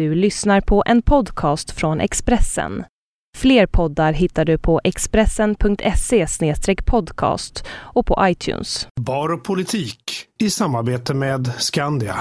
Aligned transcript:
Du 0.00 0.14
lyssnar 0.14 0.60
på 0.60 0.82
en 0.86 1.02
podcast 1.02 1.70
från 1.70 2.00
Expressen. 2.00 2.84
Fler 3.36 3.66
poddar 3.66 4.12
hittar 4.12 4.44
du 4.44 4.58
på 4.58 4.80
expressen.se 4.84 6.26
podcast 6.86 7.64
och 7.70 8.06
på 8.06 8.18
iTunes. 8.22 8.88
Bar 9.00 9.32
och 9.32 9.44
politik 9.44 10.02
i 10.42 10.50
samarbete 10.50 11.14
med 11.14 11.52
Skandia. 11.58 12.16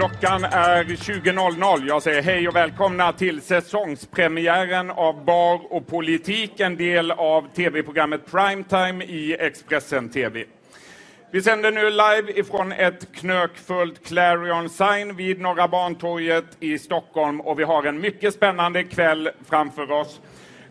Klockan 0.00 0.44
är 0.44 0.84
20.00. 0.84 1.88
Jag 1.88 2.02
säger 2.02 2.22
hej 2.22 2.48
och 2.48 2.56
välkomna 2.56 3.12
till 3.12 3.40
säsongspremiären 3.40 4.90
av 4.90 5.24
Bar 5.24 5.72
och 5.72 5.86
politik, 5.86 6.60
en 6.60 6.76
del 6.76 7.10
av 7.10 7.48
tv-programmet 7.54 8.20
Primetime 8.30 9.04
i 9.04 9.36
Expressen 9.40 10.08
TV. 10.08 10.44
Vi 11.30 11.42
sänder 11.42 11.70
nu 11.70 11.90
live 11.90 12.40
ifrån 12.40 12.72
ett 12.72 13.12
knökfullt 13.12 14.06
Clarion 14.06 14.68
Sign 14.68 15.16
vid 15.16 15.40
Norra 15.40 15.68
Bantorget 15.68 16.46
i 16.60 16.78
Stockholm 16.78 17.40
och 17.40 17.58
vi 17.58 17.64
har 17.64 17.84
en 17.84 18.00
mycket 18.00 18.34
spännande 18.34 18.84
kväll 18.84 19.30
framför 19.48 19.90
oss. 19.90 20.20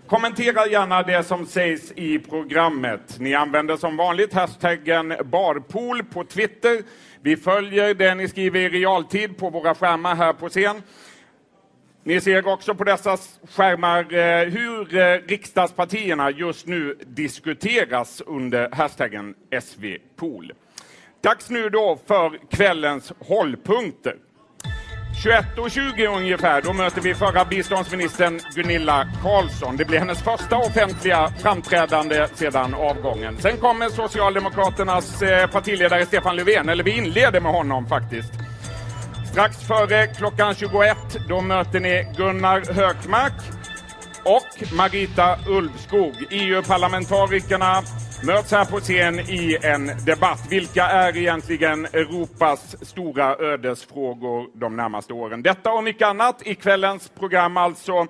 Kommentera 0.07 0.67
gärna 0.67 1.03
det 1.03 1.23
som 1.23 1.45
sägs 1.45 1.91
i 1.95 2.19
programmet. 2.19 3.19
Ni 3.19 3.33
använder 3.33 3.77
som 3.77 3.97
vanligt 3.97 4.33
hashtaggen 4.33 5.13
barpool 5.25 6.03
på 6.03 6.23
Twitter. 6.23 6.83
Vi 7.21 7.37
följer 7.37 7.93
det 7.93 8.15
ni 8.15 8.27
skriver 8.27 8.59
i 8.59 8.69
realtid 8.69 9.37
på 9.37 9.49
våra 9.49 9.75
skärmar 9.75 10.15
här 10.15 10.33
på 10.33 10.49
scen. 10.49 10.81
Ni 12.03 12.21
ser 12.21 12.47
också 12.47 12.75
på 12.75 12.83
dessa 12.83 13.17
skärmar 13.49 14.13
eh, 14.13 14.49
hur 14.49 14.97
eh, 14.97 15.27
riksdagspartierna 15.27 16.31
just 16.31 16.67
nu 16.67 16.97
diskuteras 17.05 18.21
under 18.25 18.69
hashtaggen 18.71 19.35
SVPOL. 19.61 20.53
Dags 21.21 21.49
nu 21.49 21.69
då 21.69 21.99
för 22.05 22.39
kvällens 22.49 23.13
hållpunkter. 23.19 24.15
21.20 25.23 26.17
ungefär, 26.17 26.61
då 26.61 26.73
möter 26.73 27.01
vi 27.01 27.15
förra 27.15 27.45
biståndsministern 27.45 28.39
Gunilla 28.55 29.07
Carlsson. 29.23 29.77
Det 29.77 29.85
blir 29.85 29.99
hennes 29.99 30.23
första 30.23 30.57
offentliga 30.57 31.29
framträdande 31.41 32.27
sedan 32.33 32.73
avgången. 32.73 33.37
Sen 33.37 33.57
kommer 33.57 33.89
Socialdemokraternas 33.89 35.21
eh, 35.21 35.47
partiledare 35.47 36.05
Stefan 36.05 36.35
Löfven, 36.35 36.69
eller 36.69 36.83
vi 36.83 36.97
inleder 36.97 37.41
med 37.41 37.51
honom 37.51 37.87
faktiskt. 37.87 38.33
Strax 39.31 39.57
före 39.67 40.07
klockan 40.07 40.55
21, 40.55 40.97
då 41.29 41.41
möter 41.41 41.79
ni 41.79 42.13
Gunnar 42.17 42.73
Hökmark 42.73 43.33
och 44.25 44.73
Marita 44.77 45.37
Ulvskog, 45.47 46.13
EU-parlamentarikerna 46.31 47.81
möts 48.23 48.51
här 48.51 48.65
på 48.65 48.79
scen 48.79 49.19
i 49.19 49.57
en 49.61 49.91
debatt. 50.05 50.47
Vilka 50.49 50.83
är 50.83 51.17
egentligen 51.17 51.85
Europas 51.85 52.75
stora 52.81 53.35
ödesfrågor 53.35 54.59
de 54.59 54.75
närmaste 54.75 55.13
åren? 55.13 55.41
Detta 55.41 55.71
och 55.71 55.83
mycket 55.83 56.07
annat 56.07 56.47
i 56.47 56.55
kvällens 56.55 57.09
program 57.09 57.57
alltså 57.57 58.07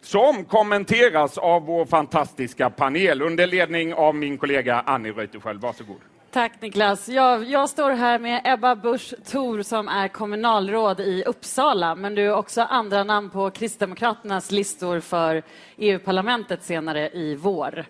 som 0.00 0.44
kommenteras 0.44 1.38
av 1.38 1.62
vår 1.62 1.84
fantastiska 1.84 2.70
panel 2.70 3.22
under 3.22 3.46
ledning 3.46 3.94
av 3.94 4.14
min 4.14 4.38
kollega 4.38 4.82
Annie 4.86 5.12
Reuterskiöld. 5.12 5.60
Varsågod. 5.60 6.00
Tack 6.32 6.62
Niklas. 6.62 7.08
Jag, 7.08 7.44
jag, 7.44 7.68
står 7.68 7.90
här 7.90 8.18
med 8.18 8.40
Ebba 8.44 8.74
Busch 8.74 9.14
Thor 9.24 9.62
som 9.62 9.88
är 9.88 10.08
kommunalråd 10.08 11.00
i 11.00 11.24
Uppsala, 11.26 11.94
men 11.94 12.14
du 12.14 12.26
är 12.26 12.34
också 12.34 12.62
andra 12.62 13.04
namn 13.04 13.30
på 13.30 13.50
Kristdemokraternas 13.50 14.50
listor 14.50 15.00
för 15.00 15.42
EU-parlamentet 15.76 16.62
senare 16.62 17.10
i 17.10 17.34
vår. 17.34 17.84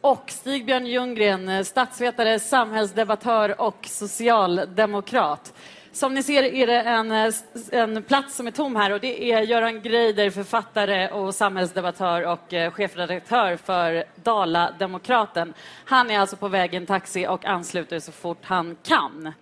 Och 0.00 0.24
Stig-Björn 0.26 0.86
Ljunggren, 0.86 1.64
statsvetare, 1.64 2.38
samhällsdebattör 2.38 3.60
och 3.60 3.86
socialdemokrat. 3.86 5.54
Som 5.92 6.14
ni 6.14 6.22
ser 6.22 6.42
är 6.42 6.66
det 6.66 6.80
en, 6.80 7.32
en 7.72 8.02
plats 8.02 8.36
som 8.36 8.46
är 8.46 8.50
tom 8.50 8.76
här 8.76 8.92
och 8.92 9.00
det 9.00 9.32
är 9.32 9.42
Göran 9.42 9.82
Greider, 9.82 10.30
författare 10.30 11.08
och 11.08 11.34
samhällsdebattör 11.34 12.26
och 12.26 12.54
eh, 12.54 12.72
chefredaktör 12.72 13.56
för 13.56 14.04
Dala-Demokraten. 14.14 15.54
Han 15.84 16.10
är 16.10 16.18
alltså 16.18 16.36
på 16.36 16.48
väg 16.48 16.74
i 16.74 16.76
en 16.76 16.86
taxi 16.86 17.26
och 17.26 17.44
ansluter 17.44 17.98
så 17.98 18.12
fort 18.12 18.38
han 18.42 18.76
kan. 18.82 19.32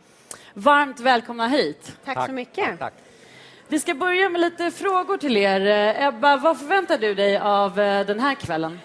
Varmt 0.54 1.00
välkomna 1.00 1.48
hit. 1.48 1.96
Tack, 2.04 2.14
Tack. 2.14 2.26
så 2.26 2.32
mycket. 2.32 2.78
Tack. 2.78 2.94
Vi 3.68 3.80
ska 3.80 3.94
börja 3.94 4.28
med 4.28 4.40
lite 4.40 4.70
frågor 4.70 5.16
till 5.16 5.36
er. 5.36 5.60
Ebba, 6.08 6.36
vad 6.36 6.58
förväntar 6.58 6.98
du 6.98 7.14
dig 7.14 7.38
av 7.38 7.80
eh, 7.80 8.06
den 8.06 8.20
här 8.20 8.34
kvällen? 8.34 8.78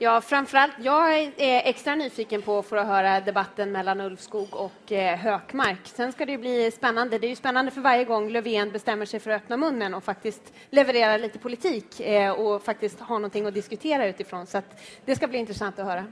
Ja, 0.00 0.20
framförallt, 0.20 0.72
jag 0.82 1.18
är 1.36 1.68
extra 1.68 1.94
nyfiken 1.94 2.42
på 2.42 2.62
för 2.62 2.76
att 2.76 2.86
höra 2.86 3.20
debatten 3.20 3.72
mellan 3.72 4.00
Ulfskog 4.00 4.54
och 4.54 4.92
eh, 4.92 5.18
Hökmark. 5.18 5.78
Sen 5.84 6.12
ska 6.12 6.26
det 6.26 6.38
bli 6.38 6.70
spännande. 6.70 7.18
Det 7.18 7.26
är 7.26 7.28
ju 7.28 7.36
spännande 7.36 7.70
för 7.70 7.80
varje 7.80 8.04
gång 8.04 8.30
Löfven 8.30 8.70
bestämmer 8.70 9.06
sig 9.06 9.20
för 9.20 9.30
att 9.30 9.42
öppna 9.42 9.56
munnen 9.56 9.94
och 9.94 10.04
faktiskt 10.04 10.52
leverera 10.70 11.16
lite 11.16 11.38
politik 11.38 12.00
eh, 12.00 12.30
och 12.30 12.64
faktiskt 12.64 13.00
ha 13.00 13.14
någonting 13.14 13.46
att 13.46 13.54
diskutera 13.54 14.06
utifrån. 14.06 14.46
Så 14.46 14.62
det 15.04 15.16
ska 15.16 15.26
bli 15.26 15.38
intressant 15.38 15.78
att 15.78 15.86
höra. 15.86 16.04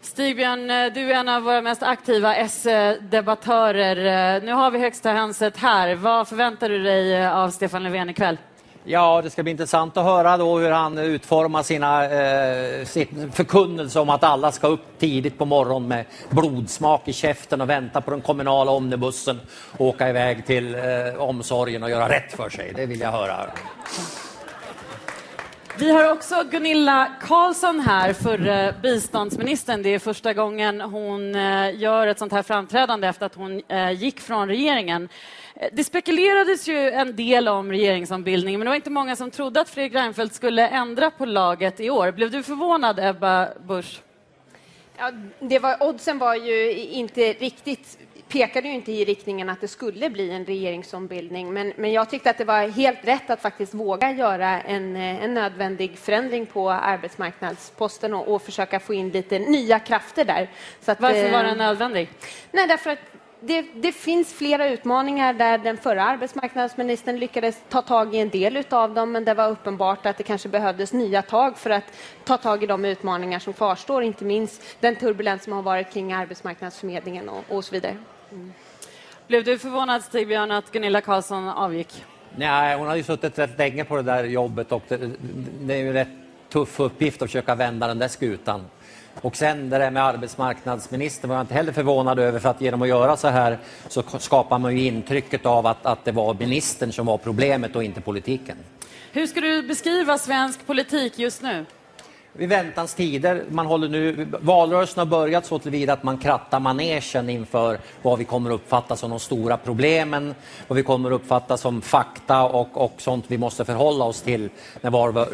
Stigbjörn, 0.00 0.70
eh, 0.70 0.92
du 0.92 1.12
är 1.12 1.14
en 1.14 1.28
av 1.28 1.42
våra 1.42 1.60
mest 1.60 1.82
aktiva 1.82 2.36
S-debattörer. 2.36 4.36
Eh, 4.36 4.42
nu 4.42 4.52
har 4.52 4.70
vi 4.70 4.78
högsta 4.78 5.12
hönset 5.12 5.56
här. 5.56 5.94
Vad 5.94 6.28
förväntar 6.28 6.68
du 6.68 6.82
dig 6.82 7.14
eh, 7.14 7.36
av 7.36 7.50
Stefan 7.50 7.82
Löfven 7.82 8.10
ikväll? 8.10 8.38
Ja, 8.84 9.20
det 9.22 9.30
ska 9.30 9.42
bli 9.42 9.50
intressant 9.50 9.96
att 9.96 10.04
höra 10.04 10.36
då 10.36 10.58
hur 10.58 10.70
han 10.70 10.98
utformar 10.98 11.62
sina 11.62 12.04
eh, 12.04 12.84
sin 12.84 13.32
förkunnelse 13.32 14.00
om 14.00 14.10
att 14.10 14.24
alla 14.24 14.52
ska 14.52 14.66
upp 14.66 14.98
tidigt 14.98 15.38
på 15.38 15.44
morgonen 15.44 15.88
med 15.88 16.04
blodsmak 16.30 17.08
i 17.08 17.12
käften 17.12 17.60
och 17.60 17.70
vänta 17.70 18.00
på 18.00 18.10
den 18.10 18.20
kommunala 18.20 18.70
omnibussen 18.70 19.40
och 19.78 19.86
åka 19.86 20.08
iväg 20.08 20.46
till 20.46 20.74
eh, 20.74 20.82
omsorgen 21.18 21.82
och 21.82 21.90
göra 21.90 22.08
rätt 22.08 22.32
för 22.32 22.50
sig. 22.50 22.72
Det 22.76 22.86
vill 22.86 23.00
jag 23.00 23.12
höra. 23.12 23.46
Vi 25.78 25.90
har 25.90 26.12
också 26.12 26.44
Gunilla 26.50 27.08
Carlsson 27.20 27.80
här, 27.80 28.12
förre 28.12 28.68
eh, 28.68 28.74
biståndsministern. 28.82 29.82
Det 29.82 29.88
är 29.88 29.98
första 29.98 30.32
gången 30.32 30.80
hon 30.80 31.34
eh, 31.34 31.80
gör 31.80 32.06
ett 32.06 32.18
sånt 32.18 32.32
här 32.32 32.42
framträdande 32.42 33.08
efter 33.08 33.26
att 33.26 33.34
hon 33.34 33.62
eh, 33.68 33.90
gick 33.90 34.20
från 34.20 34.48
regeringen. 34.48 35.08
Eh, 35.54 35.68
det 35.72 35.84
spekulerades 35.84 36.68
ju 36.68 36.90
en 36.90 37.16
del 37.16 37.48
om 37.48 37.70
regeringsombildningen, 37.70 38.60
men 38.60 38.64
det 38.64 38.70
var 38.70 38.76
inte 38.76 38.90
många 38.90 39.16
som 39.16 39.30
trodde 39.30 39.60
att 39.60 39.68
Fredrik 39.68 39.94
Reinfeldt 39.94 40.34
skulle 40.34 40.68
ändra 40.68 41.10
på 41.10 41.24
laget 41.24 41.80
i 41.80 41.90
år. 41.90 42.10
Blev 42.10 42.30
du 42.30 42.42
förvånad, 42.42 42.98
Ebba 42.98 43.48
Busch? 43.66 44.00
Ja, 44.98 45.12
det 45.40 45.58
var, 45.58 45.82
oddsen 45.82 46.18
var 46.18 46.34
ju 46.34 46.72
inte 46.72 47.32
riktigt 47.32 47.98
pekade 48.32 48.68
ju 48.68 48.74
inte 48.74 48.92
i 48.92 49.04
riktningen 49.04 49.48
att 49.48 49.60
det 49.60 49.68
skulle 49.68 50.10
bli 50.10 50.30
en 50.30 50.44
regeringsombildning, 50.44 51.52
men, 51.52 51.72
men 51.76 51.92
jag 51.92 52.10
tyckte 52.10 52.30
att 52.30 52.38
det 52.38 52.44
var 52.44 52.68
helt 52.68 53.04
rätt 53.04 53.30
att 53.30 53.42
faktiskt 53.42 53.74
våga 53.74 54.12
göra 54.12 54.60
en, 54.60 54.96
eh, 54.96 55.24
en 55.24 55.34
nödvändig 55.34 55.98
förändring 55.98 56.46
på 56.46 56.70
arbetsmarknadsposten 56.70 58.14
och, 58.14 58.34
och 58.34 58.42
försöka 58.42 58.80
få 58.80 58.94
in 58.94 59.10
lite 59.10 59.38
nya 59.38 59.78
krafter 59.78 60.24
där. 60.24 60.50
Att, 60.86 61.00
Varför 61.00 61.32
var 61.32 61.44
den 61.44 61.60
eh, 61.60 61.66
nödvändig? 61.66 62.08
Nej, 62.52 62.68
därför 62.68 62.90
att 62.90 62.98
det, 63.44 63.66
det, 63.74 63.92
finns 63.92 64.34
flera 64.34 64.68
utmaningar 64.68 65.32
där 65.32 65.58
den 65.58 65.76
förra 65.76 66.04
arbetsmarknadsministern 66.04 67.18
lyckades 67.18 67.62
ta 67.68 67.82
tag 67.82 68.14
i 68.14 68.18
en 68.18 68.28
del 68.28 68.64
av 68.70 68.94
dem, 68.94 69.12
men 69.12 69.24
det 69.24 69.34
var 69.34 69.50
uppenbart 69.50 70.06
att 70.06 70.16
det 70.16 70.22
kanske 70.22 70.48
behövdes 70.48 70.92
nya 70.92 71.22
tag 71.22 71.58
för 71.58 71.70
att 71.70 71.84
ta 72.24 72.36
tag 72.36 72.62
i 72.62 72.66
de 72.66 72.84
utmaningar 72.84 73.38
som 73.38 73.52
kvarstår, 73.52 74.02
inte 74.02 74.24
minst 74.24 74.62
den 74.80 74.96
turbulens 74.96 75.44
som 75.44 75.52
har 75.52 75.62
varit 75.62 75.92
kring 75.92 76.12
arbetsmarknadsförmedlingen 76.12 77.28
och, 77.28 77.44
och 77.48 77.64
så 77.64 77.72
vidare. 77.72 77.96
Mm. 78.30 78.52
Blev 79.26 79.44
du 79.44 79.58
förvånad, 79.58 80.02
Stig-Björn, 80.02 80.50
att 80.50 80.72
Gunilla 80.72 81.00
Carlsson 81.00 81.48
avgick? 81.48 82.04
Nej, 82.36 82.76
hon 82.76 82.86
har 82.86 82.96
ju 82.96 83.02
suttit 83.02 83.38
rätt 83.38 83.58
länge 83.58 83.84
på 83.84 83.96
det 83.96 84.02
där 84.02 84.24
jobbet 84.24 84.72
och 84.72 84.82
det, 84.88 85.10
det 85.60 85.74
är 85.74 85.78
ju 85.78 85.88
en 85.88 85.92
rätt 85.92 86.08
tuff 86.48 86.80
uppgift 86.80 87.22
att 87.22 87.28
försöka 87.28 87.54
vända 87.54 87.86
den 87.86 87.98
där 87.98 88.08
skutan. 88.08 88.64
Och 89.20 89.36
sen 89.36 89.70
det 89.70 89.78
där 89.78 89.90
med 89.90 90.04
arbetsmarknadsministern 90.04 91.28
var 91.28 91.36
jag 91.36 91.42
inte 91.42 91.54
heller 91.54 91.72
förvånad 91.72 92.18
över 92.18 92.38
för 92.38 92.48
att 92.48 92.60
genom 92.60 92.82
att 92.82 92.88
göra 92.88 93.16
så 93.16 93.28
här 93.28 93.58
så 93.88 94.02
skapar 94.18 94.58
man 94.58 94.76
ju 94.76 94.86
intrycket 94.86 95.46
av 95.46 95.66
att, 95.66 95.86
att 95.86 96.04
det 96.04 96.12
var 96.12 96.34
ministern 96.34 96.92
som 96.92 97.06
var 97.06 97.18
problemet 97.18 97.76
och 97.76 97.84
inte 97.84 98.00
politiken. 98.00 98.56
Hur 99.12 99.26
ska 99.26 99.40
du 99.40 99.62
beskriva 99.62 100.18
svensk 100.18 100.66
politik 100.66 101.18
just 101.18 101.42
nu? 101.42 101.64
vid 102.32 102.48
väntans 102.48 102.94
tider. 102.94 103.44
Man 103.50 103.66
håller 103.66 103.88
nu, 103.88 104.26
valrörelsen 104.40 104.98
har 104.98 105.06
börjat 105.06 105.46
så 105.46 105.58
tillvida 105.58 105.92
att 105.92 106.02
man 106.02 106.18
krattar 106.18 106.60
manegen 106.60 107.30
inför 107.30 107.78
vad 108.02 108.18
vi 108.18 108.24
kommer 108.24 108.50
uppfatta 108.50 108.96
som 108.96 109.10
de 109.10 109.20
stora 109.20 109.56
problemen, 109.56 110.34
vad 110.68 110.76
vi 110.76 110.82
kommer 110.82 111.10
uppfatta 111.10 111.56
som 111.56 111.82
fakta 111.82 112.42
och, 112.42 112.84
och 112.84 112.94
sånt 112.98 113.24
vi 113.28 113.38
måste 113.38 113.64
förhålla 113.64 114.04
oss 114.04 114.22
till 114.22 114.50
när 114.80 114.90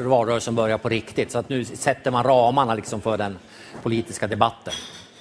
valrörelsen 0.08 0.54
börjar 0.54 0.78
på 0.78 0.88
riktigt. 0.88 1.32
Så 1.32 1.38
att 1.38 1.48
nu 1.48 1.64
sätter 1.64 2.10
man 2.10 2.25
ramarna 2.25 2.75
liksom 2.75 3.00
för 3.00 3.16
den 3.16 3.38
politiska 3.82 4.26
debatten. 4.26 4.75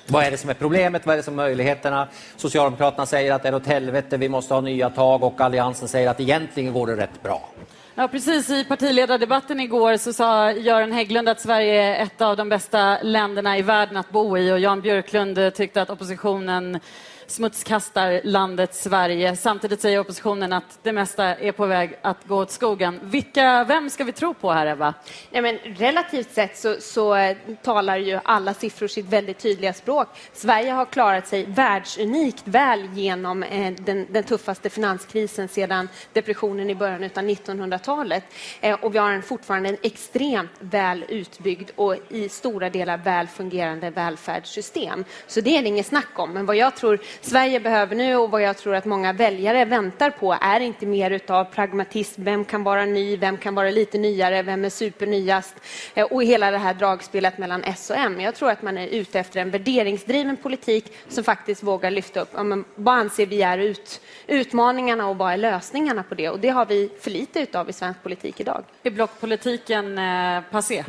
Vad 0.07 0.23
är 0.23 0.31
det 0.31 0.37
som 0.37 0.49
är 0.49 0.53
problemet? 0.53 1.05
Vad 1.05 1.13
är 1.13 1.17
det 1.17 1.23
som 1.23 1.39
är 1.39 1.43
möjligheterna? 1.43 2.07
Socialdemokraterna 2.35 3.05
säger 3.05 3.33
att 3.33 3.43
det 3.43 3.49
är 3.49 3.55
åt 3.55 3.65
helvete, 3.65 4.17
vi 4.17 4.29
måste 4.29 4.53
ha 4.53 4.61
nya 4.61 4.89
tag 4.89 5.23
och 5.23 5.41
Alliansen 5.41 5.87
säger 5.87 6.09
att 6.09 6.19
egentligen 6.19 6.73
går 6.73 6.87
det 6.87 6.95
rätt 6.95 7.23
bra. 7.23 7.49
Ja, 7.95 8.07
precis. 8.07 8.49
I 8.49 8.63
partiledardebatten 8.63 9.59
igår 9.59 9.97
så 9.97 10.13
sa 10.13 10.51
Göran 10.51 10.91
Hägglund 10.91 11.29
att 11.29 11.41
Sverige 11.41 11.83
är 11.83 12.03
ett 12.03 12.21
av 12.21 12.37
de 12.37 12.49
bästa 12.49 12.97
länderna 13.01 13.57
i 13.57 13.61
världen 13.61 13.97
att 13.97 14.09
bo 14.09 14.37
i 14.37 14.51
och 14.51 14.59
Jan 14.59 14.81
Björklund 14.81 15.53
tyckte 15.55 15.81
att 15.81 15.89
oppositionen 15.89 16.79
smutskastar 17.27 18.21
landet 18.23 18.75
Sverige. 18.75 19.35
Samtidigt 19.35 19.81
säger 19.81 19.99
oppositionen 19.99 20.53
att 20.53 20.79
det 20.83 20.93
mesta 20.93 21.25
är 21.25 21.51
på 21.51 21.65
väg 21.65 21.99
att 22.01 22.27
gå 22.27 22.35
åt 22.35 22.51
skogen. 22.51 22.99
Vilka, 23.03 23.63
vem 23.63 23.89
ska 23.89 24.03
vi 24.03 24.11
tro 24.11 24.33
på 24.33 24.51
här, 24.51 24.67
Ebba? 24.67 24.93
Nej, 25.31 25.41
men 25.41 25.57
relativt 25.57 26.33
sett 26.33 26.57
så, 26.57 26.75
så 26.79 27.15
eh, 27.15 27.37
talar 27.63 27.97
ju 27.97 28.19
alla 28.23 28.53
siffror 28.53 28.87
sitt 28.87 29.05
väldigt 29.05 29.39
tydliga 29.39 29.73
språk. 29.73 30.07
Sverige 30.33 30.71
har 30.71 30.85
klarat 30.85 31.27
sig 31.27 31.45
världsunikt 31.45 32.43
väl 32.45 32.89
genom 32.93 33.43
eh, 33.43 33.73
den, 33.79 34.07
den, 34.09 34.23
tuffaste 34.23 34.69
finanskrisen 34.69 35.47
sedan 35.47 35.89
depressionen 36.13 36.69
i 36.69 36.75
början 36.75 37.03
av 37.03 37.09
1900-talet. 37.09 38.23
Eh, 38.61 38.83
och 38.83 38.95
vi 38.95 38.99
har 38.99 39.11
en, 39.11 39.21
fortfarande 39.21 39.69
en 39.69 39.77
extremt 39.81 40.51
väl 40.59 41.05
utbyggd 41.09 41.69
och 41.75 41.95
i 42.09 42.29
stora 42.29 42.69
delar 42.69 42.97
väl 42.97 43.27
fungerande 43.27 43.89
välfärdssystem. 43.89 45.05
Så 45.27 45.41
det 45.41 45.57
är 45.57 45.61
det 45.61 45.67
inget 45.67 45.85
snack 45.85 46.19
om. 46.19 46.33
Men 46.33 46.45
vad 46.45 46.55
jag 46.55 46.75
tror 46.75 46.99
Sverige 47.21 47.59
behöver 47.59 47.95
nu 47.95 48.15
och 48.15 48.31
vad 48.31 48.41
jag 48.41 48.57
tror 48.57 48.75
att 48.75 48.85
många 48.85 49.13
väljare 49.13 49.65
väntar 49.65 50.09
på 50.09 50.37
är 50.41 50.59
inte 50.59 50.85
mer 50.85 51.21
av 51.27 51.43
pragmatism. 51.43 52.23
Vem 52.23 52.45
kan 52.45 52.63
vara 52.63 52.85
ny? 52.85 53.17
Vem 53.17 53.37
kan 53.37 53.55
vara 53.55 53.69
lite 53.69 53.97
nyare? 53.97 54.41
Vem 54.41 54.65
är 54.65 54.69
supernyast? 54.69 55.55
Eh, 55.93 56.05
och 56.05 56.23
hela 56.23 56.51
det 56.51 56.57
här 56.57 56.73
dragspelet 56.73 57.37
mellan 57.37 57.63
S 57.63 57.89
och 57.89 57.97
M. 57.97 58.21
Jag 58.21 58.35
tror 58.35 58.49
att 58.49 58.61
man 58.61 58.77
är 58.77 58.87
ute 58.87 59.19
efter 59.19 59.39
en 59.39 59.51
värderingsdriven 59.51 60.37
politik 60.37 60.93
som 61.07 61.23
faktiskt 61.23 61.63
vågar 61.63 61.91
lyfta 61.91 62.19
upp 62.19 62.29
ja, 62.33 62.43
men 62.43 62.65
vad 62.75 62.95
anser 62.95 63.25
vi 63.25 63.41
är 63.41 63.57
ut, 63.57 64.01
utmaningarna 64.27 65.07
och 65.07 65.17
vad 65.17 65.33
är 65.33 65.37
lösningarna 65.37 66.03
på 66.03 66.15
det? 66.15 66.29
Och 66.29 66.39
det 66.39 66.49
har 66.49 66.65
vi 66.65 66.89
för 67.01 67.11
lite 67.11 67.39
utav 67.39 67.69
i 67.69 67.73
svensk 67.73 68.03
politik 68.03 68.39
idag. 68.39 68.63
Är 68.83 68.91
blockpolitiken 68.91 69.97
eh, 69.97 70.41
passé? 70.51 70.83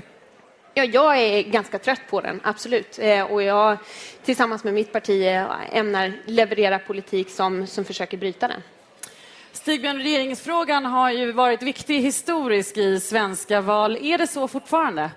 Ja, 0.74 0.84
jag 0.84 1.18
är 1.18 1.42
ganska 1.42 1.78
trött 1.78 2.00
på 2.10 2.20
den, 2.20 2.40
absolut. 2.44 2.98
Eh, 2.98 3.22
och 3.22 3.42
jag 3.42 3.76
tillsammans 4.24 4.64
med 4.64 4.74
mitt 4.74 4.92
parti 4.92 5.26
eh, 5.26 5.76
ämnar 5.76 6.12
leverera 6.24 6.78
politik 6.78 7.30
som, 7.30 7.66
som 7.66 7.84
försöker 7.84 8.16
bryta 8.16 8.48
den. 8.48 8.62
Stigbjörn, 9.52 9.98
regeringsfrågan 9.98 10.86
har 10.86 11.10
ju 11.10 11.32
varit 11.32 11.62
viktig 11.62 12.00
historiskt 12.00 12.76
i 12.76 13.00
svenska 13.00 13.60
val. 13.60 13.96
Är 13.96 14.18
det 14.18 14.26
så 14.26 14.48
fortfarande? 14.48 15.10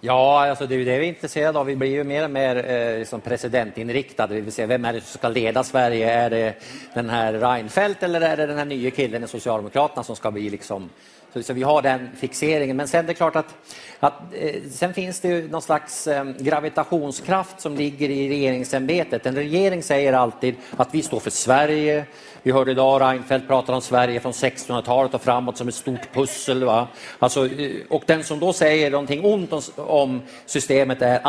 Ja, 0.00 0.48
alltså 0.48 0.66
det 0.66 0.74
är 0.74 0.78
det 0.78 0.98
vi 0.98 1.06
är 1.06 1.08
intresserade 1.08 1.58
av. 1.58 1.66
Vi 1.66 1.76
blir 1.76 1.90
ju 1.90 2.04
mer 2.04 2.24
och 2.24 2.30
mer 2.30 2.70
eh, 2.70 2.98
liksom 2.98 3.20
presidentinriktade. 3.20 4.34
Vi 4.34 4.40
vill 4.40 4.52
se 4.52 4.66
vem 4.66 4.84
är 4.84 4.92
det 4.92 5.00
som 5.00 5.18
ska 5.18 5.28
leda 5.28 5.64
Sverige. 5.64 6.12
Är 6.12 6.30
det 6.30 6.54
den 6.94 7.10
här 7.10 7.32
Reinfeldt 7.32 8.02
eller 8.02 8.20
är 8.20 8.36
det 8.36 8.46
den 8.46 8.58
här 8.58 8.64
nya 8.64 8.90
killen 8.90 9.24
i 9.24 9.28
Socialdemokraterna 9.28 10.04
som 10.04 10.16
ska 10.16 10.30
bli 10.30 10.50
liksom 10.50 10.90
så, 11.32 11.42
så, 11.42 11.52
vi 11.52 11.62
har 11.62 11.82
den 11.82 12.08
fixeringen. 12.16 12.76
Men 12.76 12.88
sen 12.88 13.06
det 13.06 13.12
är 13.12 13.14
klart 13.14 13.36
att, 13.36 13.54
att 14.00 14.20
eh, 14.32 14.62
sen 14.70 14.94
finns 14.94 15.20
det 15.20 15.28
ju 15.28 15.48
någon 15.48 15.62
slags 15.62 16.06
eh, 16.06 16.24
gravitationskraft 16.38 17.60
som 17.60 17.76
ligger 17.76 18.10
i 18.10 18.28
regeringsämbetet. 18.28 19.26
En 19.26 19.34
regering 19.34 19.82
säger 19.82 20.12
alltid 20.12 20.54
att 20.76 20.94
vi 20.94 21.02
står 21.02 21.20
för 21.20 21.30
Sverige, 21.30 22.06
vi 22.48 22.52
hörde 22.52 22.70
idag 22.70 23.02
Reinfeldt 23.02 23.48
prata 23.48 23.74
om 23.74 23.80
Sverige 23.80 24.20
från 24.20 24.32
1600-talet 24.32 25.14
och 25.14 25.22
framåt 25.22 25.56
som 25.56 25.68
ett 25.68 25.74
stort 25.74 26.12
pussel. 26.12 26.64
Va? 26.64 26.88
Alltså, 27.18 27.46
eh, 27.46 27.70
och 27.88 28.02
den 28.06 28.24
som 28.24 28.40
då 28.40 28.52
säger 28.52 28.90
någonting 28.90 29.24
ont 29.24 29.72
om, 29.76 30.22
systemet 30.46 31.02
är 31.02 31.20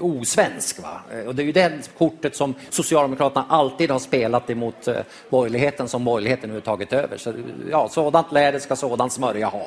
osvensk. 0.00 0.82
Va? 0.82 1.00
Eh, 1.12 1.26
och 1.26 1.34
det 1.34 1.42
är 1.42 1.44
ju 1.44 1.52
det 1.52 1.90
kortet 1.98 2.36
som 2.36 2.54
Socialdemokraterna 2.70 3.46
alltid 3.48 3.90
har 3.90 3.98
spelat 3.98 4.50
emot 4.50 4.88
eh, 4.88 4.96
borgerligheten 5.30 5.88
som 5.88 6.04
borgerligheten 6.04 6.50
nu 6.50 6.60
tagit 6.60 6.92
över. 6.92 7.16
Så, 7.16 7.32
ja, 7.70 7.88
sådant 7.88 8.32
läder 8.32 8.58
ska 8.58 8.76
sådan 8.76 9.10
smörja 9.10 9.46
ha. 9.46 9.66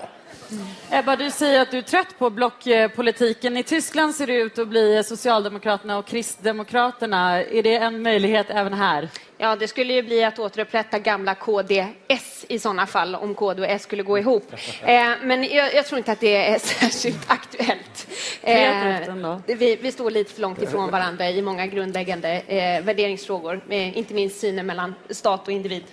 Mm. 0.52 0.66
Ebba, 0.92 1.16
du 1.16 1.32
säger 1.32 1.62
att 1.62 1.72
du 1.72 1.78
är 1.78 1.82
trött 1.82 2.20
på 2.20 2.30
blockpolitiken. 2.30 3.58
I 3.58 3.64
Tyskland 3.64 4.16
ser 4.16 4.28
det 4.28 4.34
ut 4.34 4.60
att 4.60 4.68
bli 4.68 5.04
Socialdemokraterna 5.04 5.98
och 5.98 6.08
Kristdemokraterna. 6.08 7.44
Är 7.44 7.64
det 7.64 7.76
en 7.78 8.02
möjlighet 8.02 8.46
även 8.50 8.74
här? 8.74 9.10
Ja, 9.38 9.56
det 9.56 9.68
skulle 9.68 9.94
ju 9.94 10.04
bli 10.04 10.24
att 10.24 10.40
återupprätta 10.40 11.00
gamla 11.00 11.36
KDS 11.36 12.46
i 12.48 12.60
sådana 12.60 12.88
fall, 12.88 13.16
om 13.16 13.36
KD 13.36 13.62
och 13.62 13.68
S 13.68 13.84
skulle 13.84 14.04
gå 14.04 14.18
ihop. 14.18 14.54
Eh, 14.82 15.10
men 15.22 15.44
jag, 15.44 15.74
jag, 15.74 15.86
tror 15.86 15.98
inte 15.98 16.12
att 16.12 16.20
det 16.20 16.36
är 16.36 16.60
särskilt 16.80 17.32
aktuellt. 17.32 18.08
Eh, 18.42 19.38
vi, 19.46 19.76
vi, 19.76 19.92
står 19.92 20.12
lite 20.12 20.34
för 20.34 20.42
långt 20.42 20.62
ifrån 20.62 20.92
varandra 20.92 21.30
i 21.30 21.42
många 21.42 21.68
grundläggande 21.68 22.42
eh, 22.48 22.84
värderingsfrågor, 22.84 23.62
inte 23.70 24.14
minst 24.14 24.40
synen 24.40 24.66
mellan 24.66 24.96
stat 25.10 25.48
och 25.48 25.54
individ. 25.54 25.84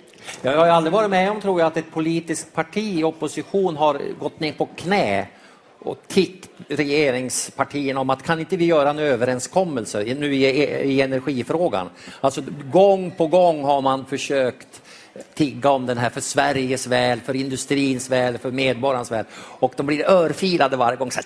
Jag 0.41 0.57
har 0.57 0.67
aldrig 0.67 0.93
varit 0.93 1.09
med 1.09 1.31
om, 1.31 1.41
tror 1.41 1.59
jag, 1.59 1.67
att 1.67 1.77
ett 1.77 1.91
politiskt 1.91 2.53
parti 2.53 2.99
i 2.99 3.03
opposition 3.03 3.77
har 3.77 4.01
gått 4.19 4.39
ner 4.39 4.53
på 4.53 4.65
knä 4.65 5.27
och 5.79 5.97
tiggt 6.07 6.49
regeringspartierna 6.67 7.99
om 7.99 8.09
att 8.09 8.23
kan 8.23 8.39
inte 8.39 8.57
vi 8.57 8.65
göra 8.65 8.89
en 8.89 8.99
överenskommelse 8.99 10.15
nu 10.19 10.35
i, 10.35 10.45
i 10.83 11.01
energifrågan? 11.01 11.89
Alltså 12.21 12.41
gång 12.71 13.11
på 13.11 13.27
gång 13.27 13.63
har 13.63 13.81
man 13.81 14.05
försökt 14.05 14.81
tigga 15.33 15.69
om 15.69 15.85
den 15.85 15.97
här 15.97 16.09
för 16.09 16.21
Sveriges 16.21 16.87
väl, 16.87 17.19
för 17.19 17.35
industrins 17.35 18.09
väl, 18.09 18.37
för 18.37 18.51
medborgarnas 18.51 19.11
väl 19.11 19.25
och 19.35 19.73
de 19.77 19.85
blir 19.85 20.09
örfilade 20.09 20.77
varje 20.77 20.97
gång. 20.97 21.11
Så, 21.11 21.19
här, 21.19 21.25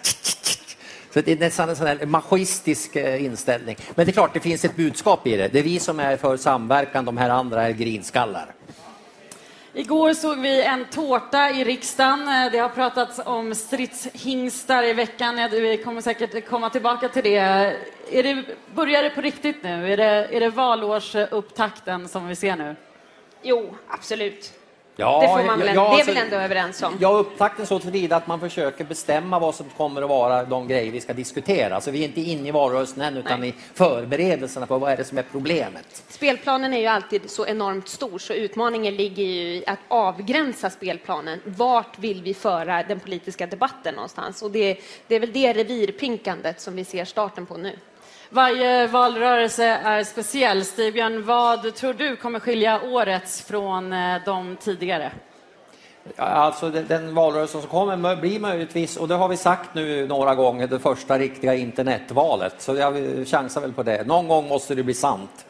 så 1.13 1.21
det 1.21 1.31
är 1.31 1.35
nästan 1.35 1.69
en 1.69 1.75
sån 1.75 1.87
här 1.87 2.05
machistisk 2.05 2.95
eh, 2.95 3.25
inställning. 3.25 3.75
Men 3.95 4.05
det 4.05 4.11
är 4.11 4.13
klart, 4.13 4.33
det 4.33 4.39
finns 4.39 4.65
ett 4.65 4.75
budskap 4.75 5.27
i 5.27 5.37
det. 5.37 5.47
Det 5.47 5.59
är 5.59 5.63
vi 5.63 5.79
som 5.79 5.99
är 5.99 6.17
för 6.17 6.37
samverkan, 6.37 7.05
de 7.05 7.17
här 7.17 7.29
andra 7.29 7.63
är 7.63 7.71
grinskallar. 7.71 8.45
Igår 9.75 10.13
såg 10.13 10.39
vi 10.39 10.61
en 10.63 10.85
tårta 10.85 11.49
i 11.49 11.63
riksdagen. 11.63 12.25
Det 12.51 12.57
har 12.57 12.69
pratats 12.69 13.19
om 13.25 13.55
stridshingstar 13.55 14.83
i 14.83 14.93
veckan. 14.93 15.49
Vi 15.51 15.77
kommer 15.77 16.01
säkert 16.01 16.49
komma 16.49 16.69
tillbaka 16.69 17.09
till 17.09 17.23
det. 17.23 17.37
Är 18.11 18.23
det 18.23 18.45
börjar 18.75 19.03
det 19.03 19.09
på 19.09 19.21
riktigt 19.21 19.63
nu? 19.63 19.93
Är 19.93 19.97
det, 19.97 20.27
är 20.31 20.39
det 20.39 20.49
valårsupptakten 20.49 22.07
som 22.07 22.27
vi 22.27 22.35
ser 22.35 22.55
nu? 22.55 22.75
Jo, 23.41 23.75
absolut. 23.87 24.53
Ja, 24.95 25.21
det, 25.21 25.27
får 25.27 25.47
man 25.47 25.59
väl, 25.59 25.67
ja, 25.67 25.73
det 25.73 25.79
är 25.79 25.91
alltså, 25.91 26.13
väl 26.13 26.23
ändå 26.23 26.35
överens 26.35 26.83
om? 26.83 26.97
Ja, 26.99 27.09
upptakten 27.09 27.65
så 27.65 27.79
tillvida 27.79 28.15
att 28.15 28.27
man 28.27 28.39
försöker 28.39 28.83
bestämma 28.83 29.39
vad 29.39 29.55
som 29.55 29.65
kommer 29.77 30.01
att 30.01 30.09
vara 30.09 30.43
de 30.43 30.67
grejer 30.67 30.91
vi 30.91 31.01
ska 31.01 31.13
diskutera. 31.13 31.75
Alltså, 31.75 31.91
vi 31.91 31.99
är 31.99 32.07
inte 32.07 32.21
inne 32.21 32.47
i 32.47 32.51
valrörelsen 32.51 33.01
än, 33.01 33.17
utan 33.17 33.39
Nej. 33.39 33.49
i 33.49 33.53
förberedelserna 33.73 34.65
på 34.65 34.77
vad 34.77 34.91
är 34.91 34.97
det 34.97 35.03
som 35.03 35.17
är 35.17 35.25
problemet. 35.31 36.03
Spelplanen 36.07 36.73
är 36.73 36.79
ju 36.79 36.87
alltid 36.87 37.29
så 37.29 37.45
enormt 37.45 37.87
stor, 37.87 38.19
så 38.19 38.33
utmaningen 38.33 38.95
ligger 38.95 39.23
ju 39.23 39.55
i 39.55 39.63
att 39.67 39.79
avgränsa 39.87 40.69
spelplanen. 40.69 41.39
Vart 41.45 41.99
vill 41.99 42.23
vi 42.23 42.33
föra 42.33 42.83
den 42.83 42.99
politiska 42.99 43.47
debatten 43.47 43.95
någonstans? 43.95 44.41
Och 44.41 44.51
det, 44.51 44.77
det 45.07 45.15
är 45.15 45.19
väl 45.19 45.33
det 45.33 45.53
revirpinkandet 45.53 46.61
som 46.61 46.75
vi 46.75 46.85
ser 46.85 47.05
starten 47.05 47.45
på 47.45 47.57
nu. 47.57 47.79
Varje 48.33 48.87
valrörelse 48.87 49.65
är 49.65 50.03
speciell. 50.03 50.65
Stigbjörn, 50.65 51.25
vad 51.25 51.75
tror 51.75 51.93
du 51.93 52.15
kommer 52.15 52.39
skilja 52.39 52.81
årets 52.81 53.41
från 53.41 53.93
eh, 53.93 54.15
de 54.25 54.55
tidigare? 54.55 55.11
Alltså 56.17 56.69
den, 56.69 57.15
valrörelsen 57.15 57.61
som 57.61 57.69
kommer 57.69 58.15
blir 58.15 58.39
möjligtvis, 58.39 58.97
och 58.97 59.07
det 59.07 59.15
har 59.15 59.27
vi 59.27 59.37
sagt 59.37 59.75
nu 59.75 60.07
några 60.07 60.35
gånger, 60.35 60.67
det 60.67 60.79
första 60.79 61.19
riktiga 61.19 61.55
internetvalet. 61.55 62.61
Så 62.61 62.75
jag 62.75 62.93
chansar 63.27 63.61
väl 63.61 63.73
på 63.73 63.83
det. 63.83 64.07
Någon 64.07 64.27
gång 64.27 64.47
måste 64.47 64.75
det 64.75 64.83
bli 64.83 64.93
sant. 64.93 65.45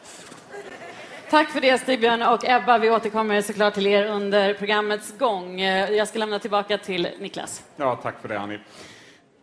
Tack 1.30 1.50
för 1.50 1.60
det 1.60 1.78
Stigbjörn 1.78 2.22
och 2.22 2.48
Ebba. 2.48 2.78
Vi 2.78 2.90
återkommer 2.90 3.42
såklart 3.42 3.74
till 3.74 3.86
er 3.86 4.06
under 4.06 4.54
programmets 4.54 5.18
gång. 5.18 5.60
Eh, 5.60 5.90
jag 5.90 6.08
ska 6.08 6.18
lämna 6.18 6.38
tillbaka 6.38 6.78
till 6.78 7.08
Niklas. 7.18 7.62
Ja, 7.76 7.98
tack 8.02 8.14
för 8.20 8.28
det 8.28 8.40
Annie. 8.40 8.58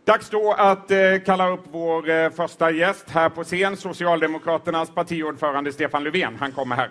Dags 0.06 0.30
då 0.30 0.54
att 0.58 0.92
eh, 0.92 0.98
kalla 1.26 1.50
upp 1.50 1.64
vår 1.72 2.10
eh, 2.10 2.30
första 2.30 2.72
gäst 2.72 3.10
här 3.10 3.30
på 3.30 3.44
scen, 3.44 3.78
Socialdemokraternas 3.78 4.90
partiordförande 4.90 5.74
Stefan 5.74 6.04
Löfven. 6.04 6.36
Han 6.40 6.52
kommer 6.52 6.76
här. 6.76 6.90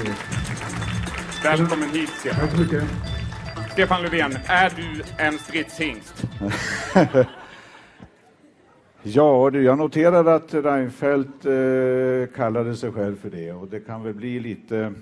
Mm. 0.00 0.12
Välkommen 1.44 1.90
hit, 1.90 2.08
Stefan. 2.08 2.40
Tack 2.40 2.50
så 2.50 2.62
mycket. 2.62 2.84
Stefan 3.72 4.02
Löfven, 4.02 4.38
är 4.46 4.70
du 4.76 5.02
en 5.24 5.38
stridshingst? 5.38 6.22
ja, 9.02 9.50
jag 9.50 9.78
noterar 9.78 10.24
att 10.24 10.54
Reinfeldt 10.54 11.46
eh, 11.46 12.36
kallade 12.36 12.76
sig 12.76 12.92
själv 12.92 13.20
för 13.20 13.30
det 13.30 13.52
och 13.52 13.68
det 13.68 13.80
kan 13.80 14.02
väl 14.02 14.14
bli 14.14 14.40
lite 14.40 14.94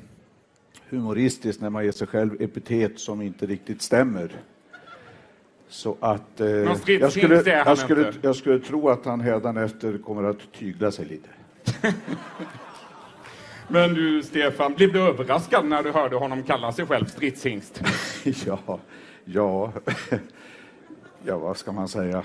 humoristiskt 0.88 1.62
när 1.62 1.70
man 1.70 1.84
ger 1.84 1.92
sig 1.92 2.06
själv 2.06 2.42
epitet 2.42 3.00
som 3.00 3.22
inte 3.22 3.46
riktigt 3.46 3.82
stämmer. 3.82 4.32
Så 5.68 5.96
att 6.00 6.40
eh, 6.40 6.46
jag, 6.48 6.78
skulle, 6.78 6.94
jag, 6.94 7.78
skulle, 7.78 8.12
jag 8.22 8.36
skulle 8.36 8.58
tro 8.58 8.88
att 8.88 9.04
han 9.04 9.20
hädanefter 9.20 9.98
kommer 9.98 10.24
att 10.24 10.52
tygla 10.58 10.90
sig 10.90 11.04
lite. 11.06 11.28
Men 13.68 13.94
du, 13.94 14.22
Stefan, 14.22 14.74
blev 14.74 14.92
du 14.92 15.00
överraskad 15.00 15.64
när 15.64 15.82
du 15.82 15.90
hörde 15.90 16.16
honom 16.16 16.42
kalla 16.42 16.72
sig 16.72 16.86
själv 16.86 17.06
stridshingst? 17.06 17.82
ja, 18.46 18.78
ja, 19.24 19.72
ja, 21.24 21.38
vad 21.38 21.56
ska 21.56 21.72
man 21.72 21.88
säga? 21.88 22.22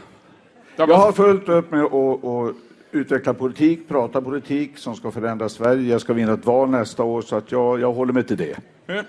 Jag 0.76 0.88
har 0.88 1.12
fullt 1.12 1.50
upp 1.50 1.72
med 1.72 1.84
att 1.84 2.56
utveckla 2.92 3.34
politik, 3.34 3.88
prata 3.88 4.22
politik 4.22 4.78
som 4.78 4.96
ska 4.96 5.12
förändra 5.12 5.50
Sverige. 5.50 5.92
Jag 5.92 6.02
ska 6.02 6.14
vinna 6.14 6.34
ett 6.34 6.46
val 6.46 6.70
nästa 6.70 7.04
år 7.04 7.22
så 7.22 7.36
att 7.36 7.52
jag, 7.52 7.80
jag 7.80 7.94
håller 7.94 8.14
mig 8.14 8.24
till 8.24 8.38
det. 8.38 8.58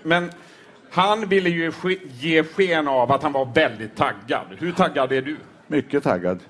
Men 0.03 0.31
han 0.95 1.29
ville 1.29 1.51
ju 1.51 1.73
ge 2.21 2.45
sken 2.45 2.89
av 2.89 3.13
att 3.13 3.23
han 3.23 3.33
var 3.33 3.49
väldigt 3.55 3.97
taggad. 3.97 4.47
Hur 4.59 4.73
taggad 4.73 5.13
är 5.13 5.23
du? 5.23 5.37
Mycket 5.67 6.03
taggad. 6.03 6.41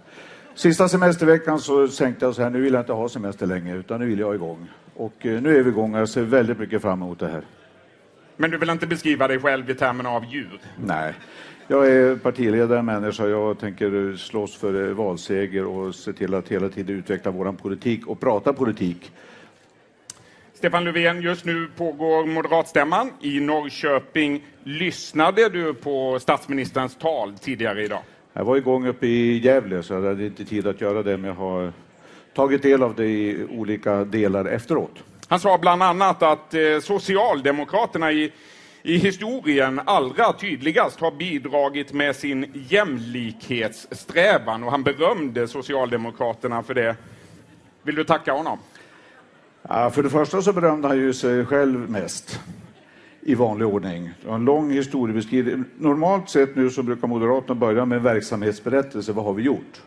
Sista 0.55 0.89
semesterveckan 0.89 1.59
så 1.59 1.89
tänkte 1.89 2.25
jag 2.25 2.35
så 2.35 2.43
här, 2.43 2.51
nu 2.51 2.61
vill 2.61 2.73
jag 2.73 2.83
inte 2.83 2.93
ha 2.93 3.09
semester 3.09 3.47
längre, 3.47 3.77
utan 3.77 4.01
nu 4.01 4.07
vill 4.07 4.19
jag 4.19 4.35
igång. 4.35 4.69
Och 4.95 5.27
eh, 5.27 5.43
nu 5.43 5.59
är 5.59 5.63
vi 5.63 5.71
igång 5.71 5.95
och 5.95 6.01
jag 6.01 6.09
ser 6.09 6.23
väldigt 6.23 6.59
mycket 6.59 6.83
fram 6.83 7.03
emot 7.03 7.19
det 7.19 7.29
här. 7.29 7.43
Men 8.37 8.51
du 8.51 8.59
vill 8.59 8.71
inte 8.71 8.87
beskriva 8.87 9.29
dig 9.29 9.41
själv 9.41 9.71
i 9.71 9.75
termerna 9.75 10.11
av 10.11 10.25
djur? 10.25 10.61
Nej. 10.77 11.15
Jag 11.67 11.91
är 11.91 12.17
partiledare, 12.17 12.83
människa. 12.83 13.27
Jag 13.27 13.59
tänker 13.59 14.17
slåss 14.17 14.57
för 14.57 14.89
eh, 14.89 14.95
valseger 14.95 15.65
och 15.65 15.95
se 15.95 16.13
till 16.13 16.35
att 16.35 16.49
hela 16.49 16.69
tiden 16.69 16.97
utveckla 16.97 17.31
vår 17.31 17.53
politik 17.53 18.07
och 18.07 18.21
prata 18.21 18.53
politik. 18.53 19.13
Stefan 20.65 20.85
Löfven, 20.85 21.23
just 21.23 21.45
nu 21.45 21.69
pågår 21.77 22.27
moderatstämman 22.27 23.11
i 23.21 23.41
Norrköping. 23.41 24.45
Lyssnade 24.63 25.49
du 25.49 25.75
på 25.75 26.19
statsministerns 26.21 26.97
tal 26.97 27.39
tidigare 27.39 27.85
idag? 27.85 28.03
Jag 28.33 28.45
var 28.45 28.57
igång 28.57 28.87
uppe 28.87 29.07
i 29.07 29.39
Gävle 29.39 29.83
så 29.83 29.95
jag 29.95 30.03
hade 30.03 30.27
inte 30.27 30.45
tid 30.45 30.67
att 30.67 30.81
göra 30.81 31.03
det, 31.03 31.17
men 31.17 31.29
jag 31.29 31.35
har 31.35 31.73
tagit 32.35 32.63
del 32.63 32.83
av 32.83 32.95
det 32.95 33.07
i 33.07 33.47
olika 33.51 34.05
delar 34.05 34.45
efteråt. 34.45 35.03
Han 35.29 35.41
sa 35.41 35.59
bland 35.59 35.83
annat 35.83 36.23
att 36.23 36.55
eh, 36.55 36.79
Socialdemokraterna 36.83 38.13
i, 38.13 38.33
i 38.83 38.97
historien 38.97 39.81
allra 39.85 40.33
tydligast 40.33 41.01
har 41.01 41.11
bidragit 41.11 41.93
med 41.93 42.17
sin 42.17 42.67
jämlikhetssträvan 42.69 44.65
och 44.65 44.71
han 44.71 44.83
berömde 44.83 45.49
Socialdemokraterna 45.49 46.63
för 46.63 46.75
det. 46.75 46.97
Vill 47.83 47.95
du 47.95 48.05
tacka 48.05 48.33
honom? 48.33 48.59
Ja, 49.69 49.91
för 49.91 50.03
det 50.03 50.11
första 50.11 50.43
så 50.43 50.53
berömde 50.53 50.89
han 50.89 50.97
ju 50.97 51.13
sig 51.13 51.47
själv 51.47 51.91
mest 51.91 52.41
i 53.21 53.35
vanlig 53.35 53.69
ordning. 53.69 54.11
Det 54.23 54.29
var 54.29 54.35
En 54.35 54.45
lång 54.45 54.71
historiebeskrivning. 54.71 55.65
Normalt 55.79 56.29
sett 56.29 56.57
nu 56.57 56.71
så 56.71 56.83
brukar 56.83 57.09
Moderaterna 57.09 57.55
börja 57.55 57.85
med 57.85 57.99
en 57.99 58.05
verksamhetsberättelse. 58.05 59.13
Vad 59.13 59.25
har 59.25 59.33
vi 59.33 59.43
gjort? 59.43 59.83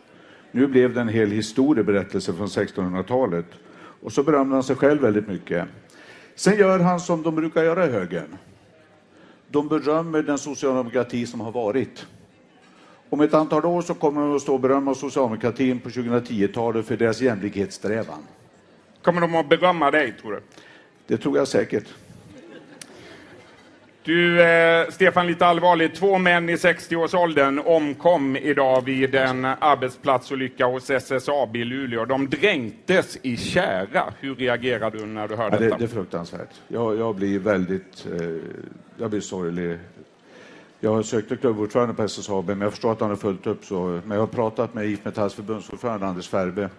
Nu 0.52 0.68
blev 0.68 0.94
det 0.94 1.02
en 1.02 1.08
hel 1.08 1.32
historieberättelse 1.32 2.34
från 2.34 2.48
1600-talet. 2.48 3.46
Och 4.02 4.12
så 4.12 4.24
berömde 4.24 4.56
han 4.56 4.64
sig 4.64 4.76
själv 4.76 5.02
väldigt 5.02 5.28
mycket. 5.28 5.68
Sen 6.36 6.58
gör 6.58 6.80
han 6.80 7.00
som 7.00 7.24
de 7.24 7.36
brukar 7.36 7.64
göra 7.64 7.86
i 7.86 7.92
högern. 7.92 8.38
De 9.48 9.68
berömmer 9.68 10.24
den 10.24 10.38
socialdemokrati 10.38 11.26
som 11.26 11.42
har 11.42 11.52
varit. 11.52 12.08
Om 13.10 13.22
ett 13.22 13.34
antal 13.34 13.66
år 13.66 13.82
så 13.82 13.94
kommer 13.94 14.22
de 14.22 14.36
att 14.36 14.42
stå 14.42 14.54
och 14.54 14.60
berömma 14.60 14.96
socialdemokratin 14.96 15.80
på 15.80 15.90
2010-talet 15.90 16.86
för 16.86 16.98
deras 16.98 17.22
jämlikhetssträvan. 17.22 18.20
Kommer 19.08 19.22
de 19.22 19.36
att 19.36 19.50
berömma 19.50 19.92
dig, 19.92 20.14
tror 20.22 20.32
du? 20.32 20.42
Det 21.08 21.18
tror 21.18 21.38
jag 21.38 21.48
säkert. 21.48 21.86
Du, 24.04 24.42
eh, 24.42 24.90
Stefan, 24.90 25.28
lite 25.28 25.46
allvarligt. 25.46 25.96
Två 25.96 26.18
män 26.18 26.50
i 26.50 26.56
60-årsåldern 26.56 27.60
omkom 27.60 28.38
idag 28.38 28.86
vid 28.86 29.16
en 29.16 29.46
arbetsplatsolycka 29.46 30.66
hos 30.66 30.90
SSAB 30.90 31.56
i 31.56 31.64
Luleå. 31.64 32.06
De 32.06 32.30
dränktes 32.30 33.18
i 33.22 33.38
kära. 33.38 34.14
Hur 34.20 34.36
reagerar 34.36 34.92
du 34.92 35.06
när 35.06 35.28
du 35.28 35.36
hör 35.36 35.44
ja, 35.44 35.50
detta? 35.50 35.64
Det, 35.64 35.76
det 35.78 35.84
är 35.84 35.96
fruktansvärt. 35.96 36.62
Jag, 36.68 36.98
jag 36.98 37.16
blir 37.16 37.40
väldigt... 37.40 38.08
Eh, 38.20 38.28
jag 38.98 39.10
blir 39.10 39.22
sorglig. 39.22 39.78
Jag 40.80 41.06
sökte 41.06 41.36
klubbordförande 41.36 41.94
på 41.94 42.04
SSAB, 42.04 42.48
men 42.48 42.62
jag 42.62 42.72
förstår 42.72 42.92
att 42.92 43.02
han 43.02 43.10
har 43.10 43.18
följt 43.18 43.48
upp 43.48 43.66
så. 43.66 44.02
Men 44.06 44.12
jag 44.12 44.20
har 44.20 44.28
pratat 44.28 44.74
med 44.74 44.86
IF 44.86 45.06
Metalls 45.06 45.34
förbundsordförande 45.34 46.08
Anders 46.08 46.28
Färbe. 46.28 46.70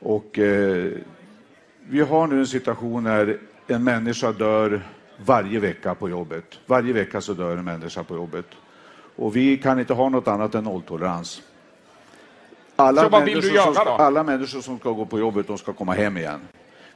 Och 0.00 0.38
eh, 0.38 0.92
vi 1.88 2.00
har 2.00 2.26
nu 2.26 2.38
en 2.38 2.46
situation 2.46 3.04
när 3.04 3.38
en 3.66 3.84
människa 3.84 4.32
dör 4.32 4.82
varje 5.24 5.60
vecka 5.60 5.94
på 5.94 6.08
jobbet. 6.08 6.44
Varje 6.66 6.92
vecka 6.92 7.20
så 7.20 7.34
dör 7.34 7.56
en 7.56 7.64
människa 7.64 8.04
på 8.04 8.14
jobbet. 8.14 8.46
Och 9.16 9.36
vi 9.36 9.56
kan 9.56 9.80
inte 9.80 9.94
ha 9.94 10.08
något 10.08 10.28
annat 10.28 10.54
än 10.54 10.64
nolltolerans. 10.64 11.42
Alla 12.76 13.02
då? 13.84 13.90
Alla 13.90 14.22
människor 14.22 14.60
som 14.60 14.78
ska 14.78 14.90
gå 14.90 15.06
på 15.06 15.18
jobbet, 15.18 15.46
de 15.46 15.58
ska 15.58 15.72
komma 15.72 15.92
hem 15.92 16.16
igen. 16.16 16.40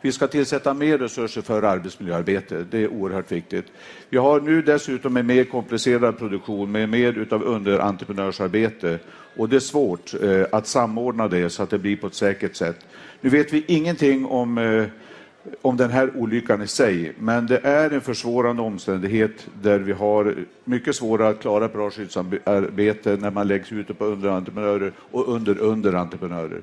Vi 0.04 0.12
ska 0.12 0.26
tillsätta 0.26 0.75
mer 0.75 0.99
resurser 0.99 1.42
för 1.42 1.62
arbetsmiljöarbete. 1.62 2.66
Det 2.70 2.78
är 2.78 2.88
oerhört 2.88 3.32
viktigt. 3.32 3.64
Vi 4.08 4.16
har 4.16 4.40
nu 4.40 4.62
dessutom 4.62 5.16
en 5.16 5.26
mer 5.26 5.44
komplicerad 5.44 6.18
produktion 6.18 6.73
med 6.73 6.88
mer 6.88 7.18
utav 7.18 7.42
underentreprenörsarbete. 7.42 8.99
Och 9.37 9.49
det 9.49 9.56
är 9.56 9.61
svårt 9.61 10.14
eh, 10.23 10.44
att 10.52 10.66
samordna 10.66 11.28
det 11.28 11.50
så 11.50 11.62
att 11.62 11.70
det 11.70 11.78
blir 11.78 11.96
på 11.96 12.06
ett 12.06 12.14
säkert 12.14 12.56
sätt. 12.56 12.87
Nu 13.20 13.30
vet 13.30 13.52
vi 13.52 13.64
ingenting 13.68 14.26
om 14.26 14.58
eh, 14.58 14.84
om 15.62 15.76
den 15.76 15.90
här 15.90 16.16
olyckan 16.16 16.62
i 16.62 16.66
sig, 16.66 17.12
men 17.18 17.46
det 17.46 17.58
är 17.62 17.90
en 17.90 18.00
försvårande 18.00 18.62
omständighet 18.62 19.49
där 19.62 19.78
vi 19.78 19.92
har 19.92 20.34
mycket 20.64 20.96
svårare 20.96 21.28
att 21.28 21.40
klara 21.40 21.68
bra 21.68 21.90
skyddsarbete 21.90 23.16
när 23.20 23.30
man 23.30 23.49
läggs 23.49 23.73
ute 23.73 23.94
på 23.94 24.04
underentreprenörer 24.04 24.92
och 24.99 25.34
under 25.34 25.58
underentreprenörer. 25.58 26.62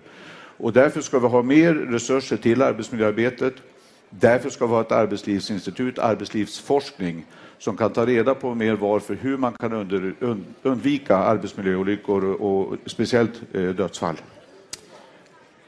Och 0.62 0.74
därför 0.74 1.02
ska 1.02 1.20
vi 1.20 1.28
ha 1.28 1.42
mer 1.42 1.74
resurser 1.74 2.38
till 2.38 2.62
arbetsmiljöarbetet. 2.62 3.54
Därför 4.10 4.50
ska 4.50 4.66
vi 4.66 4.74
ha 4.74 4.82
ett 4.82 4.92
arbetslivsinstitut, 4.92 6.00
arbetslivsforskning, 6.00 7.26
som 7.58 7.78
kan 7.78 7.94
ta 7.94 8.06
reda 8.06 8.36
på 8.36 8.56
mer 8.56 8.74
varför, 8.74 9.18
hur 9.22 9.38
man 9.38 9.54
kan 9.54 9.74
under, 9.74 10.14
undvika 10.62 11.18
arbetsmiljöolyckor 11.18 12.24
och 12.24 12.78
speciellt 12.86 13.42
eh, 13.54 13.62
dödsfall. 13.62 14.16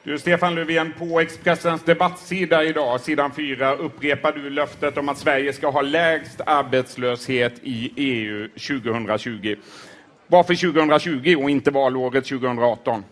Du, 0.03 0.19
Stefan 0.19 0.55
Löfven, 0.55 0.93
på 0.99 1.19
Expressens 1.19 1.83
debattsida 1.83 2.63
idag, 2.63 3.01
sidan 3.01 3.31
4, 3.31 3.75
upprepar 3.75 4.31
du 4.31 4.49
löftet 4.49 4.97
om 4.97 5.09
att 5.09 5.17
Sverige 5.17 5.53
ska 5.53 5.69
ha 5.69 5.81
lägst 5.81 6.41
arbetslöshet 6.45 7.53
i 7.63 7.93
EU 7.95 8.47
2020. 8.47 9.55
Varför 10.27 10.73
2020 10.73 11.35
och 11.43 11.49
inte 11.49 11.71
valåret 11.71 12.25
2018? 12.25 13.03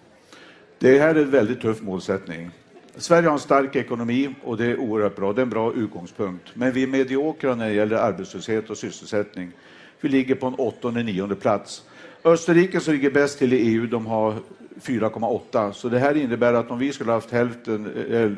Det 0.81 0.99
här 0.99 1.15
är 1.15 1.21
en 1.21 1.31
väldigt 1.31 1.61
tuff 1.61 1.81
målsättning. 1.81 2.49
Sverige 2.95 3.27
har 3.27 3.33
en 3.33 3.39
stark 3.39 3.75
ekonomi 3.75 4.35
och 4.43 4.57
det 4.57 4.65
är 4.65 4.79
oerhört 4.79 5.15
bra. 5.15 5.33
Det 5.33 5.41
är 5.41 5.43
en 5.43 5.49
bra 5.49 5.73
utgångspunkt. 5.73 6.49
Men 6.53 6.71
vi 6.71 6.83
är 6.83 6.87
mediokra 6.87 7.55
när 7.55 7.67
det 7.67 7.73
gäller 7.73 7.95
arbetslöshet 7.95 8.69
och 8.69 8.77
sysselsättning. 8.77 9.51
Vi 9.99 10.09
ligger 10.09 10.35
på 10.35 10.47
en 10.47 10.53
åttonde, 10.53 11.03
nionde 11.03 11.35
plats. 11.35 11.83
Österrike 12.23 12.79
som 12.79 12.93
ligger 12.93 13.11
bäst 13.11 13.39
till 13.39 13.53
i 13.53 13.57
EU, 13.57 13.87
de 13.87 14.05
har 14.05 14.35
4,8. 14.81 15.71
Så 15.71 15.89
det 15.89 15.99
här 15.99 16.17
innebär 16.17 16.53
att 16.53 16.71
om 16.71 16.79
vi 16.79 16.93
skulle 16.93 17.11
haft 17.11 17.31
hälften, 17.31 18.05
eh, 18.09 18.21
eh, 18.21 18.31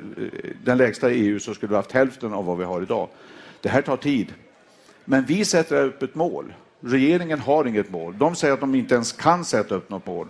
den 0.63 0.77
lägsta 0.77 1.11
i 1.11 1.15
EU 1.15 1.39
så 1.39 1.53
skulle 1.53 1.69
vi 1.69 1.75
haft 1.75 1.91
hälften 1.91 2.33
av 2.33 2.45
vad 2.45 2.57
vi 2.57 2.63
har 2.63 2.81
idag. 2.81 3.07
Det 3.61 3.69
här 3.69 3.81
tar 3.81 3.97
tid. 3.97 4.33
Men 5.05 5.25
vi 5.25 5.45
sätter 5.45 5.85
upp 5.85 6.03
ett 6.03 6.15
mål. 6.15 6.53
Regeringen 6.79 7.39
har 7.39 7.65
inget 7.65 7.91
mål. 7.91 8.17
De 8.17 8.35
säger 8.35 8.53
att 8.53 8.59
de 8.59 8.75
inte 8.75 8.95
ens 8.95 9.11
kan 9.11 9.45
sätta 9.45 9.75
upp 9.75 9.89
något 9.89 10.05
mål. 10.05 10.27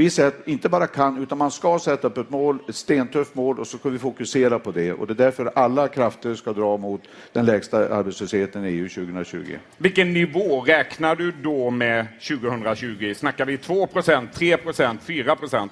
Vi 0.00 0.10
säger 0.10 0.28
att 0.28 0.48
inte 0.48 0.68
bara 0.68 0.86
kan, 0.86 1.22
utan 1.22 1.38
man 1.38 1.50
ska 1.50 1.78
sätta 1.78 2.06
upp 2.06 2.18
ett 2.18 2.30
mål, 2.30 2.58
ett 2.68 2.74
stentufft 2.74 3.34
mål 3.34 3.58
och 3.58 3.66
så 3.66 3.78
ska 3.78 3.88
vi 3.88 3.98
fokusera 3.98 4.58
på 4.58 4.72
det. 4.72 4.92
Och 4.92 5.06
det 5.06 5.12
är 5.12 5.24
därför 5.24 5.50
alla 5.54 5.88
krafter 5.88 6.34
ska 6.34 6.52
dra 6.52 6.76
mot 6.76 7.00
den 7.32 7.46
lägsta 7.46 7.94
arbetslösheten 7.94 8.64
i 8.64 8.68
EU 8.68 8.88
2020. 8.88 9.56
Vilken 9.78 10.12
nivå 10.12 10.60
räknar 10.60 11.16
du 11.16 11.32
då 11.42 11.70
med 11.70 12.06
2020? 12.28 13.14
Snackar 13.16 13.44
vi 13.44 13.56
2% 13.56 14.28
3% 14.34 14.98
4% 15.06 15.68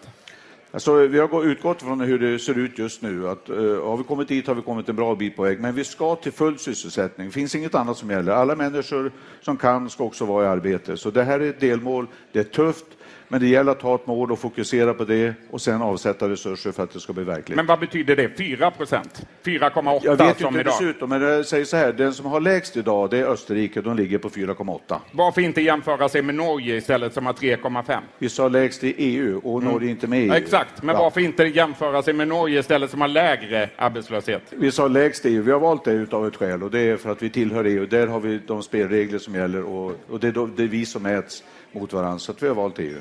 Alltså, 0.70 0.94
vi 0.94 1.18
har 1.18 1.44
utgått 1.44 1.82
från 1.82 2.00
hur 2.00 2.18
det 2.18 2.38
ser 2.38 2.58
ut 2.58 2.78
just 2.78 3.02
nu. 3.02 3.28
Att, 3.28 3.50
uh, 3.50 3.85
har 3.85 3.97
vi 3.97 4.04
kommit 4.04 4.28
dit 4.28 4.47
har 4.47 4.54
vi 4.54 4.62
kommit 4.62 4.88
en 4.88 4.97
bra 4.97 5.14
bit 5.14 5.37
på 5.37 5.42
väg. 5.42 5.61
Men 5.61 5.75
vi 5.75 5.85
ska 5.85 6.16
till 6.16 6.32
full 6.32 6.58
sysselsättning. 6.58 7.26
Det 7.26 7.32
finns 7.32 7.54
inget 7.54 7.75
annat 7.75 7.97
som 7.97 8.11
gäller. 8.11 8.32
Alla 8.32 8.56
människor 8.56 9.12
som 9.40 9.56
kan 9.56 9.90
ska 9.90 10.04
också 10.04 10.25
vara 10.25 10.44
i 10.44 10.49
arbete. 10.49 10.97
Så 10.97 11.11
det 11.11 11.25
här 11.25 11.40
är 11.40 11.50
ett 11.50 11.61
delmål. 11.61 12.06
Det 12.32 12.38
är 12.38 12.44
tufft. 12.44 12.87
Men 13.30 13.40
det 13.40 13.47
gäller 13.47 13.73
att 13.73 13.82
ha 13.82 13.94
ett 13.94 14.06
mål 14.06 14.32
och 14.32 14.38
fokusera 14.38 14.94
på 14.94 15.04
det 15.04 15.35
och 15.50 15.61
sen 15.61 15.82
avsätta 15.82 16.28
resurser 16.28 16.73
för 16.73 16.82
att 16.82 16.90
det 16.92 17.00
ska 17.00 17.12
bli 17.12 17.25
verkligt. 17.25 17.56
Men 17.56 17.66
vad 17.66 17.80
betyder 17.80 18.16
det? 18.16 18.28
4 18.38 18.70
procent? 18.70 19.26
4,8 19.44 20.00
Jag 20.02 20.16
vet 20.16 20.38
som 20.38 20.47
inte 20.49 20.61
idag? 20.61 20.75
dessutom, 20.80 21.11
men 21.11 21.23
jag 21.23 21.47
säger 21.47 21.64
så 21.64 21.76
här, 21.76 21.92
den 21.92 22.14
som 22.14 22.26
har 22.26 22.40
lägst 22.40 22.76
idag 22.76 23.11
det 23.11 23.18
är 23.18 23.25
Österrike, 23.26 23.80
de 23.80 23.97
ligger 23.97 24.18
på 24.18 24.28
4,8. 24.28 24.97
Varför 25.12 25.40
inte 25.40 25.61
jämföra 25.61 26.08
sig 26.08 26.23
med 26.23 26.35
Norge 26.35 26.76
istället 26.76 27.14
som 27.14 27.26
har 27.26 27.32
3,5? 27.32 27.99
Vi 28.18 28.28
sa 28.28 28.49
lägst 28.49 28.85
i 28.85 28.94
EU 28.97 29.40
och 29.44 29.62
Norge 29.62 29.88
är 29.88 29.90
inte 29.90 30.06
med 30.06 30.20
i 30.20 30.25
EU. 30.25 30.32
Exakt, 30.32 30.82
men 30.82 30.94
Ja. 30.94 31.02
varför 31.02 31.20
inte 31.20 31.44
jämföra 31.44 32.02
sig 32.02 32.14
med 32.14 32.28
Norge 32.28 32.61
istället 32.61 32.90
som 32.90 33.00
har 33.00 33.08
lägre 33.08 33.70
arbetslöshet? 33.76 34.42
Vi 34.50 34.70
sa 34.70 34.88
lägst 34.88 35.26
i 35.26 35.28
EU, 35.35 35.42
vi 35.42 35.52
har 35.52 35.61
valt 35.61 35.85
det 35.85 35.92
utav 35.92 36.26
ett 36.26 36.37
skäl 36.37 36.62
och 36.62 36.70
det 36.70 36.80
är 36.80 36.97
för 36.97 37.11
att 37.12 37.23
vi 37.23 37.30
tillhör 37.30 37.64
EU. 37.64 37.87
Där 37.87 38.06
har 38.06 38.20
vi 38.20 38.40
de 38.47 38.62
spelregler 38.62 39.18
som 39.18 39.35
gäller 39.35 39.62
och, 39.62 39.92
och 40.11 40.20
det, 40.20 40.28
är 40.28 40.32
då, 40.32 40.47
det 40.47 40.62
är 40.62 40.68
vi 40.68 40.87
som 40.87 41.02
mäts 41.02 41.42
mot 41.73 41.92
varandra, 41.92 42.18
så 42.18 42.32
att 42.32 42.42
vi 42.42 42.49
har 42.49 42.54
valt 42.54 42.78
EU. 42.78 42.94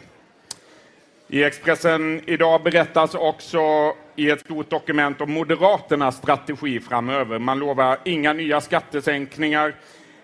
I 1.29 1.43
Expressen 1.43 2.21
idag 2.25 2.63
berättas 2.63 3.15
också 3.15 3.93
i 4.15 4.29
ett 4.31 4.39
stort 4.39 4.69
dokument 4.69 5.21
om 5.21 5.31
Moderaternas 5.31 6.17
strategi 6.17 6.79
framöver. 6.79 7.39
Man 7.39 7.59
lovar 7.59 7.97
inga 8.05 8.33
nya 8.33 8.61
skattesänkningar. 8.61 9.75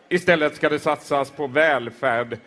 Istället 0.10 0.56
ska 0.56 0.70
det 0.70 0.80
satsas 0.80 1.32
på 1.32 1.48
välfärd. 1.48 2.38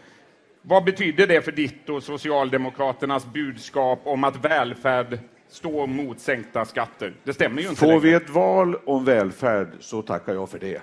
Vad 0.62 0.84
betyder 0.84 1.26
det 1.26 1.42
för 1.42 1.52
ditt 1.52 1.88
och 1.88 2.02
Socialdemokraternas 2.02 3.26
budskap 3.26 4.00
om 4.04 4.24
att 4.24 4.44
välfärd 4.44 5.18
står 5.48 5.86
mot 5.86 6.20
sänkta 6.20 6.64
skatter? 6.64 7.14
Det 7.24 7.32
stämmer 7.32 7.62
ju 7.62 7.68
inte 7.68 7.80
Får 7.80 7.86
längre. 7.86 8.00
vi 8.00 8.12
ett 8.12 8.30
val 8.30 8.76
om 8.84 9.04
välfärd 9.04 9.68
så 9.80 10.02
tackar 10.02 10.34
jag 10.34 10.48
för 10.48 10.58
det. 10.58 10.80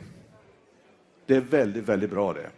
Det 1.25 1.35
är 1.35 1.41
väldigt, 1.41 1.83
väldigt 1.83 2.09
bra 2.09 2.33
det. 2.33 2.49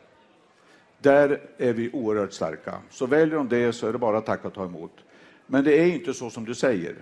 Där 1.00 1.39
är 1.57 1.74
vi 1.74 1.89
oerhört 1.93 2.34
starka. 2.34 2.74
Så 2.89 3.05
väljer 3.05 3.36
de 3.36 3.50
det 3.50 3.74
så 3.74 3.88
är 3.88 3.91
det 3.93 3.98
bara 3.98 4.17
att 4.17 4.25
tacka 4.25 4.48
och 4.48 4.53
ta 4.53 4.65
emot. 4.65 4.91
Men 5.47 5.63
det 5.63 5.79
är 5.79 5.87
inte 5.87 6.13
så 6.13 6.29
som 6.29 6.45
du 6.45 6.55
säger. 6.55 6.95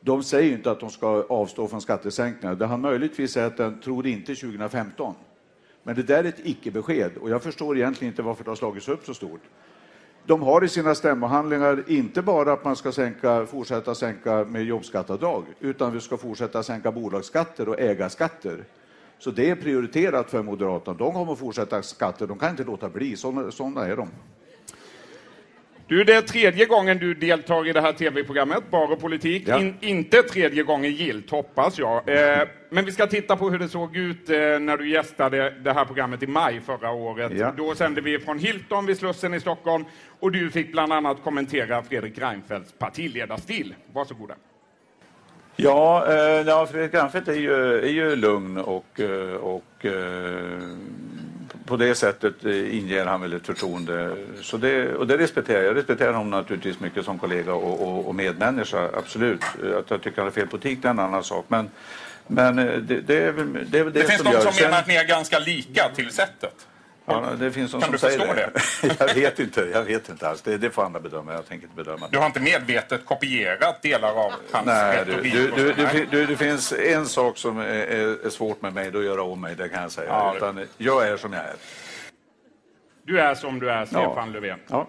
De 0.00 0.22
säger 0.22 0.52
inte 0.52 0.70
att 0.70 0.80
de 0.80 0.90
ska 0.90 1.26
avstå 1.28 1.68
från 1.68 1.80
skattesänkningar. 1.80 2.54
Det 2.54 2.66
han 2.66 2.80
möjligtvis 2.80 3.32
säger 3.32 3.46
att 3.46 3.56
den 3.56 3.80
tror 3.80 4.06
inte 4.06 4.34
2015. 4.34 5.14
Men 5.82 5.94
det 5.94 6.02
där 6.02 6.24
är 6.24 6.28
ett 6.28 6.40
icke-besked 6.46 7.16
och 7.16 7.30
jag 7.30 7.42
förstår 7.42 7.76
egentligen 7.76 8.12
inte 8.12 8.22
varför 8.22 8.44
det 8.44 8.50
har 8.50 8.56
slagits 8.56 8.88
upp 8.88 9.06
så 9.06 9.14
stort. 9.14 9.40
De 10.26 10.42
har 10.42 10.64
i 10.64 10.68
sina 10.68 10.94
stämmohandlingar 10.94 11.84
inte 11.86 12.22
bara 12.22 12.52
att 12.52 12.64
man 12.64 12.76
ska 12.76 12.92
sänka, 12.92 13.46
fortsätta 13.46 13.94
sänka 13.94 14.44
med 14.44 14.64
jobbskatteavdrag, 14.64 15.44
utan 15.60 15.92
vi 15.92 16.00
ska 16.00 16.16
fortsätta 16.16 16.62
sänka 16.62 16.92
bolagsskatter 16.92 17.68
och 17.68 17.80
ägarskatter. 17.80 18.64
Så 19.18 19.30
det 19.30 19.50
är 19.50 19.56
prioriterat 19.56 20.30
för 20.30 20.42
Moderaterna. 20.42 20.98
De 20.98 21.12
kommer 21.12 21.32
att 21.32 21.38
fortsätta 21.38 21.82
skatter, 21.82 22.26
de 22.26 22.38
kan 22.38 22.50
inte 22.50 22.64
låta 22.64 22.88
bli. 22.88 23.16
Sådana, 23.16 23.50
sådana 23.50 23.86
är 23.86 23.96
de. 23.96 24.08
Du, 25.88 26.04
det 26.04 26.14
är 26.14 26.22
tredje 26.22 26.66
gången 26.66 26.98
du 26.98 27.14
deltar 27.14 27.68
i 27.68 27.72
det 27.72 27.80
här 27.80 27.92
tv-programmet, 27.92 28.70
Bar 28.70 28.92
och 28.92 29.00
politik. 29.00 29.42
Ja. 29.46 29.60
In, 29.60 29.74
inte 29.80 30.22
tredje 30.22 30.62
gången 30.62 30.92
gilt, 30.92 31.30
hoppas 31.30 31.78
jag. 31.78 32.08
Eh, 32.08 32.48
men 32.70 32.84
vi 32.84 32.92
ska 32.92 33.06
titta 33.06 33.36
på 33.36 33.50
hur 33.50 33.58
det 33.58 33.68
såg 33.68 33.96
ut 33.96 34.30
eh, 34.30 34.36
när 34.36 34.76
du 34.76 34.90
gästade 34.90 35.50
det 35.50 35.72
här 35.72 35.84
programmet 35.84 36.22
i 36.22 36.26
maj 36.26 36.60
förra 36.60 36.90
året. 36.90 37.32
Ja. 37.34 37.52
Då 37.56 37.74
sände 37.74 38.00
vi 38.00 38.18
från 38.18 38.38
Hilton 38.38 38.86
vid 38.86 38.98
Slussen 38.98 39.34
i 39.34 39.40
Stockholm 39.40 39.84
och 40.20 40.32
du 40.32 40.50
fick 40.50 40.72
bland 40.72 40.92
annat 40.92 41.22
kommentera 41.24 41.82
Fredrik 41.82 42.18
Reinfeldts 42.18 42.72
partiledarstil. 42.72 43.74
Varsågoda. 43.92 44.34
Ja, 45.56 46.06
eh, 46.08 46.46
ja 46.46 46.66
Fredrik 46.66 46.94
Reinfeldt 46.94 47.28
är 47.28 47.32
ju, 47.32 47.78
är 47.78 47.92
ju 47.92 48.16
lugn 48.16 48.58
och, 48.58 49.00
eh, 49.00 49.34
och 49.34 49.84
eh, 49.86 50.60
på 51.66 51.76
det 51.76 51.94
sättet 51.94 52.44
eh, 52.44 52.76
inger 52.78 53.06
han 53.06 53.20
väl 53.20 53.32
ett 53.32 53.46
förtroende. 53.46 54.16
Så 54.42 54.56
det, 54.56 54.94
och 54.94 55.06
det 55.06 55.18
respekterar 55.18 55.58
jag. 55.58 55.66
Jag 55.66 55.76
respekterar 55.76 56.12
honom 56.12 56.30
naturligtvis 56.30 56.80
mycket 56.80 57.04
som 57.04 57.18
kollega 57.18 57.54
och, 57.54 57.88
och, 57.88 58.08
och 58.08 58.14
medmänniska, 58.14 58.90
absolut. 58.94 59.42
Att 59.78 59.90
jag 59.90 60.02
tycker 60.02 60.16
han 60.16 60.24
har 60.26 60.30
fel 60.30 60.46
politik 60.46 60.78
det 60.82 60.88
är 60.88 60.90
en 60.90 60.98
annan 60.98 61.24
sak. 61.24 61.44
Men, 61.48 61.70
men 62.26 62.58
eh, 62.58 62.64
det, 62.64 63.00
det 63.00 63.16
är 63.16 63.32
väl 63.32 63.52
det, 63.70 63.78
är 63.78 63.84
väl 63.84 63.92
det, 63.92 64.00
Det 64.00 64.06
finns 64.06 64.22
som 64.22 64.32
de 64.32 64.40
som 64.40 64.64
menar 64.64 64.78
att 64.78 64.86
ni 64.86 64.94
är 64.94 65.04
ganska 65.04 65.38
lika 65.38 65.88
till 65.94 66.10
sättet. 66.10 66.66
Ja, 67.06 67.30
det 67.38 67.52
finns 67.52 67.72
de 67.72 67.80
Kan 67.80 67.86
som 67.86 67.92
du 67.92 67.98
säger 67.98 68.18
förstå 68.18 68.34
det. 68.34 68.96
jag 69.06 69.14
vet 69.14 69.38
inte, 69.38 69.60
jag 69.60 69.82
vet 69.82 70.08
inte 70.08 70.28
alls. 70.28 70.42
Det, 70.42 70.58
det 70.58 70.70
får 70.70 70.84
andra 70.84 71.00
bedöma. 71.00 71.32
Jag 71.32 71.48
tänker 71.48 71.66
inte 71.66 71.84
bedöma 71.84 72.06
det. 72.06 72.12
Du 72.12 72.18
har 72.18 72.26
inte 72.26 72.40
medvetet 72.40 73.04
kopierat 73.04 73.82
delar 73.82 74.08
av 74.08 74.32
hans 74.52 74.66
Nej, 74.66 75.02
du, 75.06 75.12
retorik 75.12 75.32
du, 75.32 75.50
du, 75.50 75.72
du, 75.72 76.06
du, 76.10 76.26
det 76.26 76.36
finns 76.36 76.72
en 76.72 77.06
sak 77.06 77.38
som 77.38 77.58
är, 77.58 77.64
är, 77.64 78.30
svårt 78.30 78.62
med 78.62 78.72
mig, 78.72 78.90
då 78.90 79.02
göra 79.02 79.22
om 79.22 79.40
mig, 79.40 79.54
det 79.54 79.68
kan 79.68 79.82
jag 79.82 79.92
säga. 79.92 80.08
Ja, 80.08 80.34
Utan 80.36 80.66
jag 80.76 81.08
är 81.08 81.16
som 81.16 81.32
jag 81.32 81.42
är. 81.42 81.54
Du 83.02 83.20
är 83.20 83.34
som 83.34 83.58
du 83.58 83.70
är, 83.70 83.84
Stefan 83.84 84.14
Ja. 84.16 84.26
Löfven. 84.26 84.58
Ja. 84.68 84.86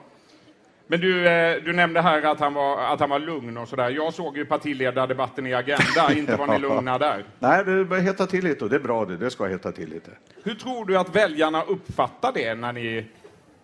Men 0.87 0.99
du, 0.99 1.27
eh, 1.27 1.63
du 1.63 1.73
nämnde 1.73 2.01
här 2.01 2.21
att 2.21 2.39
han 2.39 2.53
var, 2.53 2.93
att 2.93 2.99
han 2.99 3.09
var 3.09 3.19
lugn 3.19 3.57
och 3.57 3.67
sådär. 3.67 3.89
Jag 3.89 4.13
såg 4.13 4.37
ju 4.37 4.45
partiledardebatten 4.45 5.47
i 5.47 5.53
Agenda, 5.53 6.13
inte 6.15 6.35
var 6.35 6.47
ni 6.47 6.59
lugna 6.59 6.97
där. 6.97 7.25
Nej, 7.39 7.65
det 7.65 7.85
bör 7.85 7.99
hetta 7.99 8.25
till 8.25 8.43
lite 8.43 8.63
och 8.63 8.69
det 8.69 8.75
är 8.75 8.79
bra 8.79 9.05
det. 9.05 9.17
Det 9.17 9.29
ska 9.29 9.45
hetta 9.45 9.71
till 9.71 9.89
lite. 9.89 10.11
Hur 10.43 10.55
tror 10.55 10.85
du 10.85 10.97
att 10.97 11.15
väljarna 11.15 11.63
uppfattar 11.63 12.31
det 12.33 12.55
när 12.55 12.73
ni 12.73 13.05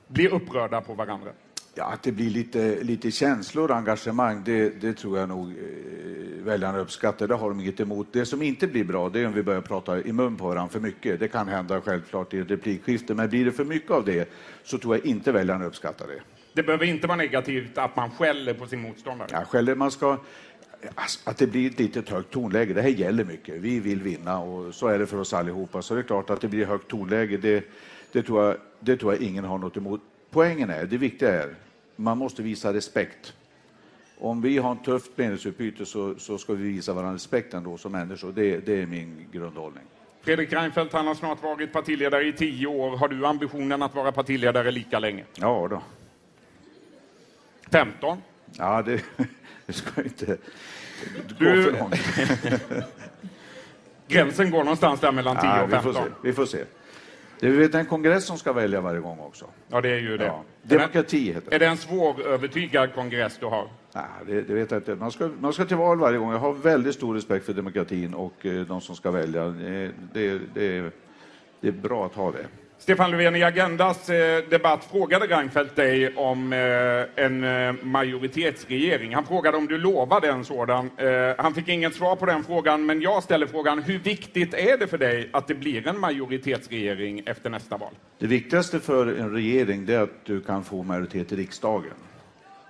blir 0.07 0.33
upprörda 0.33 0.81
på 0.81 0.93
varandra? 0.93 1.29
Ja, 1.75 1.85
att 1.85 2.03
det 2.03 2.11
blir 2.11 2.29
lite, 2.29 2.83
lite 2.83 3.11
känslor 3.11 3.71
och 3.71 3.77
engagemang, 3.77 4.41
det, 4.45 4.81
det 4.81 4.93
tror 4.93 5.19
jag 5.19 5.29
nog 5.29 5.49
eh, 5.49 6.43
väljarna 6.43 6.79
uppskattar. 6.79 7.27
Det 7.27 7.35
har 7.35 7.49
de 7.49 7.59
inget 7.59 7.79
emot. 7.79 8.07
Det 8.11 8.25
som 8.25 8.41
inte 8.41 8.67
blir 8.67 8.83
bra, 8.83 9.09
det 9.09 9.19
är 9.19 9.27
om 9.27 9.33
vi 9.33 9.43
börjar 9.43 9.61
prata 9.61 10.01
i 10.01 10.11
mun 10.11 10.37
på 10.37 10.47
varandra 10.47 10.69
för 10.69 10.79
mycket. 10.79 11.19
Det 11.19 11.27
kan 11.27 11.47
hända 11.47 11.81
självklart 11.81 12.33
i 12.33 12.39
ett 12.39 12.51
replikskifte, 12.51 13.13
men 13.13 13.29
blir 13.29 13.45
det 13.45 13.51
för 13.51 13.65
mycket 13.65 13.91
av 13.91 14.05
det 14.05 14.29
så 14.63 14.77
tror 14.77 14.95
jag 14.95 15.05
inte 15.05 15.31
väljarna 15.31 15.65
uppskattar 15.65 16.07
det. 16.07 16.21
Det 16.53 16.63
behöver 16.63 16.85
inte 16.85 17.07
vara 17.07 17.17
negativt 17.17 17.77
att 17.77 17.95
man 17.95 18.11
skäller 18.11 18.53
på 18.53 18.67
sin 18.67 18.81
motståndare. 18.81 19.27
Ja, 19.31 19.45
skäller 19.45 19.75
man 19.75 19.91
ska... 19.91 20.17
alltså, 20.95 21.29
Att 21.29 21.37
det 21.37 21.47
blir 21.47 21.69
ett 21.69 21.79
litet 21.79 22.09
högt 22.09 22.31
tonläge, 22.31 22.73
det 22.73 22.81
här 22.81 22.89
gäller 22.89 23.23
mycket. 23.23 23.55
Vi 23.55 23.79
vill 23.79 24.01
vinna 24.01 24.39
och 24.39 24.75
så 24.75 24.87
är 24.87 24.99
det 24.99 25.07
för 25.07 25.19
oss 25.19 25.33
allihopa. 25.33 25.81
Så 25.81 25.93
det 25.93 26.01
är 26.01 26.03
klart 26.03 26.29
att 26.29 26.41
det 26.41 26.47
blir 26.47 26.65
högt 26.65 26.87
tonläge, 26.87 27.37
det, 27.37 27.63
det, 28.11 28.23
tror, 28.23 28.45
jag, 28.45 28.57
det 28.79 28.97
tror 28.97 29.13
jag 29.13 29.21
ingen 29.21 29.43
har 29.43 29.57
något 29.57 29.77
emot. 29.77 30.01
Poängen 30.31 30.69
är, 30.69 30.85
det 30.85 30.97
viktiga 30.97 31.43
är, 31.43 31.55
man 31.95 32.17
måste 32.17 32.41
visa 32.41 32.73
respekt. 32.73 33.33
Om 34.17 34.41
vi 34.41 34.57
har 34.57 34.73
ett 34.73 34.83
tufft 34.83 35.11
meningsutbyte 35.15 35.85
så, 35.85 36.15
så 36.17 36.37
ska 36.37 36.53
vi 36.53 36.63
visa 36.63 36.93
varandra 36.93 37.15
respekt 37.15 37.53
ändå 37.53 37.77
som 37.77 37.91
människor. 37.91 38.31
Det, 38.31 38.57
det 38.57 38.81
är 38.81 38.85
min 38.85 39.25
grundhållning. 39.31 39.83
Fredrik 40.21 40.53
Reinfeldt, 40.53 40.93
han 40.93 41.07
har 41.07 41.15
snart 41.15 41.43
varit 41.43 41.73
partiledare 41.73 42.27
i 42.27 42.33
tio 42.33 42.67
år. 42.67 42.97
Har 42.97 43.07
du 43.07 43.25
ambitionen 43.25 43.81
att 43.81 43.95
vara 43.95 44.11
partiledare 44.11 44.71
lika 44.71 44.99
länge? 44.99 45.23
Ja 45.35 45.67
då. 45.69 45.81
15? 47.73 48.21
Ja, 48.51 48.81
det, 48.81 49.01
det 49.65 49.73
ska 49.73 50.03
inte 50.03 50.25
gå 50.25 50.35
Du- 51.37 51.63
för 51.63 51.79
långt. 51.79 51.95
Gränsen 54.07 54.51
går 54.51 54.59
någonstans 54.63 54.99
där 54.99 55.11
mellan 55.11 55.35
10 55.35 55.45
Ja, 55.45 55.63
och 55.63 55.69
vi, 55.69 55.75
får 55.75 55.81
15. 55.93 56.03
se, 56.03 56.09
vi 56.23 56.33
får 56.33 56.45
se. 56.45 56.63
Det 57.39 57.47
är 57.47 57.51
vet, 57.51 57.75
en 57.75 57.85
kongress 57.85 58.25
som 58.25 58.37
ska 58.37 58.53
välja 58.53 58.81
varje 58.81 58.99
gång 58.99 59.19
också. 59.19 59.45
Ja, 59.69 59.81
det 59.81 59.89
är 59.89 59.99
ju 59.99 60.17
det. 60.17 60.25
Ja. 60.25 60.43
Demokrati 60.63 61.33
heter 61.33 61.49
det. 61.49 61.55
Är 61.55 61.59
det 61.59 61.65
en 61.65 61.77
svårövertygad 61.77 62.93
kongress 62.93 63.37
du 63.39 63.45
har? 63.45 63.67
Nej, 63.95 64.03
det, 64.27 64.41
det 64.41 64.53
vet 64.53 64.71
jag 64.71 64.79
inte. 64.79 64.95
Man 64.95 65.11
ska, 65.11 65.29
man 65.39 65.53
ska 65.53 65.65
till 65.65 65.77
val 65.77 65.99
varje 65.99 66.17
gång. 66.17 66.31
Jag 66.31 66.39
har 66.39 66.53
väldigt 66.53 66.95
stor 66.95 67.15
respekt 67.15 67.45
för 67.45 67.53
demokratin 67.53 68.13
och 68.13 68.45
eh, 68.45 68.61
de 68.61 68.81
som 68.81 68.95
ska 68.95 69.11
välja. 69.11 69.45
Det, 69.47 69.91
det, 70.13 70.39
det, 70.53 70.91
det 71.61 71.67
är 71.67 71.71
bra 71.71 72.05
att 72.05 72.15
ha 72.15 72.31
det. 72.31 72.45
Stefan 72.83 73.11
Löfven, 73.11 73.35
i 73.35 73.43
Agendas 73.43 74.09
eh, 74.09 74.43
debatt 74.49 74.87
frågade 74.91 75.27
Reinfeldt 75.27 75.75
dig 75.75 76.15
om 76.15 76.53
eh, 76.53 77.25
en 77.25 77.43
eh, 77.43 77.73
majoritetsregering. 77.83 79.15
Han 79.15 79.25
frågade 79.25 79.57
om 79.57 79.67
du 79.67 79.77
lovade 79.77 80.27
en 80.27 80.45
sådan. 80.45 80.89
Eh, 80.97 81.07
han 81.37 81.53
fick 81.53 81.67
inget 81.67 81.95
svar 81.95 82.15
på 82.15 82.25
den 82.25 82.43
frågan, 82.43 82.85
men 82.85 83.01
jag 83.01 83.23
ställer 83.23 83.47
frågan, 83.47 83.83
hur 83.83 83.99
viktigt 83.99 84.53
är 84.53 84.77
det 84.77 84.87
för 84.87 84.97
dig 84.97 85.29
att 85.33 85.47
det 85.47 85.55
blir 85.55 85.87
en 85.87 85.99
majoritetsregering 85.99 87.21
efter 87.25 87.49
nästa 87.49 87.77
val? 87.77 87.93
Det 88.19 88.27
viktigaste 88.27 88.79
för 88.79 89.07
en 89.07 89.31
regering 89.31 89.89
är 89.89 89.99
att 89.99 90.25
du 90.25 90.41
kan 90.41 90.63
få 90.63 90.83
majoritet 90.83 91.31
i 91.31 91.35
riksdagen. 91.35 91.93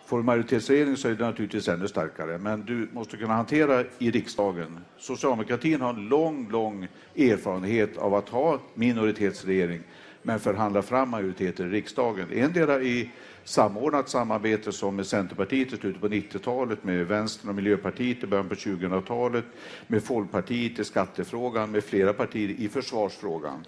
Får 0.05 0.17
du 0.17 0.23
majoritetsregering 0.23 0.97
så 0.97 1.07
är 1.07 1.13
det 1.13 1.25
naturligtvis 1.25 1.67
ännu 1.67 1.87
starkare, 1.87 2.37
men 2.37 2.65
du 2.65 2.89
måste 2.91 3.17
kunna 3.17 3.33
hantera 3.33 3.83
i 3.99 4.11
riksdagen. 4.11 4.79
Socialdemokratin 4.97 5.81
har 5.81 5.89
en 5.89 6.07
lång, 6.07 6.51
lång 6.51 6.87
erfarenhet 7.15 7.97
av 7.97 8.15
att 8.15 8.29
ha 8.29 8.59
minoritetsregering, 8.73 9.81
men 10.23 10.39
förhandla 10.39 10.81
fram 10.81 11.09
majoriteter 11.09 11.65
i 11.65 11.69
riksdagen. 11.69 12.27
Endera 12.31 12.81
i 12.81 13.11
samordnat 13.43 14.09
samarbete 14.09 14.71
som 14.71 14.95
med 14.95 15.05
Centerpartiet 15.05 15.73
i 15.73 15.77
slutet 15.77 16.01
på 16.01 16.07
90-talet, 16.07 16.83
med 16.83 17.07
Vänstern 17.07 17.49
och 17.49 17.55
Miljöpartiet 17.55 18.23
i 18.23 18.27
början 18.27 18.49
på 18.49 18.55
2000-talet, 18.55 19.45
med 19.87 20.03
Folkpartiet 20.03 20.79
i 20.79 20.83
skattefrågan, 20.83 21.71
med 21.71 21.83
flera 21.83 22.13
partier 22.13 22.49
i 22.49 22.69
försvarsfrågan. 22.69 23.65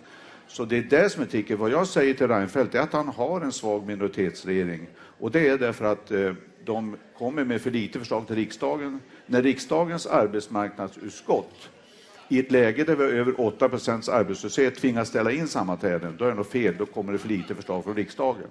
Så 0.47 0.65
det 0.65 0.77
är 0.77 0.81
det 0.81 1.09
som 1.09 1.23
är 1.23 1.27
tricket. 1.27 1.59
Vad 1.59 1.71
jag 1.71 1.87
säger 1.87 2.13
till 2.13 2.27
Reinfeldt 2.27 2.75
är 2.75 2.79
att 2.79 2.93
han 2.93 3.07
har 3.07 3.41
en 3.41 3.51
svag 3.51 3.87
minoritetsregering. 3.87 4.87
Och 5.19 5.31
det 5.31 5.47
är 5.47 5.57
därför 5.57 5.85
att 5.85 6.11
eh, 6.11 6.33
de 6.65 6.97
kommer 7.17 7.43
med 7.43 7.61
för 7.61 7.71
lite 7.71 7.99
förslag 7.99 8.27
till 8.27 8.35
riksdagen. 8.35 8.99
När 9.25 9.41
riksdagens 9.41 10.07
arbetsmarknadsutskott 10.07 11.69
i 12.29 12.39
ett 12.39 12.51
läge 12.51 12.83
där 12.83 12.95
vi 12.95 13.03
har 13.03 13.11
över 13.11 13.41
8 13.41 13.69
procents 13.69 14.09
arbetslöshet 14.09 14.75
tvingas 14.75 15.07
ställa 15.07 15.31
in 15.31 15.47
sammanträden, 15.47 16.15
då 16.17 16.25
är 16.25 16.29
det 16.29 16.35
något 16.35 16.51
fel. 16.51 16.75
Då 16.77 16.85
kommer 16.85 17.13
det 17.13 17.17
för 17.19 17.29
lite 17.29 17.55
förslag 17.55 17.83
från 17.83 17.95
riksdagen. 17.95 18.47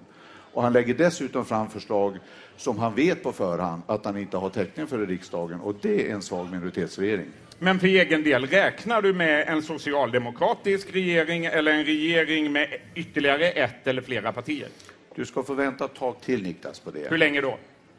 Och 0.53 0.63
han 0.63 0.73
lägger 0.73 0.93
dessutom 0.93 1.45
fram 1.45 1.69
förslag 1.69 2.17
som 2.57 2.79
han 2.79 2.95
vet 2.95 3.23
på 3.23 3.31
förhand 3.31 3.81
att 3.87 4.05
han 4.05 4.17
inte 4.17 4.37
har 4.37 4.49
täckning 4.49 4.87
för 4.87 5.03
i 5.03 5.05
riksdagen. 5.05 5.59
Och 5.59 5.75
det 5.81 6.09
är 6.09 6.13
en 6.13 6.21
svag 6.21 6.51
minoritetsregering. 6.51 7.25
Men 7.59 7.79
för 7.79 7.87
egen 7.87 8.23
del, 8.23 8.45
räknar 8.45 9.01
du 9.01 9.13
med 9.13 9.47
en 9.47 9.61
socialdemokratisk 9.61 10.93
regering 10.95 11.45
eller 11.45 11.71
en 11.71 11.85
regering 11.85 12.51
med 12.51 12.67
ytterligare 12.95 13.49
ett 13.49 13.87
eller 13.87 14.01
flera 14.01 14.31
partier? 14.31 14.67
Du 15.15 15.25
ska 15.25 15.43
få 15.43 15.53
vänta 15.53 15.85
ett 15.85 15.95
tag 15.95 16.21
till 16.21 16.43
Niklas 16.43 16.79
på 16.79 16.91
det. 16.91 17.09
Hur 17.09 17.17
länge 17.17 17.41
då? 17.41 17.57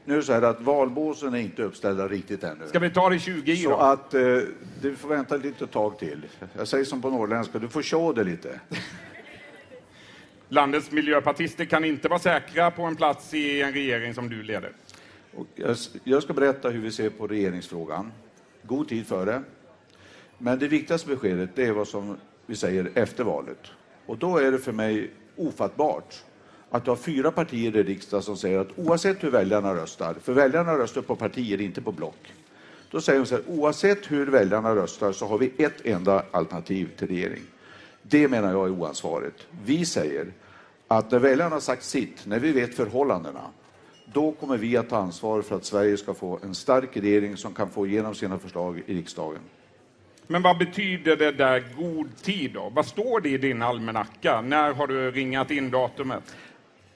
Nu 0.08 0.14
är 0.14 0.18
det 0.18 0.24
så 0.24 0.32
här 0.32 0.42
att 0.42 0.60
valbåsen 0.60 1.34
är 1.34 1.38
inte 1.38 1.62
uppställda 1.62 2.08
riktigt 2.08 2.44
ännu. 2.44 2.66
Ska 2.66 2.78
vi 2.78 2.90
ta 2.90 3.10
det 3.10 3.18
20 3.18 3.52
i 3.52 3.56
Så 3.56 3.70
då? 3.70 3.76
att 3.76 4.14
eh, 4.14 4.38
du 4.82 4.96
får 4.96 5.08
vänta 5.08 5.36
lite 5.36 5.66
tag 5.66 5.98
till. 5.98 6.26
Jag 6.56 6.68
säger 6.68 6.84
som 6.84 7.02
på 7.02 7.10
norrländska, 7.10 7.58
du 7.58 7.68
får 7.68 7.82
sjå 7.82 8.12
det 8.12 8.24
lite. 8.24 8.60
Landets 10.48 10.90
miljöpartister 10.90 11.64
kan 11.64 11.84
inte 11.84 12.08
vara 12.08 12.18
säkra 12.18 12.70
på 12.70 12.82
en 12.82 12.96
plats 12.96 13.34
i 13.34 13.62
en 13.62 13.72
regering 13.72 14.14
som 14.14 14.28
du 14.28 14.42
leder. 14.42 14.72
Och 15.34 15.46
jag, 15.54 15.76
jag 16.04 16.22
ska 16.22 16.32
berätta 16.32 16.68
hur 16.68 16.80
vi 16.80 16.90
ser 16.90 17.10
på 17.10 17.26
regeringsfrågan. 17.26 18.12
God 18.62 18.88
tid 18.88 19.06
före. 19.06 19.42
Men 20.38 20.58
det 20.58 20.68
viktigaste 20.68 21.08
beskedet 21.08 21.50
det 21.54 21.64
är 21.64 21.72
vad 21.72 21.88
som 21.88 22.16
vi 22.46 22.56
säger 22.56 22.90
efter 22.94 23.24
valet. 23.24 23.60
Och 24.06 24.18
då 24.18 24.38
är 24.38 24.52
det 24.52 24.58
för 24.58 24.72
mig 24.72 25.10
ofattbart 25.36 26.14
att 26.70 26.84
du 26.84 26.90
har 26.90 26.96
fyra 26.96 27.30
partier 27.30 27.76
i 27.76 27.82
riksdagen 27.82 28.22
som 28.22 28.36
säger 28.36 28.58
att 28.58 28.78
oavsett 28.78 29.24
hur 29.24 29.30
väljarna 29.30 29.74
röstar, 29.74 30.14
för 30.22 30.32
väljarna 30.32 30.78
röstar 30.78 31.02
på 31.02 31.16
partier, 31.16 31.60
inte 31.60 31.82
på 31.82 31.92
block. 31.92 32.32
Då 32.90 33.00
säger 33.00 33.18
de 33.18 33.26
så 33.26 33.34
här, 33.34 33.44
oavsett 33.46 34.10
hur 34.10 34.26
väljarna 34.26 34.76
röstar 34.76 35.12
så 35.12 35.26
har 35.26 35.38
vi 35.38 35.52
ett 35.58 35.86
enda 35.86 36.24
alternativ 36.30 36.88
till 36.96 37.08
regering. 37.08 37.42
Det 38.02 38.28
menar 38.28 38.52
jag 38.52 38.66
är 38.66 38.70
oansvarigt. 38.70 39.46
Vi 39.64 39.84
säger 39.84 40.26
att 40.88 41.10
när 41.10 41.18
väljarna 41.18 41.54
har 41.54 41.60
sagt 41.60 41.84
sitt, 41.84 42.26
när 42.26 42.38
vi 42.38 42.52
vet 42.52 42.74
förhållandena, 42.74 43.42
då 44.12 44.32
kommer 44.32 44.56
vi 44.56 44.76
att 44.76 44.88
ta 44.88 44.96
ansvar 44.96 45.42
för 45.42 45.56
att 45.56 45.64
Sverige 45.64 45.96
ska 45.96 46.14
få 46.14 46.38
en 46.42 46.54
stark 46.54 46.96
regering 46.96 47.36
som 47.36 47.54
kan 47.54 47.70
få 47.70 47.86
igenom 47.86 48.14
sina 48.14 48.38
förslag 48.38 48.82
i 48.86 48.94
riksdagen. 48.94 49.40
Men 50.26 50.42
vad 50.42 50.58
betyder 50.58 51.16
det 51.16 51.32
där 51.32 51.64
god 51.76 52.16
tid 52.22 52.52
då? 52.52 52.72
Vad 52.74 52.86
står 52.86 53.20
det 53.20 53.28
i 53.28 53.38
din 53.38 53.62
almanacka? 53.62 54.40
När 54.40 54.72
har 54.72 54.86
du 54.86 55.10
ringat 55.10 55.50
in 55.50 55.70
datumet? 55.70 56.34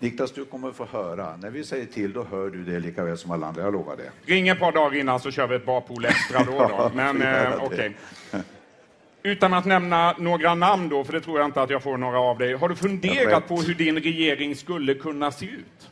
Niklas, 0.03 0.33
du 0.33 0.45
kommer 0.45 0.73
få 0.73 0.85
höra. 0.85 1.37
När 1.37 1.51
vi 1.51 1.65
säger 1.65 1.87
till, 1.87 2.13
då 2.13 2.25
hör 2.25 2.51
du 2.51 2.65
det 2.65 2.81
lika 2.81 3.05
väl 3.05 3.19
som 3.19 3.31
alla 3.31 3.47
andra. 3.47 3.63
Jag 3.63 3.73
lovar 3.73 3.97
det. 3.97 4.33
Ring 4.33 4.49
ett 4.49 4.59
par 4.59 4.73
dagar 4.73 4.99
innan 4.99 5.21
så 5.21 5.31
kör 5.31 5.47
vi 5.47 5.55
ett 5.55 5.67
barpool 5.67 6.05
extra 6.05 6.45
då. 6.45 6.59
då. 6.59 6.91
Men 6.95 7.23
eh, 7.23 7.65
okej. 7.65 7.97
Okay. 8.31 8.41
Utan 9.23 9.55
att 9.55 9.65
nämna 9.65 10.15
några 10.19 10.55
namn 10.55 10.89
då, 10.89 11.05
för 11.05 11.13
det 11.13 11.21
tror 11.21 11.39
jag 11.39 11.49
inte 11.49 11.63
att 11.63 11.71
jag 11.71 11.83
får 11.83 11.97
några 11.97 12.21
av 12.21 12.39
dig. 12.39 12.55
Har 12.55 12.69
du 12.69 12.77
funderat 12.77 13.49
på 13.49 13.57
hur 13.57 13.75
din 13.75 13.99
regering 13.99 14.57
skulle 14.57 14.95
kunna 14.95 15.31
se 15.31 15.47
ut? 15.47 15.89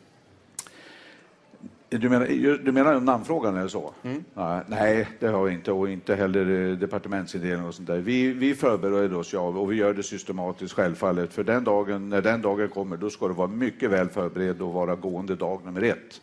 Du 1.91 2.09
menar, 2.09 2.27
du 2.65 2.73
menar 2.73 3.01
namnfrågan 3.01 3.57
eller 3.57 3.69
så? 3.69 3.95
Mm. 4.03 4.25
Nej, 4.67 5.09
det 5.21 5.29
har 5.29 5.45
vi 5.45 5.53
inte 5.53 5.73
och 5.73 5.91
inte 5.91 6.15
heller 6.15 6.71
eh, 6.71 6.77
departementsindelning 6.77 7.67
och 7.67 7.75
sånt 7.75 7.89
där. 7.89 7.99
Vi, 7.99 8.33
vi 8.33 8.55
förbereder 8.55 9.17
oss 9.17 9.33
ja, 9.33 9.41
och 9.41 9.73
vi 9.73 9.77
gör 9.77 9.95
det 9.95 10.03
systematiskt 10.03 10.75
självfallet. 10.75 11.33
För 11.33 11.45
den 11.45 11.65
dagen, 11.65 12.09
när 12.09 12.23
den 12.23 12.43
dagen 12.43 12.69
kommer, 12.69 12.97
då 12.97 13.11
ska 13.11 13.29
du 13.29 13.35
vara 13.35 13.49
mycket 13.49 13.91
väl 13.91 14.09
förberedd 14.09 14.63
och 14.63 14.73
vara 14.73 14.95
gående 14.95 15.35
dag 15.35 15.61
nummer 15.65 15.83
ett. 15.83 16.21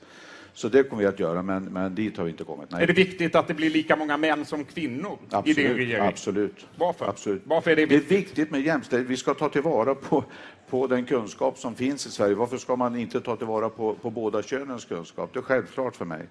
Så 0.56 0.70
det 0.70 0.84
kommer 0.84 1.02
vi 1.02 1.08
att 1.08 1.20
göra, 1.20 1.42
men, 1.42 1.64
men 1.64 1.96
dit 1.96 2.18
har 2.18 2.24
vi 2.24 2.32
inte 2.32 2.44
kommit. 2.44 2.72
Nej. 2.72 2.84
Är 2.84 2.88
det 2.88 2.94
viktigt 2.94 3.36
att 3.36 3.48
det 3.48 3.54
blir 3.54 3.70
lika 3.70 3.96
många 3.96 4.18
män 4.18 4.46
som 4.46 4.66
kvinnor 4.66 5.18
absolut, 5.30 5.58
i 5.58 5.64
din 5.64 5.74
regering? 5.74 6.08
Absolut. 6.08 6.66
Varför? 6.76 7.06
Absolut. 7.06 7.42
Varför 7.46 7.72
är 7.72 7.76
det 7.76 7.86
viktigt? 7.86 8.10
Det 8.10 8.16
är 8.16 8.18
viktigt 8.18 8.52
med 8.52 8.62
jämställdhet. 8.62 9.12
Vi 9.12 9.18
ska 9.18 9.34
ta 9.34 9.50
tillvara 9.50 9.96
på, 9.96 10.24
på 10.70 10.88
den 10.88 11.06
kunskap 11.06 11.58
som 11.58 11.76
finns 11.76 12.08
i 12.08 12.12
Sverige. 12.12 12.36
Varför 12.36 12.58
ska 12.58 12.76
man 12.76 12.96
inte 12.96 13.22
ta 13.22 13.36
tillvara 13.36 13.70
på, 13.70 13.96
på 13.96 14.10
båda 14.10 14.44
könens 14.44 14.86
kunskap? 14.86 15.30
Det 15.34 15.40
är 15.40 15.44
självklart 15.44 15.96
för 15.96 16.06
mig. 16.06 16.28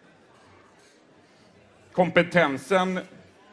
Kompetensen 1.93 3.01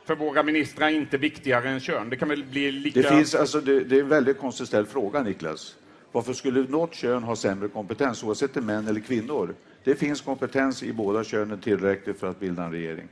för 0.06 0.16
våra 0.16 0.44
ministrar 0.44 0.88
är 0.88 0.92
inte 0.92 1.18
viktigare 1.18 1.70
än 1.70 1.80
kön? 1.80 2.10
Det 2.10 2.16
kan 2.16 2.30
väl 2.30 2.44
bli 2.44 2.72
lika... 2.72 3.02
Det, 3.02 3.08
finns, 3.08 3.36
alltså, 3.36 3.62
det, 3.62 3.80
det 3.80 3.96
är 3.96 4.02
en 4.02 4.10
väldigt 4.10 4.40
konstigt 4.40 4.68
ställd 4.68 4.88
fråga, 4.88 5.24
Niklas. 5.24 5.76
Varför 6.12 6.34
skulle 6.34 6.62
något 6.62 6.94
kön 6.94 7.24
ha 7.24 7.36
sämre 7.36 7.68
kompetens, 7.68 8.24
oavsett 8.24 8.58
om 8.58 8.68
det 8.68 8.74
är 8.74 8.76
män 8.76 8.88
eller 8.88 9.00
kvinnor? 9.00 9.56
Det 9.84 9.96
finns 9.96 10.22
kompetens 10.22 10.84
i 10.84 10.94
båda 10.94 11.24
könen 11.24 11.60
tillräckligt 11.60 12.20
för 12.20 12.30
att 12.30 12.40
bilda 12.40 12.64
en 12.64 12.72
regering. 12.72 13.08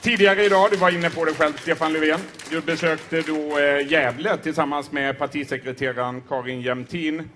Tidigare 0.00 0.44
idag, 0.44 0.70
du 0.70 0.76
var 0.76 0.90
inne 0.90 1.10
på 1.10 1.24
det 1.24 1.34
själv, 1.34 1.52
Stefan 1.52 1.92
Löfven. 1.92 2.20
Du 2.50 2.60
besökte 2.60 3.22
då 3.22 3.58
eh, 3.58 3.92
Gävle 3.92 4.36
tillsammans 4.36 4.92
med 4.92 5.18
partisekreteraren 5.18 6.22
Karin 6.28 6.60
Jämtin. 6.60 7.30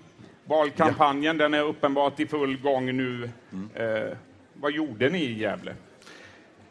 Valkampanjen, 0.45 1.37
ja. 1.37 1.43
den 1.43 1.53
är 1.53 1.63
uppenbart 1.63 2.19
i 2.19 2.27
full 2.27 2.57
gång 2.61 2.97
nu. 2.97 3.29
Mm. 3.51 3.69
Eh, 3.73 4.17
vad 4.53 4.71
gjorde 4.71 5.09
ni 5.09 5.23
i 5.23 5.39
Gävle? 5.39 5.73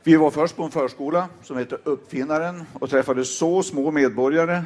Vi 0.03 0.17
var 0.17 0.31
först 0.31 0.57
på 0.57 0.63
en 0.63 0.71
förskola 0.71 1.29
som 1.43 1.59
heter 1.59 1.79
Uppfinnaren 1.85 2.65
och 2.73 2.91
träffade 2.91 3.25
så 3.25 3.63
små 3.63 3.91
medborgare. 3.91 4.63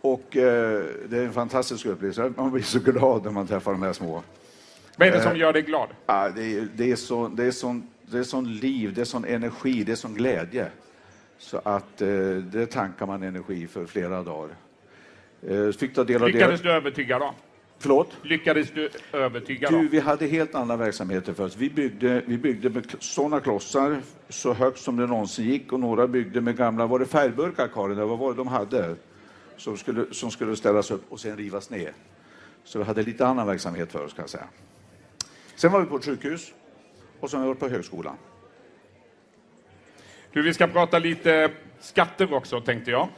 Och 0.00 0.36
eh, 0.36 0.84
det 1.08 1.18
är 1.18 1.24
en 1.24 1.32
fantastisk 1.32 1.86
upplevelse. 1.86 2.32
Man 2.36 2.50
blir 2.50 2.62
så 2.62 2.78
glad 2.78 3.24
när 3.24 3.30
man 3.30 3.46
träffar 3.46 3.72
de 3.72 3.82
här 3.82 3.92
små. 3.92 4.22
Vad 5.02 5.14
är 5.14 5.18
det 5.18 5.30
som 5.30 5.36
gör 5.36 5.52
dig 5.52 5.62
glad? 5.62 5.88
Ja, 6.06 6.28
det, 6.36 6.42
är, 6.42 6.68
det, 6.76 6.90
är 6.90 6.96
så, 6.96 7.28
det, 7.28 7.44
är 7.44 7.50
sån, 7.50 7.86
det 8.10 8.18
är 8.18 8.22
sån 8.22 8.52
liv, 8.52 8.94
det 8.94 9.00
är 9.00 9.04
sån 9.04 9.24
energi, 9.24 9.84
det 9.84 9.92
är 9.92 9.96
sån 9.96 10.14
glädje. 10.14 10.66
Så 11.38 11.60
att 11.64 12.02
eh, 12.02 12.08
det 12.52 12.66
tankar 12.66 13.06
man 13.06 13.22
energi 13.22 13.66
för 13.66 13.86
flera 13.86 14.22
dagar. 14.22 14.56
Eh, 15.48 15.70
fick 15.70 15.94
ta 15.94 16.04
del 16.04 16.22
av 16.22 16.28
Lyckades 16.28 16.60
det. 16.60 16.68
du 16.68 16.74
övertyga 16.74 17.18
dem? 17.18 17.34
Förlåt? 17.78 18.16
Lyckades 18.22 18.70
du 18.70 18.90
övertyga 19.12 19.70
du, 19.70 19.76
dem? 19.76 19.88
Vi 19.90 20.00
hade 20.00 20.26
helt 20.26 20.54
andra 20.54 20.76
verksamheter 20.76 21.32
först. 21.32 21.56
Vi 21.56 21.70
byggde, 21.70 22.22
vi 22.26 22.38
byggde 22.38 22.70
med 22.70 22.86
sådana 22.98 23.40
klossar 23.40 24.00
så 24.28 24.52
högt 24.52 24.78
som 24.78 24.96
det 24.96 25.06
någonsin 25.06 25.44
gick 25.44 25.72
och 25.72 25.80
några 25.80 26.06
byggde 26.06 26.40
med 26.40 26.56
gamla, 26.56 26.86
var 26.86 26.98
det 26.98 27.06
färgburkar 27.06 27.68
Karin? 27.68 28.08
Vad 28.08 28.18
var 28.18 28.30
det 28.30 28.36
de 28.36 28.48
hade? 28.48 28.94
Som 29.56 29.76
skulle, 29.76 30.04
som 30.10 30.30
skulle 30.30 30.56
ställas 30.56 30.90
upp 30.90 31.02
och 31.08 31.20
sen 31.20 31.36
rivas 31.36 31.70
ner. 31.70 31.92
Så 32.64 32.78
vi 32.78 32.84
hade 32.84 33.02
lite 33.02 33.26
annan 33.26 33.46
verksamhet 33.46 33.92
för 33.92 34.04
oss 34.04 34.12
kan 34.12 34.22
jag 34.22 34.30
säga. 34.30 34.44
Sen 35.54 35.72
var 35.72 35.80
vi 35.80 35.86
på 35.86 35.96
ett 35.96 36.04
sjukhus 36.04 36.52
och 37.20 37.30
sen 37.30 37.40
har 37.40 37.48
vi 37.48 37.54
på 37.54 37.68
högskolan. 37.68 38.16
Du, 40.32 40.42
vi 40.42 40.54
ska 40.54 40.66
prata 40.66 40.98
lite 40.98 41.50
skatter 41.80 42.34
också, 42.34 42.60
tänkte 42.60 42.90
jag. 42.90 43.08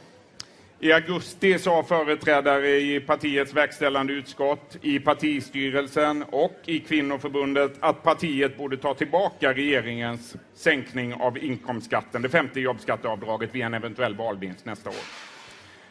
I 0.79 0.91
augusti 0.91 1.59
sa 1.59 1.83
företrädare 1.83 2.69
i 2.69 2.99
partiets 2.99 3.53
verkställande 3.53 4.13
utskott, 4.13 4.77
i 4.81 4.99
partistyrelsen 4.99 6.23
och 6.23 6.59
i 6.65 6.79
kvinnoförbundet 6.79 7.71
att 7.79 8.03
partiet 8.03 8.57
borde 8.57 8.77
ta 8.77 8.93
tillbaka 8.93 9.53
regeringens 9.53 10.35
sänkning 10.53 11.13
av 11.13 11.37
inkomstskatten, 11.37 12.21
det 12.21 12.29
femte 12.29 12.59
jobbskatteavdraget, 12.59 13.55
vid 13.55 13.61
en 13.61 13.73
eventuell 13.73 14.15
valvinst 14.15 14.65
nästa 14.65 14.89
år. 14.89 15.05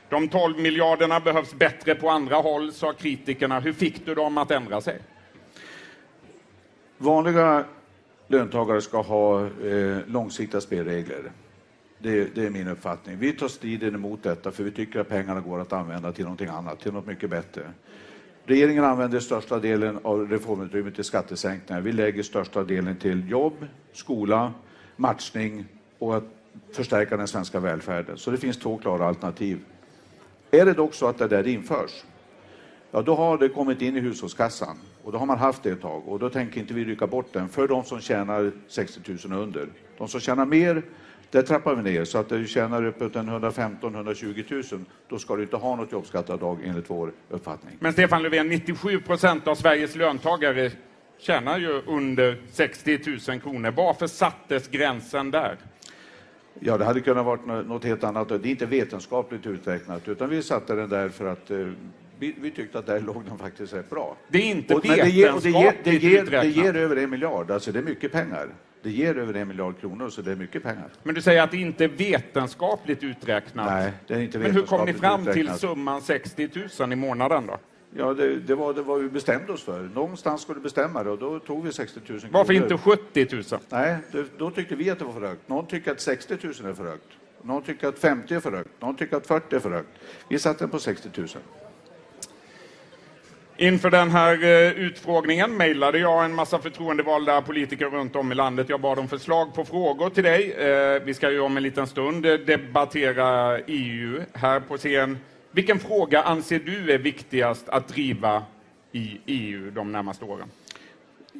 De 0.08 0.28
12 0.28 0.58
miljarderna 0.58 1.20
behövs 1.20 1.54
bättre 1.54 1.94
på 1.94 2.10
andra 2.10 2.36
håll, 2.36 2.72
sa 2.72 2.92
kritikerna. 2.92 3.60
Hur 3.60 3.72
fick 3.72 4.06
du 4.06 4.14
dem 4.14 4.38
att 4.38 4.50
ändra 4.50 4.80
sig? 4.80 4.98
Vanliga 6.98 7.64
löntagare 8.28 8.80
ska 8.80 9.00
ha 9.00 9.46
eh, 9.46 9.98
långsiktiga 10.06 10.60
spelregler. 10.60 11.32
Det, 11.98 12.34
det, 12.34 12.46
är 12.46 12.50
min 12.50 12.68
uppfattning. 12.68 13.18
Vi 13.18 13.32
tar 13.32 13.48
striden 13.48 13.94
emot 13.94 14.22
detta 14.22 14.50
för 14.50 14.64
vi 14.64 14.70
tycker 14.70 15.00
att 15.00 15.08
pengarna 15.08 15.40
går 15.40 15.60
att 15.60 15.72
använda 15.72 16.12
till 16.12 16.24
någonting 16.24 16.48
annat, 16.48 16.80
till 16.80 16.92
något 16.92 17.06
mycket 17.06 17.30
bättre. 17.30 17.62
Regeringen 18.44 18.84
använder 18.84 19.20
största 19.20 19.58
delen 19.58 19.98
av 20.02 20.30
reformutrymmet 20.30 20.94
till 20.94 21.04
skattesänkningar. 21.04 21.80
Vi 21.80 21.92
lägger 21.92 22.22
största 22.22 22.64
delen 22.64 22.96
till 22.96 23.30
jobb, 23.30 23.66
skola, 23.92 24.52
matchning 24.96 25.64
och 25.98 26.16
att 26.16 26.24
förstärka 26.72 27.16
den 27.16 27.28
svenska 27.28 27.60
välfärden. 27.60 28.18
Så 28.18 28.30
det 28.30 28.36
finns 28.36 28.58
två 28.58 28.78
klara 28.78 29.06
alternativ. 29.06 29.58
Är 30.50 30.64
det 30.64 30.72
dock 30.72 30.94
så 30.94 31.06
att 31.06 31.18
det 31.18 31.28
där 31.28 31.46
införs, 31.46 32.04
ja 32.90 33.02
då 33.02 33.14
har 33.14 33.38
det 33.38 33.48
kommit 33.48 33.82
in 33.82 33.96
i 33.96 34.00
hushållskassan 34.00 34.76
och 35.04 35.12
då 35.12 35.18
har 35.18 35.26
man 35.26 35.38
haft 35.38 35.62
det 35.62 35.70
ett 35.70 35.80
tag 35.80 36.08
och 36.08 36.18
då 36.18 36.30
tänker 36.30 36.60
inte 36.60 36.74
vi 36.74 36.84
rycka 36.84 37.06
bort 37.06 37.32
den 37.32 37.48
för 37.48 37.68
de 37.68 37.84
som 37.84 38.00
tjänar 38.00 38.52
60 38.68 39.00
000 39.28 39.38
och 39.38 39.42
under. 39.42 39.68
De 39.98 40.08
som 40.08 40.20
tjänar 40.20 40.46
mer, 40.46 40.82
där 41.30 41.42
trappar 41.42 41.74
vi 41.74 41.82
ner 41.82 42.04
så 42.04 42.18
att 42.18 42.28
du 42.28 42.46
tjänar 42.46 42.84
uppåt 42.84 43.12
115-120 43.12 44.74
000, 44.74 44.84
då 45.08 45.18
ska 45.18 45.36
du 45.36 45.42
inte 45.42 45.56
ha 45.56 45.76
något 45.76 45.92
jobbskatteavdrag 45.92 46.58
enligt 46.64 46.90
vår 46.90 47.12
uppfattning. 47.30 47.76
Men 47.80 47.92
Stefan 47.92 48.22
Löfven, 48.22 48.48
97 48.48 49.00
procent 49.00 49.48
av 49.48 49.54
Sveriges 49.54 49.96
löntagare 49.96 50.70
tjänar 51.18 51.58
ju 51.58 51.82
under 51.86 52.36
60 52.50 53.00
000 53.28 53.40
kronor. 53.40 53.70
Varför 53.70 54.06
sattes 54.06 54.68
gränsen 54.68 55.30
där? 55.30 55.56
Ja, 56.60 56.78
det 56.78 56.84
hade 56.84 57.00
kunnat 57.00 57.26
vara 57.26 57.62
något 57.62 57.84
helt 57.84 58.04
annat. 58.04 58.28
Det 58.28 58.34
är 58.34 58.46
inte 58.46 58.66
vetenskapligt 58.66 59.46
uträknat, 59.46 60.08
utan 60.08 60.28
vi 60.28 60.42
satte 60.42 60.74
den 60.74 60.88
där 60.88 61.08
för 61.08 61.26
att 61.26 61.50
eh, 61.50 61.68
vi, 62.18 62.34
vi, 62.38 62.50
tyckte 62.50 62.78
att 62.78 62.86
där 62.86 63.00
låg 63.00 63.24
den 63.24 63.38
faktiskt 63.38 63.74
rätt 63.74 63.90
bra. 63.90 64.16
Det 64.28 64.38
är 64.38 64.50
inte 64.50 64.74
och, 64.74 64.84
vetenskapligt 64.84 65.84
det 65.84 65.90
ger, 65.90 65.92
det, 65.92 65.98
ger, 65.98 66.24
det, 66.30 66.30
ger, 66.30 66.40
det 66.42 66.48
ger 66.48 66.76
över 66.76 66.96
en 66.96 67.10
miljard, 67.10 67.50
alltså 67.50 67.72
det 67.72 67.78
är 67.78 67.82
mycket 67.82 68.12
pengar. 68.12 68.48
Det 68.82 68.90
ger 68.90 69.18
över 69.18 69.34
en 69.34 69.48
miljard 69.48 69.80
kronor, 69.80 70.08
så 70.08 70.22
det 70.22 70.32
är 70.32 70.36
mycket 70.36 70.62
pengar. 70.62 70.88
Men 71.02 71.14
du 71.14 71.22
säger 71.22 71.42
att 71.42 71.50
det 71.50 71.56
inte 71.56 71.84
är 71.84 71.88
vetenskapligt 71.88 73.02
uträknat? 73.02 73.66
Nej, 73.66 73.92
det 74.06 74.14
är 74.14 74.20
inte 74.20 74.38
Men 74.38 74.50
hur 74.50 74.62
kom 74.62 74.86
ni 74.86 74.92
fram 74.92 75.20
uträknat. 75.20 75.58
till 75.58 75.68
summan 75.68 76.02
60 76.02 76.50
000 76.80 76.92
i 76.92 76.96
månaden 76.96 77.46
då? 77.46 77.58
Ja, 77.96 78.14
det, 78.14 78.36
det, 78.36 78.54
var 78.54 78.74
det 78.74 78.82
var 78.82 78.98
vi 78.98 79.08
bestämde 79.08 79.52
oss 79.52 79.62
för. 79.62 79.82
Någonstans 79.82 80.42
skulle 80.42 80.58
du 80.58 80.62
bestämma 80.62 81.02
det 81.02 81.10
och 81.10 81.18
då 81.18 81.38
tog 81.38 81.64
vi 81.64 81.72
60 81.72 82.00
000 82.08 82.20
kronor. 82.20 82.32
Varför 82.32 82.52
inte 82.52 82.78
70 82.78 83.26
000? 83.32 83.42
Nej, 83.68 83.96
det, 84.12 84.38
då 84.38 84.50
tyckte 84.50 84.76
vi 84.76 84.90
att 84.90 84.98
det 84.98 85.04
var 85.04 85.12
för 85.12 85.20
högt. 85.20 85.48
Någon 85.48 85.66
tycker 85.66 85.92
att 85.92 86.00
60 86.00 86.36
000 86.42 86.52
är 86.52 86.74
för 86.74 86.84
högt. 86.84 87.08
Någon 87.42 87.62
tycker 87.62 87.88
att 87.88 87.98
50 87.98 88.34
är 88.34 88.40
för 88.40 88.52
högt. 88.52 88.70
Någon 88.80 88.96
tycker 88.96 89.16
att 89.16 89.26
40 89.26 89.56
är 89.56 89.60
för 89.60 89.70
högt. 89.70 89.88
Vi 90.28 90.38
satte 90.38 90.64
den 90.64 90.70
på 90.70 90.78
60 90.78 91.08
000. 91.16 91.28
Inför 93.56 93.90
den 93.90 94.10
här 94.10 94.42
eh, 94.42 94.72
utfrågningen 94.72 95.56
mejlade 95.56 95.98
jag 95.98 96.24
en 96.24 96.34
massa 96.34 96.58
förtroendevalda 96.58 97.42
politiker 97.42 97.86
runt 97.86 98.16
om 98.16 98.32
i 98.32 98.34
landet. 98.34 98.68
Jag 98.68 98.80
bad 98.80 98.98
om 98.98 99.08
förslag 99.08 99.54
på 99.54 99.64
frågor 99.64 100.10
till 100.10 100.24
dig. 100.24 100.52
Eh, 100.52 101.02
vi 101.02 101.14
ska 101.14 101.30
ju 101.30 101.40
om 101.40 101.56
en 101.56 101.62
liten 101.62 101.86
stund 101.86 102.26
eh, 102.26 102.34
debattera 102.34 103.58
EU 103.58 104.20
här 104.32 104.60
på 104.60 104.76
scen. 104.76 105.18
Vilken 105.50 105.78
fråga 105.78 106.22
anser 106.22 106.58
du 106.58 106.92
är 106.92 106.98
viktigast 106.98 107.68
att 107.68 107.88
driva 107.88 108.42
i 108.92 109.20
EU 109.26 109.70
de 109.70 109.92
närmaste 109.92 110.24
åren? 110.24 110.48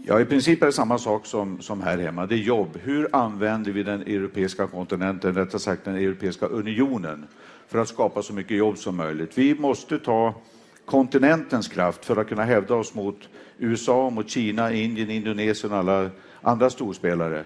Ja, 0.06 0.20
i 0.20 0.24
princip 0.24 0.62
är 0.62 0.66
det 0.66 0.72
samma 0.72 0.98
sak 0.98 1.26
som, 1.26 1.62
som 1.62 1.82
här 1.82 1.98
hemma. 1.98 2.26
Det 2.26 2.34
är 2.34 2.38
jobb. 2.38 2.78
Hur 2.82 3.08
använder 3.12 3.72
vi 3.72 3.82
den 3.82 4.00
europeiska 4.00 4.66
kontinenten, 4.66 5.34
rättare 5.34 5.60
sagt 5.60 5.84
den 5.84 5.96
europeiska 5.96 6.46
unionen, 6.46 7.26
för 7.68 7.78
att 7.78 7.88
skapa 7.88 8.22
så 8.22 8.32
mycket 8.32 8.56
jobb 8.56 8.78
som 8.78 8.96
möjligt? 8.96 9.38
Vi 9.38 9.54
måste 9.54 9.98
ta 9.98 10.34
kontinentens 10.84 11.68
kraft 11.68 12.04
för 12.04 12.16
att 12.16 12.28
kunna 12.28 12.44
hävda 12.44 12.74
oss 12.74 12.94
mot 12.94 13.28
USA, 13.58 14.10
mot 14.10 14.30
Kina, 14.30 14.72
Indien, 14.72 15.10
Indonesien 15.10 15.72
och 15.72 15.78
alla 15.78 16.10
andra 16.42 16.70
storspelare. 16.70 17.44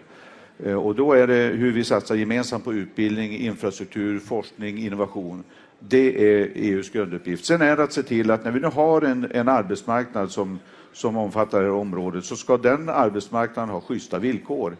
Eh, 0.64 0.74
och 0.74 0.94
då 0.94 1.12
är 1.12 1.26
det 1.26 1.34
hur 1.34 1.72
vi 1.72 1.84
satsar 1.84 2.14
gemensamt 2.14 2.64
på 2.64 2.74
utbildning, 2.74 3.36
infrastruktur, 3.36 4.18
forskning, 4.18 4.78
innovation. 4.78 5.44
Det 5.78 6.38
är 6.40 6.50
EUs 6.54 6.90
grunduppgift. 6.90 7.44
Sen 7.44 7.62
är 7.62 7.76
det 7.76 7.82
att 7.82 7.92
se 7.92 8.02
till 8.02 8.30
att 8.30 8.44
när 8.44 8.50
vi 8.50 8.60
nu 8.60 8.66
har 8.66 9.02
en, 9.02 9.30
en 9.30 9.48
arbetsmarknad 9.48 10.30
som, 10.30 10.58
som 10.92 11.16
omfattar 11.16 11.58
det 11.58 11.64
här 11.64 11.74
området 11.74 12.24
så 12.24 12.36
ska 12.36 12.56
den 12.56 12.88
arbetsmarknaden 12.88 13.70
ha 13.70 13.80
schyssta 13.80 14.18
villkor. 14.18 14.76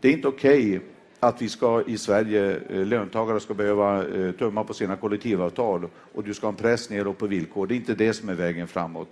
Det 0.00 0.08
är 0.08 0.12
inte 0.12 0.28
okej 0.28 0.76
okay 0.76 0.80
att 1.20 1.42
vi 1.42 1.48
ska 1.48 1.82
i 1.86 1.98
Sverige, 1.98 2.60
eh, 2.70 2.86
löntagare 2.86 3.40
ska 3.40 3.54
behöva 3.54 4.06
eh, 4.06 4.30
tumma 4.32 4.64
på 4.64 4.74
sina 4.74 4.96
kollektivavtal 4.96 5.88
och 6.14 6.24
du 6.24 6.34
ska 6.34 6.46
ha 6.46 6.52
en 6.52 6.56
press 6.56 6.90
neråt 6.90 7.18
på 7.18 7.26
villkor. 7.26 7.66
Det 7.66 7.74
är 7.74 7.76
inte 7.76 7.94
det 7.94 8.12
som 8.12 8.28
är 8.28 8.34
vägen 8.34 8.68
framåt. 8.68 9.08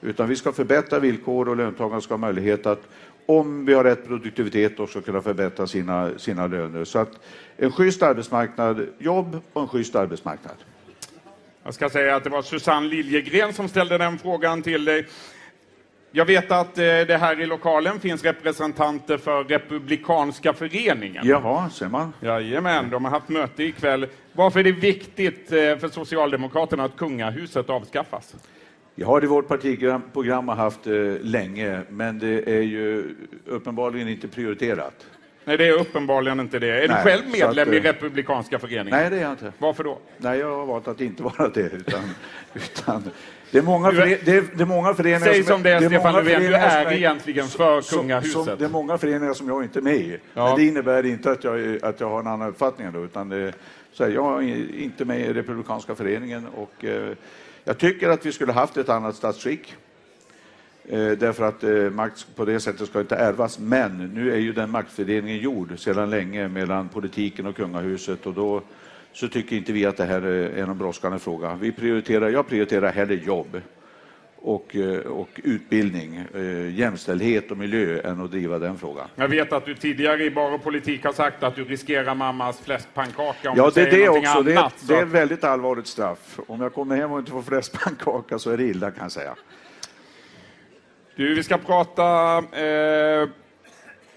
Utan 0.00 0.28
vi 0.28 0.36
ska 0.36 0.52
förbättra 0.52 0.98
villkor 0.98 1.48
och 1.48 1.56
löntagarna 1.56 2.00
ska 2.00 2.14
ha 2.14 2.18
möjlighet 2.18 2.66
att, 2.66 2.82
om 3.26 3.66
vi 3.66 3.74
har 3.74 3.84
rätt 3.84 4.06
produktivitet, 4.06 4.80
också 4.80 5.00
kunna 5.00 5.20
förbättra 5.20 5.66
sina, 5.66 6.18
sina 6.18 6.46
löner. 6.46 6.84
Så 6.84 6.98
att 6.98 7.10
en 7.56 7.72
schysst 7.72 8.02
arbetsmarknad, 8.02 8.86
jobb 8.98 9.40
och 9.52 9.62
en 9.62 9.68
schysst 9.68 9.94
arbetsmarknad. 9.94 10.56
Jag 11.64 11.74
ska 11.74 11.90
säga 11.90 12.16
att 12.16 12.24
det 12.24 12.30
var 12.30 12.42
Susanne 12.42 12.88
Liljegren 12.88 13.52
som 13.52 13.68
ställde 13.68 13.98
den 13.98 14.18
frågan 14.18 14.62
till 14.62 14.84
dig. 14.84 15.06
Jag 16.16 16.24
vet 16.24 16.50
att 16.50 16.78
eh, 16.78 16.82
det 16.84 17.18
här 17.20 17.40
i 17.40 17.46
lokalen 17.46 18.00
finns 18.00 18.24
representanter 18.24 19.18
för 19.18 19.44
Republikanska 19.44 20.52
föreningen. 20.52 21.26
Jaha, 21.26 21.70
ser 21.70 21.88
man. 21.88 22.12
Jajamän, 22.20 22.90
de 22.90 23.04
har 23.04 23.12
haft 23.12 23.28
möte 23.28 23.64
ikväll. 23.64 24.06
Varför 24.32 24.60
är 24.60 24.64
det 24.64 24.72
viktigt 24.72 25.52
eh, 25.52 25.56
för 25.56 25.88
Socialdemokraterna 25.88 26.84
att 26.84 26.96
kungahuset 26.96 27.70
avskaffas? 27.70 28.34
Har 29.04 29.20
det 29.20 29.26
vårt 29.26 29.48
partiprogram 29.48 30.48
har 30.48 30.56
haft 30.56 30.86
eh, 30.86 30.92
länge, 31.20 31.82
men 31.88 32.18
det 32.18 32.56
är 32.56 32.62
ju 32.62 33.14
uppenbarligen 33.46 34.08
inte 34.08 34.28
prioriterat. 34.28 35.06
Nej, 35.44 35.56
det 35.56 35.68
är 35.68 35.72
uppenbarligen 35.72 36.40
inte 36.40 36.58
det. 36.58 36.84
Är 36.84 36.88
Nej, 36.88 36.96
du 37.04 37.10
själv 37.10 37.28
medlem 37.32 37.68
att, 37.68 37.74
i 37.74 37.80
Republikanska 37.80 38.58
föreningen? 38.58 38.90
Nej, 38.90 39.10
det 39.10 39.16
är 39.16 39.20
jag 39.20 39.30
inte. 39.30 39.52
Varför 39.58 39.84
då? 39.84 39.98
Nej, 40.16 40.38
jag 40.38 40.56
har 40.56 40.66
valt 40.66 40.88
att 40.88 41.00
inte 41.00 41.22
vara 41.22 41.48
det. 41.48 41.60
Utan, 41.60 42.00
utan 42.54 43.10
det, 43.50 43.58
är 43.58 43.62
många 43.62 43.90
det, 43.90 44.12
är, 44.12 44.44
det 44.54 44.62
är 44.62 44.66
många 44.66 44.94
föreningar 44.94 45.32
Säg 45.32 45.44
som, 45.44 45.62
det 45.62 45.70
är, 45.70 45.80
Stefan 45.80 46.14
Löfven, 46.14 46.42
du 46.42 46.54
är 46.54 46.92
egentligen 46.92 47.46
för 47.48 47.80
som, 47.80 47.98
kungahuset. 47.98 48.32
Som, 48.32 48.58
det 48.58 48.64
är 48.64 48.68
många 48.68 48.98
föreningar 48.98 49.34
som 49.34 49.48
jag 49.48 49.62
inte 49.62 49.78
är 49.78 49.82
med 49.82 49.94
i. 49.94 50.18
Ja. 50.34 50.46
Men 50.48 50.56
det 50.56 50.66
innebär 50.66 51.06
inte 51.06 51.30
att 51.30 51.44
jag, 51.44 51.84
att 51.84 52.00
jag 52.00 52.10
har 52.10 52.20
en 52.20 52.26
annan 52.26 52.48
uppfattning. 52.48 52.92
Då, 52.92 53.04
utan 53.04 53.28
det, 53.28 53.52
så 53.92 54.04
här, 54.04 54.10
jag 54.10 54.44
är 54.44 54.80
inte 54.80 55.04
med 55.04 55.20
i 55.20 55.32
Republikanska 55.32 55.94
föreningen. 55.94 56.46
Och, 56.46 56.84
eh, 56.84 57.12
jag 57.64 57.78
tycker 57.78 58.08
att 58.08 58.26
vi 58.26 58.32
skulle 58.32 58.52
haft 58.52 58.76
ett 58.76 58.88
annat 58.88 59.16
statsskick. 59.16 59.74
Eh, 60.88 61.10
därför 61.10 61.44
att 61.44 61.64
eh, 61.64 61.70
makt 61.70 62.26
på 62.36 62.44
det 62.44 62.60
sättet 62.60 62.88
ska 62.88 63.00
inte 63.00 63.16
ärvas. 63.16 63.58
Men 63.58 64.10
nu 64.14 64.32
är 64.32 64.38
ju 64.38 64.52
den 64.52 64.70
maktfördelningen 64.70 65.38
gjord 65.38 65.78
sedan 65.78 66.10
länge 66.10 66.48
mellan 66.48 66.88
politiken 66.88 67.46
och 67.46 67.56
kungahuset 67.56 68.26
och 68.26 68.34
då 68.34 68.62
så 69.12 69.28
tycker 69.28 69.56
inte 69.56 69.72
vi 69.72 69.86
att 69.86 69.96
det 69.96 70.04
här 70.04 70.22
är 70.22 70.66
någon 70.66 70.78
brådskande 70.78 71.18
fråga. 71.18 71.58
Vi 71.60 71.72
prioriterar, 71.72 72.28
jag 72.28 72.48
prioriterar 72.48 72.92
hellre 72.92 73.14
jobb 73.14 73.60
och, 74.44 74.76
eh, 74.76 74.98
och 74.98 75.40
utbildning, 75.44 76.24
eh, 76.34 76.78
jämställdhet 76.78 77.50
och 77.50 77.56
miljö 77.56 78.00
än 78.00 78.20
att 78.20 78.30
driva 78.30 78.58
den 78.58 78.78
frågan. 78.78 79.08
Jag 79.14 79.28
vet 79.28 79.52
att 79.52 79.66
du 79.66 79.74
tidigare 79.74 80.24
i 80.24 80.30
Bar 80.30 80.52
och 80.52 80.62
politik 80.62 81.04
har 81.04 81.12
sagt 81.12 81.42
att 81.42 81.56
du 81.56 81.64
riskerar 81.64 82.14
mammas 82.14 82.60
fläskpannkaka 82.60 83.50
om 83.50 83.56
ja, 83.56 83.70
du 83.74 83.82
det 83.82 83.90
säger 83.90 83.98
det 83.98 84.08
också. 84.08 84.38
Annat, 84.38 84.44
det, 84.46 84.94
är, 84.94 84.96
det 84.96 85.02
är 85.02 85.02
ett 85.02 85.12
väldigt 85.12 85.44
allvarligt 85.44 85.86
straff. 85.86 86.40
Om 86.46 86.60
jag 86.60 86.74
kommer 86.74 86.96
hem 86.96 87.12
och 87.12 87.18
inte 87.18 87.30
får 87.30 87.42
fläskpannkaka 87.42 88.38
så 88.38 88.50
är 88.50 88.56
det 88.56 88.64
illa 88.64 88.90
kan 88.90 89.02
jag 89.02 89.12
säga. 89.12 89.34
Du, 91.16 91.34
vi 91.34 91.42
ska 91.42 91.58
prata 91.58 92.38
eh, 92.38 93.28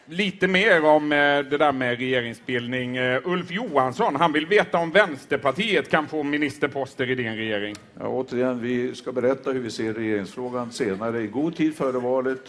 lite 0.06 0.48
mer 0.48 0.86
om 0.86 1.12
eh, 1.12 1.18
det 1.18 1.58
där 1.58 1.72
med 1.72 1.98
regeringsbildning. 1.98 3.00
Uh, 3.00 3.22
Ulf 3.24 3.52
Johansson, 3.52 4.16
han 4.16 4.34
vill 4.34 4.46
veta 4.46 4.78
om 4.78 4.92
Vänsterpartiet 4.92 5.90
kan 5.90 6.08
få 6.08 6.24
ministerposter 6.24 7.10
i 7.10 7.16
din 7.16 7.36
regering. 7.36 7.76
Ja, 8.00 8.08
återigen, 8.08 8.62
vi 8.62 8.96
ska 8.96 9.12
berätta 9.12 9.52
hur 9.52 9.60
vi 9.60 9.72
ser 9.72 9.94
regeringsfrågan 9.94 10.72
senare, 10.72 11.22
i 11.22 11.28
god 11.28 11.56
tid 11.56 11.76
före 11.76 12.00
valet. 12.00 12.42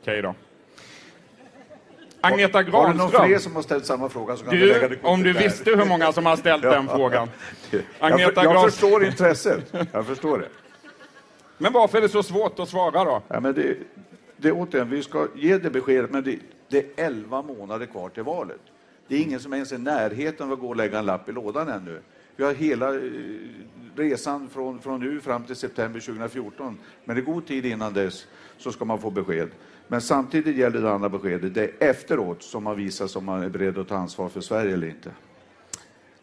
Okej 0.00 0.20
okay 0.20 0.22
då. 0.22 0.34
Agneta 2.20 2.62
Granström. 2.62 2.84
Har 2.84 2.92
du 2.92 2.98
någon 2.98 3.26
fler 3.26 3.38
som 3.38 3.54
har 3.54 3.62
ställt 3.62 3.86
samma 3.86 4.08
fråga 4.08 4.36
så 4.36 4.44
kan 4.44 4.54
du, 4.54 4.66
lägga 4.66 4.88
det 4.88 4.96
Om 5.02 5.22
du 5.22 5.32
där. 5.32 5.40
visste 5.40 5.70
hur 5.70 5.84
många 5.84 6.12
som 6.12 6.26
har 6.26 6.36
ställt 6.36 6.62
den 6.76 6.88
frågan. 6.88 7.28
Agneta 7.98 8.44
jag, 8.44 8.54
jag 8.54 8.70
förstår 8.70 9.04
intresset. 9.04 9.74
Jag 9.92 10.06
förstår 10.06 10.38
det. 10.38 10.48
Men 11.62 11.72
varför 11.72 11.98
är 11.98 12.02
det 12.02 12.08
så 12.08 12.22
svårt 12.22 12.58
att 12.58 12.68
svara 12.68 13.04
då? 13.04 13.22
Ja, 13.28 13.40
men 13.40 13.54
det, 13.54 13.76
det 14.36 14.52
återigen, 14.52 14.90
vi 14.90 15.02
ska 15.02 15.26
ge 15.34 15.58
det 15.58 15.70
beskedet, 15.70 16.10
men 16.10 16.24
det, 16.24 16.38
det 16.68 16.78
är 16.78 17.06
11 17.06 17.42
månader 17.42 17.86
kvar 17.86 18.08
till 18.08 18.22
valet. 18.22 18.60
Det 19.08 19.16
är 19.16 19.22
ingen 19.22 19.40
som 19.40 19.52
ens 19.52 19.72
är 19.72 19.76
i 19.76 19.78
närheten 19.78 20.46
av 20.46 20.52
att 20.52 20.60
gå 20.60 20.68
och 20.68 20.76
lägga 20.76 20.98
en 20.98 21.06
lapp 21.06 21.28
i 21.28 21.32
lådan 21.32 21.68
ännu. 21.68 22.00
Vi 22.36 22.44
har 22.44 22.54
hela 22.54 22.94
eh, 22.94 23.00
resan 23.96 24.48
från, 24.48 24.80
från 24.80 25.00
nu 25.00 25.20
fram 25.20 25.44
till 25.44 25.56
september 25.56 26.00
2014. 26.00 26.78
Men 27.04 27.18
i 27.18 27.20
god 27.20 27.46
tid 27.46 27.66
innan 27.66 27.92
dess 27.92 28.26
så 28.58 28.72
ska 28.72 28.84
man 28.84 28.98
få 28.98 29.10
besked. 29.10 29.48
Men 29.88 30.00
samtidigt 30.00 30.56
gäller 30.56 30.80
det 30.80 30.92
andra 30.92 31.08
beskedet. 31.08 31.54
Det 31.54 31.62
är 31.62 31.90
efteråt 31.90 32.42
som 32.42 32.64
man 32.64 32.76
visar 32.76 33.18
om 33.18 33.24
man 33.24 33.42
är 33.42 33.48
beredd 33.48 33.78
att 33.78 33.88
ta 33.88 33.96
ansvar 33.96 34.28
för 34.28 34.40
Sverige 34.40 34.72
eller 34.72 34.86
inte. 34.86 35.10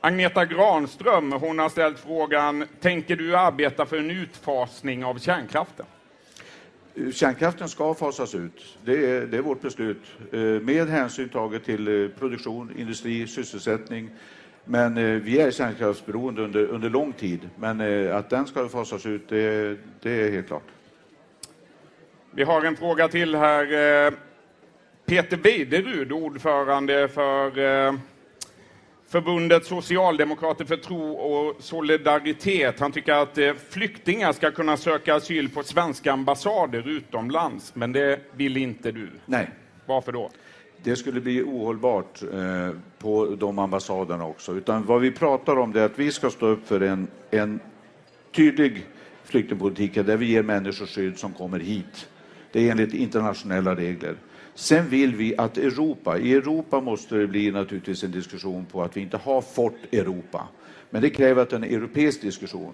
Agneta 0.01 0.45
Granström 0.45 1.31
hon 1.31 1.59
har 1.59 1.69
ställt 1.69 1.99
frågan, 1.99 2.65
tänker 2.79 3.15
du 3.15 3.38
arbeta 3.38 3.85
för 3.85 3.97
en 3.97 4.12
utfasning 4.12 5.05
av 5.05 5.19
kärnkraften? 5.19 5.85
Kärnkraften 7.13 7.69
ska 7.69 7.93
fasas 7.93 8.35
ut. 8.35 8.77
Det 8.85 9.12
är, 9.12 9.21
det 9.21 9.38
är 9.38 9.41
vårt 9.41 9.62
beslut 9.62 10.01
eh, 10.31 10.39
med 10.39 10.88
hänsyn 10.88 11.29
taget 11.29 11.65
till 11.65 11.88
eh, 11.88 12.09
produktion, 12.19 12.71
industri, 12.77 13.27
sysselsättning. 13.27 14.09
Men 14.65 14.97
eh, 14.97 15.03
vi 15.03 15.39
är 15.39 15.51
kärnkraftsberoende 15.51 16.41
under, 16.41 16.65
under 16.65 16.89
lång 16.89 17.13
tid. 17.13 17.49
Men 17.55 17.81
att 18.12 18.29
den 18.29 18.47
ska 18.47 18.69
fasas 18.69 19.05
ut, 19.05 19.29
det, 19.29 19.77
det 20.01 20.12
är 20.12 20.31
helt 20.31 20.47
klart. 20.47 20.67
Vi 22.31 22.43
har 22.43 22.63
en 22.65 22.75
fråga 22.75 23.07
till 23.07 23.35
här. 23.35 24.13
Peter 25.05 25.38
Weiderud, 25.38 26.12
ordförande 26.12 27.07
för 27.07 27.51
Förbundet 29.10 29.65
Socialdemokrater 29.65 30.65
för 30.65 30.78
tro 30.78 31.12
och 31.12 31.56
solidaritet. 31.63 32.80
Han 32.80 32.91
tycker 32.91 33.13
att 33.13 33.38
eh, 33.38 33.54
flyktingar 33.69 34.34
ska 34.34 34.52
kunna 34.52 34.78
söka 34.78 35.15
asyl 35.15 35.50
på 35.50 35.63
svenska 35.63 36.12
ambassader 36.12 36.88
utomlands, 36.89 37.76
men 37.76 37.91
det 37.91 38.19
vill 38.32 38.58
inte 38.58 38.91
du. 38.91 39.10
Nej. 39.26 39.50
Varför 39.86 40.12
då? 40.12 40.30
Det 40.84 40.95
skulle 40.95 41.22
bli 41.22 41.41
ohållbart 41.41 42.22
eh, 42.22 42.69
på 43.00 43.26
de 43.26 43.60
ambassaderna 43.60 44.26
också. 44.26 44.56
Utan 44.56 44.86
vad 44.86 45.02
vi 45.02 45.12
pratar 45.12 45.56
om 45.56 45.76
är 45.76 45.82
att 45.82 46.00
vi 46.00 46.12
ska 46.12 46.30
stå 46.30 46.45
upp 46.45 46.67
för 46.67 46.82
en, 46.82 47.08
en 47.32 47.60
tydlig 48.36 48.86
flyktingpolitik 49.24 49.95
där 49.95 50.17
vi 50.17 50.26
ger 50.26 50.43
människor 50.43 50.86
skydd 50.86 51.17
som 51.17 51.34
kommer 51.34 51.60
hit. 51.60 52.10
Det 52.52 52.67
är 52.67 52.72
enligt 52.72 52.93
internationella 52.93 53.76
regler. 53.76 54.15
Sen 54.60 54.89
vill 54.89 55.15
vi 55.15 55.38
att 55.38 55.58
Europa, 55.58 56.17
i 56.17 56.34
Europa 56.34 56.82
måste 56.82 57.15
det 57.15 57.28
bli 57.28 57.52
naturligtvis 57.52 58.04
en 58.04 58.12
diskussion 58.12 58.65
på 58.65 58.84
att 58.84 58.98
vi 58.98 59.02
inte 59.02 59.17
har 59.17 59.41
fått 59.41 59.93
Europa. 59.93 60.48
Men 60.89 61.02
det 61.02 61.10
kräver 61.10 61.41
att 61.41 61.54
en 61.54 61.63
europeisk 61.63 62.22
diskussion. 62.22 62.74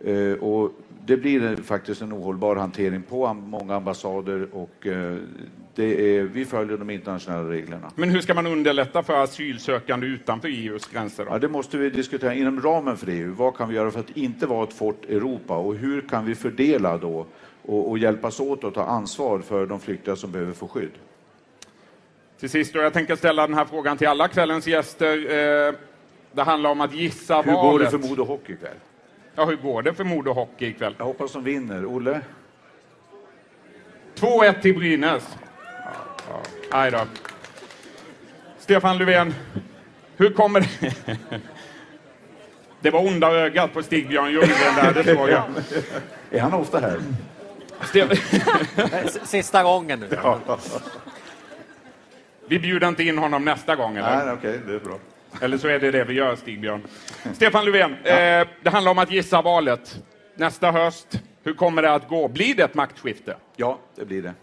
Eh, 0.00 0.32
och 0.32 0.72
det 1.06 1.16
blir 1.16 1.56
faktiskt 1.56 2.02
en 2.02 2.12
ohållbar 2.12 2.56
hantering 2.56 3.02
på 3.02 3.34
många 3.34 3.74
ambassader 3.74 4.48
och 4.52 4.86
eh, 4.86 5.16
är, 5.76 6.22
vi 6.22 6.44
följer 6.44 6.76
de 6.76 6.90
internationella 6.90 7.50
reglerna. 7.50 7.90
Men 7.94 8.10
hur 8.10 8.20
ska 8.20 8.34
man 8.34 8.46
underlätta 8.46 9.02
för 9.02 9.22
asylsökande 9.22 10.06
utanför 10.06 10.48
EUs 10.48 10.86
gränser? 10.86 11.26
Ja, 11.30 11.38
det 11.38 11.48
måste 11.48 11.78
vi 11.78 11.90
diskutera 11.90 12.34
inom 12.34 12.60
ramen 12.60 12.96
för 12.96 13.08
EU. 13.08 13.34
Vad 13.34 13.56
kan 13.56 13.68
vi 13.68 13.74
göra 13.74 13.90
för 13.90 14.00
att 14.00 14.16
inte 14.16 14.46
vara 14.46 14.64
ett 14.64 14.74
fort 14.74 15.04
Europa 15.04 15.56
och 15.56 15.74
hur 15.74 16.00
kan 16.00 16.24
vi 16.24 16.34
fördela 16.34 16.98
då 16.98 17.26
och, 17.66 17.90
och 17.90 17.98
hjälpas 17.98 18.40
åt 18.40 18.64
att 18.64 18.74
ta 18.74 18.84
ansvar 18.84 19.38
för 19.38 19.66
de 19.66 19.80
flyktingar 19.80 20.16
som 20.16 20.32
behöver 20.32 20.52
få 20.52 20.68
skydd. 20.68 20.92
Till 22.40 22.50
sist, 22.50 22.74
då, 22.74 22.80
jag 22.80 22.92
tänker 22.92 23.16
ställa 23.16 23.46
den 23.46 23.56
här 23.56 23.64
frågan 23.64 23.96
till 23.98 24.08
alla 24.08 24.28
kvällens 24.28 24.66
gäster. 24.66 25.16
Eh, 25.16 25.74
det 26.32 26.42
handlar 26.42 26.70
om 26.70 26.80
att 26.80 26.94
gissa 26.94 27.42
hur 27.42 27.52
valet. 27.52 27.64
Hur 27.64 27.70
går 27.70 27.78
det 27.78 27.90
för 27.90 28.08
Modo 28.08 28.24
Hockey 28.24 28.52
ikväll? 28.52 28.76
Ja, 29.34 29.44
hur 29.44 29.56
går 29.56 29.82
det 29.82 29.94
för 29.94 30.04
Modo 30.04 30.32
Hockey 30.32 30.66
ikväll? 30.66 30.94
Jag 30.98 31.04
hoppas 31.04 31.32
de 31.32 31.44
vinner. 31.44 31.86
Olle? 31.86 32.20
2-1 34.14 34.60
till 34.60 34.74
Brynäs. 34.74 35.36
Ja, 36.28 36.42
Aj 36.70 36.90
då. 36.90 37.00
Stefan 38.58 38.98
Löfven, 38.98 39.34
hur 40.16 40.30
kommer 40.30 40.60
det... 40.60 40.96
Det 42.80 42.90
var 42.90 43.00
onda 43.00 43.32
ögat 43.32 43.72
på 43.72 43.82
Stig-Björn 43.82 44.32
Ljunggren 44.32 44.74
där, 44.76 44.94
det 44.94 45.14
såg 45.16 45.28
jag. 45.28 45.42
Är 46.30 46.40
han 46.40 46.54
ofta 46.54 46.80
här? 46.80 47.00
Sista 49.24 49.62
gången 49.62 50.00
nu. 50.00 50.08
Ja. 50.22 50.58
Vi 52.46 52.58
bjuder 52.58 52.88
inte 52.88 53.02
in 53.02 53.18
honom 53.18 53.44
nästa 53.44 53.76
gång, 53.76 53.96
eller? 53.96 54.24
Nej, 54.24 54.34
okej, 54.34 54.50
okay, 54.50 54.60
det 54.66 54.74
är 54.74 54.80
bra. 54.80 54.98
Eller 55.40 55.58
så 55.58 55.68
är 55.68 55.78
det 55.78 55.90
det 55.90 56.04
vi 56.04 56.14
gör, 56.14 56.36
Stig-Björn. 56.36 56.82
Stefan 57.34 57.64
Löfven, 57.64 57.96
ja. 58.04 58.10
eh, 58.10 58.48
det 58.62 58.70
handlar 58.70 58.90
om 58.90 58.98
att 58.98 59.10
gissa 59.10 59.42
valet. 59.42 60.02
nästa 60.34 60.70
höst. 60.70 61.20
Hur 61.42 61.54
kommer 61.54 61.82
det 61.82 61.92
att 61.92 62.08
gå? 62.08 62.28
Blir 62.28 62.54
det 62.54 62.62
ett 62.62 62.74
maktskifte? 62.74 63.36
Ja, 63.56 63.78
det 63.96 64.04
blir 64.04 64.22
det. 64.22 64.34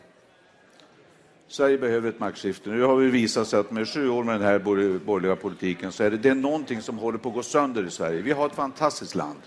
Sverige 1.47 1.77
behöver 1.77 2.09
ett 2.09 2.19
maktskifte. 2.19 2.69
Nu 2.69 2.81
har 2.81 2.95
vi 2.95 3.09
visat 3.09 3.53
att 3.53 3.71
med 3.71 3.89
sju 3.89 4.09
år 4.09 4.23
med 4.23 4.35
den 4.35 4.43
här 4.43 4.59
borgerliga 4.59 5.35
politiken 5.35 5.91
så 5.91 6.03
är 6.03 6.11
det, 6.11 6.17
det 6.17 6.29
är 6.29 6.35
någonting 6.35 6.81
som 6.81 6.97
håller 6.97 7.17
på 7.17 7.29
att 7.29 7.35
gå 7.35 7.43
sönder 7.43 7.87
i 7.87 7.91
Sverige. 7.91 8.21
Vi 8.21 8.31
har 8.31 8.45
ett 8.45 8.55
fantastiskt 8.55 9.15
land. 9.15 9.39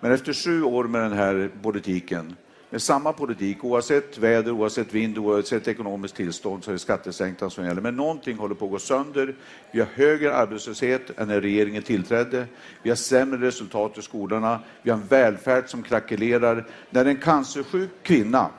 Men 0.00 0.12
efter 0.12 0.32
sju 0.32 0.62
år 0.62 0.84
med 0.84 1.02
den 1.02 1.12
här 1.12 1.50
politiken, 1.62 2.36
med 2.70 2.82
samma 2.82 3.12
politik, 3.12 3.64
oavsett 3.64 4.18
väder, 4.18 4.50
oavsett 4.50 4.94
vind, 4.94 5.18
oavsett 5.18 5.68
ekonomiskt 5.68 6.16
tillstånd, 6.16 6.64
så 6.64 6.70
är 6.70 6.72
det 6.72 6.78
skattesänkningar 6.78 7.50
som 7.50 7.64
gäller. 7.64 7.82
Men 7.82 7.96
någonting 7.96 8.36
håller 8.36 8.54
på 8.54 8.64
att 8.64 8.70
gå 8.70 8.78
sönder. 8.78 9.34
Vi 9.70 9.80
har 9.80 9.86
högre 9.94 10.34
arbetslöshet 10.34 11.18
än 11.18 11.28
när 11.28 11.40
regeringen 11.40 11.82
tillträdde. 11.82 12.46
Vi 12.82 12.90
har 12.90 12.96
sämre 12.96 13.46
resultat 13.46 13.98
i 13.98 14.02
skolorna. 14.02 14.60
Vi 14.82 14.90
har 14.90 14.98
en 14.98 15.06
välfärd 15.06 15.68
som 15.68 15.82
krackelerar. 15.82 16.66
När 16.90 17.04
en 17.04 17.16
cancersjuk 17.16 17.90
kvinna 18.02 18.50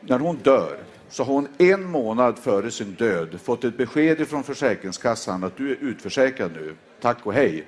när 0.00 0.18
hon 0.18 0.36
dör 0.36 0.78
så 1.08 1.24
har 1.24 1.34
hon 1.34 1.48
en 1.58 1.84
månad 1.84 2.38
före 2.38 2.70
sin 2.70 2.94
död 2.94 3.40
fått 3.40 3.64
ett 3.64 3.76
besked 3.76 4.28
från 4.28 4.44
Försäkringskassan 4.44 5.44
att 5.44 5.56
du 5.56 5.70
är 5.70 5.76
utförsäkrad 5.80 6.52
nu. 6.52 6.74
Tack 7.00 7.26
och 7.26 7.32
hej. 7.32 7.66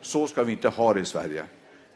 Så 0.00 0.26
ska 0.26 0.44
vi 0.44 0.52
inte 0.52 0.68
ha 0.68 0.94
det 0.94 1.00
i 1.00 1.04
Sverige. 1.04 1.44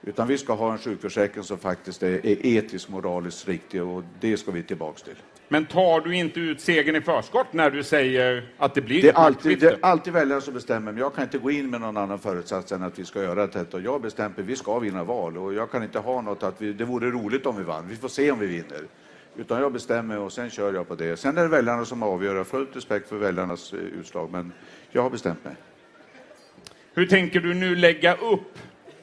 Utan 0.03 0.29
vi 0.29 0.39
ska 0.39 0.53
ha 0.53 0.73
en 0.73 0.79
sjukförsäkring 0.79 1.45
som 1.45 1.59
faktiskt 1.59 2.03
är, 2.03 2.27
är 2.27 2.47
etiskt, 2.47 2.89
moraliskt 2.89 3.49
riktig 3.49 3.83
och 3.83 4.03
det 4.21 4.37
ska 4.37 4.51
vi 4.51 4.63
tillbaka 4.63 4.99
till. 5.05 5.17
Men 5.49 5.67
tar 5.67 6.01
du 6.01 6.17
inte 6.17 6.41
ut 6.41 6.61
segern 6.61 6.97
i 6.97 7.01
förskott 7.01 7.53
när 7.53 7.71
du 7.71 7.83
säger 7.83 8.49
att 8.59 8.75
det 8.75 8.81
blir 8.81 9.03
det 9.03 9.09
är 9.09 9.15
alltid, 9.15 9.61
Det 9.61 9.67
är 9.67 9.79
alltid 9.83 10.13
väljaren 10.13 10.43
som 10.43 10.55
bestämmer, 10.55 10.93
men 10.93 11.01
jag 11.01 11.15
kan 11.15 11.25
inte 11.25 11.39
gå 11.39 11.51
in 11.51 11.71
med 11.71 11.81
någon 11.81 11.97
annan 11.97 12.19
förutsats 12.19 12.73
än 12.73 12.83
att 12.83 12.99
vi 12.99 13.05
ska 13.05 13.23
göra 13.23 13.47
detta. 13.47 13.81
Jag 13.81 14.03
bestämmer, 14.03 14.35
vi 14.37 14.57
ska 14.57 14.79
vinna 14.79 15.05
val 15.05 15.39
och 15.39 15.55
jag 15.55 15.71
kan 15.71 15.83
inte 15.83 15.99
ha 15.99 16.21
något 16.21 16.43
att 16.43 16.63
vi, 16.63 16.73
det 16.73 16.85
vore 16.85 17.11
roligt 17.11 17.47
om 17.47 17.57
vi 17.57 17.63
vann. 17.63 17.89
Vi 17.89 17.97
får 17.97 18.09
se 18.09 18.31
om 18.31 18.39
vi 18.39 18.47
vinner. 18.47 18.83
Utan 19.37 19.61
jag 19.61 19.73
bestämmer 19.73 20.19
och 20.19 20.33
sen 20.33 20.51
kör 20.51 20.75
jag 20.75 20.89
på 20.89 20.95
det. 20.95 21.17
Sen 21.17 21.39
är 21.39 21.43
det 21.43 21.49
väljarna 21.49 21.85
som 21.85 22.03
avgör. 22.03 22.45
Fullt 22.45 22.77
respekt 22.77 23.09
för 23.09 23.17
väljarnas 23.17 23.73
eh, 23.73 23.79
utslag, 23.79 24.31
men 24.33 24.53
jag 24.91 25.03
har 25.03 25.11
bestämt 25.11 25.45
mig. 25.45 25.55
Hur 26.95 27.07
tänker 27.07 27.41
du 27.41 27.55
nu 27.55 27.77
lägga 27.77 28.15
upp 28.15 28.59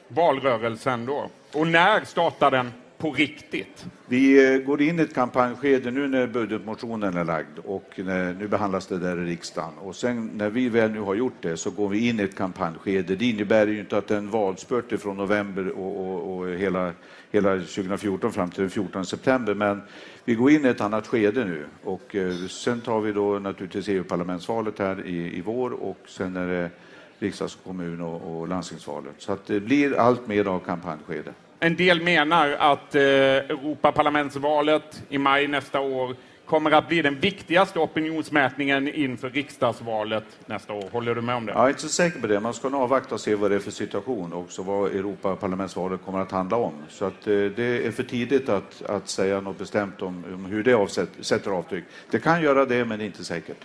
valrörelsen 0.08 1.06
då? 1.06 1.30
Och 1.52 1.66
när 1.66 2.04
startar 2.04 2.50
den 2.50 2.72
på 2.98 3.10
riktigt? 3.10 3.86
Vi 4.06 4.54
eh, 4.54 4.60
går 4.60 4.82
in 4.82 4.98
i 4.98 5.02
ett 5.02 5.14
kampanjskede 5.14 5.90
nu 5.90 6.08
när 6.08 6.26
budgetmotionen 6.26 7.16
är 7.16 7.24
lagd 7.24 7.58
och 7.64 7.90
när, 7.96 8.34
nu 8.34 8.48
behandlas 8.48 8.86
det 8.86 8.98
där 8.98 9.22
i 9.22 9.24
riksdagen. 9.24 9.78
Och 9.78 9.96
sen 9.96 10.30
när 10.34 10.50
vi 10.50 10.68
väl 10.68 10.90
nu 10.90 11.00
har 11.00 11.14
gjort 11.14 11.42
det 11.42 11.56
så 11.56 11.70
går 11.70 11.88
vi 11.88 12.08
in 12.08 12.20
i 12.20 12.22
ett 12.22 12.36
kampanjskede. 12.36 13.16
Det 13.16 13.24
innebär 13.24 13.66
ju 13.66 13.80
inte 13.80 13.98
att 13.98 14.10
en 14.10 14.30
valspurt 14.30 15.00
från 15.00 15.16
november 15.16 15.68
och, 15.68 16.00
och, 16.00 16.36
och 16.36 16.48
hela, 16.48 16.92
hela 17.30 17.50
2014 17.50 18.32
fram 18.32 18.50
till 18.50 18.60
den 18.60 18.70
14 18.70 19.06
september, 19.06 19.54
men 19.54 19.82
vi 20.24 20.34
går 20.34 20.50
in 20.50 20.64
i 20.64 20.68
ett 20.68 20.80
annat 20.80 21.06
skede 21.06 21.44
nu 21.44 21.66
och 21.84 22.16
eh, 22.16 22.34
sen 22.48 22.80
tar 22.80 23.00
vi 23.00 23.12
då 23.12 23.38
naturligtvis 23.38 23.88
EU-parlamentsvalet 23.88 24.78
här 24.78 25.06
i, 25.06 25.38
i 25.38 25.40
vår 25.40 25.70
och 25.70 25.98
sen 26.06 26.36
är 26.36 26.46
det 26.46 26.70
riksdags-, 27.18 27.58
kommun 27.64 28.00
och, 28.00 28.40
och 28.40 28.48
landstingsvalet. 28.48 29.14
Så 29.18 29.32
att 29.32 29.46
det 29.46 29.60
blir 29.60 29.98
allt 29.98 30.26
mer 30.26 30.48
av 30.48 30.58
kampanjskede. 30.58 31.32
En 31.60 31.76
del 31.76 32.02
menar 32.02 32.56
att 32.58 32.94
eh, 32.94 33.02
Europaparlamentsvalet 33.02 35.02
i 35.08 35.18
maj 35.18 35.48
nästa 35.48 35.80
år 35.80 36.16
kommer 36.46 36.70
att 36.70 36.88
bli 36.88 37.02
den 37.02 37.20
viktigaste 37.20 37.78
opinionsmätningen 37.78 38.88
inför 38.88 39.30
riksdagsvalet 39.30 40.24
nästa 40.46 40.72
år. 40.72 40.88
Håller 40.92 41.14
du 41.14 41.20
med 41.20 41.36
om 41.36 41.46
det? 41.46 41.52
Jag 41.52 41.64
är 41.64 41.68
inte 41.68 41.80
så 41.80 41.88
säker 41.88 42.20
på 42.20 42.26
det. 42.26 42.40
Man 42.40 42.54
ska 42.54 42.68
nog 42.68 42.82
avvakta 42.82 43.14
och 43.14 43.20
se 43.20 43.34
vad 43.34 43.50
det 43.50 43.54
är 43.54 43.60
för 43.60 43.70
situation 43.70 44.32
och 44.32 44.40
också 44.40 44.62
vad 44.62 44.90
Europaparlamentsvalet 44.90 46.00
kommer 46.04 46.20
att 46.20 46.30
handla 46.30 46.56
om. 46.56 46.72
Så 46.88 47.04
att, 47.04 47.26
eh, 47.26 47.32
det 47.32 47.86
är 47.86 47.90
för 47.90 48.02
tidigt 48.02 48.48
att, 48.48 48.82
att 48.82 49.08
säga 49.08 49.40
något 49.40 49.58
bestämt 49.58 50.02
om, 50.02 50.24
om 50.34 50.44
hur 50.44 50.62
det 50.62 50.74
avsätt, 50.74 51.10
sätter 51.20 51.50
avtryck. 51.50 51.84
Det 52.10 52.18
kan 52.18 52.42
göra 52.42 52.64
det, 52.64 52.84
men 52.84 52.98
det 52.98 53.04
är 53.04 53.06
inte 53.06 53.24
säkert. 53.24 53.64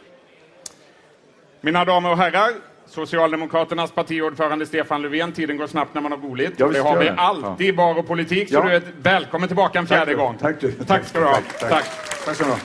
Mina 1.62 1.86
damer 1.86 2.12
och 2.12 2.18
herrar, 2.18 2.52
Socialdemokraternas 2.92 3.92
partiordförande 3.92 4.66
Stefan 4.66 5.02
Löfven. 5.02 5.32
Tiden 5.32 5.58
går 5.58 5.68
snabbt 5.68 5.94
när 5.94 6.02
man 6.02 6.12
har 6.12 6.20
roligt. 6.20 6.54
Ja, 6.58 6.68
det 6.68 6.80
har 6.80 6.98
vi 6.98 7.10
alltid 7.10 7.68
i 7.68 7.74
Bar 7.74 7.98
och 8.00 8.08
politik. 8.08 8.50
Så 8.50 8.56
ja. 8.56 8.64
du 8.64 8.76
är 8.76 8.82
välkommen 9.02 9.48
tillbaka 9.48 9.80
en 9.80 9.88
fjärde 9.88 10.06
tack 10.06 10.16
gång. 10.16 10.38
Tack, 10.38 10.56
du. 10.60 10.72
tack 10.72 11.06
ska 11.06 11.20
du 11.20 11.26
ha. 11.26 11.34
Tack. 11.34 11.70
tack. 11.70 11.86
tack 12.26 12.36
ska 12.36 12.46
du 12.46 12.52
ha. 12.52 12.58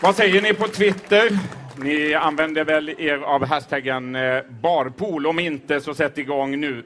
Vad 0.00 0.14
säger 0.14 0.42
ni 0.42 0.54
på 0.54 0.68
Twitter? 0.68 1.38
Ni 1.76 2.14
använder 2.14 2.64
väl 2.64 2.94
er 2.98 3.18
av 3.18 3.44
hashtaggen 3.46 4.14
eh, 4.14 4.42
barpool? 4.48 5.26
Om 5.26 5.38
inte, 5.38 5.80
så 5.80 5.94
sätt 5.94 6.18
igång 6.18 6.60
nu. 6.60 6.84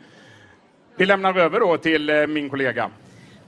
Vi 0.97 1.07
lämnar 1.07 1.39
över 1.39 1.61
då 1.61 1.77
till 1.77 2.11
eh, 2.11 2.27
min 2.27 2.51
kollega. 2.51 2.91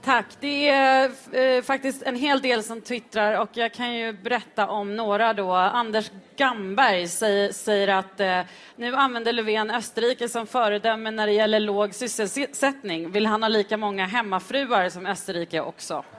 Tack. 0.03 0.25
Det 0.39 0.69
är 0.69 1.11
eh, 1.31 1.61
faktiskt 1.61 2.03
en 2.03 2.15
hel 2.15 2.41
del 2.41 2.63
som 2.63 2.81
twittrar 2.81 3.39
och 3.39 3.49
jag 3.53 3.73
kan 3.73 3.93
ju 3.93 4.13
berätta 4.13 4.67
om 4.67 4.95
några 4.95 5.33
då. 5.33 5.53
Anders 5.53 6.11
Gamberg 6.35 7.07
säger, 7.07 7.51
säger 7.51 7.87
att 7.87 8.19
eh, 8.19 8.41
nu 8.75 8.95
använder 8.95 9.33
Löfven 9.33 9.71
Österrike 9.71 10.29
som 10.29 10.47
föredöme 10.47 11.11
när 11.11 11.27
det 11.27 11.33
gäller 11.33 11.59
låg 11.59 11.93
sysselsättning. 11.93 13.11
Vill 13.11 13.25
han 13.25 13.43
ha 13.43 13.49
lika 13.49 13.77
många 13.77 14.05
hemmafruar 14.05 14.89
som 14.89 15.05
Österrike 15.05 15.61
också? 15.61 16.03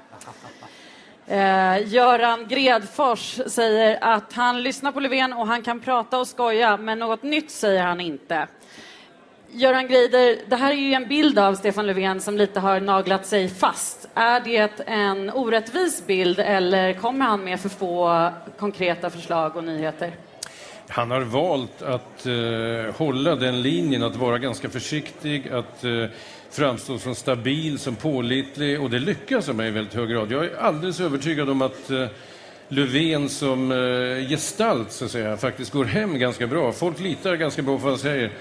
Eh, 1.26 1.88
Göran 1.88 2.48
Gredfors 2.48 3.40
säger 3.46 3.98
att 4.00 4.32
han 4.32 4.62
lyssnar 4.62 4.92
på 4.92 5.00
Löfven 5.00 5.32
och 5.32 5.46
han 5.46 5.62
kan 5.62 5.80
prata 5.80 6.18
och 6.18 6.28
skoja, 6.28 6.76
men 6.76 6.98
något 6.98 7.22
nytt 7.22 7.50
säger 7.50 7.82
han 7.82 8.00
inte. 8.00 8.46
Göran 9.54 9.88
Greider, 9.88 10.38
det 10.48 10.56
här 10.56 10.72
är 10.72 10.76
ju 10.76 10.94
en 10.94 11.08
bild 11.08 11.38
av 11.38 11.54
Stefan 11.54 11.86
Löfven 11.86 12.20
som 12.20 12.36
lite 12.36 12.60
har 12.60 12.80
naglat 12.80 13.26
sig 13.26 13.48
fast. 13.48 14.08
Är 14.14 14.40
det 14.40 14.80
en 14.86 15.30
orättvis 15.30 16.06
bild 16.06 16.38
eller 16.38 16.92
kommer 16.92 17.24
han 17.24 17.44
med 17.44 17.60
för 17.60 17.68
få 17.68 18.30
konkreta 18.58 19.10
förslag 19.10 19.56
och 19.56 19.64
nyheter? 19.64 20.12
Han 20.88 21.10
har 21.10 21.20
valt 21.20 21.82
att 21.82 22.26
eh, 22.26 22.96
hålla 22.96 23.36
den 23.36 23.62
linjen, 23.62 24.02
att 24.02 24.16
vara 24.16 24.38
ganska 24.38 24.68
försiktig, 24.68 25.48
att 25.48 25.84
eh, 25.84 26.04
framstå 26.50 26.98
som 26.98 27.14
stabil, 27.14 27.78
som 27.78 27.96
pålitlig 27.96 28.80
och 28.80 28.90
det 28.90 28.98
lyckas 28.98 29.46
han 29.46 29.56
med 29.56 29.68
i 29.68 29.70
väldigt 29.70 29.94
hög 29.94 30.08
grad. 30.08 30.32
Jag 30.32 30.44
är 30.44 30.56
alldeles 30.56 31.00
övertygad 31.00 31.50
om 31.50 31.62
att 31.62 31.90
eh, 31.90 32.06
Löfven 32.68 33.28
som 33.28 33.72
eh, 33.72 34.28
gestalt 34.28 34.92
så 34.92 35.04
att 35.04 35.10
säga, 35.10 35.36
faktiskt 35.36 35.72
går 35.72 35.84
hem 35.84 36.18
ganska 36.18 36.46
bra. 36.46 36.72
Folk 36.72 37.00
litar 37.00 37.36
ganska 37.36 37.62
bra 37.62 37.76
på 37.76 37.82
vad 37.82 37.92
han 37.92 37.98
säger. 37.98 38.32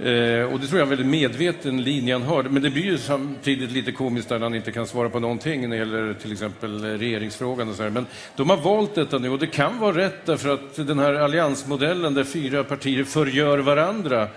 Eh, 0.00 0.52
och 0.52 0.60
det 0.60 0.66
tror 0.66 0.78
jag 0.78 0.78
är 0.78 0.82
en 0.82 0.88
väldigt 0.88 1.06
medveten 1.06 1.82
linje 1.82 2.14
han 2.14 2.22
har. 2.22 2.42
Men 2.42 2.62
det 2.62 2.70
blir 2.70 2.84
ju 2.84 2.98
samtidigt 2.98 3.70
lite 3.70 3.92
komiskt 3.92 4.30
när 4.30 4.40
han 4.40 4.54
inte 4.54 4.72
kan 4.72 4.86
svara 4.86 5.08
på 5.08 5.20
någonting 5.20 5.60
när 5.60 5.68
det 5.68 5.76
gäller 5.76 6.14
till 6.14 6.32
exempel 6.32 6.84
regeringsfrågan 6.84 7.68
och 7.68 7.74
så 7.74 7.82
här. 7.82 7.90
Men 7.90 8.06
de 8.36 8.50
har 8.50 8.56
valt 8.56 8.94
detta 8.94 9.18
nu 9.18 9.30
och 9.30 9.38
det 9.38 9.46
kan 9.46 9.78
vara 9.78 9.96
rätt 9.96 10.26
därför 10.26 10.48
att 10.48 10.76
den 10.76 10.98
här 10.98 11.14
alliansmodellen 11.14 12.14
där 12.14 12.24
fyra 12.24 12.64
partier 12.64 13.04
förgör 13.04 13.58
varandra, 13.58 14.28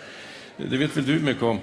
det 0.58 0.78
vet 0.78 0.98
väl 0.98 1.06
du 1.06 1.20
mycket 1.20 1.44
om, 1.44 1.60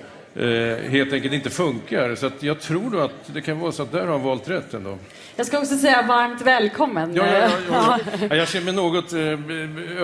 helt 0.88 1.12
enkelt 1.12 1.34
inte 1.34 1.50
funkar. 1.50 2.14
Så 2.14 2.26
att 2.26 2.42
jag 2.42 2.60
tror 2.60 2.90
då 2.90 2.98
att 3.00 3.34
det 3.34 3.40
kan 3.40 3.58
vara 3.58 3.72
så 3.72 3.82
att 3.82 3.92
där 3.92 4.00
har 4.00 4.12
han 4.12 4.22
valt 4.22 4.48
rätt 4.48 4.74
ändå. 4.74 4.98
Jag 5.36 5.46
ska 5.46 5.58
också 5.58 5.76
säga 5.76 6.02
varmt 6.02 6.42
välkommen. 6.42 7.14
Ja, 7.14 7.26
ja, 7.26 7.48
ja, 7.70 7.98
ja. 8.30 8.36
jag 8.36 8.48
känner 8.48 8.64
mig 8.64 8.74
något 8.74 9.12
eh, 9.12 9.18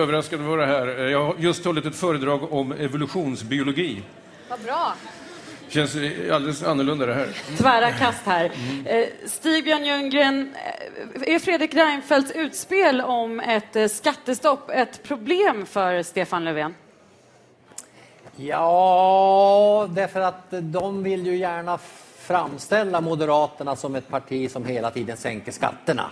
överraskad 0.01 0.39
att 0.39 0.45
vara 0.45 0.65
här. 0.65 0.87
Jag 0.87 1.25
har 1.25 1.35
just 1.39 1.65
hållit 1.65 1.85
ett 1.85 1.95
föredrag 1.95 2.53
om 2.53 2.71
evolutionsbiologi. 2.71 4.01
Vad 4.49 4.59
bra. 4.59 4.93
känns 5.69 5.95
alldeles 6.31 6.63
annorlunda 6.63 7.05
det 7.05 7.13
här. 7.13 7.27
Tvära 7.57 7.91
kast 7.91 8.25
här. 8.25 8.51
Mm. 8.55 8.85
Eh, 8.85 9.07
Stig-Björn 9.25 9.85
Ljunggren, 9.85 10.53
eh, 11.25 11.33
är 11.35 11.39
Fredrik 11.39 11.73
Reinfeldts 11.73 12.31
utspel 12.31 13.01
om 13.01 13.39
ett 13.39 13.75
eh, 13.75 13.87
skattestopp 13.87 14.69
ett 14.69 15.03
problem 15.03 15.65
för 15.65 16.03
Stefan 16.03 16.43
Löfven? 16.43 16.73
Ja, 18.37 19.87
därför 19.89 20.21
att 20.21 20.43
de 20.49 21.03
vill 21.03 21.25
ju 21.25 21.37
gärna 21.37 21.77
framställa 22.17 23.01
Moderaterna 23.01 23.75
som 23.75 23.95
ett 23.95 24.09
parti 24.09 24.51
som 24.51 24.65
hela 24.65 24.91
tiden 24.91 25.17
sänker 25.17 25.51
skatterna. 25.51 26.09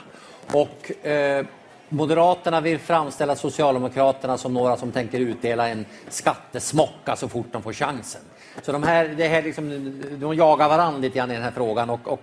Och 0.52 1.06
eh, 1.08 1.46
Moderaterna 1.90 2.62
vill 2.62 2.80
framställa 2.80 3.36
Socialdemokraterna 3.36 4.38
som 4.38 4.54
några 4.54 4.78
som 4.78 4.92
tänker 4.92 5.20
utdela 5.20 5.70
en 5.70 5.86
skattesmocka 6.10 7.16
så 7.16 7.30
fort 7.30 7.48
de 7.52 7.62
får 7.62 7.74
chansen. 7.74 8.22
Så 8.62 8.72
de 8.72 8.84
här, 8.84 9.08
det 9.08 9.28
här 9.28 9.42
liksom, 9.42 9.94
de 10.20 10.36
jagar 10.36 10.70
varandra 10.70 11.00
lite 11.00 11.18
grann 11.18 11.32
i 11.32 11.34
den 11.34 11.44
här 11.44 11.52
frågan. 11.52 11.90
Och, 11.90 12.08
och 12.08 12.22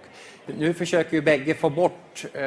nu 0.58 0.74
försöker 0.74 1.12
ju 1.12 1.22
bägge 1.22 1.54
få 1.54 1.70
bort 1.70 2.24
eh, 2.32 2.40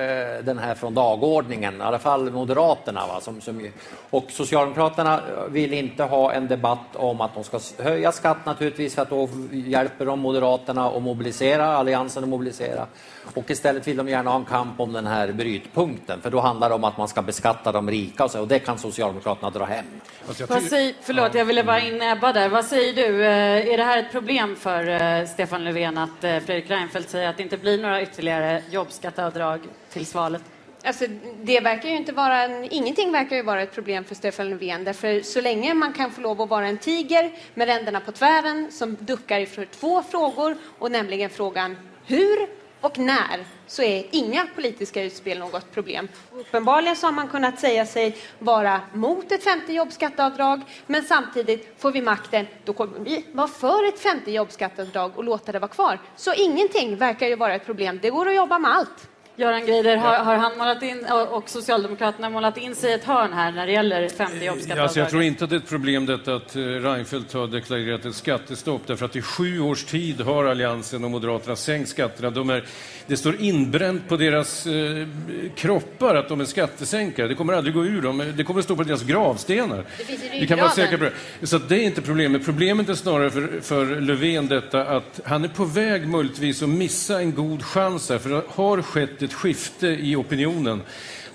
den 0.43 0.57
här 0.57 0.75
från 0.75 0.93
dagordningen, 0.93 1.77
i 1.77 1.81
alla 1.81 1.99
fall 1.99 2.31
Moderaterna. 2.31 3.07
Va, 3.07 3.21
som, 3.21 3.41
som, 3.41 3.67
och 4.09 4.25
Socialdemokraterna 4.29 5.21
vill 5.49 5.73
inte 5.73 6.03
ha 6.03 6.33
en 6.33 6.47
debatt 6.47 6.95
om 6.95 7.21
att 7.21 7.33
de 7.33 7.43
ska 7.43 7.59
höja 7.83 8.11
skatt 8.11 8.45
naturligtvis 8.45 8.95
för 8.95 9.01
att 9.01 9.09
då 9.09 9.29
hjälper 9.51 10.05
de 10.05 10.19
Moderaterna 10.19 10.87
att 10.87 11.03
mobilisera, 11.03 11.65
Alliansen 11.65 12.23
att 12.23 12.29
mobilisera. 12.29 12.85
Och 13.33 13.51
istället 13.51 13.87
vill 13.87 13.97
de 13.97 14.09
gärna 14.09 14.31
ha 14.31 14.39
en 14.39 14.45
kamp 14.45 14.79
om 14.79 14.93
den 14.93 15.07
här 15.07 15.31
brytpunkten, 15.31 16.21
för 16.21 16.29
då 16.29 16.39
handlar 16.39 16.69
det 16.69 16.75
om 16.75 16.83
att 16.83 16.97
man 16.97 17.07
ska 17.07 17.21
beskatta 17.21 17.71
de 17.71 17.91
rika 17.91 18.23
och, 18.23 18.31
så, 18.31 18.41
och 18.41 18.47
det 18.47 18.59
kan 18.59 18.77
Socialdemokraterna 18.77 19.49
dra 19.49 19.65
hem. 19.65 19.85
Alltså, 20.27 20.45
Vad 20.45 20.63
säger, 20.63 20.93
förlåt, 21.01 21.33
jag 21.33 21.45
ville 21.45 21.63
bara 21.63 21.79
in 21.79 22.01
Ebba 22.01 22.33
där. 22.33 22.49
Vad 22.49 22.65
säger 22.65 22.93
du? 22.93 23.25
Eh, 23.25 23.73
är 23.73 23.77
det 23.77 23.83
här 23.83 23.99
ett 23.99 24.11
problem 24.11 24.55
för 24.55 24.89
uh, 24.89 25.27
Stefan 25.27 25.63
Löfven 25.63 25.97
att 25.97 26.09
uh, 26.09 26.39
Fredrik 26.39 26.69
Reinfeldt 26.69 27.09
säger 27.09 27.29
att 27.29 27.37
det 27.37 27.43
inte 27.43 27.57
blir 27.57 27.81
några 27.81 27.92
ytterligare 28.01 28.63
jobbskatteavdrag 28.71 29.59
till 29.89 30.05
valet? 30.13 30.41
Alltså, 30.85 31.05
det 31.43 31.59
verkar 31.59 31.89
ju 31.89 31.95
inte 31.95 32.11
vara 32.11 32.43
en, 32.43 32.67
ingenting 32.71 33.11
verkar 33.11 33.35
ju 33.35 33.41
vara 33.41 33.61
ett 33.61 33.73
problem 33.73 34.03
för 34.03 34.15
Stefan 34.15 34.49
Löfven. 34.49 34.83
Därför 34.83 35.21
så 35.21 35.41
länge 35.41 35.73
man 35.73 35.93
kan 35.93 36.11
få 36.11 36.21
lov 36.21 36.41
att 36.41 36.49
vara 36.49 36.67
en 36.67 36.77
tiger 36.77 37.31
med 37.53 37.67
ränderna 37.67 37.99
på 37.99 38.11
tvären 38.11 38.71
som 38.71 38.97
duckar 38.99 39.39
ifrån 39.39 39.65
två 39.71 40.03
frågor, 40.03 40.57
och 40.79 40.91
nämligen 40.91 41.29
frågan 41.29 41.77
hur 42.05 42.47
och 42.83 42.99
när 42.99 43.45
så 43.67 43.81
är 43.83 44.05
inga 44.11 44.47
politiska 44.55 45.03
utspel 45.03 45.39
något 45.39 45.71
problem. 45.71 46.07
Uppenbarligen 46.31 46.95
så 46.95 47.07
har 47.07 47.11
man 47.11 47.27
kunnat 47.27 47.59
säga 47.59 47.85
sig 47.85 48.17
vara 48.39 48.81
mot 48.93 49.31
ett 49.31 49.43
femte 49.43 49.73
jobbskatteavdrag, 49.73 50.61
men 50.87 51.03
samtidigt 51.03 51.73
får 51.77 51.91
vi 51.91 52.01
makten, 52.01 52.47
då 52.65 52.73
kommer 52.73 52.99
vi 52.99 53.25
vara 53.31 53.47
för 53.47 53.87
ett 53.87 53.99
femte 53.99 54.31
jobbskatteavdrag 54.31 55.11
och 55.15 55.23
låta 55.23 55.51
det 55.51 55.59
vara 55.59 55.71
kvar. 55.71 55.99
Så 56.15 56.33
ingenting 56.33 56.97
verkar 56.97 57.27
ju 57.27 57.35
vara 57.35 57.55
ett 57.55 57.65
problem. 57.65 57.99
Det 58.01 58.09
går 58.09 58.27
att 58.27 58.35
jobba 58.35 58.59
med 58.59 58.71
allt. 58.71 59.09
Göran 59.35 59.65
Greider, 59.65 59.97
har, 59.97 60.15
har, 60.15 60.35
han 60.35 60.57
målat 60.57 60.83
in, 60.83 61.05
och 61.31 61.49
Socialdemokraterna 61.49 62.29
målat 62.29 62.57
in 62.57 62.75
sig 62.75 62.91
i 62.91 62.93
ett 62.93 63.03
hörn 63.03 63.33
här 63.33 63.51
när 63.51 63.65
det 63.65 63.71
gäller 63.71 64.09
femte 64.09 64.45
jobbskatteavdraget? 64.45 64.83
Alltså 64.83 64.99
jag 64.99 65.09
tror 65.09 65.23
inte 65.23 65.43
att 65.43 65.49
det 65.49 65.55
är 65.55 65.57
ett 65.57 65.69
problem 65.69 66.05
detta 66.05 66.35
att 66.35 66.55
eh, 66.55 66.61
Reinfeldt 66.61 67.33
har 67.33 67.47
deklarerat 67.47 68.05
ett 68.05 68.15
skattestopp, 68.15 68.81
därför 68.87 69.05
att 69.05 69.15
i 69.15 69.21
sju 69.21 69.59
års 69.59 69.83
tid 69.83 70.21
har 70.21 70.45
Alliansen 70.45 71.03
och 71.03 71.11
Moderaterna 71.11 71.55
sänkt 71.55 71.89
skatterna. 71.89 72.29
De 72.29 72.49
är, 72.49 72.63
det 73.07 73.17
står 73.17 73.35
inbränt 73.41 74.09
på 74.09 74.17
deras 74.17 74.65
eh, 74.65 75.07
kroppar 75.55 76.15
att 76.15 76.29
de 76.29 76.41
är 76.41 76.45
skattesänkare. 76.45 77.27
Det 77.27 77.35
kommer 77.35 77.53
aldrig 77.53 77.75
gå 77.75 77.85
ur 77.85 78.01
dem. 78.01 78.33
Det 78.35 78.43
kommer 78.43 78.59
att 78.59 78.65
stå 78.65 78.75
på 78.75 78.83
deras 78.83 79.03
gravstenar. 79.03 79.85
Vi 80.31 80.47
kan 80.47 80.59
vara 80.59 80.69
säkra 80.69 80.97
på 80.97 81.03
det. 81.03 81.47
Så 81.47 81.57
det 81.57 81.75
är 81.75 81.83
inte 81.83 82.01
problemet. 82.01 82.45
Problemet 82.45 82.89
är 82.89 82.93
snarare 82.93 83.31
för, 83.31 83.61
för 83.61 84.01
Löfven 84.01 84.47
detta 84.47 84.85
att 84.85 85.19
han 85.25 85.43
är 85.43 85.47
på 85.47 85.65
väg 85.65 86.07
möjligtvis 86.07 86.63
att 86.63 86.69
missa 86.69 87.19
en 87.19 87.33
god 87.33 87.63
chans 87.63 88.09
här, 88.09 88.17
för 88.17 88.29
det 88.29 88.41
har 88.47 88.81
skett 88.81 89.22
ett 89.23 89.33
skifte 89.33 89.87
i 89.87 90.15
opinionen 90.15 90.81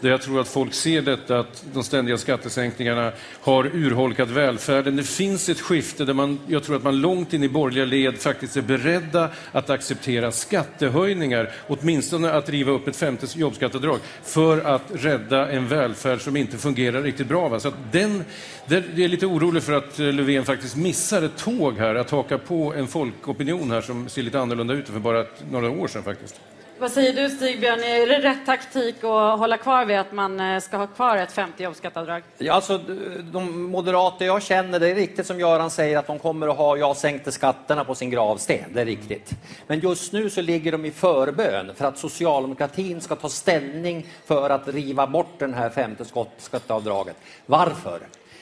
där 0.00 0.10
jag 0.10 0.22
tror 0.22 0.40
att 0.40 0.48
folk 0.48 0.74
ser 0.74 1.02
detta 1.02 1.38
att 1.38 1.64
de 1.72 1.84
ständiga 1.84 2.18
skattesänkningarna 2.18 3.12
har 3.40 3.66
urholkat 3.66 4.30
välfärden. 4.30 4.96
Det 4.96 5.02
finns 5.02 5.48
ett 5.48 5.60
skifte 5.60 6.04
där 6.04 6.14
man, 6.14 6.40
jag 6.46 6.64
tror 6.64 6.76
att 6.76 6.82
man 6.82 7.00
långt 7.00 7.32
in 7.32 7.44
i 7.44 7.48
borgerliga 7.48 7.84
led 7.84 8.18
faktiskt 8.18 8.56
är 8.56 8.62
beredda 8.62 9.30
att 9.52 9.70
acceptera 9.70 10.32
skattehöjningar, 10.32 11.52
åtminstone 11.66 12.32
att 12.32 12.48
riva 12.48 12.72
upp 12.72 12.88
ett 12.88 12.96
femte 12.96 13.26
jobbskatteavdrag, 13.34 13.98
för 14.22 14.60
att 14.60 14.82
rädda 14.94 15.50
en 15.50 15.68
välfärd 15.68 16.20
som 16.20 16.36
inte 16.36 16.58
fungerar 16.58 17.02
riktigt 17.02 17.28
bra. 17.28 17.48
Va? 17.48 17.60
Så 17.60 17.72
den, 17.92 18.24
det, 18.66 18.74
jag 18.74 19.00
är 19.00 19.08
lite 19.08 19.26
orolig 19.26 19.62
för 19.62 19.72
att 19.72 19.98
eh, 19.98 20.12
Löfven 20.12 20.44
faktiskt 20.44 20.76
missar 20.76 21.22
ett 21.22 21.36
tåg 21.36 21.78
här, 21.78 21.94
att 21.94 22.10
haka 22.10 22.38
på 22.38 22.74
en 22.74 22.86
folkopinion 22.86 23.70
här 23.70 23.80
som 23.80 24.08
ser 24.08 24.22
lite 24.22 24.40
annorlunda 24.40 24.74
ut 24.74 24.88
för 24.88 25.00
bara 25.00 25.24
några 25.50 25.70
år 25.70 25.88
sedan 25.88 26.02
faktiskt. 26.02 26.40
Vad 26.80 26.92
säger 26.92 27.12
du 27.12 27.30
Stigbjörn, 27.30 27.80
är 27.80 28.06
det 28.06 28.18
rätt 28.18 28.46
taktik 28.46 28.96
att 29.04 29.38
hålla 29.38 29.56
kvar 29.56 29.84
vid 29.84 29.98
att 29.98 30.12
man 30.12 30.40
eh, 30.40 30.60
ska 30.60 30.76
ha 30.76 30.86
kvar 30.86 31.16
ett 31.16 31.32
femte 31.32 31.62
jobbskatteavdrag? 31.62 32.22
Ja, 32.38 32.52
alltså, 32.52 32.78
de 33.32 33.62
moderater 33.62 34.26
jag 34.26 34.42
känner, 34.42 34.80
det 34.80 34.88
är 34.90 34.94
riktigt 34.94 35.26
som 35.26 35.40
Göran 35.40 35.70
säger 35.70 35.98
att 35.98 36.06
de 36.06 36.18
kommer 36.18 36.48
att 36.48 36.56
ha 36.56 36.76
jag 36.76 36.96
sänkte 36.96 37.32
skatterna 37.32 37.84
på 37.84 37.94
sin 37.94 38.10
gravsten, 38.10 38.64
det 38.74 38.80
är 38.80 38.84
riktigt. 38.84 39.30
Men 39.66 39.80
just 39.80 40.12
nu 40.12 40.30
så 40.30 40.40
ligger 40.40 40.72
de 40.72 40.84
i 40.84 40.90
förbön 40.90 41.70
för 41.74 41.84
att 41.84 41.98
socialdemokratin 41.98 43.00
ska 43.00 43.16
ta 43.16 43.28
ställning 43.28 44.06
för 44.24 44.50
att 44.50 44.68
riva 44.68 45.06
bort 45.06 45.38
det 45.38 45.54
här 45.54 45.70
femte 45.70 46.04
skatteavdraget. 46.38 47.16
Varför? 47.46 48.00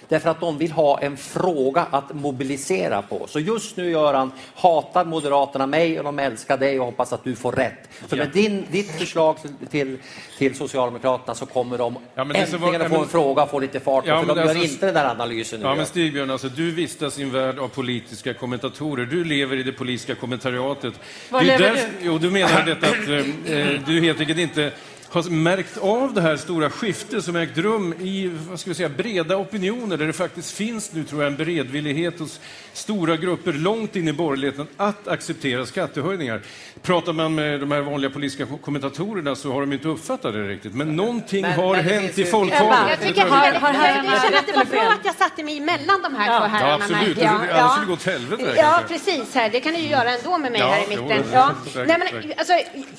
Därför 0.09 0.31
att 0.31 0.41
de 0.41 0.59
vill 0.59 0.73
ha 0.73 1.01
en 1.01 1.17
fråga 1.17 1.87
att 1.91 2.15
mobilisera 2.15 3.03
på. 3.03 3.27
Så 3.27 3.41
just 3.41 3.77
nu, 3.77 3.91
Göran, 3.91 4.33
hatar 4.55 5.05
Moderaterna 5.05 5.67
mig 5.67 5.99
och 5.99 6.05
de 6.05 6.19
älskar 6.19 6.59
dig 6.59 6.81
och 6.81 6.87
hoppas 6.87 7.13
att 7.13 7.25
du 7.25 7.37
får 7.37 7.53
rätt. 7.53 7.89
För 8.09 8.17
med 8.17 8.31
din, 8.31 8.67
ditt 8.71 8.91
förslag 8.99 9.37
till, 9.71 9.99
till 10.39 10.55
Socialdemokraterna 10.55 11.35
så 11.35 11.47
kommer 11.47 11.79
de 11.79 11.97
ja, 12.15 12.23
äntligen 12.23 12.61
var, 12.61 12.81
att 12.81 12.89
få 12.89 13.03
en 13.03 13.09
fråga 13.09 13.43
och 13.43 13.51
få 13.51 13.59
lite 13.59 13.81
fart. 13.81 14.05
Ja, 14.07 14.21
för 14.21 14.27
de 14.27 14.39
gör 14.39 14.49
alltså, 14.49 14.65
inte 14.65 14.87
den 14.87 14.95
där 14.95 15.11
analysen 15.11 15.61
nu. 15.61 15.67
Ja, 15.67 15.75
men 15.75 15.87
Stigbjörn, 15.87 16.31
alltså, 16.31 16.49
du 16.49 16.71
vistas 16.71 17.19
i 17.19 17.23
en 17.23 17.33
värld 17.33 17.59
av 17.59 17.69
politiska 17.69 18.35
kommentatorer. 18.35 19.07
Du 19.07 19.25
lever 19.25 19.57
i 19.57 19.63
det 19.63 19.73
politiska 19.73 20.15
kommentariatet. 20.15 20.95
Var 21.31 21.41
du 21.41 21.47
lever 21.47 21.61
där, 21.61 21.75
du? 21.75 22.07
Jo, 22.07 22.19
du 22.19 22.31
menar 22.31 22.65
detta 22.67 22.87
att 22.87 23.09
eh, 23.09 23.87
du 23.87 24.01
helt 24.01 24.21
enkelt 24.21 24.39
inte 24.39 24.73
har 25.09 25.31
märkt 25.31 25.79
av 25.79 26.15
det 26.15 26.21
här 26.21 26.37
stora 26.37 26.71
skiftet 26.71 27.25
som 27.25 27.37
ägt 27.37 27.59
rum 27.59 27.95
i 28.01 28.31
vad 28.49 28.61
ska 28.61 28.71
vi 28.71 28.75
säga, 28.75 28.89
breda 28.89 29.37
opinioner 29.37 29.97
där 29.97 30.07
det 30.07 30.13
faktiskt 30.13 30.51
finns 30.51 30.93
nu 30.93 31.05
tror 31.05 31.23
jag 31.23 31.31
en 31.31 31.37
beredvillighet 31.37 32.19
hos 32.19 32.41
stora 32.73 33.17
grupper 33.17 33.53
långt 33.53 33.97
in 33.97 34.09
i 34.09 34.13
borgerligheten 34.13 34.67
att 34.77 35.09
acceptera 35.09 35.67
skattehöjningar. 35.67 36.43
Pratar 36.83 37.13
man 37.13 37.35
med 37.35 37.61
de 37.61 37.71
här 37.71 37.81
vanliga 37.81 38.11
politiska 38.11 38.47
kommentatorerna 38.63 39.35
så 39.35 39.53
har 39.53 39.61
de 39.61 39.73
inte 39.73 39.89
uppfattat 39.89 40.33
det 40.33 40.49
riktigt. 40.49 40.75
Men 40.75 40.97
någonting 40.97 41.43
men, 41.43 41.53
har 41.53 41.77
men 41.77 41.85
hänt 41.85 42.19
i 42.19 42.25
folkhavet. 42.25 42.91
Jag 42.91 43.01
tycker 43.01 43.23
har, 43.23 43.53
har 43.53 43.73
herrarna 43.73 44.21
känner 44.21 44.39
att 44.39 44.47
det 44.47 44.53
var 44.53 44.65
bra 44.65 44.93
att 45.01 45.05
jag 45.05 45.15
satte 45.15 45.43
mig 45.43 45.59
emellan 45.59 46.03
de 46.03 46.15
här 46.15 46.33
ja. 46.33 46.39
två 46.39 46.47
herrarna. 46.47 46.85
Ja, 46.91 46.97
absolut. 46.97 47.19
Ja, 47.19 47.41
ja. 47.49 47.55
Annars 47.55 47.73
skulle 47.73 47.87
det 47.87 47.89
gå 47.89 47.93
åt 47.93 48.07
helvete. 48.07 48.55
Ja, 48.57 48.81
precis. 48.89 49.35
Här. 49.35 49.51
Det 49.51 49.61
kan 49.61 49.73
ni 49.73 49.81
ju 49.81 49.89
göra 49.89 50.11
ändå 50.11 50.39
med 50.39 50.53
mig 50.53 50.61
ja, 50.61 50.67
här 50.67 50.85
i 50.85 50.89
mitten. 50.89 51.23
Jo, 51.25 51.31
ja. 51.33 51.51
Nej, 51.75 51.97
men, 51.99 52.33
alltså, 52.39 52.53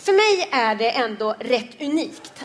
för 0.05 0.13
mig 0.13 0.49
är 0.51 0.75
det 0.75 0.89
ändå 0.89 1.35
rätt 1.39 1.81
unikt 1.81 1.96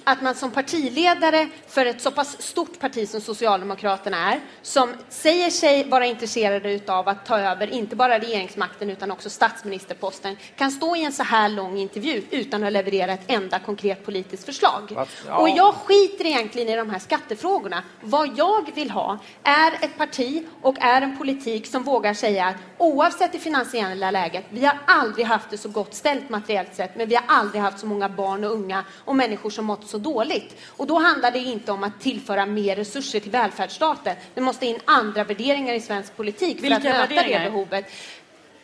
att 0.05 0.23
man 0.23 0.35
som 0.35 0.51
partiledare 0.51 1.49
för 1.69 1.87
ett 1.87 2.01
så 2.01 2.11
pass 2.11 2.43
stort 2.43 2.79
parti 2.81 3.09
som 3.09 3.21
Socialdemokraterna 3.21 4.33
är, 4.33 4.41
som 4.63 4.95
säger 5.09 5.51
sig 5.51 5.89
vara 5.89 6.07
intresserade 6.07 6.81
av 6.87 7.09
att 7.09 7.27
ta 7.27 7.39
över 7.39 7.67
inte 7.67 7.97
bara 7.97 8.19
regeringsmakten 8.19 8.91
utan 8.91 9.11
också 9.11 9.31
statsministerposten, 9.31 10.37
kan 10.57 10.71
stå 10.71 10.97
i 10.97 11.05
en 11.05 11.13
så 11.13 11.23
här 11.23 11.49
lång 11.49 11.79
intervju 11.79 12.23
utan 12.31 12.65
att 12.65 12.73
leverera 12.73 13.13
ett 13.13 13.25
enda 13.27 13.59
konkret 13.59 14.05
politiskt 14.05 14.45
förslag. 14.45 15.07
Ja. 15.27 15.37
Och 15.37 15.49
jag 15.49 15.75
skiter 15.75 16.27
egentligen 16.27 16.69
i 16.69 16.77
de 16.77 16.91
här 16.91 16.99
skattefrågorna. 16.99 17.83
Vad 18.01 18.39
jag 18.39 18.75
vill 18.75 18.91
ha 18.91 19.19
är 19.43 19.73
ett 19.73 19.99
parti 19.99 20.47
och 20.63 20.77
är 20.81 21.03
en 21.03 21.19
politik 21.19 21.67
som 21.67 21.83
vågar 21.83 22.15
säga 22.15 22.47
att 22.47 22.57
oavsett 22.79 23.33
det 23.33 23.39
finansiella 23.39 24.11
läget, 24.11 24.45
vi 24.49 24.65
har 24.65 24.79
aldrig 24.87 25.27
haft 25.27 25.51
det 25.51 25.59
så 25.59 25.69
gott 25.69 25.95
ställt 25.95 26.29
materiellt 26.29 26.75
sett, 26.75 26.97
men 26.97 27.09
vi 27.09 27.15
har 27.15 27.25
aldrig 27.29 27.63
haft 27.63 27.79
så 27.79 27.87
många 27.87 28.09
barn 28.09 28.45
och 28.45 28.51
unga 28.51 28.85
och 29.05 29.17
människor 29.17 29.42
som 29.51 29.65
mått 29.65 29.89
så 29.89 29.99
dåligt. 29.99 30.57
Och 30.69 30.87
då 30.87 30.99
handlar 30.99 31.31
det 31.31 31.39
inte 31.39 31.73
om 31.73 31.85
att 31.85 32.01
tillföra 32.01 32.47
mer 32.47 32.77
resurser 32.77 33.21
till 33.21 33.31
välfärdsstaten. 33.31 34.17
Det 34.35 34.41
måste 34.41 34.67
in 34.67 34.79
andra 34.85 35.25
värderingar 35.25 35.75
i 35.75 35.81
svensk 35.81 36.17
politik 36.17 36.57
för 36.57 36.63
Vilka 36.63 36.77
att 36.77 37.11
möta 37.11 37.23
det 37.23 37.51
behovet. 37.51 37.85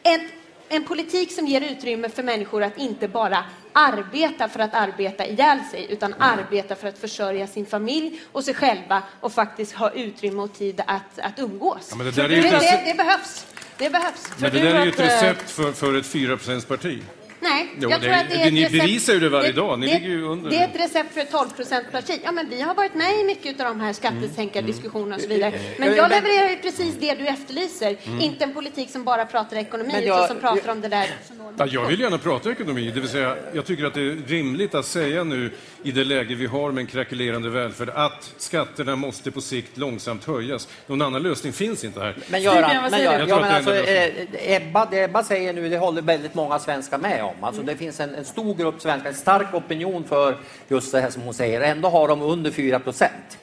En, 0.03 0.29
en 0.68 0.85
politik 0.85 1.33
som 1.33 1.47
ger 1.47 1.61
utrymme 1.61 2.09
för 2.09 2.22
människor 2.22 2.62
att 2.62 2.79
inte 2.79 3.09
bara 3.09 3.45
arbeta 3.72 4.49
för 4.49 4.61
att 4.61 4.74
arbeta 4.74 5.26
ihjäl 5.26 5.59
sig, 5.70 5.87
utan 5.91 6.14
arbeta 6.18 6.74
för 6.74 6.89
att 6.89 6.99
försörja 6.99 7.47
sin 7.47 7.66
familj 7.66 8.20
och 8.33 8.45
sig 8.45 8.55
själva 8.55 9.03
och 9.20 9.33
faktiskt 9.33 9.72
ha 9.72 9.91
utrymme 9.91 10.43
och 10.43 10.55
tid 10.55 10.81
att, 10.87 11.18
att 11.18 11.39
umgås. 11.39 11.95
Ja, 11.99 12.05
det, 12.05 12.11
det, 12.11 12.29
det, 12.29 12.83
det, 12.85 12.95
behövs. 12.97 13.47
Det 13.79 13.91
behövs. 13.91 14.29
Men 14.39 14.53
det 14.53 14.61
där 14.61 14.74
är 14.74 14.85
ju 14.85 14.91
ett 14.91 15.01
recept 15.01 15.51
för, 15.51 15.72
för 15.72 15.99
ett 15.99 16.07
4 16.07 16.39
parti. 16.68 17.03
Nej, 17.41 17.68
jo, 17.80 17.91
jag 17.91 18.01
tror 18.01 18.12
att 18.12 18.30
det 18.30 18.43
är 18.43 18.51
Ni 18.51 18.68
bevisar 18.70 19.12
ju 19.12 19.20
det 19.20 19.28
varje 19.28 19.53
dag. 19.53 19.78
Ni 19.78 19.86
det, 19.86 19.93
ligger 19.93 20.09
ju 20.09 20.22
under. 20.22 20.51
Det 20.51 20.57
är 20.57 20.64
ett 20.64 20.80
recept 20.80 21.14
för 21.14 21.20
ett 21.20 21.30
12 21.30 21.49
parti. 21.93 22.20
Ja, 22.24 22.32
men 22.32 22.51
vi 22.51 22.61
har 22.61 22.74
varit 22.74 22.95
med 22.95 23.20
i 23.20 23.24
mycket 23.24 23.61
av 23.61 23.66
de 23.66 23.80
här 23.80 23.93
skattesänkardiskussionerna 23.93 25.16
och 25.16 25.20
så 25.20 25.28
vidare. 25.28 25.51
Mm. 25.51 25.72
Men 25.78 25.97
jag 25.97 26.11
levererar 26.11 26.51
ju 26.51 26.57
precis 26.57 26.95
det 27.01 27.14
du 27.14 27.26
efterlyser. 27.26 27.97
Mm. 28.05 28.20
Inte 28.20 28.45
en 28.45 28.55
politik 28.55 28.91
som 28.91 29.05
bara 29.05 29.26
pratar 29.26 29.57
ekonomi, 29.57 29.93
jag, 29.93 30.03
utan 30.03 30.28
som 30.28 30.36
pratar 30.36 30.62
jag, 30.66 30.72
om 30.72 30.80
det 30.80 30.89
där. 30.89 31.09
Ja, 31.57 31.66
jag 31.66 31.86
vill 31.86 32.01
gärna 32.01 32.18
prata 32.18 32.51
ekonomi. 32.51 32.91
Det 32.95 33.01
vill 33.01 33.11
säga, 33.11 33.36
jag 33.53 33.64
tycker 33.64 33.84
att 33.84 33.95
det 33.95 34.01
är 34.01 34.16
rimligt 34.26 34.74
att 34.74 34.86
säga 34.86 35.24
nu 35.24 35.51
i 35.83 35.93
det 35.93 36.05
läge 36.05 36.35
vi 36.35 36.47
har 36.47 36.72
med 36.72 36.81
en 36.81 36.87
krackelerande 36.87 37.51
välfärd 37.51 37.91
att 37.95 38.35
skatterna 38.37 38.97
måste 38.97 39.31
på 39.31 39.41
sikt 39.41 39.76
långsamt 39.76 40.24
höjas. 40.24 40.68
Någon 40.87 41.03
annan 41.03 41.22
lösning 41.22 41.53
finns 41.53 41.85
inte 41.85 42.01
här. 42.01 42.16
Men 42.31 42.43
Göran, 42.43 42.91
men 42.91 43.03
Göran, 43.03 43.29
ja, 43.29 43.41
men 43.41 43.55
alltså, 43.55 43.74
eh, 43.74 44.26
Ebba, 44.57 44.87
det 44.91 45.03
Ebba 45.03 45.24
säger 45.24 45.53
nu, 45.53 45.68
det 45.68 45.79
håller 45.79 46.03
väldigt 46.03 46.35
många 46.35 46.59
svenskar 46.59 46.99
med 46.99 47.24
om. 47.24 47.45
Alltså, 47.45 47.62
det 47.62 47.76
finns 47.76 48.01
en, 48.01 48.14
en 48.14 48.24
stor 48.24 48.55
grupp 48.55 48.81
svenskar, 48.81 49.11
en 49.11 49.16
stark 49.16 49.55
opinion 49.55 50.05
för 50.05 50.37
just 50.68 50.93
det 50.93 51.01
här 51.01 51.11
som 51.11 51.22
hon 51.22 51.35
säger. 51.35 51.61
Ändå 51.61 51.89
har 51.89 52.09
de 52.09 52.22
under 52.22 52.51
4 52.51 52.79
procent. 52.79 53.39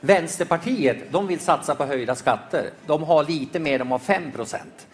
Vänsterpartiet, 0.00 0.96
de 1.10 1.26
vill 1.26 1.40
satsa 1.40 1.74
på 1.74 1.84
höjda 1.84 2.14
skatter. 2.14 2.70
De 2.86 3.02
har 3.02 3.24
lite 3.24 3.58
mer, 3.58 3.78
de 3.78 3.90
har 3.90 3.98
5 3.98 4.32
procent. 4.32 4.87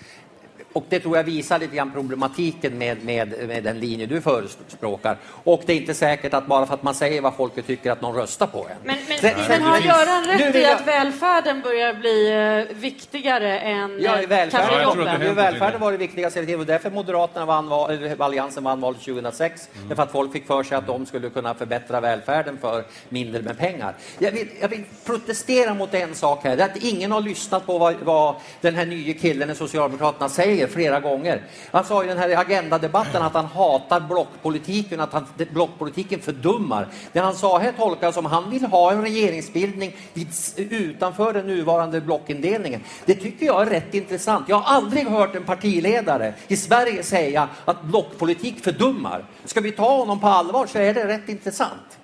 Och 0.75 0.85
det 0.89 1.01
tror 1.01 1.16
jag 1.16 1.25
visar 1.25 1.59
lite 1.59 1.77
grann 1.77 1.91
problematiken 1.93 2.79
med, 2.79 3.05
med, 3.05 3.35
med 3.49 3.64
den 3.64 3.81
linje 3.81 4.07
du 4.07 4.20
förespråkar. 4.20 5.16
Och 5.45 5.62
det 5.66 5.72
är 5.72 5.77
inte 5.77 5.95
säkert 5.95 6.35
att 6.35 6.47
bara 6.47 6.66
för 6.66 6.75
att 6.75 6.83
man 6.83 6.95
säger 6.95 7.20
vad 7.20 7.35
folket 7.37 7.66
tycker 7.66 7.91
att 7.93 8.01
någon 8.01 8.14
röstar 8.14 8.47
på 8.47 8.59
en. 8.59 8.77
Men, 8.85 8.97
men, 9.09 9.18
Det- 9.20 9.37
men 9.49 9.62
har 9.62 9.79
Göran 9.79 10.25
rätt 10.25 10.55
vill 10.55 10.62
i 10.62 10.64
jag- 10.64 10.72
att 10.72 10.87
välfärden 10.89 11.61
börjar 11.61 11.95
bli 11.95 12.33
eh, 12.70 12.77
viktigare 12.77 13.59
än 13.59 13.99
Ja, 14.03 14.20
eh, 14.22 14.29
välfärden, 14.29 14.68
jag 14.72 14.83
jobben? 14.83 15.07
händer 15.09 15.33
välfärden 15.35 15.81
var 15.81 15.93
det 15.93 15.99
viktigaste 15.99 16.39
hela 16.39 16.47
tiden 16.47 16.61
och 16.61 16.66
därför 16.66 16.91
Moderaterna 16.91 17.47
vann 17.47 17.68
val, 17.68 17.99
Alliansen 18.18 18.64
vann 18.64 18.81
valet 18.81 19.01
2006. 19.01 19.68
Mm. 19.77 19.89
Därför 19.89 20.03
att 20.03 20.12
folk 20.12 20.33
fick 20.33 20.47
för 20.47 20.62
sig 20.62 20.77
att 20.79 20.87
de 20.87 21.07
skulle 21.07 21.31
kunna 21.31 21.55
förbättra 21.55 22.01
välfärden 22.01 22.59
för 22.61 22.85
mindre 23.09 23.43
med 23.43 23.59
pengar. 23.59 23.95
Jag 24.18 24.31
vill, 24.33 24.49
jag 24.61 24.68
vill 24.68 24.85
protestera 25.07 25.75
mot 25.75 25.95
en 25.95 26.14
sak 26.14 26.45
här, 26.45 26.57
det 26.57 26.62
är 26.62 26.66
att 26.68 26.77
ingen 26.77 27.12
har 27.12 27.20
lyssnat 27.20 27.66
på 27.66 27.79
vad, 27.79 27.95
vad 28.03 28.35
den 28.61 28.75
här 28.75 28.87
nya 28.87 29.14
killen 29.14 29.51
i 29.51 29.55
Socialdemokraterna 29.55 30.29
säger 30.29 30.64
flera 30.67 31.01
gånger. 31.01 31.43
Han 31.71 31.85
sa 31.85 32.05
i 32.05 32.07
den 32.07 32.19
här 32.19 32.37
agendadebatten 32.37 33.23
att 33.23 33.35
han 33.35 33.47
hatar 33.47 34.01
blockpolitiken, 34.01 35.01
att 35.01 35.12
han, 35.12 35.27
blockpolitiken 35.53 36.21
fördummar. 36.21 36.89
Det 37.12 37.21
han 37.21 37.35
sa 37.35 37.59
här 37.59 37.73
tolkar 37.73 38.07
jag 38.07 38.15
som 38.15 38.27
att 38.27 38.33
han 38.33 38.51
vill 38.51 38.65
ha 38.65 38.93
en 38.93 39.03
regeringsbildning 39.03 39.97
vid, 40.12 40.29
utanför 40.57 41.33
den 41.33 41.47
nuvarande 41.47 42.01
blockindelningen. 42.01 42.81
Det 43.05 43.15
tycker 43.15 43.47
jag 43.47 43.62
är 43.62 43.67
rätt 43.67 43.95
intressant. 43.95 44.49
Jag 44.49 44.57
har 44.57 44.77
aldrig 44.77 45.07
hört 45.07 45.35
en 45.35 45.45
partiledare 45.45 46.35
i 46.49 46.57
Sverige 46.57 47.03
säga 47.03 47.49
att 47.65 47.83
blockpolitik 47.83 48.65
fördummar. 48.65 49.25
Ska 49.45 49.61
vi 49.61 49.73
ta 49.73 49.97
honom 49.97 50.21
på 50.21 50.27
allvar 50.27 50.67
så 50.67 50.79
är 50.79 50.95
det 50.95 51.09
rätt 51.09 51.29
intressant. 51.29 51.99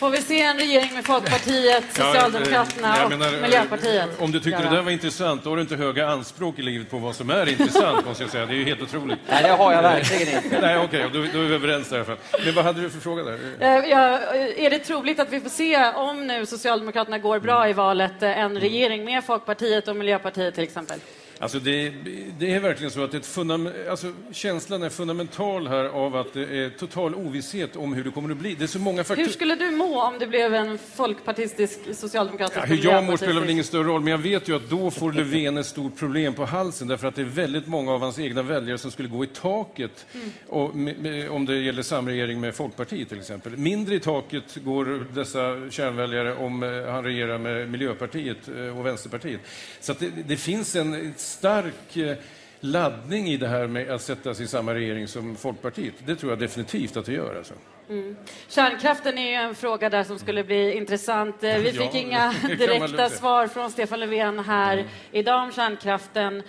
Får 0.00 0.10
vi 0.10 0.22
se 0.22 0.42
en 0.42 0.58
regering 0.58 0.94
med 0.94 1.04
Folkpartiet, 1.04 1.84
Socialdemokraterna 1.92 2.88
Ja, 2.88 2.94
eh, 2.94 2.98
jag 2.98 3.04
och 3.04 3.18
menar, 3.18 3.34
eh, 3.34 3.42
Miljöpartiet? 3.42 4.20
Om 4.20 4.32
du 4.32 4.40
tyckte 4.40 4.62
det 4.62 4.68
där 4.68 4.82
var 4.82 4.90
intressant, 4.90 5.44
då 5.44 5.50
har 5.50 5.56
du 5.56 5.62
inte 5.62 5.76
höga 5.76 6.08
anspråk 6.08 6.58
i 6.58 6.62
livet 6.62 6.90
på 6.90 6.98
vad 6.98 7.16
som 7.16 7.30
är 7.30 7.48
intressant, 7.48 8.06
måste 8.06 8.22
jag 8.22 8.30
säga. 8.30 8.46
Det 8.46 8.52
är 8.52 8.56
ju 8.56 8.64
helt 8.64 8.82
otroligt. 8.82 9.18
Nej, 9.28 9.42
det 9.42 9.48
har 9.48 9.72
jag 9.72 9.82
verkligen 9.82 10.44
inte. 10.44 10.60
Nej, 10.62 10.78
okej, 10.78 11.06
då, 11.12 11.18
då 11.32 11.38
är 11.38 11.44
vi 11.44 11.54
överens 11.54 11.88
där 11.88 11.96
i 11.96 12.00
alla 12.00 12.06
fall. 12.06 12.16
Men 12.44 12.54
vad 12.54 12.64
hade 12.64 12.80
du 12.80 12.90
för 12.90 13.00
fråga 13.00 13.22
där? 13.22 13.38
Eh, 13.60 13.68
ja, 13.68 14.18
eh, 14.34 14.64
är 14.64 14.70
det 14.70 14.78
troligt 14.78 15.20
att 15.20 15.32
vi 15.32 15.40
får 15.40 15.50
se, 15.50 15.84
om 15.86 16.26
nu 16.26 16.46
Socialdemokraterna 16.46 17.18
går 17.18 17.38
bra 17.38 17.68
i 17.68 17.72
valet, 17.72 18.22
eh, 18.22 18.38
en 18.38 18.60
regering 18.60 19.04
med 19.04 19.24
Folkpartiet 19.24 19.88
och 19.88 19.96
Miljöpartiet 19.96 20.54
till 20.54 20.64
exempel? 20.64 20.98
Alltså 21.40 21.58
det, 21.58 21.92
det 22.38 22.54
är 22.54 22.60
verkligen 22.60 22.90
så 22.90 23.04
att 23.04 23.14
ett 23.14 23.38
alltså 23.90 24.12
känslan 24.32 24.82
är 24.82 24.88
fundamental 24.88 25.68
här 25.68 25.84
av 25.84 26.16
att 26.16 26.32
det 26.32 26.42
är 26.42 26.70
total 26.70 27.14
ovisshet 27.14 27.76
om 27.76 27.92
hur 27.92 28.04
det 28.04 28.10
kommer 28.10 28.30
att 28.30 28.36
bli. 28.36 28.54
Det 28.54 28.64
är 28.64 28.66
så 28.66 28.78
många 28.78 29.04
faktorer. 29.04 29.26
Hur 29.26 29.32
skulle 29.32 29.54
du 29.54 29.70
må 29.70 30.02
om 30.02 30.18
det 30.18 30.26
blev 30.26 30.54
en 30.54 30.78
folkpartistisk, 30.78 31.78
socialdemokratisk 31.92 32.58
Ja, 32.58 32.64
hur 32.64 32.84
jag 32.84 33.04
mår 33.04 33.16
spelar 33.16 33.40
väl 33.40 33.50
ingen 33.50 33.64
större 33.64 33.82
roll, 33.82 34.00
men 34.00 34.10
jag 34.10 34.18
vet 34.18 34.48
ju 34.48 34.56
att 34.56 34.70
då 34.70 34.90
får 34.90 35.12
Löfven 35.12 35.58
ett 35.58 35.66
stort 35.66 35.98
problem 35.98 36.34
på 36.34 36.44
halsen 36.44 36.88
därför 36.88 37.08
att 37.08 37.14
det 37.14 37.22
är 37.22 37.24
väldigt 37.24 37.66
många 37.66 37.92
av 37.92 38.00
hans 38.00 38.18
egna 38.18 38.42
väljare 38.42 38.78
som 38.78 38.90
skulle 38.90 39.08
gå 39.08 39.24
i 39.24 39.26
taket 39.26 40.06
och, 40.46 40.76
med, 40.76 41.30
om 41.30 41.46
det 41.46 41.56
gäller 41.56 41.82
samregering 41.82 42.40
med 42.40 42.54
Folkpartiet 42.54 43.08
till 43.08 43.18
exempel. 43.18 43.56
Mindre 43.56 43.94
i 43.94 44.00
taket 44.00 44.56
går 44.64 45.06
dessa 45.14 45.70
kärnväljare 45.70 46.34
om 46.34 46.62
eh, 46.62 46.92
han 46.92 47.04
regerar 47.04 47.38
med 47.38 47.70
Miljöpartiet 47.70 48.48
eh, 48.48 48.78
och 48.78 48.86
Vänsterpartiet. 48.86 49.40
Så 49.80 49.92
det, 49.92 50.10
det 50.26 50.36
finns 50.36 50.76
en 50.76 51.14
stark 51.30 51.96
eh, 51.96 52.16
laddning 52.60 53.26
i 53.28 53.36
det 53.36 53.48
här 53.48 53.66
med 53.66 53.90
att 53.90 54.02
sätta 54.02 54.34
sig 54.34 54.44
i 54.44 54.48
samma 54.48 54.74
regering 54.74 55.08
som 55.08 55.36
Folkpartiet. 55.36 55.94
Det 56.06 56.16
tror 56.16 56.32
jag 56.32 56.38
definitivt 56.38 56.96
att 56.96 57.06
det 57.06 57.12
gör. 57.12 57.36
Alltså. 57.36 57.54
Kärnkraften 58.48 59.18
är 59.18 59.28
ju 59.28 59.34
en 59.34 59.54
fråga 59.54 59.90
där 59.90 60.04
som 60.04 60.18
skulle 60.18 60.44
bli 60.44 60.72
intressant. 60.76 61.44
Eh, 61.44 61.58
Vi 61.58 61.70
Ja, 61.74 61.82
fick 61.82 61.92
det 61.92 61.98
inga 61.98 62.34
direkta 62.48 63.08
svar 63.08 63.46
från 63.46 63.70
Stefan 63.70 64.00
Löfven 64.00 64.38
här 64.38 64.84
idag 65.12 65.42
om 65.42 65.52
kärnkraften. 65.52 66.42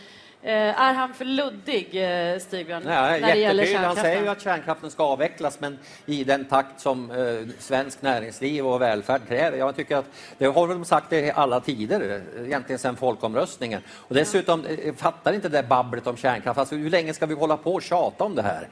Eh, 0.44 0.82
Är 0.82 0.94
han 0.94 1.14
för 1.14 1.26
luddig, 1.26 1.88
eh, 1.94 2.40
Stigbjörn, 2.40 2.84
Nej, 2.86 3.22
när 3.22 3.28
det 3.34 3.40
gäller 3.40 3.64
jättetydligt. 3.64 3.86
Han 3.88 3.96
säger 3.96 4.22
ju 4.22 4.28
att 4.28 4.42
kärnkraften 4.42 4.92
ska 4.92 5.04
avvecklas, 5.04 5.60
men 5.60 5.80
i 6.06 6.24
den 6.24 6.46
takt 6.46 6.80
som 6.82 7.12
eh, 7.12 7.48
svensk 7.60 8.02
näringsliv 8.02 8.68
och 8.68 8.82
välfärd 8.82 9.22
kräver. 9.28 9.58
Jag 9.58 9.76
tycker 9.76 9.98
att 9.98 10.06
det 10.38 10.46
har 10.46 10.68
de 10.68 10.86
sagt 10.86 11.14
i 11.14 11.32
alla 11.36 11.60
tider, 11.60 12.22
egentligen 12.46 12.80
sedan 12.80 12.96
folkomröstningen. 12.96 13.82
Och 13.90 14.16
dessutom, 14.16 14.66
eh, 14.66 14.86
jag 14.86 14.98
fattar 14.98 15.34
inte 15.34 15.50
det 15.50 15.64
babblet 15.64 16.08
om 16.08 16.18
kärnkraft. 16.18 16.60
Alltså, 16.60 16.76
hur 16.76 16.90
länge 16.90 17.14
ska 17.14 17.26
vi 17.26 17.34
hålla 17.34 17.58
på 17.58 17.74
och 17.74 17.82
tjata 17.82 18.24
om 18.24 18.36
det 18.36 18.42
här? 18.42 18.68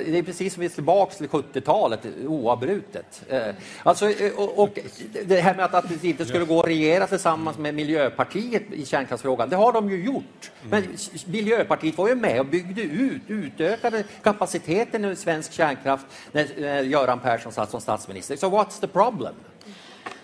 Det 0.00 0.18
är 0.18 0.22
precis 0.22 0.54
som 0.54 0.60
vi 0.60 0.66
är 0.66 0.70
tillbaka 0.70 1.14
till 1.14 1.28
70-talet, 1.28 2.04
eh, 2.04 2.10
oavbrutet. 2.30 3.22
Eh, 3.28 3.42
Alltså, 3.82 4.10
eh, 4.10 4.32
och, 4.36 4.58
och 4.62 4.78
det 5.26 5.40
här 5.40 5.54
med 5.54 5.64
att, 5.64 5.74
att 5.74 5.88
det 6.02 6.08
inte 6.08 6.24
skulle 6.24 6.44
gå 6.44 6.60
att 6.60 6.66
regera 6.66 7.06
tillsammans 7.06 7.58
med 7.58 7.74
Miljöpartiet 7.74 8.62
i 8.72 8.86
kärnkraftsfrågan, 8.86 9.48
det 9.48 9.56
har 9.56 9.72
de 9.72 9.90
ju 9.90 10.04
gjort. 10.04 10.50
Men 10.70 10.84
s- 10.94 11.26
Miljöpartiet 11.26 11.98
var 11.98 12.08
ju 12.08 12.14
med 12.14 12.40
och 12.40 12.46
byggde 12.46 12.82
ut, 12.82 13.22
utökade 13.28 14.04
kapaciteten 14.22 15.04
i 15.04 15.16
svensk 15.16 15.52
kärnkraft 15.52 16.06
när, 16.32 16.82
Göran 16.82 17.18
Persson 17.20 17.52
satt 17.52 17.70
som 17.70 17.80
statsminister. 17.80 18.36
Så 18.36 18.46
what's 18.50 18.80
the 18.80 18.86
problem? 18.86 19.34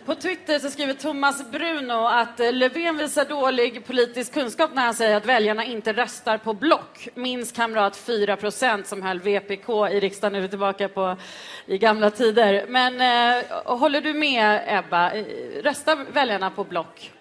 På 0.07 0.14
Twitter 0.14 0.59
så 0.59 0.70
skriver 0.70 0.94
Thomas 0.94 1.50
Bruno 1.50 2.07
att 2.07 2.40
eh, 2.40 2.53
Löfven 2.53 2.96
visar 2.96 3.24
dålig 3.24 3.86
politisk 3.86 4.34
kunskap 4.34 4.70
när 4.74 4.82
han 4.82 4.94
säger 4.94 5.16
att 5.16 5.26
väljarna 5.26 5.64
inte 5.64 5.92
röstar 5.92 6.38
på 6.38 6.55
block. 6.55 7.09
Minns 7.14 7.53
kamrat 7.53 7.96
4 7.96 8.36
procent 8.36 8.86
som 8.86 9.03
höll 9.03 9.20
VPK 9.20 9.88
i 9.90 10.00
riksdagen, 10.00 10.32
nu 10.32 10.38
är 10.38 10.42
vi 10.42 10.48
tillbaka 10.48 10.88
på 10.88 11.16
i 11.66 11.78
gamla 11.78 12.11
tider. 12.11 12.66
Men 12.68 13.00
eh, 13.00 13.44
håller 13.78 14.00
du 14.00 14.14
med 14.14 14.61
Ebba? 14.66 15.12
Eh, 15.12 15.24
röstar 15.62 15.96
väljarna 16.12 16.50
på 16.50 16.64
block? 16.64 17.12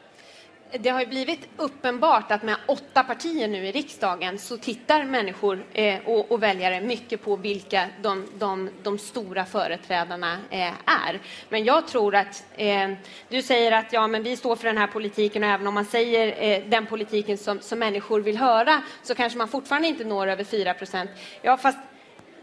Det 0.80 0.90
har 0.90 1.00
ju 1.00 1.06
blivit 1.06 1.50
uppenbart 1.58 2.32
att 2.32 2.44
med 2.44 2.56
åtta 2.68 3.04
partier 3.04 3.48
nu 3.48 3.68
i 3.68 3.72
riksdagen 3.72 4.40
så 4.40 4.58
tittar 4.58 5.04
människor 5.04 5.66
eh, 5.74 6.00
och, 6.06 6.32
och 6.32 6.44
väljare 6.44 6.82
mycket 6.82 7.24
på 7.24 7.36
vilka 7.36 7.90
de, 8.02 8.28
de, 8.38 8.70
de 8.84 8.98
stora 8.98 9.46
företrädarna 9.46 10.38
eh, 10.50 10.74
är. 10.86 11.20
Men 11.50 11.64
jag 11.64 11.88
tror 11.88 12.16
att 12.16 12.44
eh, 12.56 12.92
du 13.30 13.42
säger 13.42 13.72
att 13.72 13.94
ja, 13.94 14.08
men 14.08 14.24
vi 14.24 14.38
står 14.38 14.56
för 14.56 14.68
den 14.68 14.78
här 14.78 14.88
politiken 14.88 15.44
och 15.44 15.50
även 15.50 15.68
om 15.68 15.74
man 15.74 15.86
säger 15.86 16.66
den 16.70 16.86
politiken 16.86 17.38
som, 17.38 17.60
som 17.60 17.80
människor 17.80 18.22
vill 18.22 18.38
höra 18.38 18.82
så 19.04 19.16
kanske 19.16 19.38
man 19.38 19.48
fortfarande 19.48 19.88
inte 19.88 20.04
når 20.04 20.28
över 20.28 20.44
4 20.44 20.74
procent. 20.74 21.10
Ja, 21.42 21.58
fast 21.58 21.78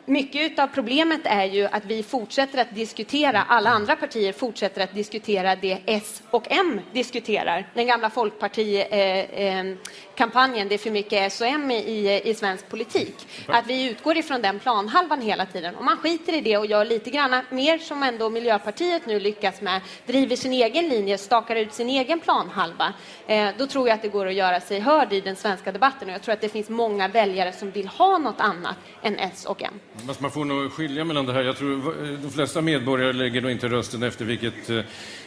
mycket 0.08 0.58
av 0.58 0.66
problemet 0.66 1.20
är 1.24 1.44
ju 1.44 1.64
att 1.64 1.84
vi 1.84 2.02
fortsätter 2.02 2.60
att 2.60 2.74
diskutera, 2.74 3.42
alla 3.48 3.70
andra 3.70 3.96
partier 3.96 4.32
fortsätter 4.32 4.80
att 4.80 4.94
diskutera 4.94 5.56
det 5.56 5.78
S 5.86 6.22
och 6.30 6.46
M 6.50 6.80
diskuterar. 6.92 7.68
Den 7.74 7.86
gamla 7.86 8.10
folkparti 8.10 8.86
eh, 8.90 8.98
eh, 8.98 9.76
folkpartikampanjen, 10.18 10.68
det 10.68 10.74
är 10.74 10.78
för 10.78 10.90
mycket 10.90 11.32
S 11.32 11.40
och 11.40 11.46
M 11.46 11.70
i, 11.70 12.22
i 12.24 12.34
svensk 12.34 12.68
politik. 12.68 13.14
Att 13.46 13.66
vi 13.66 13.90
utgår 13.90 14.16
ifrån 14.16 14.42
den 14.42 14.58
planhalvan 14.58 15.20
hela 15.20 15.46
tiden. 15.46 15.76
Om 15.76 15.84
man 15.84 15.96
skiter 15.96 16.32
i 16.32 16.40
det 16.40 16.56
och 16.56 16.66
gör 16.66 16.84
lite 16.84 17.10
grann 17.10 17.42
mer 17.50 17.78
som 17.78 18.02
ändå 18.02 18.30
Miljöpartiet 18.30 19.06
nu 19.06 19.20
lyckas 19.20 19.60
med, 19.60 19.80
driver 20.06 20.36
sin 20.36 20.52
egen 20.52 20.88
linje, 20.88 21.18
stakar 21.18 21.56
ut 21.56 21.72
sin 21.72 21.88
egen 21.88 22.20
planhalva, 22.20 22.92
eh, 23.26 23.48
då 23.58 23.66
tror 23.66 23.88
jag 23.88 23.94
att 23.94 24.02
det 24.02 24.08
går 24.08 24.26
att 24.26 24.34
göra 24.34 24.60
sig 24.60 24.80
hörd 24.80 25.12
i 25.12 25.20
den 25.20 25.36
svenska 25.36 25.72
debatten. 25.72 26.08
Och 26.08 26.14
jag 26.14 26.22
tror 26.22 26.32
att 26.32 26.40
det 26.40 26.48
finns 26.48 26.68
många 26.68 27.08
väljare 27.08 27.52
som 27.52 27.70
vill 27.70 27.86
ha 27.88 28.18
något 28.18 28.40
annat 28.40 28.76
än 29.02 29.18
S 29.18 29.46
och 29.46 29.62
M. 29.62 29.74
Fast 30.06 30.20
man 30.20 30.30
får 30.30 30.44
nog 30.44 30.72
skilja 30.72 31.04
mellan 31.04 31.26
det 31.26 31.32
här. 31.32 31.42
Jag 31.42 31.56
tror 31.56 31.76
eh, 32.04 32.18
de 32.22 32.30
flesta 32.30 32.60
medborgare 32.60 33.12
lägger 33.12 33.40
nog 33.40 33.50
inte 33.50 33.68
rösten 33.68 34.02
efter 34.02 34.24
vilket 34.24 34.70
eh, 34.70 34.80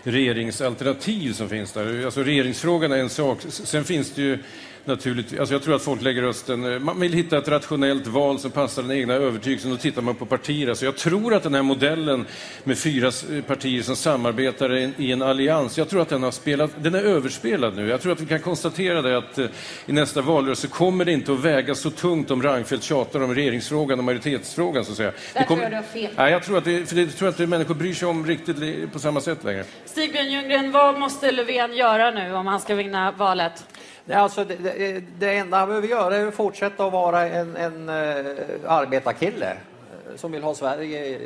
regeringsalternativ 0.04 1.34
som 1.34 1.50
finns 1.50 1.72
där. 1.72 2.06
Alltså 2.06 2.24
regeringsfrågan 2.24 2.92
är 2.92 2.98
en 2.98 3.10
sak. 3.10 3.38
Sen 3.50 3.84
finns 3.84 4.12
det 4.12 4.22
ju 4.22 4.40
naturligtvis, 4.86 5.40
alltså 5.40 5.56
jag 5.56 5.64
tror 5.64 5.76
att 5.76 5.82
folk 5.82 6.02
lägger 6.02 6.22
rösten, 6.22 6.74
eh, 6.74 6.80
man 6.80 7.00
vill 7.00 7.14
hitta 7.14 7.38
ett 7.38 7.48
rationellt 7.48 8.08
val 8.08 8.40
som 8.40 8.52
passar 8.52 8.82
den 8.82 8.92
egna 8.92 9.14
övertygelsen 9.14 9.72
och 9.72 9.78
då 9.78 9.82
tittar 9.82 10.02
man 10.02 10.16
på 10.16 10.26
partier. 10.26 10.70
Alltså 10.70 10.86
jag 10.86 10.98
tror 10.98 11.34
att 11.34 11.44
den 11.44 11.54
här 11.54 11.62
modellen 11.62 12.26
med 12.64 12.78
fyra 12.78 13.12
partier 13.48 13.82
som 13.82 13.96
samarbetar 13.96 14.76
i 15.02 15.12
en, 15.12 15.22
allians, 15.22 15.78
jag 15.78 15.90
tror 15.90 16.02
att 16.02 16.10
den 16.10 16.24
har 16.24 16.32
spelat, 16.32 16.72
den 16.78 16.96
är 16.96 17.04
överspelad 17.04 17.76
nu. 17.76 17.88
Jag 17.90 18.02
tror 18.02 18.12
att 18.14 18.22
vi 18.22 18.26
kan 18.26 18.40
konstatera 18.40 19.02
det 19.02 19.18
att 19.18 19.38
eh, 19.38 19.46
i 19.86 19.92
nästa 19.92 20.22
valrörelse 20.22 20.68
kommer 20.68 21.06
det 21.06 21.12
inte 21.12 21.34
att 21.34 21.40
väga 21.40 21.76
så 21.76 21.90
tungt 21.90 22.32
om 22.32 22.44
Reinfeldt 22.44 22.84
tjatar 22.84 23.24
om 23.24 23.36
regeringsfrågan 23.36 24.00
och 24.00 24.06
majoritetsfrågan 24.06 24.86
så 24.86 24.92
att 24.92 24.98
säga. 24.98 25.12
Där 25.34 25.40
Det 25.42 25.46
kommer- 25.48 25.62
tror 25.62 25.74
jag 25.74 25.84
du 25.84 25.88
har 26.02 26.08
fel. 26.08 26.14
Nej, 26.18 26.32
jag 26.32 26.44
tror 26.44 26.58
att 26.58 26.66
det, 26.66 26.86
för 26.90 26.96
det 26.96 27.06
tror 27.08 27.28
jag 27.28 27.32
inte 27.32 27.48
människor 27.48 27.76
bryr 27.76 27.94
sig 27.94 28.08
om 28.08 28.26
riktigt 28.26 28.92
på 28.94 29.00
samma 29.00 29.22
sätt 29.22 29.44
längre. 29.44 29.64
Stigbjörn 29.86 30.32
Ljunggren, 30.32 30.72
vad 30.72 31.00
måste 31.00 31.32
Löfven 31.32 31.74
göra 31.74 32.12
nu 32.12 32.34
om 32.34 32.48
han 32.48 32.60
ska 32.60 32.76
vinna 32.76 33.12
valet? 33.12 33.66
Nej, 34.06 34.18
Alltså, 34.18 34.44
det, 34.46 34.56
det, 34.56 35.04
det 35.20 35.38
enda 35.38 35.58
han 35.58 35.68
behöver 35.68 35.88
göra 35.88 36.16
är 36.16 36.28
att 36.28 36.34
fortsätta 36.36 36.86
att 36.86 36.94
vara 36.94 37.28
en, 37.28 37.56
en 37.56 37.90
uh, 37.90 38.36
arbetarkille 38.68 39.50
eh, 39.52 40.16
som 40.16 40.32
vill 40.32 40.44
ha 40.44 40.56
Sverige 40.56 41.06
i, 41.06 41.18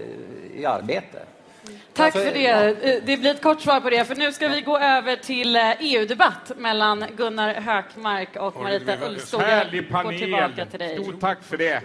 i 0.55 0.65
arbete. 0.65 1.19
Tack 1.93 2.05
Alltså, 2.15 2.19
för 2.29 2.33
det. 2.33 2.41
ja. 2.41 2.63
Eh, 2.63 3.01
Det 3.05 3.17
blir 3.17 3.31
ett 3.31 3.41
kort 3.41 3.61
svar 3.61 3.79
på 3.81 3.89
det, 3.89 4.05
för 4.05 4.15
nu 4.15 4.31
ska 4.31 4.47
vi 4.47 4.61
gå 4.61 4.77
över 4.77 5.15
till 5.15 5.55
EU-debatt 5.79 6.51
mellan 6.57 7.05
Gunnar 7.17 7.53
Hökmark 7.53 8.29
och 8.35 8.55
Marita 8.61 9.05
Ulvskog. 9.07 9.41
Härlig 9.41 9.83
går 9.83 9.91
panel. 9.91 10.19
tillbaka 10.19 10.65
till 10.65 10.79
dig. 10.79 11.03
Stort 11.03 11.19
tack 11.21 11.43
för 11.43 11.57
det. 11.57 11.81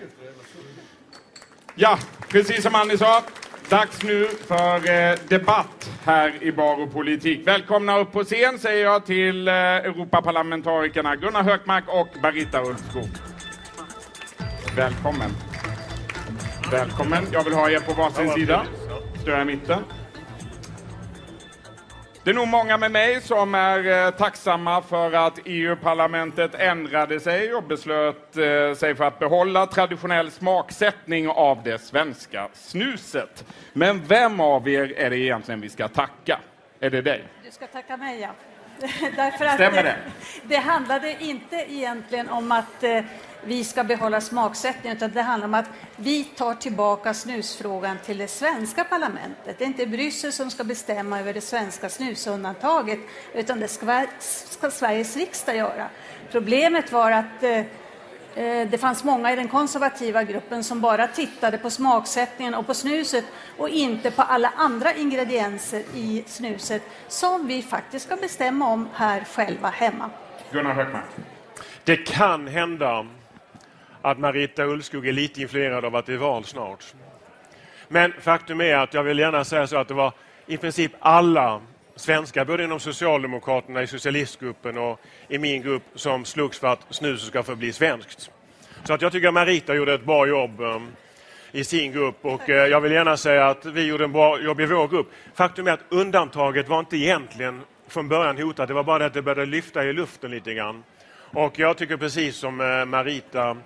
Ja, 1.74 1.99
precis 2.28 2.62
som 2.62 2.74
Annie 2.74 2.99
sa, 2.99 3.22
dags 3.70 4.02
nu 4.02 4.26
för 4.26 4.90
eh, 4.90 5.18
debatt 5.28 5.90
här 6.04 6.42
i 6.42 6.52
Bar 6.52 6.82
och 6.82 6.92
politik. 6.92 7.46
Välkomna 7.46 7.98
upp 7.98 8.12
på 8.12 8.24
scen 8.24 8.58
säger 8.58 8.84
jag 8.84 9.06
till 9.06 9.48
eh, 9.48 9.54
Europaparlamentarikerna 9.54 11.16
Gunnar 11.16 11.42
Hökmark 11.42 11.84
och 11.88 12.08
Barita 12.22 12.62
Ulvskog. 12.62 13.08
Välkommen. 14.76 15.30
Välkommen. 16.70 17.26
Jag 17.32 17.44
vill 17.44 17.52
ha 17.52 17.70
er 17.70 17.80
på 17.80 17.92
varsin 17.92 18.30
sida. 18.30 18.66
Står 19.22 19.34
jag 19.34 19.42
i 19.42 19.44
mitten. 19.44 19.82
Det 22.24 22.30
är 22.30 22.34
nog 22.34 22.48
många 22.48 22.76
med 22.76 22.90
mig 22.90 23.20
som 23.20 23.54
är 23.54 24.06
eh, 24.06 24.10
tacksamma 24.10 24.82
för 24.82 25.12
att 25.12 25.38
EU-parlamentet 25.44 26.54
ändrade 26.54 27.20
sig 27.20 27.54
och 27.54 27.62
beslöt 27.62 28.36
eh, 28.36 28.74
sig 28.74 28.94
för 28.94 29.04
att 29.04 29.18
behålla 29.18 29.66
traditionell 29.66 30.30
smaksättning 30.30 31.28
av 31.28 31.62
det 31.62 31.78
svenska 31.78 32.48
snuset. 32.52 33.44
Men 33.72 34.06
vem 34.06 34.40
av 34.40 34.68
er 34.68 34.92
är 34.98 35.10
det 35.10 35.18
egentligen 35.18 35.60
vi 35.60 35.68
ska 35.68 35.88
tacka? 35.88 36.40
Är 36.80 36.90
det 36.90 37.02
dig? 37.02 37.24
Du 37.44 37.50
ska 37.50 37.66
tacka 37.66 37.96
mig, 37.96 38.20
ja. 38.20 38.30
Därför 39.16 39.48
Stämmer 39.48 39.82
det? 39.82 39.96
det 40.42 40.56
handlade 40.56 41.16
inte 41.22 41.56
egentligen 41.56 42.28
om 42.28 42.52
att 42.52 42.82
eh, 42.82 43.04
vi 43.45 43.64
ska 43.64 43.84
behålla 43.84 44.20
smaksättningen, 44.20 44.97
utan 44.97 45.11
det 45.11 45.22
handlar 45.22 45.49
om 45.49 45.55
att 45.55 45.70
vi 45.97 46.24
tar 46.24 46.55
tillbaka 46.55 47.14
snusfrågan 47.14 47.97
till 48.05 48.18
det 48.18 48.28
svenska 48.28 48.84
parlamentet. 48.84 49.59
Det 49.59 49.64
är 49.64 49.66
inte 49.66 49.86
Bryssel 49.86 50.32
som 50.32 50.51
ska 50.51 50.64
bestämma 50.64 51.20
över 51.20 51.34
det 51.34 51.41
svenska 51.41 51.88
snusundantaget, 51.88 52.99
utan 53.34 53.61
det 53.61 53.68
ska, 53.68 54.07
ska 54.20 54.70
Sveriges 54.70 55.16
riksdag 55.16 55.57
göra. 55.57 55.88
Problemet 56.30 56.93
var 56.93 57.11
att 57.11 57.43
eh, 57.43 57.59
eh, 58.34 58.68
det 58.68 58.80
fanns 58.80 59.05
många 59.05 59.32
i 59.32 59.36
den 59.36 59.49
konservativa 59.49 60.24
gruppen 60.24 60.64
som 60.64 60.80
bara 60.80 61.07
tittade 61.07 61.59
på 61.59 61.70
smaksättningen 61.70 62.55
och 62.55 62.66
på 62.66 62.74
snuset 62.74 63.24
och 63.57 63.68
inte 63.68 64.11
på 64.11 64.22
alla 64.22 64.53
andra 64.57 64.95
ingredienser 64.95 65.82
i 65.95 66.24
snuset 66.26 66.82
som 67.09 67.47
vi 67.47 67.62
faktiskt 67.62 68.07
ska 68.07 68.16
bestämma 68.16 68.72
om 68.72 68.88
här 68.95 69.24
själva 69.24 69.68
hemma. 69.68 70.11
Gunnar 70.53 70.74
Hökmark. 70.74 71.05
Det 71.84 71.97
kan 71.97 72.49
hända 72.49 73.07
att 74.03 74.18
Marita 74.18 74.64
Ulvskog 74.64 75.09
är 75.09 75.12
lite 75.12 75.42
influerad 75.42 75.84
av 75.84 75.96
att 75.96 76.07
det 76.07 76.12
är 76.12 76.16
val 76.16 76.44
snart. 76.44 76.84
Men 77.88 78.12
faktum 78.20 78.61
är 78.61 78.74
att 78.74 78.94
jag 78.94 79.03
vill 79.03 79.18
gärna 79.18 79.44
säga 79.44 79.66
så 79.66 79.76
att 79.76 79.88
det 79.88 79.94
var 79.94 80.12
i 80.46 80.57
princip 80.57 80.92
alla 81.01 81.61
svenskar, 81.96 82.44
både 82.44 82.64
inom 82.64 82.80
Socialdemokraterna, 82.80 83.82
i 83.82 83.86
socialistgruppen 83.86 84.78
och 84.78 85.01
i 85.28 85.38
min 85.38 85.62
grupp, 85.62 85.82
som 85.94 86.24
slogs 86.24 86.59
för 86.59 86.68
att 86.68 86.86
snuset 86.90 87.28
ska 87.28 87.42
få 87.42 87.55
bli 87.55 87.72
svenskt. 87.72 88.30
Så 88.84 88.92
att 88.92 89.03
jag 89.03 89.12
tycker 89.12 89.28
att 89.28 89.34
Marita 89.34 89.74
gjorde 89.74 89.94
ett 89.94 90.05
bra 90.05 90.26
jobb 90.26 90.61
um, 90.61 90.88
i 91.53 91.64
sin 91.64 91.92
grupp 91.92 92.16
och 92.22 92.51
eh, 92.51 92.66
jag 92.66 92.80
vill 92.80 92.92
gärna 92.92 93.16
säga 93.16 93.46
att 93.46 93.66
vi 93.66 93.86
gjorde 93.86 94.05
en 94.05 94.12
bra 94.12 94.40
jobb 94.40 94.61
i 94.61 94.66
vår 94.66 94.88
grupp. 94.88 95.12
Faktum 95.34 95.66
är 95.66 95.72
att 95.72 95.84
undantaget 95.88 96.68
var 96.68 96.78
inte 96.78 96.96
egentligen 96.96 97.61
från 97.88 98.09
början 98.09 98.38
hotat, 98.38 98.68
det 98.68 98.74
var 98.74 98.84
bara 98.84 98.98
det 98.98 99.07
att 99.07 99.14
det 99.14 99.22
började 99.22 99.46
lyfta 99.46 99.84
i 99.84 99.92
luften 99.92 100.30
lite 100.30 100.55
grann. 100.55 100.84
Och 101.32 101.59
jag 101.59 101.76
tycker 101.76 101.96
precis 101.96 102.36
som 102.36 102.61
eh, 102.61 102.84
Marita 102.84 103.57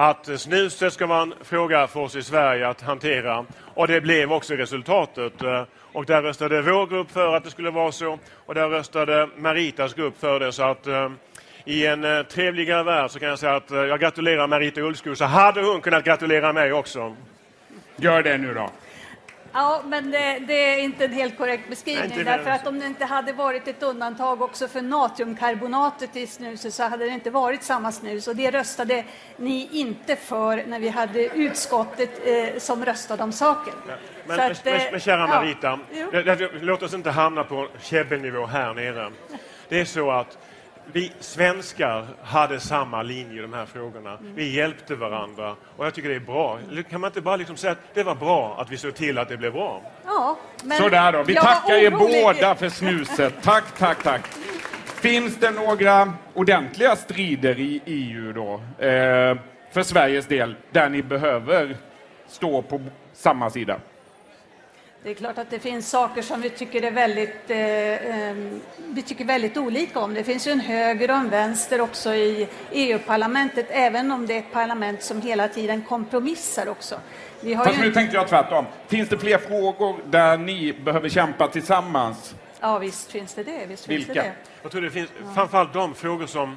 att 0.00 0.40
snuset 0.40 0.92
ska 0.92 1.06
vara 1.06 1.22
en 1.22 1.34
fråga 1.42 1.86
för 1.86 2.00
oss 2.00 2.16
i 2.16 2.22
Sverige 2.22 2.68
att 2.68 2.80
hantera. 2.80 3.44
Och 3.74 3.88
det 3.88 4.00
blev 4.00 4.32
också 4.32 4.54
resultatet. 4.54 5.42
Eh, 5.42 5.62
och 5.92 6.04
där 6.04 6.22
röstade 6.22 6.62
vår 6.62 6.86
grupp 6.86 7.10
för 7.10 7.36
att 7.36 7.44
det 7.44 7.50
skulle 7.50 7.70
vara 7.70 7.92
så 7.92 8.18
och 8.46 8.54
där 8.54 8.68
röstade 8.68 9.28
Maritas 9.36 9.94
grupp 9.94 10.20
för 10.20 10.40
det. 10.40 10.52
Så 10.52 10.62
att 10.62 10.86
eh, 10.86 11.10
i 11.64 11.86
en 11.86 12.04
eh, 12.04 12.22
trevligare 12.22 12.82
värld 12.82 13.10
så 13.10 13.18
kan 13.18 13.28
jag 13.28 13.38
säga 13.38 13.56
att 13.56 13.70
jag 13.70 14.00
gratulerar 14.00 14.46
Marita 14.46 14.80
Ulvskog. 14.80 15.16
Så 15.16 15.24
hade 15.24 15.62
hon 15.62 15.80
kunnat 15.80 16.04
gratulera 16.04 16.52
mig 16.52 16.72
också. 16.72 17.16
Gör 17.96 18.22
det 18.22 18.38
nu 18.38 18.54
då. 18.54 18.70
Ja, 19.52 19.82
men 19.86 20.10
det, 20.10 20.38
det, 20.38 20.74
är 20.74 20.78
inte 20.78 21.04
en 21.04 21.12
helt 21.12 21.38
korrekt 21.38 21.68
beskrivning. 21.68 22.12
Nej, 22.14 22.24
därför 22.24 22.50
att 22.50 22.66
om 22.66 22.78
det 22.78 22.86
inte 22.86 23.04
hade 23.04 23.32
varit 23.32 23.68
ett 23.68 23.82
undantag 23.82 24.42
också 24.42 24.68
för 24.68 24.82
natriumkarbonatet 24.82 26.16
i 26.16 26.26
snuset 26.26 26.74
så 26.74 26.82
hade 26.82 27.04
det 27.04 27.10
inte 27.10 27.30
varit 27.30 27.62
samma 27.62 27.92
snus. 27.92 28.28
Och 28.28 28.36
det 28.36 28.50
röstade 28.50 29.04
ni 29.36 29.68
inte 29.72 30.16
för 30.16 30.64
när 30.66 30.80
vi 30.80 30.88
hade 30.88 31.24
utskottet 31.24 32.10
eh, 32.26 32.58
som 32.58 32.84
röstade 32.84 33.22
om 33.22 33.32
saken. 33.32 33.74
Ja, 33.88 33.94
men, 34.26 34.40
att, 34.40 34.64
men, 34.64 34.74
eh, 34.74 34.82
men 34.90 35.00
kära 35.00 35.20
ja. 35.20 35.26
Marita, 35.26 35.78
det- 36.12 36.62
låt 36.62 36.82
oss 36.82 36.94
inte 36.94 37.10
hamna 37.10 37.44
på 37.44 37.68
käbbelnivå 37.80 38.46
här 38.46 38.74
nere. 38.74 39.10
Det 39.68 39.80
är 39.80 39.84
så 39.84 40.10
att 40.10 40.38
vi 40.92 41.12
svenskar 41.20 42.06
hade 42.22 42.60
samma 42.60 43.02
linje 43.02 43.38
i 43.38 43.42
de 43.42 43.52
här 43.52 43.66
frågorna. 43.66 44.16
Mm. 44.16 44.34
Vi 44.34 44.56
hjälpte 44.56 44.94
varandra 44.94 45.56
och 45.76 45.86
jag 45.86 45.94
tycker 45.94 46.08
det 46.08 46.14
är 46.14 46.20
bra. 46.20 46.58
Kan 46.90 47.00
man 47.00 47.08
inte 47.08 47.20
bara 47.20 47.36
liksom 47.36 47.56
säga 47.56 47.72
att 47.72 47.94
det 47.94 48.02
var 48.02 48.14
bra 48.14 48.56
att 48.60 48.70
vi 48.70 48.76
såg 48.76 48.94
till 48.94 49.18
att 49.18 49.28
det 49.28 49.36
blev 49.36 49.52
bra? 49.52 49.82
Ja, 50.04 50.38
men 50.64 50.78
Sådär 50.78 51.12
då. 51.12 51.22
Vi 51.22 51.34
tackar 51.34 51.74
er 51.74 51.90
båda 51.90 52.54
för 52.54 52.68
snuset. 52.68 53.34
Tack, 53.42 53.64
tack, 53.78 54.02
tack. 54.02 54.26
Finns 54.84 55.36
det 55.36 55.50
några 55.50 56.12
ordentliga 56.34 56.96
strider 56.96 57.58
i 57.58 57.80
EU 57.86 58.32
då, 58.32 58.54
eh, 58.86 59.38
för 59.72 59.82
Sveriges 59.82 60.26
del, 60.26 60.54
där 60.70 60.88
ni 60.88 61.02
behöver 61.02 61.76
stå 62.28 62.62
på 62.62 62.80
samma 63.12 63.50
sida? 63.50 63.80
Det 65.02 65.10
är 65.10 65.14
klart 65.14 65.38
att 65.38 65.50
det 65.50 65.58
finns 65.58 65.90
saker 65.90 66.22
som 66.22 66.40
vi 66.40 66.50
tycker 66.50 66.82
är 66.82 66.90
väldigt, 66.90 67.50
eh, 67.50 67.58
eh, 67.58 68.36
vi 68.76 69.02
tycker 69.02 69.24
väldigt 69.24 69.56
olika 69.56 70.00
om. 70.00 70.14
Det 70.14 70.24
finns 70.24 70.46
ju 70.46 70.52
en 70.52 70.60
höger 70.60 71.10
och 71.10 71.16
en 71.16 71.30
vänster 71.30 71.80
också 71.80 72.14
i 72.14 72.48
EU-parlamentet, 72.72 73.66
även 73.70 74.10
om 74.10 74.26
det 74.26 74.34
är 74.34 74.38
ett 74.38 74.52
parlament 74.52 75.02
som 75.02 75.22
hela 75.22 75.48
tiden 75.48 75.82
kompromissar 75.82 76.68
också. 76.68 77.00
Vi 77.40 77.54
har 77.54 77.64
Fast 77.64 77.78
ju 77.78 77.82
nu 77.82 77.92
tänkte 77.92 78.16
jag 78.16 78.28
tvärtom. 78.28 78.64
Finns 78.88 79.08
det 79.08 79.18
fler 79.18 79.38
frågor 79.38 79.96
där 80.06 80.38
ni 80.38 80.72
behöver 80.72 81.08
kämpa 81.08 81.48
tillsammans? 81.48 82.34
Ja, 82.60 82.78
visst 82.78 83.10
finns 83.12 83.34
det 83.34 83.42
det. 83.42 83.66
Visst 83.66 83.86
finns 83.86 84.08
Vilka? 84.08 84.22
det 84.22 84.28
det. 84.28 84.34
Jag 84.62 84.72
tror 84.72 84.82
det 84.82 84.90
finns 84.90 85.10
framförallt 85.34 85.72
de 85.72 85.94
frågor 85.94 86.26
som, 86.26 86.56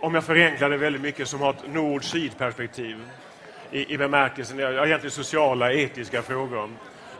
om 0.00 0.14
jag 0.14 0.24
förenklar 0.24 0.70
det 0.70 0.76
väldigt 0.76 1.02
mycket, 1.02 1.28
som 1.28 1.40
har 1.40 1.50
ett 1.50 1.72
nord-syd-perspektiv. 1.72 2.96
I, 3.70 3.94
I 3.94 3.98
bemärkelsen, 3.98 4.58
ja, 4.58 4.86
egentligen 4.86 5.10
sociala, 5.10 5.72
etiska 5.72 6.22
frågor. 6.22 6.70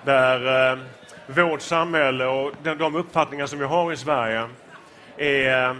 Där 0.06 0.72
eh, 0.72 0.78
vårt 1.26 1.62
samhälle 1.62 2.26
och 2.26 2.52
de, 2.62 2.78
de 2.78 2.96
uppfattningar 2.96 3.46
som 3.46 3.58
vi 3.58 3.64
har 3.64 3.92
i 3.92 3.96
Sverige 3.96 4.48
är, 5.16 5.70
eh, 5.70 5.76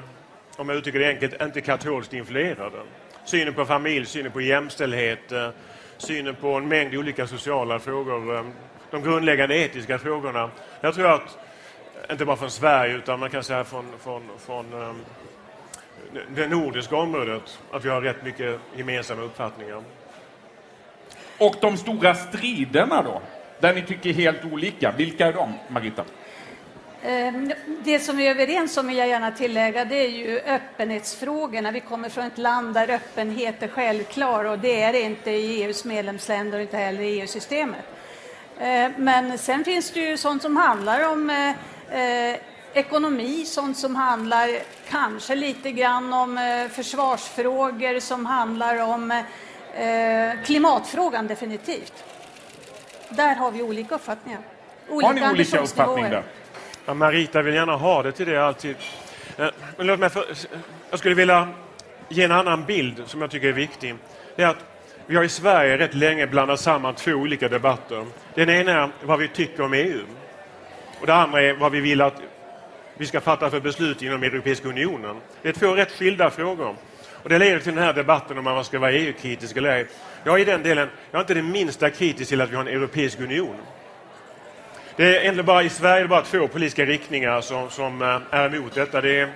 om 0.56 0.68
jag 0.68 0.78
uttrycker 0.78 0.98
det 0.98 1.08
enkelt, 1.08 1.42
inte 1.42 1.60
katolskt 1.60 2.12
influerade. 2.12 2.76
Synen 3.24 3.54
på 3.54 3.64
familj, 3.64 4.06
synen 4.06 4.32
på 4.32 4.40
jämställdhet, 4.40 5.32
eh, 5.32 5.48
synen 5.98 6.34
på 6.34 6.48
en 6.54 6.68
mängd 6.68 6.94
olika 6.94 7.26
sociala 7.26 7.78
frågor. 7.78 8.36
eh, 8.36 8.44
De 8.90 9.02
grundläggande 9.02 9.56
etiska 9.56 9.98
frågorna. 9.98 10.50
Jag 10.80 10.94
tror 10.94 11.14
att 11.14 11.38
inte 12.10 12.24
bara 12.24 12.36
från 12.36 12.50
Sverige 12.50 12.96
utan 12.96 13.20
man 13.20 13.30
kan 13.30 13.42
säga 13.42 13.64
från, 13.64 13.86
från, 13.98 14.22
från 14.38 14.82
eh, 14.82 14.94
det 16.28 16.48
nordiska 16.48 16.96
området, 16.96 17.58
att 17.72 17.84
vi 17.84 17.88
har 17.88 18.00
rätt 18.00 18.24
mycket 18.24 18.60
gemensamma 18.76 19.22
uppfattningar. 19.22 19.82
Och 21.38 21.54
de 21.60 21.76
stora 21.76 22.14
striderna 22.14 23.02
då? 23.02 23.22
Där 23.60 23.74
ni 23.74 23.82
tycker 23.82 24.12
helt 24.12 24.44
olika. 24.44 24.92
Vilka 24.92 25.26
är 25.26 25.32
de, 25.32 25.52
Marita? 25.68 26.04
Ehm, 27.02 27.52
det 27.84 27.98
som 27.98 28.16
vi 28.16 28.26
är 28.26 28.30
överens 28.30 28.76
om, 28.76 28.86
vill 28.86 28.96
jag 28.96 29.08
gärna 29.08 29.30
tillägga, 29.30 29.84
det 29.84 29.94
är 29.94 30.08
ju 30.08 30.40
öppenhetsfrågorna. 30.40 31.70
Vi 31.70 31.80
kommer 31.80 32.08
från 32.08 32.24
ett 32.24 32.38
land 32.38 32.74
där 32.74 32.90
öppenhet 32.90 33.62
är 33.62 33.68
självklar 33.68 34.44
och 34.44 34.58
det 34.58 34.82
är 34.82 34.92
det 34.92 35.00
inte 35.00 35.30
i 35.30 35.62
EUs 35.62 35.84
medlemsländer 35.84 36.58
och 36.58 36.62
inte 36.62 36.76
heller 36.76 37.00
i 37.00 37.20
EU-systemet. 37.20 37.84
Ehm, 38.60 38.92
men 38.96 39.38
sen 39.38 39.64
finns 39.64 39.90
det 39.90 40.00
ju 40.00 40.16
sånt 40.16 40.42
som 40.42 40.56
handlar 40.56 41.12
om 41.12 41.30
eh, 41.30 41.50
eh, 42.00 42.36
ekonomi, 42.74 43.44
sånt 43.44 43.78
som 43.78 43.96
handlar 43.96 44.48
kanske 44.88 45.34
lite 45.34 45.72
grann 45.72 46.12
om 46.12 46.38
eh, 46.38 46.68
försvarsfrågor, 46.68 48.00
som 48.00 48.26
handlar 48.26 48.82
om 48.82 49.22
klimatfrågan 50.44 51.26
definitivt. 51.26 52.04
Där 53.10 53.34
har 53.34 53.50
vi 53.50 53.62
olika 53.62 53.94
uppfattningar. 53.94 54.40
Har 54.88 55.12
ni 55.12 55.28
olika 55.30 55.60
uppfattning 55.60 56.04
där? 56.04 56.22
Ja, 56.86 56.94
Marita 56.94 57.42
vill 57.42 57.54
gärna 57.54 57.76
ha 57.76 58.02
det 58.02 58.12
till 58.12 58.26
det 58.26 58.46
alltid. 58.46 58.76
Eh, 59.38 59.48
Men 59.76 59.86
låt 59.86 60.00
mig 60.00 60.10
för, 60.10 60.24
jag 60.90 60.98
skulle 60.98 61.14
vilja 61.14 61.48
ge 62.08 62.24
en 62.24 62.32
annan 62.32 62.64
bild 62.64 63.02
som 63.06 63.20
jag 63.20 63.30
tycker 63.30 63.48
är 63.48 63.52
viktig. 63.52 63.94
Det 64.36 64.42
är 64.42 64.46
att 64.46 64.64
vi 65.06 65.16
har 65.16 65.24
i 65.24 65.28
Sverige 65.28 65.78
rätt 65.78 65.94
länge 65.94 66.26
blandat 66.26 66.60
samman 66.60 66.94
två 66.94 67.12
olika 67.12 67.48
debatter. 67.48 68.06
Den 68.34 68.50
ena 68.50 68.72
är 68.72 68.90
vad 69.04 69.18
vi 69.18 69.28
tycker 69.28 69.62
om 69.62 69.72
EU. 69.72 70.00
Och 71.00 71.06
det 71.06 71.14
andra 71.14 71.42
är 71.42 71.54
vad 71.54 71.72
vi 71.72 71.80
vill 71.80 72.00
att 72.00 72.14
vi 72.94 73.06
ska 73.06 73.20
fatta 73.20 73.50
för 73.50 73.60
beslut 73.60 74.02
inom 74.02 74.22
Europeiska 74.22 74.68
unionen. 74.68 75.16
Det 75.42 75.48
är 75.48 75.52
två 75.52 75.74
rätt 75.74 75.92
skilda 75.92 76.30
frågor. 76.30 76.76
Och 77.22 77.28
det 77.28 77.38
leder 77.38 77.58
till 77.58 77.74
den 77.74 77.84
här 77.84 77.92
debatten 77.92 78.38
om 78.38 78.44
man 78.44 78.64
ska 78.64 78.78
vara 78.78 78.92
EU-kritisk 78.92 79.56
eller 79.56 79.70
ej. 79.70 79.86
Jag 80.26 80.34
är 80.34 80.38
i 80.38 80.44
den 80.44 80.62
delen, 80.62 80.88
jag 81.10 81.18
är 81.18 81.22
inte 81.22 81.34
det 81.34 81.42
minsta 81.42 81.90
kritisk 81.90 82.28
till 82.28 82.40
att 82.40 82.50
vi 82.50 82.54
har 82.56 82.62
en 82.62 82.68
Europeisk 82.68 83.20
union. 83.20 83.56
Det 84.96 85.04
är 85.04 85.20
egentligen 85.20 85.46
bara 85.46 85.62
i 85.62 85.68
Sverige 85.68 85.96
är 85.96 86.02
det 86.02 86.08
bara 86.08 86.22
två 86.22 86.48
politiska 86.48 86.84
riktningar 86.84 87.40
som, 87.40 87.70
som 87.70 88.02
eh, 88.02 88.20
är 88.30 88.54
emot 88.54 88.74
detta. 88.74 89.00
Det 89.00 89.20
är 89.20 89.22
eh, 89.22 89.30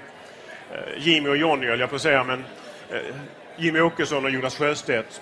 Jimmy 0.98 1.28
och 1.28 1.36
Johnny, 1.36 1.66
höll 1.66 1.80
jag 1.80 1.90
på 1.90 1.96
att 1.96 2.02
säga, 2.02 2.24
men 2.24 2.44
eh, 2.90 2.98
Jimmy 3.56 3.80
Åkesson 3.80 4.24
och 4.24 4.30
Jonas 4.30 4.56
Sjöstedt. 4.56 5.20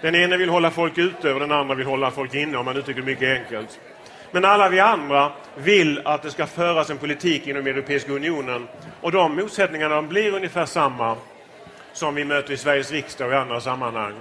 Den 0.00 0.14
ena 0.14 0.36
vill 0.36 0.48
hålla 0.48 0.70
folk 0.70 0.98
ute 0.98 1.32
och 1.32 1.40
den 1.40 1.52
andra 1.52 1.74
vill 1.74 1.86
hålla 1.86 2.10
folk 2.10 2.34
inne, 2.34 2.58
om 2.58 2.64
man 2.64 2.76
uttrycker 2.76 3.00
det 3.00 3.06
mycket 3.06 3.38
enkelt. 3.38 3.80
Men 4.30 4.44
alla 4.44 4.68
vi 4.68 4.80
andra 4.80 5.32
vill 5.56 6.00
att 6.04 6.22
det 6.22 6.30
ska 6.30 6.46
föras 6.46 6.90
en 6.90 6.98
politik 6.98 7.46
inom 7.46 7.66
Europeiska 7.66 8.12
unionen. 8.12 8.68
Och 9.00 9.12
de 9.12 9.36
motsättningarna 9.36 10.02
blir 10.02 10.34
ungefär 10.34 10.66
samma 10.66 11.16
som 11.92 12.14
vi 12.14 12.24
möter 12.24 12.52
i 12.52 12.56
Sveriges 12.56 12.92
riksdag 12.92 13.26
och 13.26 13.32
i 13.32 13.36
andra 13.36 13.60
sammanhang. 13.60 14.14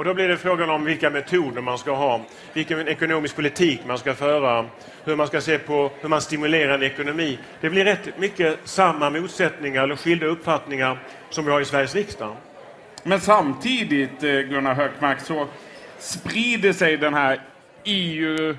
Och 0.00 0.06
då 0.06 0.14
blir 0.14 0.28
det 0.28 0.36
frågan 0.36 0.70
om 0.70 0.84
vilka 0.84 1.10
metoder 1.10 1.62
man 1.62 1.78
ska 1.78 1.94
ha, 1.94 2.20
vilken 2.52 2.88
ekonomisk 2.88 3.36
politik 3.36 3.80
man 3.86 3.98
ska 3.98 4.14
föra, 4.14 4.66
hur 5.04 5.16
man 5.16 5.26
ska 5.26 5.40
se 5.40 5.58
på 5.58 5.90
hur 6.00 6.08
man 6.08 6.20
stimulerar 6.20 6.74
en 6.74 6.82
ekonomi. 6.82 7.38
Det 7.60 7.70
blir 7.70 7.84
rätt 7.84 8.18
mycket 8.18 8.58
samma 8.64 9.10
motsättningar 9.10 9.82
eller 9.82 9.96
skilda 9.96 10.26
uppfattningar 10.26 10.98
som 11.30 11.44
vi 11.44 11.50
har 11.50 11.60
i 11.60 11.64
Sveriges 11.64 11.94
riksdag. 11.94 12.36
Men 13.02 13.20
samtidigt, 13.20 14.22
eh, 14.22 14.30
Gunnar 14.30 14.74
Hökmark, 14.74 15.20
så 15.20 15.46
sprider 15.98 16.72
sig 16.72 16.96
den 16.96 17.14
här 17.14 17.40
EU... 17.84 18.56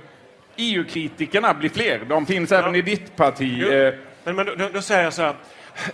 EU-kritikerna 0.55 1.53
blir 1.53 1.69
fler. 1.69 1.99
De 2.09 2.25
finns 2.25 2.51
även 2.51 2.75
i 2.75 2.81
ditt 2.81 3.15
parti. 3.15 3.57
Jo, 3.57 3.67
Eh, 3.67 3.93
Men, 4.23 4.35
men 4.35 4.45
då, 4.45 4.69
då 4.73 4.81
säger 4.81 5.03
jag 5.03 5.13
så 5.13 5.21
här, 5.21 5.35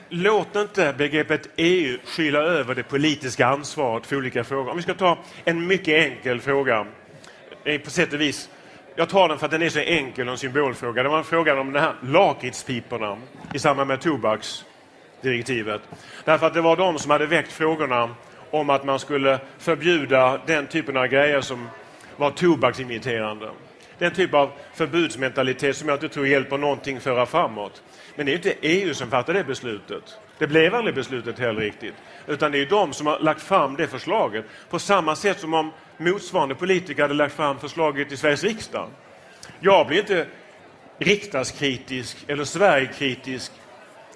låt 0.09 0.55
inte 0.55 0.93
begreppet 0.97 1.49
EU 1.55 1.97
skyla 2.05 2.39
över 2.39 2.75
det 2.75 2.83
politiska 2.83 3.47
ansvaret 3.47 4.05
för 4.05 4.15
olika 4.15 4.43
frågor. 4.43 4.71
Om 4.71 4.77
vi 4.77 4.83
ska 4.83 4.93
ta 4.93 5.17
en 5.45 5.67
mycket 5.67 6.05
enkel 6.05 6.41
fråga, 6.41 6.85
på 7.83 7.89
sätt 7.89 8.13
och 8.13 8.21
vis. 8.21 8.49
Jag 8.95 9.09
tar 9.09 9.29
den 9.29 9.39
för 9.39 9.45
att 9.45 9.51
den 9.51 9.61
är 9.61 9.69
så 9.69 9.79
enkel 9.79 10.27
och 10.27 10.31
en 10.31 10.37
symbolfråga. 10.37 11.03
Det 11.03 11.09
var 11.09 11.17
en 11.17 11.23
fråga 11.23 11.59
om 11.59 11.73
de 11.73 11.79
här 11.79 11.95
lakritspiporna 12.03 13.17
i 13.53 13.59
samband 13.59 13.87
med 13.87 14.01
tobaksdirektivet. 14.01 15.81
Därför 16.25 16.47
att 16.47 16.53
det 16.53 16.61
var 16.61 16.75
de 16.75 16.99
som 16.99 17.11
hade 17.11 17.25
väckt 17.25 17.51
frågorna 17.51 18.15
om 18.51 18.69
att 18.69 18.85
man 18.85 18.99
skulle 18.99 19.39
förbjuda 19.57 20.41
den 20.45 20.67
typen 20.67 20.97
av 20.97 21.07
grejer 21.07 21.41
som 21.41 21.69
var 22.15 22.31
tobaksimiterande. 22.31 23.49
Den 23.97 24.13
typ 24.13 24.33
av 24.33 24.51
förbudsmentalitet 24.73 25.77
som 25.77 25.89
jag 25.89 25.95
inte 25.95 26.09
tror 26.09 26.27
hjälper 26.27 26.57
någonting 26.57 26.99
föra 26.99 27.25
framåt. 27.25 27.83
Men 28.17 28.25
det 28.25 28.31
är 28.31 28.35
inte 28.35 28.53
EU 28.61 28.93
som 28.93 29.09
fattar 29.09 29.33
det 29.33 29.43
beslutet. 29.43 30.17
Det 30.37 30.47
blev 30.47 30.75
aldrig 30.75 30.95
beslutet 30.95 31.39
heller 31.39 31.61
riktigt. 31.61 31.95
Utan 32.27 32.51
det 32.51 32.59
är 32.59 32.65
de 32.65 32.93
som 32.93 33.07
har 33.07 33.19
lagt 33.19 33.41
fram 33.41 33.75
det 33.75 33.87
förslaget. 33.87 34.45
På 34.69 34.79
samma 34.79 35.15
sätt 35.15 35.39
som 35.39 35.53
om 35.53 35.71
motsvarande 35.97 36.55
politiker 36.55 37.01
hade 37.01 37.13
lagt 37.13 37.35
fram 37.35 37.59
förslaget 37.59 38.11
i 38.11 38.17
Sveriges 38.17 38.43
riksdag. 38.43 38.89
Jag 39.59 39.87
blir 39.87 39.99
inte 39.99 40.25
riksdagskritisk 40.97 42.17
eller 42.27 42.43
Sverigekritisk 42.43 43.51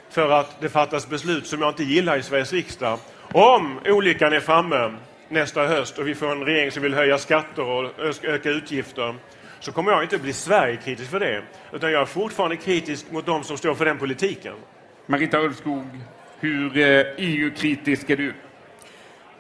för 0.09 0.29
att 0.31 0.61
det 0.61 0.69
fattas 0.69 1.09
beslut 1.09 1.47
som 1.47 1.61
jag 1.61 1.69
inte 1.69 1.83
gillar 1.83 2.17
i 2.17 2.23
Sveriges 2.23 2.53
riksdag. 2.53 2.99
Om 3.31 3.79
olyckan 3.85 4.33
är 4.33 4.39
framme 4.39 4.93
nästa 5.29 5.67
höst 5.67 5.97
och 5.97 6.07
vi 6.07 6.15
får 6.15 6.31
en 6.31 6.45
regering 6.45 6.71
som 6.71 6.83
vill 6.83 6.93
höja 6.93 7.17
skatter 7.17 7.63
och 7.63 7.91
öka 8.23 8.49
utgifter 8.49 9.15
så 9.62 9.72
kommer 9.72 9.91
jag 9.91 10.03
inte 10.03 10.18
bli 10.18 10.34
Sverigekritisk 10.34 11.12
för 11.12 11.20
det. 11.20 11.43
Utan 11.74 11.91
jag 11.91 12.01
är 12.01 12.05
fortfarande 12.05 12.55
kritisk 12.55 13.12
mot 13.12 13.26
de 13.26 13.43
som 13.43 13.57
står 13.57 13.76
för 13.76 13.86
den 13.86 13.97
politiken. 13.97 14.53
Marita 15.05 15.39
Ulvskog, 15.39 15.86
hur 16.39 16.78
eh, 16.78 17.05
EU-kritisk 17.18 18.09
är 18.09 18.18
du? 18.18 18.34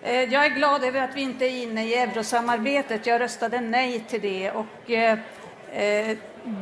Eh, 0.01 0.23
Jag 0.23 0.45
är 0.45 0.49
glad 0.49 0.83
över 0.83 1.01
att 1.01 1.15
vi 1.15 1.21
inte 1.21 1.45
är 1.45 1.63
inne 1.63 1.87
i 1.87 1.95
eurosamarbetet. 1.95 3.05
Jag 3.05 3.21
röstade 3.21 3.61
nej 3.61 4.03
till 4.07 4.21
det. 4.21 4.51
Och, 4.51 4.91
eh, 4.91 5.19
eh, 5.71 6.17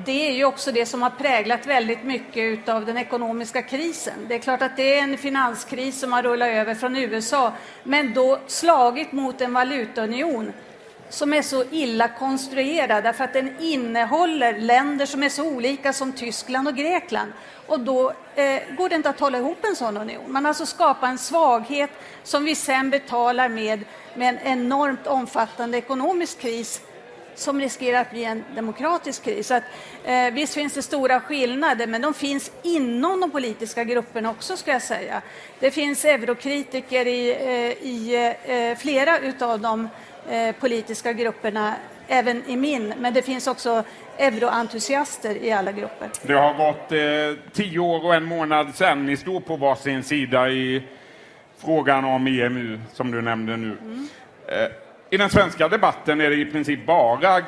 det 0.06 0.30
är 0.30 0.32
ju 0.32 0.46
också 0.46 0.72
det 0.72 0.86
som 0.86 1.02
har 1.02 1.10
präglat 1.10 1.66
väldigt 1.68 2.04
mycket 2.04 2.70
av 2.70 2.86
den 2.86 2.98
ekonomiska 2.98 3.62
krisen. 3.62 4.14
Det 4.28 4.36
är 4.36 4.40
klart 4.40 4.62
att 4.62 4.78
det 4.78 5.00
är 5.00 5.04
en 5.04 5.18
finanskris 5.18 6.00
som 6.00 6.14
har 6.14 6.24
rullat 6.24 6.48
över 6.48 6.76
från 6.76 6.96
USA, 6.96 7.54
men 7.84 8.14
då 8.14 8.40
slagit 8.48 9.12
mot 9.12 9.42
en 9.42 9.54
valutaunion 9.54 10.54
som 11.10 11.34
är 11.34 11.42
så 11.42 11.64
illa 11.72 12.08
konstruerad 12.08 13.04
därför 13.04 13.24
att 13.24 13.34
den 13.34 13.56
innehåller 13.60 14.60
länder 14.60 15.06
som 15.06 15.24
är 15.24 15.30
så 15.30 15.44
olika 15.44 15.94
som 15.94 16.14
Tyskland 16.14 16.68
och 16.68 16.76
Grekland. 16.76 17.32
Och 17.68 17.80
då 17.80 18.14
eh, 18.36 18.62
går 18.78 18.90
det 18.90 18.96
inte 18.96 19.10
att 19.10 19.20
hålla 19.20 19.38
ihop 19.38 19.66
en 19.66 19.76
sån 19.76 19.98
union. 19.98 20.32
Man 20.32 20.46
alltså 20.46 20.66
skapar 20.66 21.08
en 21.08 21.18
svaghet 21.18 21.90
som 22.24 22.46
vi 22.46 22.56
sen 22.56 22.90
betalar 22.90 23.50
med, 23.50 23.84
med 24.16 24.30
en 24.30 24.40
enormt 24.40 25.08
omfattande 25.08 25.78
ekonomisk 25.78 26.40
kris 26.40 26.82
som 27.40 27.62
riskerar 27.62 28.02
att 28.02 28.12
bli 28.12 28.24
en 28.24 28.44
demokratisk 28.56 29.24
kris. 29.24 29.48
Så 29.48 29.54
att, 29.54 29.64
eh, 30.04 30.32
visst 30.32 30.54
finns 30.54 30.74
det 30.74 30.82
stora 30.82 31.20
skillnader, 31.20 31.88
men 31.88 32.02
de 32.02 32.14
finns 32.14 32.52
inom 32.64 33.22
de 33.22 33.32
politiska 33.32 33.84
grupperna 33.84 34.30
också, 34.30 34.58
ska 34.58 34.72
jag 34.72 34.82
säga. 34.82 35.22
Det 35.60 35.72
finns 35.72 36.06
eurokritiker 36.06 37.08
i, 37.08 37.30
eh, 37.30 37.88
i 37.88 38.16
eh, 38.46 38.56
eh 38.56 38.78
flera 38.78 39.20
utav 39.20 39.60
de 39.60 39.90
eh, 40.30 40.56
politiska 40.60 41.14
grupperna, 41.14 41.74
även 42.08 42.44
i 42.48 42.56
min, 42.56 42.94
men 43.00 43.14
det 43.14 43.22
finns 43.22 43.48
också 43.48 43.84
euroentusiaster 44.18 45.44
i 45.44 45.52
alla 45.52 45.72
grupper. 45.72 46.10
Det 46.22 46.34
har 46.34 46.54
gått 46.54 46.92
eh, 46.92 47.54
tio 47.54 47.80
år 47.80 48.06
och 48.06 48.16
en 48.16 48.24
månad 48.24 48.76
sedan 48.76 49.06
ni 49.06 49.18
stod 49.18 49.46
på 49.46 49.56
varsin 49.56 50.04
sida 50.04 50.50
i 50.50 50.84
frågan 51.58 52.06
om 52.06 52.28
EMU, 52.28 52.80
som 52.94 53.12
du 53.12 53.22
nämnde 53.22 53.58
nu. 53.58 53.78
Eh, 54.48 54.68
I 55.10 55.18
den 55.18 55.30
svenska 55.30 55.68
debatten 55.68 56.22
är 56.22 56.30
det 56.30 56.36
i 56.36 56.46
princip 56.46 56.86
bara 56.86 57.42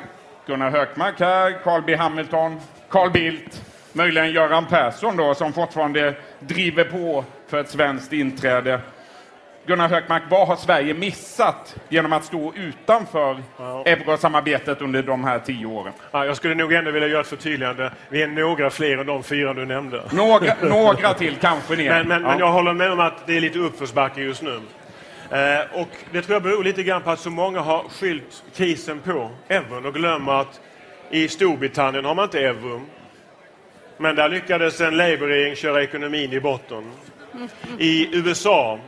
Gunnar 0.46 0.70
Hökmark 0.70 1.20
här, 1.20 1.58
Carl 1.64 1.82
B 1.86 1.96
Hamilton, 1.96 2.60
Carl 2.88 3.10
Bildt, 3.10 3.62
möjligen 3.92 4.32
Göran 4.32 4.66
Persson 4.66 5.16
då, 5.16 5.34
som 5.34 5.52
fortfarande 5.52 6.14
driver 6.38 6.84
på 6.84 7.24
för 7.46 7.60
ett 7.60 7.70
svenskt 7.70 8.12
inträde. 8.12 8.80
Gunnar 9.66 9.88
Hökmark, 9.88 10.22
vad 10.30 10.48
har 10.48 10.56
Sverige 10.56 10.94
missat 10.94 11.76
genom 11.88 12.12
att 12.12 12.24
stå 12.24 12.52
utanför 12.56 13.42
eurosamarbetet 13.84 14.80
under 14.82 15.02
de 15.02 15.24
här 15.24 15.38
tio 15.38 15.66
åren? 15.66 15.92
Ja, 16.10 16.26
jag 16.26 16.36
skulle 16.36 16.54
nog 16.54 16.72
ändå 16.72 16.90
vilja 16.90 17.08
göra 17.08 17.20
ett 17.20 17.26
förtydligande. 17.26 17.92
Vi 18.08 18.22
är 18.22 18.26
några 18.26 18.70
fler 18.70 18.98
än 18.98 19.06
de 19.06 19.22
fyra 19.22 19.54
du 19.54 19.66
nämnde. 19.66 20.02
Några, 20.12 20.54
några 20.62 21.14
till 21.14 21.36
kanske 21.36 21.76
ni 21.76 21.86
är. 21.86 22.04
Men, 22.04 22.08
men, 22.08 22.22
Ja. 22.22 22.28
men 22.28 22.38
jag 22.38 22.52
håller 22.52 22.72
med 22.72 22.92
om 22.92 23.00
att 23.00 23.26
det 23.26 23.36
är 23.36 23.40
lite 23.40 23.58
uppförsbacke 23.58 24.20
just 24.20 24.42
nu. 24.42 24.60
Eh, 25.30 25.80
och 25.80 25.88
det 26.12 26.22
tror 26.22 26.34
jag 26.34 26.42
beror 26.42 26.64
lite 26.64 26.82
grann 26.82 27.02
på 27.02 27.10
att 27.10 27.20
så 27.20 27.30
många 27.30 27.60
har 27.60 27.82
skyllt 27.88 28.44
krisen 28.56 29.00
på 29.00 29.30
euron 29.48 29.86
och 29.86 29.94
glömmer 29.94 30.32
att 30.32 30.60
i 31.10 31.28
Storbritannien 31.28 32.04
har 32.04 32.14
man 32.14 32.24
inte 32.24 32.40
euron. 32.40 32.86
Men 33.96 34.16
där 34.16 34.28
lyckades 34.28 34.80
en 34.80 34.96
Labour-regering 34.96 35.56
köra 35.56 35.82
ekonomin 35.82 36.32
i 36.32 36.40
botten. 36.40 36.84
I 37.78 38.08
USA, 38.16 38.78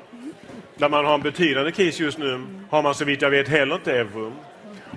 där 0.77 0.89
man 0.89 1.05
har 1.05 1.14
en 1.14 1.22
betydande 1.22 1.72
kris 1.72 2.01
just 2.01 2.18
nu, 2.18 2.47
har 2.70 2.83
man 2.83 2.95
så 2.95 3.05
vitt 3.05 3.22
jag 3.22 3.31
vet 3.31 3.49
heller 3.49 3.75
inte 3.75 3.93
euron. 3.93 4.33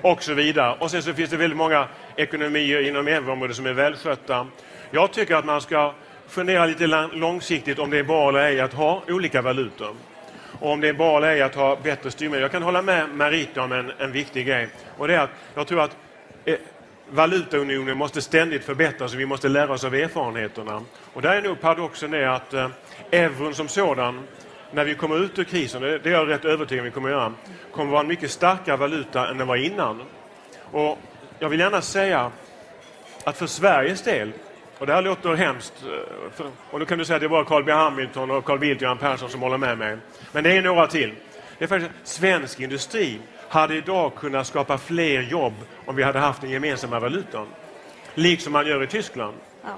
Och 0.01 0.23
så 0.23 0.33
vidare. 0.33 0.75
Och 0.79 0.91
sen 0.91 1.03
så 1.03 1.13
finns 1.13 1.29
det 1.29 1.37
väldigt 1.37 1.57
många 1.57 1.87
ekonomier 2.15 2.87
inom 2.87 3.07
euroområdet 3.07 3.55
som 3.55 3.65
är 3.65 3.73
välskötta. 3.73 4.47
Jag 4.91 5.11
tycker 5.11 5.35
att 5.35 5.45
man 5.45 5.61
ska 5.61 5.93
fundera 6.27 6.65
lite 6.65 6.87
långsiktigt 7.13 7.79
om 7.79 7.89
det 7.89 7.97
är 7.97 8.03
bra 8.03 8.29
eller 8.29 8.39
ej 8.39 8.59
att 8.59 8.73
ha 8.73 9.03
olika 9.07 9.41
valutor. 9.41 9.95
Och 10.59 10.71
om 10.71 10.81
det 10.81 10.87
är 10.87 10.93
bra 10.93 11.17
eller 11.17 11.27
ej 11.27 11.41
att 11.41 11.55
ha 11.55 11.75
bättre 11.83 12.11
styrmedel. 12.11 12.41
Jag 12.41 12.51
kan 12.51 12.63
hålla 12.63 12.81
med 12.81 13.09
Marita 13.09 13.61
om 13.61 13.71
en, 13.71 13.91
en 13.99 14.11
viktig 14.11 14.47
grej. 14.47 14.67
Och 14.97 15.07
det 15.07 15.15
är 15.15 15.19
att 15.19 15.29
jag 15.55 15.67
tror 15.67 15.81
att 15.81 15.97
eh, 16.45 16.55
valutaunionen 17.09 17.97
måste 17.97 18.21
ständigt 18.21 18.63
förbättras 18.63 19.13
och 19.13 19.19
vi 19.19 19.25
måste 19.25 19.49
lära 19.49 19.73
oss 19.73 19.83
av 19.83 19.95
erfarenheterna. 19.95 20.81
Och 21.13 21.21
där 21.21 21.35
är 21.35 21.41
nog 21.41 21.61
paradoxen 21.61 22.13
är 22.13 22.27
att 22.27 22.53
eh, 22.53 22.69
euron 23.11 23.53
som 23.53 23.67
sådan, 23.67 24.23
när 24.71 24.85
vi 24.85 24.95
kommer 24.95 25.23
ut 25.23 25.39
ur 25.39 25.43
krisen, 25.43 25.81
det, 25.81 26.05
är 26.05 26.09
jag 26.09 26.29
rätt 26.29 26.45
övertygad 26.45 26.81
om 26.81 26.85
vi 26.85 26.91
kommer 26.91 27.09
att 27.09 27.15
göra, 27.15 27.33
kommer 27.71 27.91
vara 27.91 28.01
en 28.01 28.07
mycket 28.07 28.31
starkare 28.31 28.77
valuta 28.77 29.27
än 29.27 29.37
den 29.37 29.47
var 29.47 29.55
innan. 29.55 30.01
Och 30.71 30.99
jag 31.39 31.49
vill 31.49 31.59
gärna 31.59 31.81
säga 31.81 32.31
att 33.23 33.37
för 33.37 33.47
Sveriges 33.47 34.01
del, 34.01 34.31
och 34.77 34.87
det 34.87 34.93
här 34.93 35.01
låter 35.01 35.33
hemskt, 35.33 35.73
eh, 36.39 36.45
och 36.71 36.79
då 36.79 36.85
kan 36.85 36.97
du 36.97 37.05
säga 37.05 37.15
att 37.15 37.21
det 37.21 37.27
är 37.27 37.29
bara 37.29 37.45
Carl 37.45 37.63
B 37.63 37.71
Hamilton 37.71 38.31
och 38.31 38.45
Carl 38.45 38.59
Bildt 38.59 38.81
och 38.81 38.83
Göran 38.83 38.97
Persson 38.97 39.29
som 39.29 39.41
håller 39.41 39.57
med 39.57 39.77
mig. 39.77 39.97
Men 40.31 40.43
det 40.43 40.57
är 40.57 40.61
några 40.61 40.87
till. 40.87 41.13
Det 41.57 41.63
är 41.63 41.67
faktiskt 41.67 41.93
svensk 42.03 42.59
industri 42.59 43.19
hade 43.49 43.75
idag 43.75 44.15
kunnat 44.15 44.47
skapa 44.47 44.77
fler 44.77 45.21
jobb 45.21 45.53
om 45.85 45.95
vi 45.95 46.03
hade 46.03 46.19
haft 46.19 46.41
den 46.41 46.49
gemensamma 46.49 46.99
valutan. 46.99 47.47
Liksom 48.13 48.53
man 48.53 48.67
gör 48.67 48.83
i 48.83 48.87
Tyskland. 48.87 49.35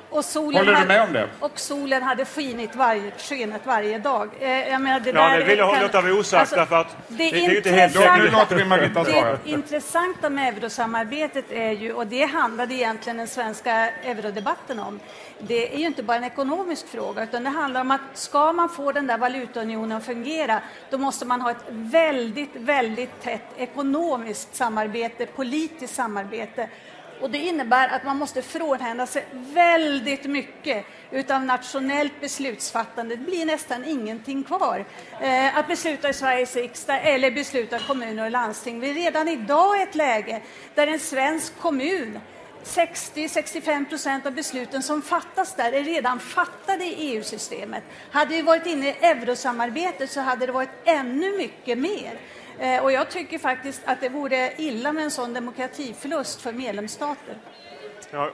Och 0.10 0.26
solen 0.26 0.58
Håller 0.58 0.72
du 0.72 0.78
hade- 0.78 0.88
med 0.88 1.02
om 1.02 1.14
det? 1.14 1.28
Och 1.40 1.60
solen 1.60 2.04
hade 2.04 2.26
skinit 2.26 2.76
varje, 2.76 3.12
skenet 3.18 3.62
varje 3.66 3.98
dag. 4.00 4.30
Eh, 4.40 4.50
jag 4.70 4.82
menar, 4.82 5.00
det 5.00 5.10
Ja, 5.10 5.30
där 5.30 5.40
det 5.40 5.46
vill 5.46 5.58
jag 5.58 5.74
kan- 5.74 5.84
låta 5.84 6.02
vara 6.02 6.14
osagt 6.14 6.52
därför 6.56 6.76
att 6.76 6.96
det, 7.08 7.18
det- 7.18 7.32
det 7.32 7.46
är 7.46 7.56
inte 7.58 7.70
helt 7.70 7.96
Nu 8.18 8.30
låter 8.30 8.56
vi 8.56 8.66
Marita 8.66 9.06
svara. 9.06 9.38
Det 9.44 9.50
intressanta 9.52 10.30
med 10.30 10.58
eurosamarbetet 10.58 11.52
är 11.52 11.72
ju, 11.72 11.94
och 11.94 12.08
det 12.08 12.24
handlade 12.26 12.74
egentligen 12.74 13.18
den 13.18 13.28
svenska 13.28 13.90
eurodebatten 13.90 14.80
om, 14.80 15.00
det 15.40 15.74
är 15.76 15.78
ju 15.80 15.86
inte 15.86 16.04
bara 16.04 16.18
en 16.18 16.24
ekonomisk 16.24 16.88
fråga, 16.88 17.24
utan 17.24 17.44
det 17.44 17.50
handlar 17.50 17.82
om 17.82 17.92
att 17.92 18.02
ska 18.14 18.54
man 18.54 18.70
få 18.70 18.92
den 18.92 19.08
där 19.08 19.18
valutaunionen 19.18 19.98
att 19.98 20.06
fungera, 20.06 20.62
då 20.90 20.98
måste 20.98 21.26
man 21.26 21.42
ha 21.42 21.52
ett 21.52 21.64
väldigt, 21.70 22.56
väldigt 22.56 23.22
tätt 23.24 23.42
ekonomiskt 23.58 24.56
samarbete, 24.56 25.26
politiskt 25.26 25.96
samarbete. 25.96 26.70
Och 27.22 27.30
det 27.30 27.38
innebär 27.38 27.88
att 27.88 28.04
man 28.04 28.18
måste 28.18 28.42
frånhända 28.42 29.06
sig 29.06 29.26
väldigt 29.32 30.26
mycket 30.26 30.86
utav 31.12 31.46
nationellt 31.46 32.22
beslutsfattande. 32.22 33.16
Det 33.16 33.26
blir 33.26 33.46
nästan 33.46 33.86
ingenting 33.86 34.44
kvar. 34.44 34.86
Eh, 35.22 35.58
att 35.58 35.68
besluta 35.68 36.10
i 36.10 36.14
Sveriges 36.14 36.56
riksdag 36.56 37.00
eller 37.04 37.32
besluta 37.32 37.78
i 37.78 37.80
kommuner 37.80 38.26
och 38.26 38.32
landsting. 38.32 38.80
Vi 38.80 38.90
är 38.90 38.94
redan 38.94 39.28
idag 39.28 39.80
i 39.80 39.82
ett 39.84 39.96
läge 39.96 40.42
där 40.76 40.88
en 40.88 41.00
svensk 41.00 41.60
kommun 41.60 42.20
60-65 42.64 43.90
procent 43.90 44.26
av 44.26 44.32
besluten 44.32 44.84
som 44.84 45.02
fattas 45.02 45.56
där 45.56 45.74
är 45.74 45.84
redan 45.84 46.20
fattade 46.20 46.86
i 46.86 46.96
EU-systemet. 46.98 47.84
Hade 48.12 48.36
vi 48.36 48.42
varit 48.42 48.66
inne 48.66 48.88
i 48.88 49.06
eurosamarbetet 49.06 50.12
så 50.12 50.22
hade 50.22 50.46
det 50.46 50.52
varit 50.52 50.70
ännu 50.86 51.38
mycket 51.38 51.78
mer. 51.78 52.20
Eh, 52.60 52.84
och 52.84 52.92
jag 52.92 53.10
tycker 53.10 53.38
faktiskt 53.38 53.82
att 53.86 54.02
det 54.02 54.10
vore 54.10 54.54
illa 54.58 54.94
med 54.94 55.04
en 55.04 55.12
sån 55.12 55.34
demokratiförlust 55.34 56.42
för 56.42 56.52
medlemsstater. 56.52 57.36
Jag, 58.12 58.32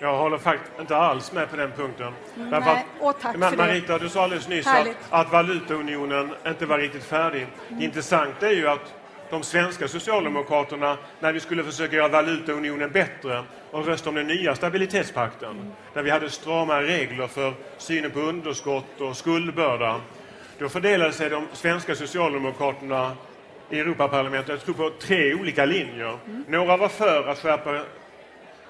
jag 0.00 0.18
håller 0.18 0.38
faktiskt 0.38 0.80
inte 0.80 0.96
alls 0.96 1.32
med 1.32 1.50
på 1.50 1.56
den 1.56 1.72
punkten. 1.72 2.12
Mm, 2.36 2.50
Därför 2.50 2.74
nej, 2.74 2.86
och 3.00 3.20
tack 3.20 3.36
men. 3.36 3.56
Marita, 3.56 3.98
du 3.98 4.08
sa 4.08 4.22
alldeles 4.22 4.48
nyss 4.48 4.66
att, 4.66 4.72
Härligt. 4.72 4.96
att 5.10 5.32
valutaunionen 5.32 6.30
inte 6.46 6.66
var 6.66 6.78
riktigt 6.78 7.04
färdig. 7.04 7.46
Det 7.68 7.84
intressanta 7.84 8.46
är 8.46 8.54
ju 8.54 8.68
att 8.68 8.94
de 9.30 9.42
svenska 9.42 9.88
socialdemokraterna, 9.88 10.96
när 11.20 11.32
vi 11.32 11.40
skulle 11.40 11.64
försöka 11.64 11.96
göra 11.96 12.08
valutaunionen 12.08 12.90
bättre 12.90 13.44
och 13.70 13.86
rösta 13.86 14.08
om 14.08 14.14
den 14.14 14.26
nya 14.26 14.54
stabilitetspakten, 14.54 15.72
där 15.94 16.02
vi 16.02 16.10
hade 16.10 16.30
strama 16.30 16.82
regler 16.82 17.26
för 17.26 17.52
synen 17.78 18.10
på 18.10 18.18
underskott 18.18 19.00
och 19.00 19.16
skuldbörda, 19.16 20.00
då 20.58 20.68
fördelade 20.68 21.12
sig 21.12 21.30
de 21.30 21.46
svenska 21.52 21.94
socialdemokraterna 21.94 23.12
i 23.70 23.78
Europaparlamentet, 23.80 24.48
jag 24.48 24.60
tror 24.60 24.74
på 24.74 24.96
tre 24.98 25.34
olika 25.34 25.64
linjer. 25.64 26.18
Några 26.48 26.76
var 26.76 26.88
för 26.88 27.28
att 27.28 27.38
skärpa 27.38 27.80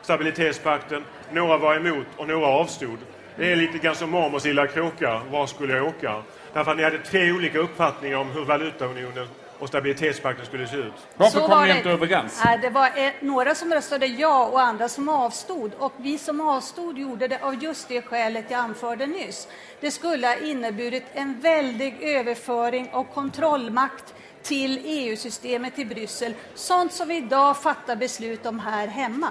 stabilitetspakten, 0.03 1.05
några 1.32 1.57
var 1.59 1.74
emot 1.76 2.07
och 2.16 2.28
några 2.28 2.47
avstod. 2.47 2.99
Det 3.36 3.53
är 3.53 3.57
lite 3.57 3.78
grann 3.78 3.95
som 3.95 4.11
mormors 4.11 4.45
lilla 4.45 4.66
kråka, 4.66 5.20
var 5.30 5.47
skulle 5.47 5.76
jag 5.76 5.86
åka? 5.86 6.22
Därför 6.53 6.70
att 6.70 6.76
ni 6.76 6.82
hade 6.82 6.99
tre 6.99 7.32
olika 7.32 7.59
uppfattningar 7.59 8.16
om 8.16 8.30
hur 8.30 8.45
valutaunionen 8.45 9.26
och 9.59 9.68
stabilitetspakten 9.68 10.47
skulle 10.47 10.66
se 10.66 10.76
ut. 10.76 10.92
Så 11.32 11.40
var 11.49 11.66
det. 11.66 11.72
Nej, 12.45 12.59
det 12.62 12.70
var 12.70 13.24
några 13.24 13.55
som 13.55 13.72
röstade 13.74 14.07
ja 14.07 14.47
och 14.47 14.61
andra 14.61 14.88
som 14.88 15.09
avstod. 15.09 15.72
Och 15.78 15.92
vi 15.97 16.18
som 16.18 16.40
avstod 16.40 16.99
gjorde 16.99 17.28
det 17.28 17.38
av 17.42 17.62
just 17.62 17.88
det 17.88 18.03
skälet 18.03 18.45
jag 18.49 18.61
anförde 18.61 19.07
nyss. 19.07 19.49
Det 19.80 19.90
skulle 19.90 20.26
ha 20.26 20.36
inneburit 20.36 21.05
en 21.14 21.40
väldig 21.40 22.03
överföring 22.03 22.88
av 22.92 23.05
kontrollmakt 23.14 24.14
till 24.45 24.80
EU-systemet 24.84 25.78
i 25.78 25.84
Bryssel. 25.84 26.34
Sånt 26.55 26.92
som 26.92 27.09
vi 27.09 27.16
idag 27.16 27.62
fattar 27.62 27.97
beslut 27.97 28.47
om 28.47 28.59
här 28.59 28.86
hemma. 28.86 29.28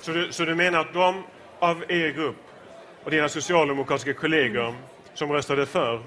Så 0.00 0.10
du, 0.10 0.32
så 0.32 0.44
du 0.44 0.54
menar 0.54 0.80
att 0.80 0.92
de 0.92 1.22
av 1.58 1.84
er 1.88 2.10
grupp 2.10 2.36
och 3.04 3.10
dina 3.10 3.28
socialdemokratiska 3.28 4.14
kollegor 4.14 4.74
som 5.14 5.32
röstade 5.32 5.66
för, 5.66 6.02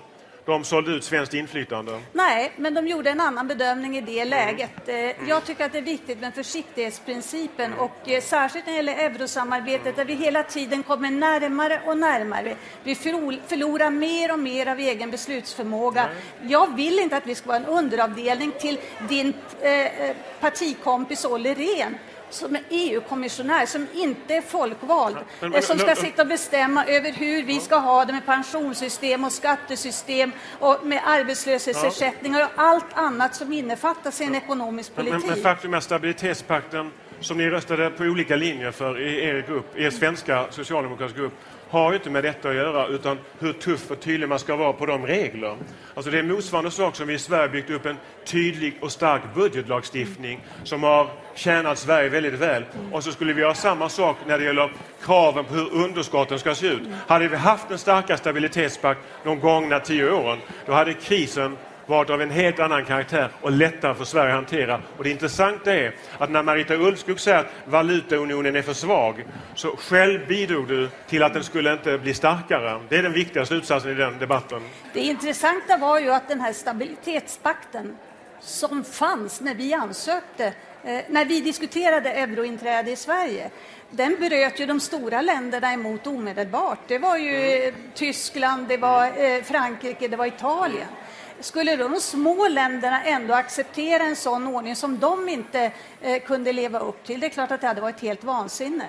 de 0.53 0.63
sålde 0.63 0.91
ut 0.91 1.03
svenskt 1.03 1.33
inflytande? 1.33 1.99
Nej, 2.13 2.51
men 2.57 2.73
de 2.73 2.87
gjorde 2.87 3.09
en 3.09 3.21
annan 3.21 3.47
bedömning 3.47 3.97
i 3.97 4.01
det 4.01 4.25
läget. 4.25 4.89
Eh, 4.89 4.95
Jag 5.29 5.45
tycker 5.45 5.65
att 5.65 5.71
det 5.71 5.77
är 5.77 5.81
viktigt 5.81 6.19
med 6.19 6.33
försiktighetsprincipen 6.35 7.73
och 7.73 8.09
eh, 8.09 8.21
särskilt 8.21 8.65
när 8.65 8.73
det 8.73 8.77
gäller 8.77 8.93
eurosamarbetet 8.93 9.95
där 9.95 10.05
vi 10.05 10.13
hela 10.13 10.43
tiden 10.43 10.83
kommer 10.83 11.11
närmare 11.11 11.81
och 11.85 11.97
närmare. 11.97 12.55
Vi 12.83 12.95
förlor- 12.95 13.39
förlorar 13.47 13.89
mer 13.89 14.31
och 14.33 14.39
mer 14.39 14.67
av 14.67 14.79
egen 14.79 15.11
beslutsförmåga. 15.11 16.09
Jag 16.41 16.75
vill 16.75 16.99
inte 16.99 17.17
att 17.17 17.27
vi 17.27 17.35
ska 17.35 17.47
vara 17.47 17.57
en 17.57 17.65
underavdelning 17.65 18.51
till 18.59 18.79
din 19.09 19.33
eh, 19.61 20.15
partikompis 20.39 21.25
Olli 21.25 21.53
Rehn 21.53 21.97
som 22.29 22.55
är 22.55 22.63
EU-kommissionär, 22.69 23.65
som 23.65 23.87
inte 23.93 24.35
är 24.35 24.41
folkvald, 24.41 25.15
Men- 25.15 25.49
eh, 25.49 25.49
men- 25.49 25.61
som 25.61 25.79
ska 25.79 25.95
sitta 25.95 26.21
och 26.21 26.27
bestämma 26.27 26.85
över 26.85 27.11
hur 27.11 27.43
vi 27.43 27.59
ska 27.59 27.75
ha 27.75 28.05
det 28.05 28.13
med 28.13 28.25
pensionssystem 28.25 29.23
och 29.23 29.31
skattesystem 29.31 30.31
och 30.59 30.85
med 30.85 31.01
arbetslöshetsersättningar 31.05 32.41
och 32.41 32.63
allt 32.63 32.93
annat 32.93 33.35
som 33.35 33.53
innefattas 33.53 34.21
i 34.21 34.23
en 34.23 34.35
ekonomisk 34.35 34.95
politik. 34.95 35.21
men, 35.21 35.29
men 35.29 35.43
faktum 35.43 35.73
är 35.73 35.79
stabilitetspakten, 35.79 36.91
som 37.19 37.37
ni 37.37 37.49
röstade 37.49 37.89
på 37.89 38.03
olika 38.03 38.35
linjer 38.35 38.71
för 38.71 39.01
i 39.01 39.23
er 39.23 39.45
grupp, 39.47 39.77
er 39.77 39.89
svenska 39.89 40.45
socialdemokratiska 40.49 41.19
grupp, 41.19 41.33
har 41.69 41.91
ju 41.91 41.97
inte 41.97 42.09
med 42.09 42.23
detta 42.23 42.49
att 42.49 42.55
göra, 42.55 42.87
utan 42.87 43.17
hur 43.39 43.53
tuff 43.53 43.91
och 43.91 43.99
tydlig 43.99 44.29
man 44.29 44.39
ska 44.39 44.55
vara 44.55 44.73
på 44.73 44.85
de 44.85 45.07
regler. 45.07 45.55
Alltså 45.93 46.11
det 46.11 46.19
är 46.19 46.23
motsvarande 46.23 46.71
sak 46.71 46.95
som 46.95 47.07
vi 47.07 47.13
i 47.13 47.19
Sverige 47.19 47.49
byggt 47.49 47.69
upp 47.69 47.85
en 47.85 47.97
tydlig 48.25 48.77
och 48.81 48.91
stark 48.91 49.21
budgetlagstiftning 49.35 50.39
som 50.63 50.83
har 50.83 51.09
tjänat 51.35 51.77
Sverige 51.77 52.09
väldigt 52.09 52.33
väl. 52.33 52.63
Och 52.91 53.03
så 53.03 53.11
skulle 53.11 53.33
vi 53.33 53.43
ha 53.43 53.53
samma 53.53 53.89
sak 53.89 54.17
när 54.27 54.37
det 54.37 54.43
gäller 54.43 54.71
kraven 55.03 55.45
på 55.45 55.53
hur 55.53 55.73
underskotten 55.73 56.39
ska 56.39 56.55
se 56.55 56.67
ut. 56.67 56.81
Hade 57.07 57.27
vi 57.27 57.35
haft 57.35 57.71
en 57.71 57.77
starkare 57.77 58.17
stabilitetspakt 58.17 58.99
de 59.23 59.39
gångna 59.39 59.79
tio 59.79 60.11
åren, 60.11 60.37
då 60.65 60.73
hade 60.73 60.93
krisen 60.93 61.57
varit 61.87 62.09
av 62.09 62.21
en 62.21 62.31
helt 62.31 62.59
annan 62.59 62.85
karaktär 62.85 63.29
och 63.41 63.51
lättare 63.51 63.95
för 63.95 64.05
Sverige 64.05 64.29
att 64.29 64.35
hantera. 64.35 64.81
Och 64.97 65.03
det 65.03 65.09
intressanta 65.09 65.73
är 65.73 65.95
att 66.17 66.29
när 66.29 66.43
Marita 66.43 66.73
Ulvskog 66.73 67.19
säger 67.19 67.39
att 67.39 67.47
valutaunionen 67.65 68.55
är 68.55 68.61
för 68.61 68.73
svag, 68.73 69.25
så 69.55 69.75
själv 69.77 70.27
bidrog 70.27 70.67
du 70.67 70.89
till 71.07 71.23
att 71.23 71.33
den 71.33 71.43
skulle 71.43 71.73
inte 71.73 71.97
bli 71.97 72.13
starkare. 72.13 72.79
Det 72.89 72.97
är 72.97 73.03
den 73.03 73.13
viktiga 73.13 73.45
slutsatsen 73.45 73.91
i 73.91 73.93
den 73.93 74.19
debatten. 74.19 74.61
Det 74.93 74.99
intressanta 74.99 75.77
var 75.77 75.99
ju 75.99 76.11
att 76.11 76.27
den 76.27 76.41
här 76.41 76.53
stabilitetspakten 76.53 77.97
som 78.39 78.83
fanns 78.83 79.41
när 79.41 79.55
vi 79.55 79.73
ansökte, 79.73 80.45
eh, 80.83 80.99
när 81.09 81.25
vi 81.25 81.41
diskuterade 81.41 82.11
eurointräde 82.11 82.91
i 82.91 82.95
Sverige, 82.95 83.49
den 83.89 84.15
bröt 84.15 84.59
ju 84.59 84.65
de 84.65 84.79
stora 84.79 85.21
länderna 85.21 85.73
emot 85.73 86.07
omedelbart. 86.07 86.79
Det 86.87 86.97
var 86.97 87.17
ju 87.17 87.35
eh, 87.35 87.73
Tyskland, 87.93 88.67
det 88.67 88.77
var 88.77 89.05
eh, 89.05 89.43
Frankrike, 89.43 90.07
det 90.07 90.17
var 90.17 90.25
Italien. 90.25 90.87
Skulle 91.39 91.75
de 91.75 91.99
små 91.99 92.47
länderna 92.47 93.03
ändå 93.03 93.33
acceptera 93.33 94.03
en 94.03 94.15
sån 94.15 94.47
ordning 94.47 94.75
som 94.75 94.99
de 94.99 95.29
inte 95.29 95.71
eh, 96.01 96.21
kunde 96.21 96.53
leva 96.53 96.79
upp 96.79 97.03
till? 97.03 97.19
Det 97.19 97.27
är 97.27 97.29
klart 97.29 97.51
att 97.51 97.61
det 97.61 97.67
hade 97.67 97.81
varit 97.81 98.01
helt 98.01 98.23
vansinne. 98.23 98.85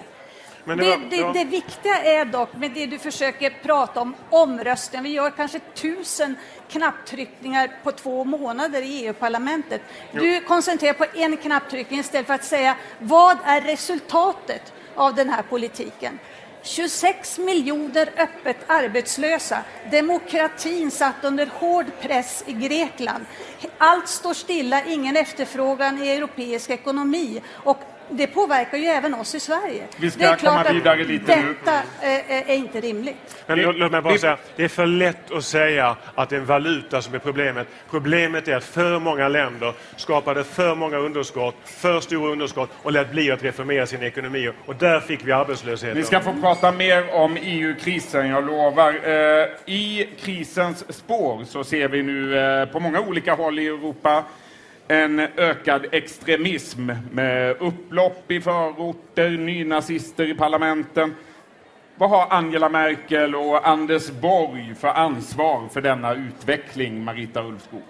Det, 0.64 0.74
det 0.74 0.90
var- 0.90 1.10
det, 1.10 1.16
ja. 1.16 1.32
det 1.32 1.44
viktiga 1.44 2.02
är 2.02 2.24
dock 2.24 2.54
med 2.56 2.70
det 2.70 2.86
du 2.86 2.98
försöker 2.98 3.50
prata 3.62 4.00
om, 4.00 4.14
omröstningen. 4.30 5.04
Vi 5.04 5.10
gör 5.10 5.30
kanske 5.30 5.58
tusen 5.74 6.36
knapptryckningar 6.68 7.70
på 7.82 7.92
två 7.92 8.24
månader 8.24 8.82
i 8.82 9.04
EU-parlamentet. 9.06 9.80
Du 10.12 10.40
koncentrerar 10.40 10.94
på 10.94 11.06
en 11.14 11.36
knapptryckning 11.36 12.00
istället 12.00 12.26
för 12.26 12.34
att 12.34 12.44
säga 12.44 12.76
vad 12.98 13.38
är 13.44 13.60
resultatet 13.60 14.72
av 14.94 15.14
den 15.14 15.30
här 15.30 15.42
politiken? 15.42 16.18
26 16.62 17.38
miljoner 17.38 18.10
öppet 18.16 18.56
arbetslösa. 18.66 19.58
Demokratin 19.90 20.90
satt 20.90 21.24
under 21.24 21.46
hård 21.46 21.86
press 22.00 22.44
i 22.46 22.52
Grekland. 22.52 23.24
Allt 23.78 24.08
står 24.08 24.34
stilla, 24.34 24.84
ingen 24.84 25.16
efterfrågan 25.16 26.02
i 26.02 26.08
europeisk 26.08 26.70
ekonomi. 26.70 27.42
Och 27.50 27.78
det 28.10 28.26
påverkar 28.26 28.78
ju 28.78 28.84
även 28.84 29.14
oss 29.14 29.34
i 29.34 29.40
Sverige. 29.40 29.86
Vi 29.96 30.10
ska 30.10 30.20
det 30.20 30.26
är 30.26 30.36
klart 30.36 30.54
komma 30.54 30.60
att 30.60 30.74
vidare 30.74 31.04
lite 31.04 31.36
nu. 31.36 31.54
detta 31.64 31.76
eh, 32.02 32.50
är 32.50 32.54
inte 32.54 32.80
rimligt. 32.80 33.44
Men 33.46 33.58
låt, 33.58 33.76
låt 33.76 33.92
mig 33.92 34.02
bara 34.02 34.18
säga, 34.18 34.36
det 34.56 34.64
är 34.64 34.68
för 34.68 34.86
lätt 34.86 35.30
att 35.30 35.44
säga 35.44 35.96
att 36.14 36.28
det 36.28 36.36
är 36.36 36.40
en 36.40 36.46
valuta 36.46 37.02
som 37.02 37.14
är 37.14 37.18
problemet. 37.18 37.66
Problemet 37.90 38.48
är 38.48 38.56
att 38.56 38.64
för 38.64 38.98
många 38.98 39.28
länder 39.28 39.72
skapade 39.96 40.44
för 40.44 40.74
många 40.74 40.96
underskott, 40.96 41.54
för 41.64 42.00
stora 42.00 42.32
underskott 42.32 42.70
och 42.82 42.92
lät 42.92 43.10
bli 43.10 43.30
att 43.30 43.42
reformera 43.42 43.86
sin 43.86 44.02
ekonomi. 44.02 44.50
Och 44.66 44.76
där 44.76 45.00
fick 45.00 45.26
vi 45.26 45.32
arbetslösheten. 45.32 45.96
Vi 45.96 46.04
ska 46.04 46.20
få 46.20 46.34
prata 46.40 46.72
mer 46.72 47.14
om 47.14 47.36
EU-krisen, 47.36 48.28
jag 48.28 48.46
lovar. 48.46 48.92
Eh, 49.04 49.74
I 49.74 50.08
krisens 50.20 50.96
spår 50.96 51.44
så 51.44 51.64
ser 51.64 51.88
vi 51.88 52.02
nu 52.02 52.38
eh, 52.38 52.68
på 52.68 52.80
många 52.80 53.00
olika 53.00 53.34
håll 53.34 53.58
i 53.58 53.66
Europa 53.66 54.24
en 54.88 55.20
ökad 55.20 55.86
extremism 55.92 56.90
med 57.12 57.56
upplopp 57.60 58.30
i 58.30 58.40
förorter, 58.40 59.30
nynazister 59.30 60.30
i 60.30 60.34
parlamenten. 60.34 61.14
Vad 61.96 62.10
har 62.10 62.26
Angela 62.30 62.68
Merkel 62.68 63.34
och 63.34 63.68
Anders 63.68 64.10
Borg 64.10 64.74
för 64.74 64.88
ansvar 64.88 65.68
för 65.72 65.80
denna 65.80 66.14
utveckling, 66.14 67.04
Marita 67.04 67.42
Ulvskog? 67.42 67.82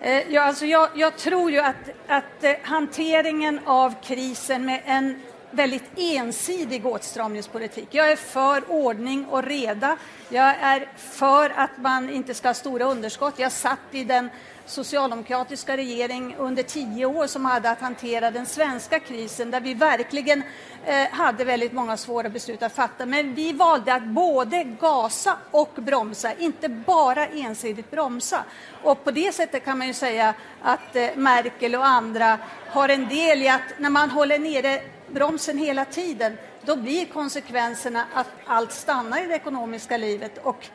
Eh, 0.00 0.32
ja, 0.32 0.42
alltså 0.42 0.66
jag, 0.66 0.88
jag 0.94 1.16
tror 1.16 1.50
ju 1.50 1.58
att, 1.58 1.90
att 2.06 2.44
eh, 2.44 2.52
hanteringen 2.62 3.60
av 3.64 3.94
krisen 4.02 4.64
med 4.64 4.82
en 4.84 5.20
väldigt 5.50 5.90
ensidig 5.96 6.86
åtstramningspolitik. 6.86 7.88
Jag 7.90 8.12
är 8.12 8.16
för 8.16 8.70
ordning 8.70 9.26
och 9.26 9.42
reda. 9.42 9.96
Jag 10.28 10.54
är 10.60 10.88
för 10.96 11.50
att 11.56 11.78
man 11.78 12.10
inte 12.10 12.34
ska 12.34 12.48
ha 12.48 12.54
stora 12.54 12.84
underskott. 12.84 13.38
Jag 13.38 13.52
satt 13.52 13.78
i 13.90 14.04
den 14.04 14.30
socialdemokratiska 14.66 15.76
regering 15.76 16.36
under 16.38 16.62
tio 16.62 17.06
år 17.06 17.26
som 17.26 17.44
hade 17.44 17.70
att 17.70 17.80
hantera 17.80 18.30
den 18.30 18.46
svenska 18.46 19.00
krisen 19.00 19.50
där 19.50 19.60
vi 19.60 19.74
verkligen 19.74 20.42
eh, 20.84 21.08
hade 21.10 21.44
väldigt 21.44 21.72
många 21.72 21.96
svåra 21.96 22.28
beslut 22.28 22.62
att 22.62 22.72
fatta. 22.72 23.06
Men 23.06 23.34
vi 23.34 23.52
valde 23.52 23.94
att 23.94 24.06
både 24.06 24.64
gasa 24.64 25.36
och 25.50 25.70
bromsa, 25.76 26.34
inte 26.34 26.68
bara 26.68 27.26
ensidigt 27.26 27.90
bromsa. 27.90 28.44
Och 28.82 29.04
på 29.04 29.10
det 29.10 29.34
sättet 29.34 29.64
kan 29.64 29.78
man 29.78 29.86
ju 29.86 29.94
säga 29.94 30.34
att 30.62 30.96
eh, 30.96 31.08
Merkel 31.16 31.74
och 31.74 31.86
andra 31.86 32.38
har 32.68 32.88
en 32.88 33.08
del 33.08 33.42
i 33.42 33.48
att 33.48 33.78
när 33.78 33.90
man 33.90 34.10
håller 34.10 34.38
nere 34.38 34.82
bromsen 35.08 35.58
hela 35.58 35.84
tiden, 35.84 36.36
då 36.64 36.76
blir 36.76 37.06
konsekvenserna 37.06 38.04
att 38.14 38.26
allt 38.46 38.72
stannar 38.72 39.24
i 39.24 39.26
det 39.26 39.34
ekonomiska 39.34 39.96
livet. 39.96 40.38
Och 40.38 40.68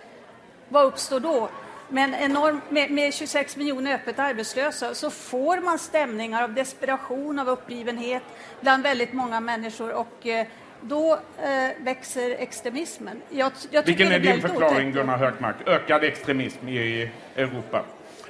vad 0.70 0.86
uppstår 0.86 1.20
då? 1.20 1.50
Med, 1.90 2.04
en 2.04 2.14
enorm, 2.14 2.62
med, 2.70 2.92
med 2.92 3.14
26 3.14 3.58
miljoner 3.58 3.96
öppet 3.96 4.20
arbetslösa 4.20 4.94
så 4.96 5.10
får 5.10 5.58
man 5.62 5.80
stämningar 5.80 6.44
av 6.44 6.54
desperation, 6.54 7.40
av 7.40 7.50
uppgivenhet 7.50 8.24
bland 8.62 8.84
väldigt 8.84 9.14
många 9.14 9.40
människor 9.40 9.94
och 9.94 10.28
eh, 10.28 10.48
då 10.82 11.14
eh, 11.14 11.84
växer 11.84 12.32
extremismen. 12.40 13.22
Jag, 13.30 13.52
jag 13.72 13.84
Vilken 13.84 14.12
är 14.12 14.20
din 14.20 14.42
förklaring, 14.42 14.76
otäckt. 14.76 14.94
Gunnar 14.94 15.18
Hökmark? 15.18 15.56
Ökad 15.66 16.04
extremism 16.04 16.68
i 16.68 17.12
Europa? 17.36 17.84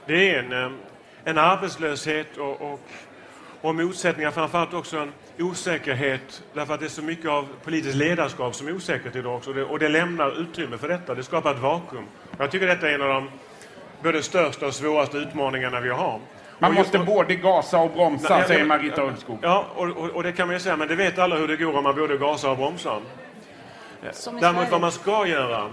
Det 0.06 0.36
är 0.36 0.40
en, 0.40 0.52
eh, 0.52 0.72
en 1.24 1.38
arbetslöshet 1.38 2.38
och, 2.38 2.62
och, 2.62 2.80
och 3.62 3.76
motsättningar, 3.76 4.32
framförallt 4.32 4.74
också 4.74 4.98
en 4.98 5.12
osäkerhet 5.40 6.44
därför 6.54 6.74
att 6.74 6.80
det 6.80 6.86
är 6.86 6.90
så 6.90 7.02
mycket 7.02 7.30
av 7.30 7.48
politiskt 7.64 7.96
ledarskap 7.96 8.56
som 8.56 8.68
är 8.68 8.76
osäkert 8.76 9.16
idag 9.16 9.36
också 9.36 9.50
och 9.50 9.56
det, 9.56 9.64
och 9.64 9.80
det 9.80 9.90
lämnar 9.90 10.42
utrymme 10.42 10.78
för 10.78 10.88
detta. 10.88 11.16
Det 11.16 11.24
skapar 11.24 11.52
ett 11.52 11.60
vakuum. 11.60 12.06
Jag 12.38 12.52
tycker 12.52 12.68
detta 12.68 12.90
är 12.90 12.94
en 12.94 13.02
av 13.02 13.10
de 13.10 13.30
både 14.04 14.24
största 14.24 14.68
och 14.68 14.74
svåraste 14.74 15.18
utmaningarna 15.18 15.80
vi 15.80 15.90
har. 15.90 16.20
Man 16.60 16.72
Och 16.72 16.78
måste 16.78 16.98
just- 16.98 17.10
både 17.10 17.36
gasa 17.36 17.78
och 17.78 17.92
bromsa, 17.92 18.38
Nej, 18.38 18.48
säger 18.48 18.66
Marita 18.66 19.04
Ulvskog. 19.04 19.40
Ja, 19.42 19.66
och, 19.76 19.88
och, 19.88 20.10
och 20.10 20.24
det 20.24 20.32
kan 20.32 20.48
man 20.48 20.56
ju 20.56 20.60
säga, 20.60 20.78
men 20.78 20.88
det 20.88 20.96
vet 20.96 21.20
alla 21.20 21.36
hur 21.36 21.48
det 21.48 21.56
går 21.58 21.78
om 21.78 21.84
man 21.84 21.96
både 21.96 22.18
gasar 22.18 22.50
och 22.50 22.58
bromsar. 22.58 23.02
Däremot 24.42 24.72
vad 24.72 24.82
man 24.82 24.92
ska 24.92 25.28
göra, 25.28 25.70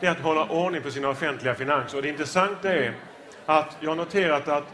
det 0.00 0.06
är 0.06 0.10
att 0.10 0.20
hålla 0.20 0.44
ordning 0.44 0.82
på 0.82 0.90
sina 0.90 1.08
offentliga 1.08 1.54
finanser. 1.54 1.96
Och 1.96 2.02
det 2.02 2.08
intressanta 2.08 2.74
är 2.74 2.92
att 3.46 3.76
jag 3.80 3.90
har 3.90 3.96
noterat 3.96 4.48
att 4.48 4.64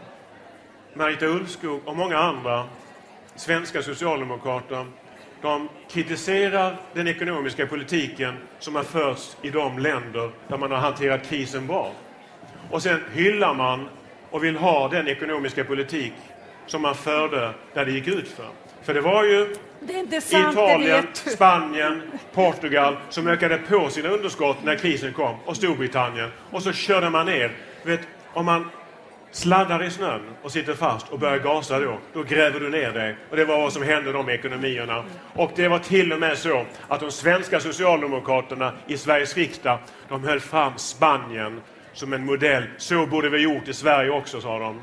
Marita 0.93 1.25
Ulvskog 1.25 1.81
och 1.85 1.95
många 1.95 2.17
andra 2.17 2.63
svenska 3.35 3.81
socialdemokrater, 3.81 4.85
de 5.41 5.69
kritiserar 5.89 6.77
den 6.93 7.07
ekonomiska 7.07 7.67
politiken 7.67 8.35
som 8.59 8.75
har 8.75 8.83
förts 8.83 9.37
i 9.41 9.49
de 9.49 9.79
länder 9.79 10.31
där 10.47 10.57
man 10.57 10.71
har 10.71 10.77
hanterat 10.77 11.29
krisen 11.29 11.67
bra. 11.67 11.91
Och 12.71 12.83
sen 12.83 12.99
hyllar 13.13 13.53
man 13.53 13.89
och 14.31 14.43
vill 14.43 14.55
ha 14.55 14.87
den 14.87 15.07
ekonomiska 15.07 15.63
politik 15.63 16.13
som 16.65 16.81
man 16.81 16.95
förde 16.95 17.53
där 17.73 17.85
det 17.85 17.91
gick 17.91 18.07
ut 18.07 18.27
för. 18.27 18.47
För 18.83 18.93
det 18.93 19.01
var 19.01 19.23
ju 19.23 19.55
Det 19.79 20.21
sant, 20.21 20.53
Italien. 20.53 21.07
Spanien, 21.13 22.01
Portugal 22.33 22.97
som 23.09 23.27
ökade 23.27 23.57
på 23.57 23.89
sina 23.89 24.09
underskott 24.09 24.57
när 24.63 24.75
krisen 24.75 25.13
kom 25.13 25.35
och 25.45 25.55
Storbritannien. 25.55 26.29
Och 26.51 26.63
så 26.63 26.71
körde 26.71 27.09
man 27.09 27.25
ner. 27.25 27.51
Vet, 27.83 27.99
om 28.33 28.45
man 28.45 28.69
sladdar 29.31 29.83
i 29.83 29.91
snön 29.91 30.21
och 30.41 30.51
sitter 30.51 30.73
fast 30.73 31.09
och 31.09 31.19
börjar 31.19 31.37
gasa 31.37 31.79
då, 31.79 31.97
då 32.13 32.23
gräver 32.23 32.59
du 32.59 32.69
ner 32.69 32.91
dig. 32.91 33.15
Och 33.29 33.37
det 33.37 33.45
var 33.45 33.57
vad 33.57 33.73
som 33.73 33.83
hände 33.83 34.11
de 34.11 34.29
ekonomierna. 34.29 35.03
Och 35.33 35.51
det 35.55 35.67
var 35.67 35.79
till 35.79 36.13
och 36.13 36.19
med 36.19 36.37
så 36.37 36.65
att 36.87 36.99
de 36.99 37.11
svenska 37.11 37.59
socialdemokraterna 37.59 38.73
i 38.87 38.97
Sveriges 38.97 39.37
riksdag, 39.37 39.79
de 40.09 40.23
höll 40.23 40.39
fram 40.39 40.73
Spanien 40.77 41.61
som 41.95 42.13
en 42.13 42.25
modell. 42.25 42.63
Så 42.77 43.05
borde 43.05 43.29
vi 43.29 43.37
gjort 43.37 43.67
i 43.67 43.73
Sverige 43.73 44.11
också, 44.11 44.41
sa 44.41 44.59
de. 44.59 44.81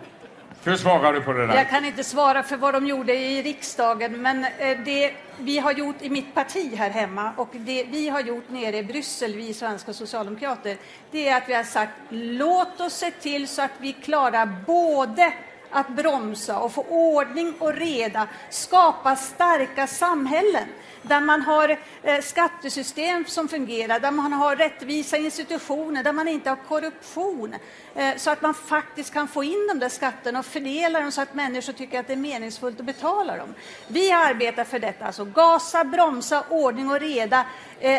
Hur 0.65 0.77
svarar 0.77 1.13
du 1.13 1.21
på 1.21 1.33
det 1.33 1.47
där? 1.47 1.55
Jag 1.55 1.71
kan 1.71 1.85
inte 1.85 2.05
svara 2.05 2.43
för 2.43 2.57
vad 2.57 2.75
de 2.75 2.87
gjorde 2.87 3.15
i 3.15 3.43
riksdagen, 3.43 4.23
men 4.23 4.45
eh, 4.45 4.79
det 4.85 5.13
vi 5.39 5.59
har 5.59 5.73
gjort 5.73 5.97
i 6.03 6.11
mitt 6.11 6.35
parti 6.35 6.75
här 6.77 6.91
hemma 6.91 7.33
och 7.37 7.49
det 7.53 7.85
vi 7.85 8.09
har 8.09 8.21
gjort 8.21 8.49
nere 8.49 8.77
i 8.79 8.83
Bryssel, 8.83 9.35
vi 9.35 9.55
svenska 9.55 9.93
socialdemokrater, 9.93 10.77
det 11.11 11.29
är 11.29 11.37
att 11.37 11.49
vi 11.49 11.55
har 11.55 11.65
sagt 11.65 11.93
låt 12.11 12.81
oss 12.81 12.93
se 12.93 13.11
till 13.11 13.49
så 13.49 13.63
att 13.63 13.71
vi 13.79 13.93
klarar 13.93 14.47
både 14.67 15.33
att 15.71 15.89
bromsa 15.89 16.59
och 16.59 16.73
få 16.73 16.83
ordning 16.83 17.55
och 17.59 17.75
reda, 17.75 18.29
skapa 18.51 19.17
starka 19.17 19.87
samhällen 19.87 20.69
där 21.03 21.21
man 21.21 21.43
har 21.43 21.79
eh, 22.03 22.21
skattesystem 22.21 23.25
som 23.27 23.49
fungerar, 23.49 24.01
där 24.01 24.11
man 24.11 24.33
har 24.33 24.57
rättvisa 24.57 25.17
institutioner, 25.17 26.05
där 26.05 26.13
man 26.13 26.29
inte 26.29 26.51
har 26.51 26.57
korruption, 26.69 27.55
eh, 27.95 28.17
så 28.17 28.31
att 28.31 28.43
man 28.43 28.55
faktiskt 28.55 29.13
kan 29.13 29.29
få 29.29 29.45
in 29.45 29.67
de 29.69 29.79
där 29.79 29.89
skatterna 29.89 30.39
och 30.39 30.47
fördela 30.47 31.01
dem 31.01 31.13
så 31.13 31.21
att 31.21 31.35
människor 31.35 31.73
tycker 31.73 32.01
att 32.01 32.07
det 32.07 32.13
är 32.13 32.17
meningsfullt 32.17 32.81
att 32.81 32.87
betala 32.87 33.37
dem. 33.37 33.55
Vi 33.89 34.13
arbetar 34.13 34.65
för 34.65 34.79
detta, 34.79 35.05
alltså 35.05 35.25
gasa, 35.25 35.85
bromsa, 35.85 36.45
ordning 36.49 36.91
och 36.91 37.01
reda. 37.01 37.45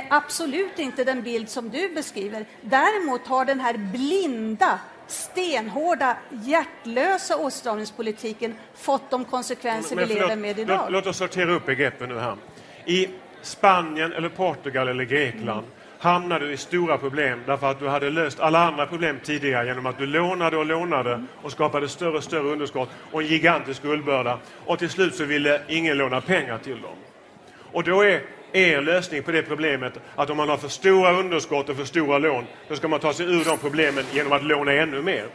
Absolut 0.10 0.80
inte 0.80 1.04
den 1.04 1.22
bild 1.22 1.50
som 1.50 1.70
du 1.70 1.90
beskriver. 1.90 2.46
Däremot 2.62 3.28
har 3.28 3.46
den 3.46 3.60
här 3.60 3.78
blinda 3.78 4.80
stenhårda, 5.08 6.18
hjärtlösa 6.30 7.38
åtstramningspolitiken 7.38 8.56
fått 8.76 9.10
de 9.10 9.26
konsekvenser 9.26 9.90
vi 9.90 9.96
Men 9.96 10.08
förlåt, 10.08 10.22
lever 10.22 10.36
med 10.36 10.60
idag. 10.60 10.80
Låt, 10.80 10.92
låt 10.92 11.08
oss 11.08 11.18
sortera 11.18 11.52
upp 11.52 11.66
begreppen 11.66 12.10
nu 12.10 12.20
här. 12.20 12.38
I 12.86 13.08
Spanien, 13.42 14.14
eller 14.14 14.30
Portugal 14.30 14.88
eller 14.88 15.04
Grekland 15.04 15.66
hamnade 16.00 16.46
du 16.46 16.54
i 16.54 16.58
stora 16.58 16.98
problem 16.98 17.40
därför 17.46 17.72
att 17.72 17.80
du 17.80 17.88
hade 17.88 18.10
löst 18.10 18.40
alla 18.40 18.60
andra 18.60 18.86
problem 18.86 19.20
tidigare 19.24 19.66
genom 19.66 19.86
att 19.86 19.98
du 19.98 20.06
lånade 20.06 20.58
och 20.58 20.66
lånade 20.66 21.24
och 21.42 21.52
skapade 21.52 21.88
större 21.88 22.18
och 22.18 22.24
större 22.24 22.48
underskott 22.48 22.90
och 23.12 23.22
en 23.22 23.28
gigantisk 23.28 23.80
skuldbörda. 23.80 24.40
Och 24.66 24.80
till 24.80 24.90
slut 24.90 25.16
så 25.16 25.24
ville 25.24 25.62
ingen 25.68 25.98
låna 25.98 26.22
pengar 26.22 26.58
till 26.58 26.82
dem. 26.82 26.96
Och 27.72 27.84
då 27.84 28.02
är 28.02 28.22
er 28.52 28.82
lösning 28.82 29.24
på 29.24 29.32
det 29.32 29.42
problemet 29.44 29.94
att 30.16 30.30
om 30.30 30.38
man 30.38 30.50
har 30.50 30.58
för 30.58 30.68
stora 30.68 31.12
underskott 31.12 31.70
och 31.70 31.78
för 31.78 31.86
stora 31.86 32.18
lån, 32.18 32.46
då 32.68 32.76
ska 32.76 32.88
man 32.88 33.00
ta 33.00 33.14
sig 33.14 33.26
ur 33.26 33.46
de 33.46 33.58
problemen 33.58 34.04
genom 34.12 34.32
att 34.32 34.44
låna 34.44 34.74
ännu 34.74 35.02
mer. 35.02 35.26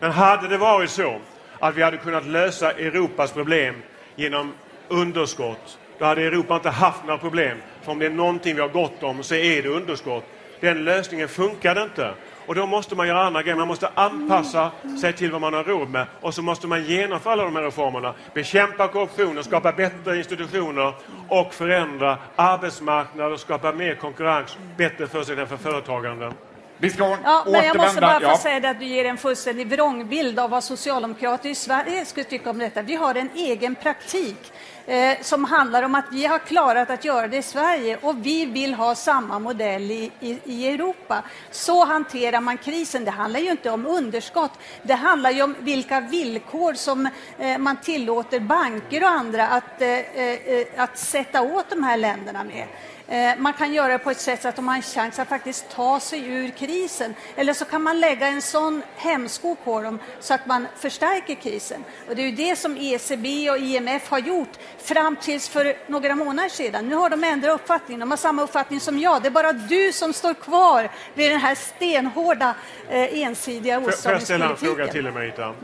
Men 0.00 0.10
hade 0.10 0.48
det 0.48 0.58
varit 0.58 0.90
så 0.90 1.20
att 1.58 1.76
vi 1.76 1.82
hade 1.82 1.96
kunnat 1.96 2.26
lösa 2.26 2.70
Europas 2.70 3.32
problem 3.32 3.74
genom 4.16 4.52
underskott, 4.88 5.78
då 5.98 6.04
hade 6.04 6.22
Europa 6.22 6.54
inte 6.54 6.70
haft 6.70 7.04
några 7.04 7.18
problem. 7.18 7.58
För 7.82 7.92
om 7.92 7.98
det 7.98 8.06
är 8.06 8.10
någonting 8.10 8.54
vi 8.54 8.60
har 8.60 8.68
gott 8.68 9.02
om 9.02 9.22
så 9.22 9.34
är 9.34 9.62
det 9.62 9.68
underskott. 9.68 10.24
Den 10.60 10.84
lösningen 10.84 11.28
funkade 11.28 11.82
inte. 11.82 12.14
Och 12.46 12.54
då 12.54 12.66
måste 12.66 12.94
man 12.94 13.08
göra 13.08 13.22
andra 13.22 13.42
grejer. 13.42 13.56
Man 13.56 13.68
måste 13.68 13.88
anpassa 13.94 14.70
sig 15.00 15.12
till 15.12 15.32
vad 15.32 15.40
man 15.40 15.54
har 15.54 15.64
råd 15.64 15.88
med. 15.88 16.06
Och 16.20 16.34
så 16.34 16.42
måste 16.42 16.66
man 16.66 16.84
genomföra 16.84 17.32
alla 17.32 17.44
de 17.44 17.56
här 17.56 17.62
reformerna. 17.62 18.14
Bekämpa 18.34 18.88
korruptionen, 18.88 19.44
skapa 19.44 19.72
bättre 19.72 20.18
institutioner 20.18 20.92
och 21.28 21.54
förändra 21.54 22.18
arbetsmarknaden 22.36 23.32
och 23.32 23.40
skapa 23.40 23.72
mer 23.72 23.94
konkurrens, 23.94 24.58
bättre 24.76 25.06
förutsättningar 25.06 25.46
för 25.46 25.56
företagande. 25.56 26.32
Vi 26.80 26.90
ska 26.90 27.18
Ja, 27.24 27.44
men 27.46 27.64
jag 27.64 27.76
måste 27.76 28.00
bara 28.00 28.20
få 28.20 28.26
Ja. 28.26 28.38
säga 28.38 28.60
det 28.60 28.70
att 28.70 28.78
du 28.78 28.84
ger 28.86 29.04
en 29.04 29.16
fullständig 29.18 29.66
vrångbild 29.66 30.38
av 30.38 30.50
vad 30.50 30.64
socialdemokrater 30.64 31.48
i 31.48 31.54
Sverige 31.54 32.04
skulle 32.04 32.24
tycka 32.24 32.50
om 32.50 32.58
detta. 32.58 32.82
Vi 32.82 32.94
har 32.94 33.14
en 33.14 33.30
egen 33.34 33.74
praktik 33.74 34.52
eh, 34.86 35.16
som 35.22 35.44
handlar 35.44 35.82
om 35.82 35.94
att 35.94 36.04
vi 36.12 36.26
har 36.26 36.38
klarat 36.38 36.90
att 36.90 37.04
göra 37.04 37.28
det 37.28 37.36
i 37.36 37.42
Sverige 37.42 37.98
och 38.02 38.26
vi 38.26 38.46
vill 38.46 38.74
ha 38.74 38.94
samma 38.94 39.38
modell 39.38 39.90
i, 39.90 40.10
i, 40.20 40.38
i 40.44 40.68
Europa. 40.68 41.22
Så 41.50 41.84
hanterar 41.84 42.40
man 42.40 42.58
krisen. 42.58 43.04
Det 43.04 43.10
handlar 43.10 43.40
ju 43.40 43.50
inte 43.50 43.70
om 43.70 43.86
underskott. 43.86 44.52
Det 44.82 44.94
handlar 44.94 45.30
ju 45.30 45.42
om 45.42 45.54
vilka 45.60 46.00
villkor 46.00 46.74
som 46.74 47.08
eh, 47.38 47.58
man 47.58 47.76
tillåter 47.76 48.40
banker 48.40 49.02
och 49.02 49.10
andra 49.10 49.48
att, 49.48 49.82
eh, 49.82 49.88
eh, 49.88 50.66
att 50.76 50.98
sätta 50.98 51.42
åt 51.42 51.70
de 51.70 51.82
här 51.82 51.96
länderna 51.96 52.44
med. 52.44 52.66
Eh, 53.10 53.36
Man 53.38 53.52
kan 53.52 53.72
göra 53.72 53.88
det 53.92 53.98
på 53.98 54.10
ett 54.10 54.20
sätt 54.20 54.42
så 54.42 54.48
att 54.48 54.56
de 54.56 54.68
har 54.68 54.76
en 54.76 54.82
chans 54.82 55.18
att 55.18 55.28
faktiskt 55.28 55.68
ta 55.70 56.00
sig 56.00 56.26
ur 56.28 56.48
krisen. 56.50 57.14
Eller 57.36 57.52
så 57.52 57.64
kan 57.64 57.82
man 57.82 58.00
lägga 58.00 58.26
en 58.26 58.42
sån 58.42 58.82
hämsko 58.96 59.54
på 59.64 59.80
dem 59.82 59.98
så 60.20 60.34
att 60.34 60.46
man 60.46 60.66
förstärker 60.78 61.34
krisen. 61.34 61.84
Och 62.08 62.16
det 62.16 62.22
är 62.22 62.26
ju 62.26 62.32
det 62.36 62.56
som 62.56 62.76
ECB 62.80 63.50
och 63.50 63.58
IMF 63.58 64.10
har 64.10 64.18
gjort 64.18 64.48
fram 64.78 65.16
tills 65.16 65.48
för 65.48 65.76
några 65.86 66.14
månader 66.14 66.48
sedan. 66.48 66.88
Nu 66.88 66.94
har 66.94 67.10
de 67.10 67.24
ändrat 67.24 67.54
uppfattning. 67.60 67.98
De 67.98 68.10
har 68.10 68.18
samma 68.18 68.42
uppfattning 68.42 68.80
som 68.80 68.98
jag. 68.98 69.22
Det 69.22 69.28
är 69.28 69.30
bara 69.30 69.52
du 69.52 69.92
som 69.92 70.12
står 70.12 70.34
kvar 70.34 70.88
vid 71.14 71.30
den 71.30 71.40
här 71.40 71.54
stenhårda, 71.54 72.54
eh, 72.90 73.22
ensidiga 73.22 73.74
Får 73.80 73.90
får 73.90 74.12
jag 74.12 74.22
ställa 74.22 74.44
en 74.44 74.52
åtstramningspolitiken. 74.52 74.76
fråga 74.76 74.92
till 74.92 75.04
dig, 75.04 75.12
Marita? 75.12 75.54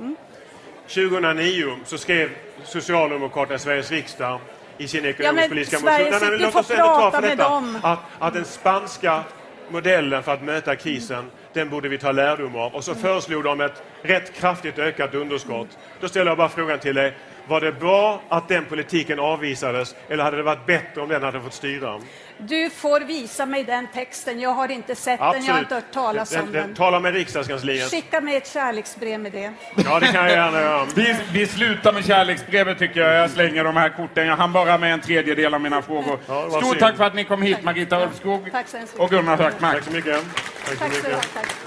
2009 0.89 1.77
så 1.85 1.99
skrev 1.99 2.31
Socialdemokraterna 2.65 3.55
i 3.55 3.59
Sveriges 3.59 3.91
riksdag 3.91 4.41
i 4.79 4.89
sin 4.89 5.05
ekonomisk-politiska 5.05 5.79
Sveriges 5.79 6.23
Nej, 6.23 6.39
låt 6.39 6.55
oss 6.55 6.71
ändå 6.71 6.85
ta 6.85 7.11
för 7.11 7.23
detta. 7.23 7.63
Att, 7.83 7.99
att 8.19 8.35
den 8.35 8.45
spanska 8.45 9.25
modellen 9.69 10.23
för 10.23 10.33
att 10.33 10.43
möta 10.43 10.77
krisen, 10.77 11.31
den 11.53 11.71
borde 11.71 11.89
vi 11.89 11.99
ta 11.99 12.13
lärdom 12.13 12.57
av. 12.57 12.75
Och 12.75 12.85
så 12.85 12.95
föreslog 12.95 13.45
de 13.45 13.61
ett 13.61 13.83
rätt 14.03 14.35
kraftigt 14.35 14.79
ökat 14.79 15.15
underskott. 15.15 15.69
Då 16.01 16.09
ställer 16.09 16.31
jag 16.31 16.39
bara 16.39 16.49
frågan 16.49 16.79
till 16.79 16.95
dig. 16.95 17.17
Var 17.49 17.61
det 17.61 17.73
bra 17.73 18.23
att 18.29 18.49
den 18.49 18.65
politiken 18.65 19.21
avvisades 19.21 19.95
eller 20.09 20.25
hade 20.25 20.37
det 20.37 20.43
varit 20.43 20.67
bättre 20.67 21.01
om 21.01 21.09
den 21.09 21.23
hade 21.23 21.41
fått 21.41 21.55
styra? 21.55 22.01
Du 22.39 22.71
får 22.71 23.01
visa 23.01 23.47
mig 23.47 23.65
den 23.65 23.87
texten. 23.95 24.41
Jag 24.41 24.51
har 24.51 24.71
inte 24.71 24.95
sett 24.95 25.21
den, 25.21 25.45
jag 25.45 25.53
har 25.55 25.61
inte 25.61 25.75
hört 25.75 25.93
talas 25.93 26.33
om 26.37 26.39
den- 26.41 26.53
den. 26.53 26.75
Tala 26.75 27.01
med 27.01 27.15
riksdagskansliet. 27.15 27.91
Skicka 27.91 28.21
mig 28.21 28.37
ett 28.37 28.49
kärleksbrev 28.53 29.21
med 29.21 29.33
det. 29.33 29.53
Ja, 29.85 30.01
det 30.01 30.07
kan 30.07 30.15
jag 30.25 30.31
gärna 30.31 30.61
göra. 30.61 30.87
Vi, 30.95 31.17
vi 31.33 31.47
slutar 31.47 31.93
med 31.93 32.05
kärleksbrevet 32.07 32.79
tycker 32.79 33.01
jag. 33.01 33.15
Jag 33.15 33.31
slänger 33.31 33.65
de 33.65 33.77
här 33.77 33.89
korten. 33.89 34.27
Jag 34.27 34.37
hann 34.37 34.53
bara 34.53 34.79
med 34.79 34.93
en 34.93 35.01
tredjedel 35.01 35.55
av 35.55 35.61
mina 35.61 35.83
frågor. 35.83 36.19
Ja, 36.27 36.51
Stort 36.51 36.63
synd. 36.65 36.79
tack 36.79 36.97
för 36.97 37.05
att 37.05 37.15
ni 37.15 37.25
kom 37.25 37.43
hit, 37.43 37.63
Marita 37.63 38.03
Ulvskog 38.03 38.49
Tack 38.53 38.69
så 38.69 38.77
hemskt 38.77 38.95
och 38.99 39.11
Gunnar 39.11 39.37
Hökmark. 39.37 39.75
Tack 39.75 39.85
så 39.85 39.91
mycket. 39.91 40.21
Tack 40.25 40.79
så 40.79 40.79
Tack 40.79 40.93
så 40.93 40.97
mycket. 40.99 41.05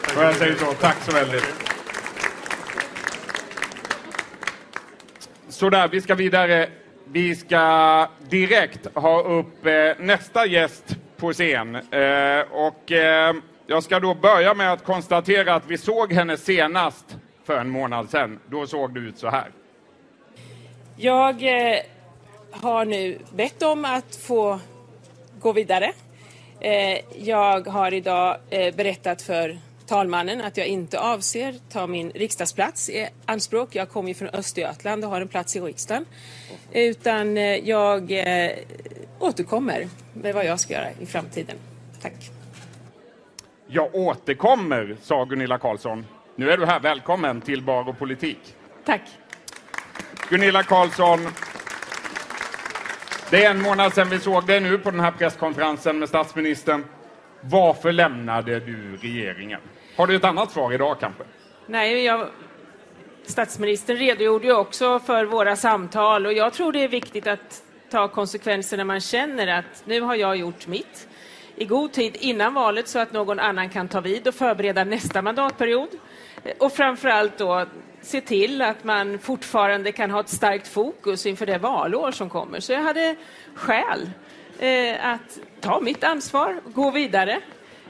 mycket. 0.07 0.21
Jag 0.21 0.35
säger 0.35 0.55
så, 0.55 0.65
tack 0.73 0.97
så 1.05 1.11
väldigt. 1.11 1.45
Sådär, 5.49 5.87
vi 5.87 6.01
ska 6.01 6.15
vidare. 6.15 6.69
Vi 7.11 7.35
ska 7.35 8.07
direkt 8.29 8.95
ha 8.95 9.21
upp 9.21 9.65
eh, 9.65 9.73
nästa 9.99 10.45
gäst 10.45 10.95
på 11.17 11.33
scen. 11.33 11.75
Eh, 11.75 12.41
och 12.51 12.91
eh, 12.91 13.35
jag 13.67 13.83
ska 13.83 13.99
då 13.99 14.13
börja 14.13 14.53
med 14.53 14.73
att 14.73 14.83
konstatera 14.83 15.55
att 15.55 15.67
vi 15.67 15.77
såg 15.77 16.13
henne 16.13 16.37
senast 16.37 17.17
för 17.43 17.57
en 17.57 17.69
månad 17.69 18.09
sedan. 18.09 18.39
Då 18.47 18.67
såg 18.67 18.93
du 18.93 19.07
ut 19.07 19.17
så 19.17 19.29
här. 19.29 19.51
Jag 20.95 21.43
eh, 21.43 21.79
har 22.51 22.85
nu 22.85 23.19
bett 23.35 23.63
om 23.63 23.85
att 23.85 24.15
få 24.15 24.59
gå 25.39 25.51
vidare. 25.53 25.91
Eh, 26.59 26.99
jag 27.17 27.67
har 27.67 27.93
idag 27.93 28.37
eh, 28.49 28.75
berättat 28.75 29.21
för 29.21 29.59
talmannen 29.87 30.41
att 30.41 30.57
jag 30.57 30.67
inte 30.67 30.99
avser 30.99 31.55
ta 31.69 31.87
min 31.87 32.11
riksdagsplats 32.11 32.89
i 32.89 33.07
anspråk. 33.25 33.75
Jag 33.75 33.89
kommer 33.89 34.09
ju 34.09 34.13
från 34.13 34.29
Östergötland 34.29 35.05
och 35.05 35.11
har 35.11 35.21
en 35.21 35.27
plats 35.27 35.55
i 35.55 35.59
riksdagen. 35.59 36.05
Utan 36.77 37.37
eh, 37.37 37.69
jag 37.69 38.11
eh, 38.11 38.51
återkommer 39.19 39.87
med 40.13 40.35
vad 40.35 40.45
jag 40.45 40.59
ska 40.59 40.73
göra 40.73 40.87
i 40.99 41.05
framtiden. 41.05 41.55
Tack. 42.01 42.13
Jag 43.67 43.95
återkommer, 43.95 44.95
sa 45.01 45.25
Gunilla 45.25 45.57
Carlsson. 45.57 46.05
Nu 46.35 46.51
är 46.51 46.57
du 46.57 46.65
här. 46.65 46.79
Välkommen 46.79 47.41
till 47.41 47.63
Bar 47.63 47.89
och 47.89 47.99
politik. 47.99 48.55
Tack. 48.85 49.01
Gunilla 50.29 50.63
Carlsson, 50.63 51.19
det 53.29 53.45
är 53.45 53.51
en 53.51 53.61
månad 53.61 53.93
sedan 53.93 54.09
vi 54.09 54.19
såg 54.19 54.47
dig 54.47 54.59
nu 54.59 54.77
på 54.77 54.91
den 54.91 54.99
här 54.99 55.11
presskonferensen 55.11 55.99
med 55.99 56.09
statsministern. 56.09 56.85
Varför 57.41 57.91
lämnade 57.91 58.59
du 58.59 58.97
regeringen? 58.97 59.59
Har 59.95 60.07
du 60.07 60.15
ett 60.15 60.23
annat 60.23 60.51
svar 60.51 60.73
idag 60.73 60.99
kanske? 60.99 61.23
Nej, 61.67 62.03
jag, 62.05 62.27
statsministern 63.27 63.97
redogjorde 63.97 64.47
ju 64.47 64.53
också 64.53 64.99
för 64.99 65.25
våra 65.25 65.55
samtal 65.55 66.25
och 66.25 66.33
jag 66.33 66.53
tror 66.53 66.71
det 66.71 66.83
är 66.83 66.87
viktigt 66.87 67.27
att 67.27 67.63
ta 67.89 68.07
konsekvenserna 68.07 68.83
man 68.83 69.01
känner 69.01 69.47
att 69.47 69.83
nu 69.85 70.01
har 70.01 70.15
jag 70.15 70.37
gjort 70.37 70.67
mitt 70.67 71.07
i 71.55 71.65
god 71.65 71.91
tid 71.91 72.17
innan 72.19 72.53
valet 72.53 72.87
så 72.87 72.99
att 72.99 73.13
någon 73.13 73.39
annan 73.39 73.69
kan 73.69 73.87
ta 73.87 74.01
vid 74.01 74.27
och 74.27 74.35
förbereda 74.35 74.83
nästa 74.83 75.21
mandatperiod. 75.21 75.89
Och 76.59 76.73
framförallt 76.73 77.37
då 77.37 77.65
se 78.01 78.21
till 78.21 78.61
att 78.61 78.83
man 78.83 79.19
fortfarande 79.19 79.91
kan 79.91 80.11
ha 80.11 80.19
ett 80.19 80.29
starkt 80.29 80.67
fokus 80.67 81.25
inför 81.25 81.45
det 81.45 81.57
valår 81.57 82.11
som 82.11 82.29
kommer. 82.29 82.59
Så 82.59 82.73
jag 82.73 82.81
hade 82.81 83.15
skäl 83.55 84.09
eh, 84.59 85.07
att 85.07 85.39
ta 85.61 85.79
mitt 85.79 86.03
ansvar, 86.03 86.61
gå 86.65 86.91
vidare 86.91 87.41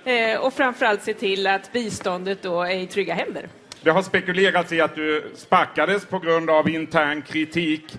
eh, 0.04 0.40
och 0.40 0.54
framförallt 0.54 1.04
se 1.04 1.14
till 1.14 1.48
att 1.48 1.72
biståndet 1.72 2.42
då 2.42 2.62
är 2.62 2.76
i 2.76 2.88
trygga 2.88 3.14
händer. 3.14 3.50
Det 3.88 3.92
har 3.92 4.02
spekulerats 4.02 4.72
i 4.72 4.82
att 4.82 4.96
du 4.96 5.32
sparkades 5.36 6.06
på 6.06 6.20
grund 6.20 6.50
av 6.50 6.70
intern 6.70 7.22
kritik. 7.22 7.98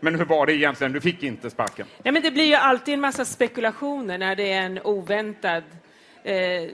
Men 0.00 0.14
hur 0.14 0.24
var 0.24 0.46
det 0.46 0.54
egentligen? 0.54 0.92
Du 0.92 1.00
fick 1.00 1.22
inte 1.22 1.50
sparken. 1.50 1.86
Nej, 2.02 2.12
men 2.12 2.22
det 2.22 2.30
blir 2.30 2.44
ju 2.44 2.54
alltid 2.54 2.94
en 2.94 3.00
massa 3.00 3.24
spekulationer 3.24 4.18
när 4.18 4.36
det 4.36 4.52
är 4.52 4.62
en 4.62 4.78
oväntad 4.78 5.62
eh, 6.24 6.70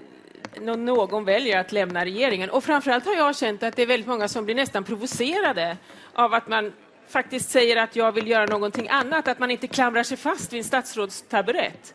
någon 0.61 1.25
väljer 1.25 1.61
att 1.61 1.73
lämna 1.73 2.05
regeringen. 2.05 2.51
Och 2.51 2.65
framförallt 2.65 3.07
har 3.07 3.15
jag 3.15 3.37
känt 3.37 3.63
att 3.63 3.77
det 3.77 3.83
är 3.83 3.87
väldigt 3.87 4.09
många 4.09 4.29
som 4.29 4.45
blir 4.45 4.55
nästan 4.55 4.85
provocerade 4.85 5.77
av 6.13 6.35
att 6.35 6.49
man 6.49 6.73
faktiskt 7.09 7.51
säger 7.51 7.77
att 7.77 7.97
jag 7.97 8.13
vill 8.13 8.29
göra 8.29 8.47
någonting 8.47 8.89
annat, 8.89 9.29
att 9.29 9.39
man 9.39 9.51
inte 9.51 9.67
klamrar 9.67 10.03
sig 10.03 10.17
fast 10.17 10.53
vid 10.53 10.59
en 10.59 10.65
statsrådstaburett. 10.65 11.95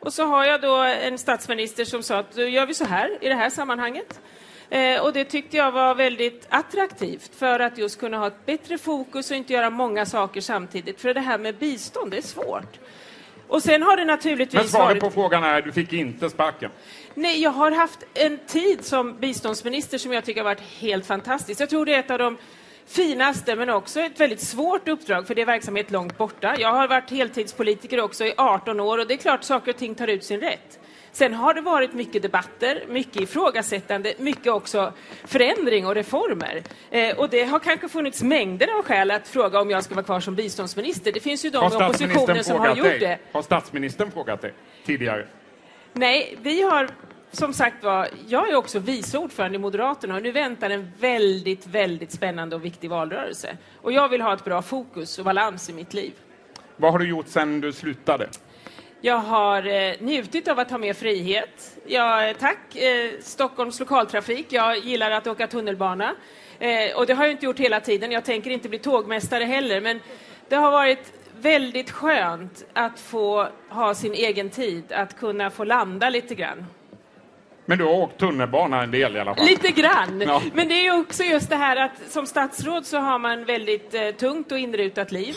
Och 0.00 0.12
så 0.12 0.24
har 0.24 0.44
jag 0.44 0.60
då 0.60 0.76
en 0.76 1.18
statsminister 1.18 1.84
som 1.84 2.02
sa 2.02 2.18
att 2.18 2.32
då 2.34 2.42
gör 2.42 2.66
vi 2.66 2.74
så 2.74 2.84
här 2.84 3.18
i 3.20 3.28
det 3.28 3.34
här 3.34 3.50
sammanhanget. 3.50 4.20
Eh, 4.72 5.02
och 5.02 5.12
det 5.12 5.24
tyckte 5.24 5.56
jag 5.56 5.72
var 5.72 5.94
väldigt 5.94 6.46
attraktivt 6.48 7.34
för 7.34 7.60
att 7.60 7.78
just 7.78 8.00
kunna 8.00 8.18
ha 8.18 8.26
ett 8.26 8.46
bättre 8.46 8.78
fokus 8.78 9.30
och 9.30 9.36
inte 9.36 9.52
göra 9.52 9.70
många 9.70 10.06
saker 10.06 10.40
samtidigt. 10.40 11.00
För 11.00 11.14
det 11.14 11.20
här 11.20 11.38
med 11.38 11.58
bistånd, 11.58 12.10
det 12.10 12.16
är 12.16 12.22
svårt. 12.22 12.78
Och 13.48 13.62
sen 13.62 13.82
har 13.82 13.96
det 13.96 14.04
naturligtvis 14.04 14.60
Men 14.60 14.68
svaret 14.68 14.88
varit... 14.88 15.00
på 15.00 15.10
frågan 15.10 15.44
är 15.44 15.62
du 15.62 15.72
fick 15.72 15.92
inte 15.92 16.30
sparken. 16.30 16.70
Nej, 17.14 17.42
jag 17.42 17.50
har 17.50 17.70
haft 17.70 17.98
en 18.14 18.38
tid 18.46 18.84
som 18.84 19.18
biståndsminister 19.20 19.98
som 19.98 20.12
jag 20.12 20.24
tycker 20.24 20.40
har 20.40 20.50
varit 20.50 20.80
helt 20.80 21.06
fantastisk. 21.06 21.60
Jag 21.60 21.70
tror 21.70 21.86
det 21.86 21.94
är 21.94 21.98
ett 21.98 22.10
av 22.10 22.18
de 22.18 22.36
finaste, 22.86 23.56
men 23.56 23.70
också 23.70 24.00
ett 24.00 24.20
väldigt 24.20 24.40
svårt 24.40 24.88
uppdrag, 24.88 25.26
för 25.26 25.34
det 25.34 25.42
är 25.42 25.46
verksamhet 25.46 25.90
långt 25.90 26.18
borta. 26.18 26.56
Jag 26.58 26.72
har 26.72 26.88
varit 26.88 27.10
heltidspolitiker 27.10 28.00
också 28.00 28.24
i 28.24 28.34
18 28.36 28.80
år 28.80 28.98
och 28.98 29.06
det 29.06 29.14
är 29.14 29.18
klart 29.18 29.44
saker 29.44 29.72
och 29.72 29.78
ting 29.78 29.94
tar 29.94 30.08
ut 30.08 30.24
sin 30.24 30.40
rätt. 30.40 30.78
Sen 31.12 31.34
har 31.34 31.54
det 31.54 31.60
varit 31.60 31.92
mycket 31.92 32.22
debatter, 32.22 32.84
mycket 32.88 33.22
ifrågasättande, 33.22 34.14
mycket 34.18 34.52
också 34.52 34.92
förändring 35.24 35.86
och 35.86 35.94
reformer. 35.94 36.62
Eh, 36.90 37.18
och 37.18 37.28
det 37.28 37.44
har 37.44 37.58
kanske 37.58 37.88
funnits 37.88 38.22
mängder 38.22 38.78
av 38.78 38.84
skäl 38.84 39.10
att 39.10 39.28
fråga 39.28 39.60
om 39.60 39.70
jag 39.70 39.84
ska 39.84 39.94
vara 39.94 40.04
kvar 40.04 40.20
som 40.20 40.34
biståndsminister. 40.34 41.12
Det 41.12 41.20
finns 41.20 41.44
ju 41.44 41.50
de 41.50 41.64
i 41.64 41.76
oppositionen 41.76 42.44
som 42.44 42.58
har 42.58 42.76
gjort 42.76 42.86
dig? 42.86 42.98
det. 42.98 43.18
Har 43.32 43.42
statsministern 43.42 44.10
frågat 44.10 44.40
dig 44.40 44.54
tidigare? 44.84 45.26
Nej, 45.92 46.38
vi 46.42 46.62
har 46.62 46.88
som 47.32 47.54
sagt 47.54 47.84
var, 47.84 48.08
jag 48.28 48.48
är 48.48 48.54
också 48.54 48.78
vice 48.78 49.18
ordförande 49.18 49.56
i 49.56 49.58
Moderaterna 49.58 50.14
och 50.16 50.22
nu 50.22 50.32
väntar 50.32 50.70
en 50.70 50.92
väldigt, 51.00 51.66
väldigt 51.66 52.12
spännande 52.12 52.56
och 52.56 52.64
viktig 52.64 52.90
valrörelse. 52.90 53.56
Och 53.76 53.92
jag 53.92 54.08
vill 54.08 54.20
ha 54.20 54.34
ett 54.34 54.44
bra 54.44 54.62
fokus 54.62 55.18
och 55.18 55.24
balans 55.24 55.70
i 55.70 55.72
mitt 55.72 55.94
liv. 55.94 56.12
Vad 56.76 56.92
har 56.92 56.98
du 56.98 57.08
gjort 57.08 57.28
sedan 57.28 57.60
du 57.60 57.72
slutade? 57.72 58.28
Jag 59.04 59.18
har 59.18 59.66
eh, 59.66 59.94
njutit 60.00 60.48
av 60.48 60.58
att 60.58 60.70
ha 60.70 60.78
mer 60.78 60.94
frihet. 60.94 61.76
Ja, 61.86 62.24
eh, 62.24 62.36
tack 62.36 62.76
eh, 62.76 63.10
Stockholms 63.20 63.80
lokaltrafik. 63.80 64.46
Jag 64.48 64.78
gillar 64.78 65.10
att 65.10 65.26
åka 65.26 65.46
tunnelbana. 65.46 66.14
Eh, 66.58 66.96
och 66.96 67.06
det 67.06 67.14
har 67.14 67.24
jag 67.24 67.32
inte 67.32 67.44
gjort 67.46 67.58
hela 67.58 67.80
tiden. 67.80 68.12
Jag 68.12 68.24
tänker 68.24 68.50
inte 68.50 68.68
bli 68.68 68.78
tågmästare 68.78 69.44
heller. 69.44 69.80
Men 69.80 70.00
det 70.48 70.56
har 70.56 70.70
varit 70.70 71.12
väldigt 71.40 71.90
skönt 71.90 72.64
att 72.72 73.00
få 73.00 73.48
ha 73.68 73.94
sin 73.94 74.12
egen 74.12 74.50
tid, 74.50 74.92
att 74.92 75.18
kunna 75.18 75.50
få 75.50 75.64
landa 75.64 76.10
lite 76.10 76.34
grann. 76.34 76.66
Men 77.66 77.78
du 77.78 77.84
har 77.84 77.92
åkt 77.92 78.18
tunnelbana 78.18 78.82
en 78.82 78.90
del 78.90 79.16
i 79.16 79.20
alla 79.20 79.34
fall? 79.34 79.46
Lite 79.46 79.68
grann. 79.68 80.20
Ja. 80.20 80.42
Men 80.54 80.68
det 80.68 80.86
är 80.86 81.00
också 81.00 81.22
just 81.22 81.50
det 81.50 81.56
här 81.56 81.76
att 81.76 82.10
som 82.10 82.26
statsråd 82.26 82.86
så 82.86 82.98
har 82.98 83.18
man 83.18 83.44
väldigt 83.44 83.94
eh, 83.94 84.10
tungt 84.10 84.52
och 84.52 84.58
inrutat 84.58 85.12
liv. 85.12 85.34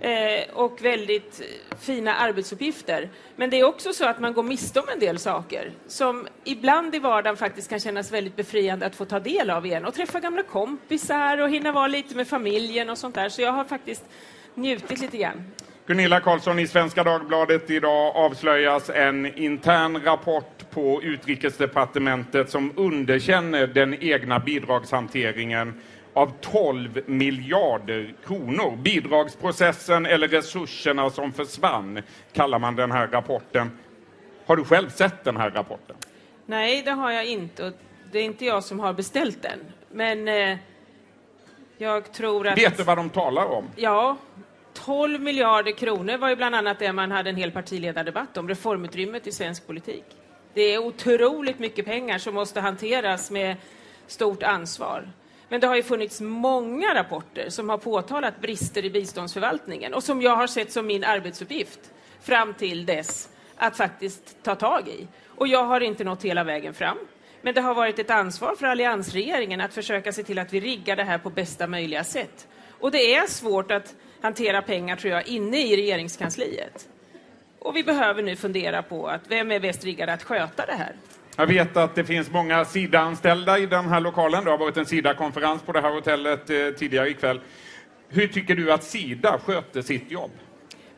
Eh, 0.00 0.54
och 0.54 0.78
väldigt 0.82 1.42
fina 1.80 2.14
arbetsuppgifter. 2.14 3.08
Men 3.36 3.50
det 3.50 3.60
är 3.60 3.64
också 3.64 3.92
så 3.92 4.04
att 4.04 4.20
man 4.20 4.32
går 4.32 4.42
miste 4.42 4.80
om 4.80 4.88
en 4.88 5.00
del 5.00 5.18
saker 5.18 5.70
som 5.86 6.28
ibland 6.44 6.94
i 6.94 6.98
vardagen 6.98 7.36
faktiskt 7.36 7.70
kan 7.70 7.80
kännas 7.80 8.12
väldigt 8.12 8.36
befriande 8.36 8.86
att 8.86 8.96
få 8.96 9.04
ta 9.04 9.20
del 9.20 9.50
av 9.50 9.66
igen 9.66 9.84
och 9.84 9.94
träffa 9.94 10.20
gamla 10.20 10.42
kompisar 10.42 11.38
och 11.38 11.50
hinna 11.50 11.72
vara 11.72 11.86
lite 11.86 12.16
med 12.16 12.28
familjen 12.28 12.90
och 12.90 12.98
sånt 12.98 13.14
där. 13.14 13.28
Så 13.28 13.42
jag 13.42 13.52
har 13.52 13.64
faktiskt 13.64 14.04
njutit 14.54 15.00
lite 15.00 15.16
grann. 15.16 15.44
Gunilla 15.86 16.20
Carlsson, 16.20 16.58
i 16.58 16.66
Svenska 16.66 17.04
Dagbladet 17.04 17.70
idag 17.70 18.16
avslöjas 18.16 18.90
en 18.90 19.38
intern 19.38 20.02
rapport 20.04 20.70
på 20.70 21.02
Utrikesdepartementet 21.02 22.50
som 22.50 22.72
underkänner 22.76 23.66
den 23.66 24.02
egna 24.02 24.38
bidragshanteringen 24.38 25.80
av 26.18 26.32
12 26.40 27.00
miljarder 27.06 28.14
kronor. 28.26 28.76
Bidragsprocessen 28.76 30.06
eller 30.06 30.28
resurserna 30.28 31.10
som 31.10 31.32
försvann 31.32 32.02
kallar 32.32 32.58
man 32.58 32.76
den 32.76 32.92
här 32.92 33.06
rapporten. 33.06 33.70
Har 34.46 34.56
du 34.56 34.64
själv 34.64 34.90
sett 34.90 35.24
den 35.24 35.36
här 35.36 35.50
rapporten? 35.50 35.96
Nej, 36.46 36.82
det 36.82 36.90
har 36.90 37.10
jag 37.10 37.26
inte. 37.26 37.72
Det 38.12 38.18
är 38.18 38.24
inte 38.24 38.44
jag 38.44 38.64
som 38.64 38.80
har 38.80 38.92
beställt 38.92 39.42
den. 39.42 39.58
Men 39.90 40.28
eh, 40.28 40.58
jag 41.78 42.12
tror 42.12 42.46
att... 42.48 42.58
Vet 42.58 42.76
du 42.76 42.82
vad 42.82 42.98
de 42.98 43.10
talar 43.10 43.44
om? 43.44 43.64
Ja, 43.76 44.16
12 44.72 45.20
miljarder 45.20 45.72
kronor 45.72 46.18
var 46.18 46.28
ju 46.28 46.36
bland 46.36 46.54
annat 46.54 46.78
det 46.78 46.92
man 46.92 47.10
hade 47.10 47.30
en 47.30 47.36
hel 47.36 47.50
partiledardebatt 47.50 48.36
om, 48.36 48.48
reformutrymmet 48.48 49.26
i 49.26 49.32
svensk 49.32 49.66
politik. 49.66 50.04
Det 50.54 50.62
är 50.62 50.78
otroligt 50.78 51.58
mycket 51.58 51.84
pengar 51.84 52.18
som 52.18 52.34
måste 52.34 52.60
hanteras 52.60 53.30
med 53.30 53.56
stort 54.06 54.42
ansvar. 54.42 55.08
Men 55.48 55.60
det 55.60 55.66
har 55.66 55.76
ju 55.76 55.82
funnits 55.82 56.20
många 56.20 56.94
rapporter 56.94 57.50
som 57.50 57.68
har 57.68 57.78
påtalat 57.78 58.40
brister 58.40 58.84
i 58.84 58.90
biståndsförvaltningen 58.90 59.94
och 59.94 60.04
som 60.04 60.22
jag 60.22 60.36
har 60.36 60.46
sett 60.46 60.72
som 60.72 60.86
min 60.86 61.04
arbetsuppgift 61.04 61.80
fram 62.20 62.54
till 62.54 62.86
dess 62.86 63.28
att 63.56 63.76
faktiskt 63.76 64.42
ta 64.42 64.54
tag 64.54 64.88
i. 64.88 65.06
Och 65.26 65.48
jag 65.48 65.64
har 65.64 65.80
inte 65.80 66.04
nått 66.04 66.24
hela 66.24 66.44
vägen 66.44 66.74
fram. 66.74 66.98
Men 67.42 67.54
det 67.54 67.60
har 67.60 67.74
varit 67.74 67.98
ett 67.98 68.10
ansvar 68.10 68.54
för 68.58 68.66
alliansregeringen 68.66 69.60
att 69.60 69.74
försöka 69.74 70.12
se 70.12 70.22
till 70.22 70.38
att 70.38 70.52
vi 70.52 70.60
riggar 70.60 70.96
det 70.96 71.04
här 71.04 71.18
på 71.18 71.30
bästa 71.30 71.66
möjliga 71.66 72.04
sätt. 72.04 72.48
Och 72.80 72.90
det 72.90 73.14
är 73.14 73.26
svårt 73.26 73.70
att 73.70 73.94
hantera 74.20 74.62
pengar, 74.62 74.96
tror 74.96 75.12
jag, 75.12 75.28
inne 75.28 75.62
i 75.66 75.76
regeringskansliet. 75.76 76.88
Och 77.58 77.76
vi 77.76 77.84
behöver 77.84 78.22
nu 78.22 78.36
fundera 78.36 78.82
på 78.82 79.06
att 79.06 79.20
vem 79.28 79.50
är 79.50 79.60
bäst 79.60 79.84
riggad 79.84 80.08
att 80.08 80.22
sköta 80.22 80.66
det 80.66 80.72
här? 80.72 80.92
Jag 81.40 81.46
vet 81.46 81.76
att 81.76 81.94
det 81.94 82.04
finns 82.04 82.30
många 82.30 82.64
SIDA-anställda 82.64 83.58
i 83.58 83.66
den 83.66 83.88
här 83.88 84.00
lokalen. 84.00 84.44
Det 84.44 84.50
har 84.50 84.58
varit 84.58 84.76
en 84.76 84.86
SIDA-konferens 84.86 85.62
på 85.62 85.72
det 85.72 85.80
här 85.80 85.90
hotellet 85.90 86.50
eh, 86.50 86.56
tidigare 86.78 87.08
ikväll. 87.08 87.40
Hur 88.08 88.28
tycker 88.28 88.54
du 88.54 88.72
att 88.72 88.84
SIDA 88.84 89.38
sköter 89.38 89.82
sitt 89.82 90.10
jobb? 90.10 90.30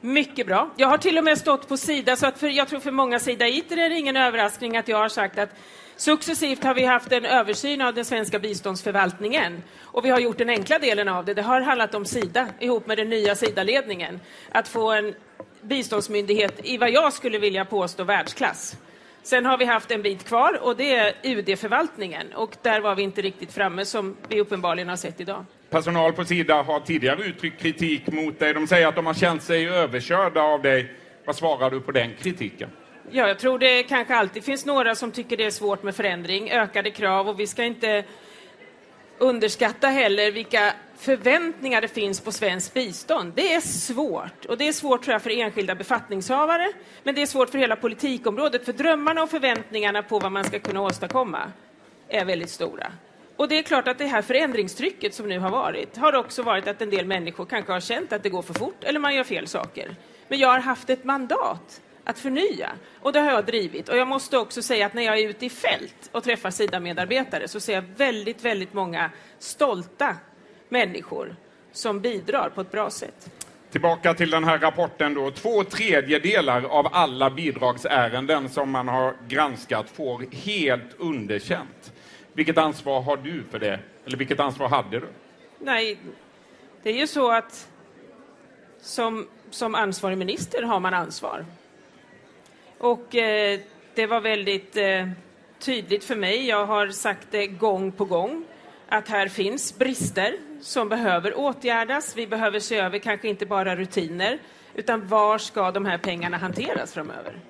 Mycket 0.00 0.46
bra. 0.46 0.70
Jag 0.76 0.88
har 0.88 0.98
till 0.98 1.18
och 1.18 1.24
med 1.24 1.38
stått 1.38 1.68
på 1.68 1.76
Sida, 1.76 2.16
så 2.16 2.26
att 2.26 2.38
för, 2.38 2.48
jag 2.48 2.68
tror 2.68 2.80
för 2.80 2.90
många 2.90 3.18
sidaiter 3.18 3.76
är 3.76 3.88
det 3.88 3.98
ingen 3.98 4.16
överraskning 4.16 4.76
att 4.76 4.88
jag 4.88 4.98
har 4.98 5.08
sagt 5.08 5.38
att 5.38 5.50
successivt 5.96 6.64
har 6.64 6.74
vi 6.74 6.84
haft 6.84 7.12
en 7.12 7.24
översyn 7.24 7.80
av 7.80 7.94
den 7.94 8.04
svenska 8.04 8.38
biståndsförvaltningen. 8.38 9.62
Och 9.82 10.04
vi 10.04 10.10
har 10.10 10.18
gjort 10.18 10.38
den 10.38 10.48
enkla 10.48 10.78
delen 10.78 11.08
av 11.08 11.24
det. 11.24 11.34
Det 11.34 11.42
har 11.42 11.60
handlat 11.60 11.94
om 11.94 12.04
Sida, 12.04 12.46
ihop 12.60 12.86
med 12.86 12.98
den 12.98 13.08
nya 13.08 13.34
Sida-ledningen. 13.34 14.20
Att 14.52 14.68
få 14.68 14.92
en 14.92 15.14
biståndsmyndighet 15.62 16.60
i 16.62 16.78
vad 16.78 16.90
jag 16.90 17.12
skulle 17.12 17.38
vilja 17.38 17.64
påstå 17.64 18.04
världsklass. 18.04 18.76
Sen 19.22 19.46
har 19.46 19.58
vi 19.58 19.64
haft 19.64 19.90
en 19.90 20.02
bit 20.02 20.24
kvar 20.24 20.58
och 20.62 20.76
det 20.76 20.94
är 20.94 21.14
UD-förvaltningen. 21.22 22.32
Och 22.34 22.56
där 22.62 22.80
var 22.80 22.94
vi 22.94 23.02
inte 23.02 23.22
riktigt 23.22 23.52
framme 23.52 23.84
som 23.84 24.16
vi 24.28 24.40
uppenbarligen 24.40 24.88
har 24.88 24.96
sett 24.96 25.20
idag. 25.20 25.44
Personal 25.70 26.12
på 26.12 26.24
Sida 26.24 26.62
har 26.62 26.80
tidigare 26.80 27.22
uttryckt 27.22 27.62
kritik 27.62 28.06
mot 28.06 28.38
dig. 28.38 28.54
De 28.54 28.66
säger 28.66 28.86
att 28.86 28.96
de 28.96 29.06
har 29.06 29.14
känt 29.14 29.42
sig 29.42 29.68
överkörda 29.68 30.42
av 30.42 30.62
dig. 30.62 30.92
Vad 31.24 31.36
svarar 31.36 31.70
du 31.70 31.80
på 31.80 31.92
den 31.92 32.14
kritiken? 32.22 32.70
Ja, 33.10 33.28
jag 33.28 33.38
tror 33.38 33.58
det 33.58 33.82
kanske 33.82 34.14
alltid 34.14 34.44
finns 34.44 34.66
några 34.66 34.94
som 34.94 35.12
tycker 35.12 35.36
det 35.36 35.44
är 35.44 35.50
svårt 35.50 35.82
med 35.82 35.96
förändring, 35.96 36.50
ökade 36.50 36.90
krav 36.90 37.28
och 37.28 37.40
vi 37.40 37.46
ska 37.46 37.64
inte 37.64 38.04
underskatta 39.18 39.86
heller 39.86 40.32
vilka 40.32 40.72
förväntningar 41.00 41.80
det 41.80 41.88
finns 41.88 42.20
på 42.20 42.32
svenskt 42.32 42.74
bistånd. 42.74 43.32
Det 43.36 43.54
är 43.54 43.60
svårt. 43.60 44.44
Och 44.44 44.58
det 44.58 44.68
är 44.68 44.72
svårt 44.72 45.02
tror 45.02 45.12
jag, 45.12 45.22
för 45.22 45.30
enskilda 45.30 45.74
befattningshavare, 45.74 46.72
men 47.02 47.14
det 47.14 47.22
är 47.22 47.26
svårt 47.26 47.50
för 47.50 47.58
hela 47.58 47.76
politikområdet, 47.76 48.64
för 48.64 48.72
drömmarna 48.72 49.22
och 49.22 49.30
förväntningarna 49.30 50.02
på 50.02 50.18
vad 50.18 50.32
man 50.32 50.44
ska 50.44 50.58
kunna 50.58 50.80
åstadkomma 50.80 51.52
är 52.08 52.24
väldigt 52.24 52.50
stora. 52.50 52.92
Och 53.36 53.48
det 53.48 53.58
är 53.58 53.62
klart 53.62 53.88
att 53.88 53.98
det 53.98 54.06
här 54.06 54.22
förändringstrycket 54.22 55.14
som 55.14 55.28
nu 55.28 55.38
har 55.38 55.50
varit 55.50 55.96
har 55.96 56.14
också 56.14 56.42
varit 56.42 56.68
att 56.68 56.82
en 56.82 56.90
del 56.90 57.06
människor 57.06 57.44
kanske 57.44 57.72
har 57.72 57.80
känt 57.80 58.12
att 58.12 58.22
det 58.22 58.28
går 58.28 58.42
för 58.42 58.54
fort 58.54 58.84
eller 58.84 59.00
man 59.00 59.14
gör 59.14 59.24
fel 59.24 59.46
saker. 59.46 59.96
Men 60.28 60.38
jag 60.38 60.48
har 60.48 60.58
haft 60.58 60.90
ett 60.90 61.04
mandat 61.04 61.80
att 62.04 62.18
förnya. 62.18 62.70
Och 63.00 63.12
det 63.12 63.20
har 63.20 63.30
jag 63.30 63.46
drivit. 63.46 63.88
Och 63.88 63.96
jag 63.96 64.08
måste 64.08 64.38
också 64.38 64.62
säga 64.62 64.86
att 64.86 64.94
när 64.94 65.02
jag 65.02 65.18
är 65.18 65.28
ute 65.28 65.46
i 65.46 65.50
fält 65.50 66.10
och 66.12 66.24
träffar 66.24 66.50
Sida-medarbetare 66.50 67.48
så 67.48 67.60
ser 67.60 67.74
jag 67.74 67.82
väldigt, 67.82 68.44
väldigt 68.44 68.72
många 68.72 69.10
stolta 69.38 70.16
människor 70.70 71.36
som 71.72 72.00
bidrar 72.00 72.50
på 72.54 72.60
ett 72.60 72.70
bra 72.70 72.90
sätt. 72.90 73.30
Tillbaka 73.70 74.14
till 74.14 74.30
den 74.30 74.44
här 74.44 74.58
rapporten 74.58 75.14
då. 75.14 75.30
Två 75.30 75.64
tredjedelar 75.64 76.62
av 76.62 76.88
alla 76.92 77.30
bidragsärenden 77.30 78.48
som 78.48 78.70
man 78.70 78.88
har 78.88 79.14
granskat 79.28 79.90
får 79.90 80.24
helt 80.32 80.94
underkänt. 80.98 81.92
Vilket 82.32 82.58
ansvar 82.58 83.00
har 83.00 83.16
du 83.16 83.44
för 83.50 83.58
det? 83.58 83.80
Eller 84.06 84.16
vilket 84.16 84.40
ansvar 84.40 84.68
hade 84.68 85.00
du? 85.00 85.06
Nej, 85.58 85.98
det 86.82 86.90
är 86.90 86.94
ju 86.94 87.06
så 87.06 87.30
att 87.30 87.68
som, 88.80 89.28
som 89.50 89.74
ansvarig 89.74 90.18
minister 90.18 90.62
har 90.62 90.80
man 90.80 90.94
ansvar. 90.94 91.46
Och 92.78 93.14
eh, 93.14 93.60
det 93.94 94.06
var 94.06 94.20
väldigt 94.20 94.76
eh, 94.76 95.08
tydligt 95.58 96.04
för 96.04 96.16
mig, 96.16 96.48
jag 96.48 96.66
har 96.66 96.88
sagt 96.88 97.26
det 97.30 97.46
gång 97.46 97.92
på 97.92 98.04
gång, 98.04 98.44
att 98.88 99.08
här 99.08 99.28
finns 99.28 99.78
brister 99.78 100.36
som 100.60 100.88
behöver 100.88 101.38
åtgärdas. 101.38 102.16
Vi 102.16 102.26
behöver 102.26 102.60
se 102.60 102.76
över 102.76 102.98
kanske 102.98 103.28
inte 103.28 103.46
bara 103.46 103.76
rutiner, 103.76 104.38
utan 104.74 105.08
var 105.08 105.38
ska 105.38 105.70
de 105.70 105.84
här 105.84 105.98
pengarna 105.98 106.36
hanteras 106.36 106.94
framöver? 106.94 107.40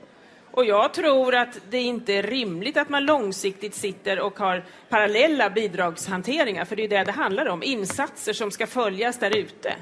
Och 0.51 0.65
jag 0.65 0.95
tror 0.95 1.35
att 1.35 1.59
det 1.71 1.79
inte 1.79 2.13
är 2.13 2.23
rimligt 2.23 2.77
att 2.77 2.89
man 2.89 3.05
långsiktigt 3.05 3.75
sitter 3.75 4.21
och 4.21 4.39
har 4.39 4.65
parallella 4.89 5.51
bidragshanteringar, 5.51 6.65
för 6.65 6.77
det 6.77 6.85
är 6.85 6.89
det 6.89 7.05
det 7.05 7.13
handlar 7.13 7.49
om, 7.49 7.63
insatser 7.63 8.33
som 8.33 8.51
ska 8.51 8.67
följas 8.67 9.19
där 9.19 9.37
ute. 9.37 9.75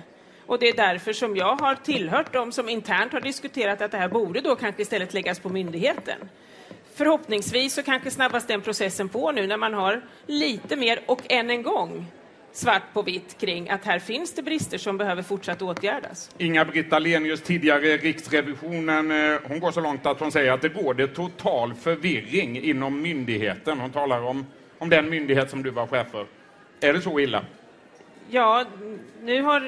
Och 0.46 0.58
det 0.58 0.68
är 0.68 0.76
därför 0.76 1.12
som 1.12 1.36
jag 1.36 1.56
har 1.56 1.74
tillhört 1.74 2.32
dem 2.32 2.52
som 2.52 2.68
internt 2.68 3.12
har 3.12 3.20
diskuterat 3.20 3.82
att 3.82 3.90
det 3.90 3.98
här 3.98 4.08
borde 4.08 4.40
då 4.40 4.56
kanske 4.56 4.82
istället 4.82 5.14
läggas 5.14 5.40
på 5.40 5.48
myndigheten. 5.48 6.28
Förhoppningsvis 6.94 7.74
så 7.74 7.82
kanske 7.82 8.10
snabbas 8.10 8.46
den 8.46 8.62
processen 8.62 9.08
på 9.08 9.32
nu 9.32 9.46
när 9.46 9.56
man 9.56 9.74
har 9.74 10.02
lite 10.26 10.76
mer, 10.76 11.00
och 11.06 11.22
än 11.28 11.50
en 11.50 11.62
gång, 11.62 12.06
svart 12.58 12.82
på 12.92 13.02
vitt 13.02 13.38
kring 13.40 13.70
att 13.70 13.84
här 13.84 13.98
finns 13.98 14.34
det 14.34 14.42
brister 14.42 14.78
som 14.78 14.98
behöver 14.98 15.22
fortsatt 15.22 15.62
åtgärdas. 15.62 16.30
Inga-Britt 16.38 16.92
Ahlenius, 16.92 17.42
tidigare 17.42 17.96
Riksrevisionen, 17.96 19.10
eh, 19.10 19.40
hon 19.44 19.60
går 19.60 19.70
så 19.70 19.80
långt 19.80 20.06
att 20.06 20.20
hon 20.20 20.32
säger 20.32 20.52
att 20.52 20.62
det 20.62 20.68
råder 20.68 21.06
total 21.06 21.74
förvirring 21.74 22.62
inom 22.62 23.02
myndigheten. 23.02 23.80
Hon 23.80 23.90
talar 23.90 24.22
om, 24.22 24.46
om 24.78 24.88
den 24.88 25.10
myndighet 25.10 25.50
som 25.50 25.62
du 25.62 25.70
var 25.70 25.86
chef 25.86 26.06
för. 26.10 26.26
Är 26.80 26.92
det 26.92 27.00
så 27.00 27.20
illa? 27.20 27.44
Ja, 28.30 28.64
nu 29.22 29.42
har 29.42 29.60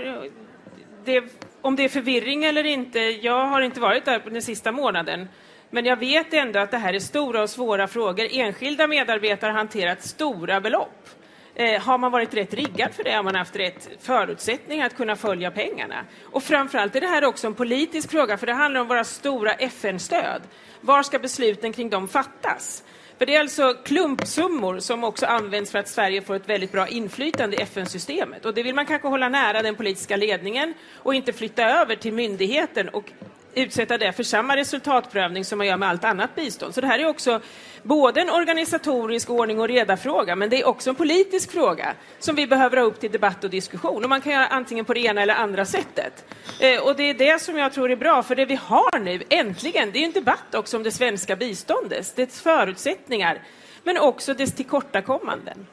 det, 1.05 1.25
om 1.61 1.77
det 1.77 1.85
är 1.85 1.89
förvirring 1.89 2.45
eller 2.45 2.67
inte, 2.67 2.99
jag 2.99 3.47
har 3.47 3.61
inte 3.61 3.81
varit 3.81 4.05
där 4.05 4.19
på 4.19 4.31
den 4.31 4.43
sista 4.43 4.73
månaden. 4.73 5.29
Men 5.71 5.85
jag 5.85 5.97
vet 5.97 6.35
ändå 6.35 6.59
att 6.59 6.71
det 6.71 6.79
här 6.79 6.95
är 6.95 6.99
stora 6.99 7.43
och 7.43 7.51
svåra 7.51 7.89
frågor. 7.89 8.27
Enskilda 8.31 8.87
medarbetare 8.87 9.51
har 9.51 9.59
hanterat 9.59 10.03
stora 10.03 10.61
belopp. 10.61 11.20
Eh, 11.61 11.81
har 11.81 11.99
man 11.99 12.13
varit 12.13 12.35
rätt 12.35 12.55
riggad 12.55 12.95
för 12.95 13.05
det? 13.05 13.13
Har 13.13 13.23
man 13.23 13.35
haft 13.35 13.57
rätt 13.57 13.89
förutsättningar 14.01 14.87
att 14.87 14.97
kunna 14.97 15.17
följa 15.17 15.51
pengarna? 15.51 16.05
Och 16.25 16.43
framförallt 16.43 16.97
är 16.97 17.01
det 17.01 17.07
här 17.07 17.25
också 17.25 17.47
en 17.47 17.55
politisk 17.55 18.11
fråga, 18.11 18.37
för 18.37 18.47
det 18.47 18.53
handlar 18.53 18.81
om 18.81 18.89
våra 18.89 19.05
stora 19.05 19.53
FN-stöd. 19.53 20.43
Var 20.81 21.03
ska 21.03 21.19
besluten 21.19 21.73
kring 21.73 21.91
dem 21.91 22.09
fattas? 22.09 22.85
För 23.19 23.27
det 23.27 23.37
är 23.37 23.41
alltså 23.41 23.75
klumpsummor 23.85 24.79
som 24.79 25.05
också 25.05 25.27
används 25.27 25.71
för 25.71 25.79
att 25.79 25.89
Sverige 25.89 26.23
får 26.23 26.35
ett 26.35 26.49
väldigt 26.49 26.73
bra 26.73 26.89
inflytande 26.89 27.57
i 27.57 27.63
FN-systemet. 27.63 28.45
Och 28.45 28.55
det 28.55 28.63
vill 28.63 28.75
man 28.75 28.87
kanske 28.87 29.09
hålla 29.09 29.29
nära 29.29 29.63
den 29.63 29.75
politiska 29.75 30.17
ledningen 30.17 30.75
och 30.97 31.15
inte 31.15 31.33
flytta 31.33 31.65
över 31.65 31.97
till 31.97 32.13
myndigheten 32.13 32.89
och 32.89 33.13
utsätta 33.55 33.99
det 33.99 34.13
för 34.13 34.23
samma 34.23 34.57
resultatprövning 34.57 35.45
som 35.45 35.59
man 35.59 35.67
gör 35.67 35.77
med 35.77 35.89
allt 35.89 36.05
annat 36.05 36.35
bistånd. 36.35 36.75
Så 36.75 36.81
det 36.81 36.87
här 36.87 36.99
är 36.99 37.07
också 37.07 37.41
både 37.83 38.21
en 38.21 38.31
organisatorisk 38.31 39.31
ordning 39.31 39.61
och 39.61 39.69
reda-fråga, 39.69 40.37
men 40.37 40.51
det 40.51 40.61
är 40.61 40.69
också 40.69 40.91
en 40.91 40.97
politisk 40.97 41.53
fråga 41.53 41.95
som 42.19 42.37
vi 42.37 42.47
behöver 42.47 42.77
ha 42.77 42.85
upp 42.85 43.01
till 43.01 43.11
debatt 43.11 43.45
och 43.45 43.51
diskussion. 43.51 44.05
Och 44.05 44.11
man 44.11 44.21
kan 44.21 44.33
göra 44.33 44.47
antingen 44.47 44.85
på 44.85 44.95
det 44.95 45.01
ena 45.01 45.23
eller 45.23 45.35
andra 45.35 45.65
sättet. 45.65 46.25
Eh, 46.61 46.83
och 46.83 46.97
det 46.97 47.03
är 47.03 47.15
det 47.15 47.41
som 47.41 47.57
jag 47.57 47.73
tror 47.73 47.91
är 47.91 47.97
bra, 47.97 48.23
för 48.23 48.35
det 48.35 48.45
vi 48.45 48.55
har 48.55 48.99
nu, 48.99 49.23
äntligen, 49.29 49.91
det 49.93 49.99
är 49.99 50.05
en 50.05 50.13
debatt 50.13 50.55
också 50.55 50.77
om 50.77 50.83
det 50.83 50.91
svenska 50.91 51.37
biståndet, 51.37 52.17
dess 52.17 52.41
förutsättningar, 52.41 53.43
men 53.85 53.99
också 53.99 54.35
dess 54.35 54.55
tillkortakommanden. 54.55 55.67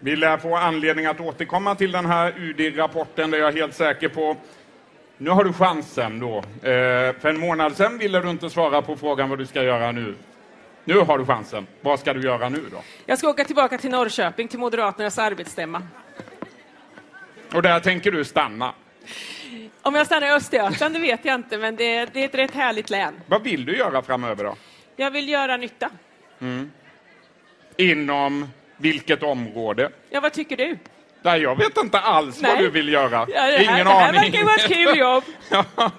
Vi 0.00 0.16
lär 0.16 0.36
få 0.36 0.56
anledning 0.56 1.06
att 1.06 1.20
återkomma 1.20 1.74
till 1.74 1.92
den 1.92 2.06
här 2.06 2.34
UD-rapporten, 2.38 3.30
det 3.30 3.36
är 3.36 3.40
jag 3.40 3.52
helt 3.52 3.74
säker 3.74 4.08
på. 4.08 4.36
Nu 5.18 5.30
har 5.30 5.44
du 5.44 5.52
chansen 5.52 6.20
då. 6.20 6.36
Eh, 6.38 6.42
för 7.20 7.26
en 7.26 7.40
månad 7.40 7.76
sedan 7.76 7.98
ville 7.98 8.20
du 8.20 8.30
inte 8.30 8.50
svara 8.50 8.82
på 8.82 8.96
frågan 8.96 9.28
vad 9.28 9.38
du 9.38 9.46
ska 9.46 9.62
göra 9.62 9.92
nu. 9.92 10.14
Nu 10.84 10.98
har 10.98 11.18
du 11.18 11.26
chansen. 11.26 11.66
Vad 11.80 12.00
ska 12.00 12.14
du 12.14 12.20
göra 12.20 12.48
nu 12.48 12.64
då? 12.70 12.82
Jag 13.06 13.18
ska 13.18 13.28
åka 13.28 13.44
tillbaka 13.44 13.78
till 13.78 13.90
Norrköping 13.90 14.48
till 14.48 14.58
Moderaternas 14.58 15.18
arbetsstämma. 15.18 15.82
Och 17.54 17.62
där 17.62 17.80
tänker 17.80 18.10
du 18.12 18.24
stanna? 18.24 18.74
Om 19.82 19.94
jag 19.94 20.06
stannar 20.06 20.26
i 20.26 20.30
Östergötland, 20.30 20.94
det 20.94 21.00
vet 21.00 21.24
jag 21.24 21.34
inte, 21.34 21.58
men 21.58 21.76
det, 21.76 22.06
det, 22.06 22.20
är 22.20 22.24
ett 22.24 22.34
rätt 22.34 22.54
härligt 22.54 22.90
län. 22.90 23.14
Vad 23.26 23.42
vill 23.42 23.64
du 23.64 23.76
göra 23.76 24.02
framöver 24.02 24.44
då? 24.44 24.56
Jag 24.96 25.10
vill 25.10 25.28
göra 25.28 25.56
nytta. 25.56 25.90
Mm. 26.40 26.70
Inom 27.76 28.48
vilket 28.76 29.22
område? 29.22 29.90
Ja, 30.10 30.20
vad 30.20 30.32
tycker 30.32 30.56
du? 30.56 30.78
Nej, 31.24 31.40
jag 31.42 31.58
vet 31.58 31.76
inte 31.76 31.98
alls 31.98 32.40
Nej. 32.42 32.52
vad 32.54 32.62
du 32.64 32.70
vill 32.70 32.88
göra. 32.88 33.10
Ja, 33.10 33.26
det 33.26 33.40
här, 33.40 33.62
Ingen 33.62 33.86
det 33.86 33.92
här 33.92 34.08
aning. 34.08 34.20
verkar 34.20 34.44
vara 34.44 34.54
ett 34.56 34.68
kul 34.68 34.98
jobb. 34.98 35.24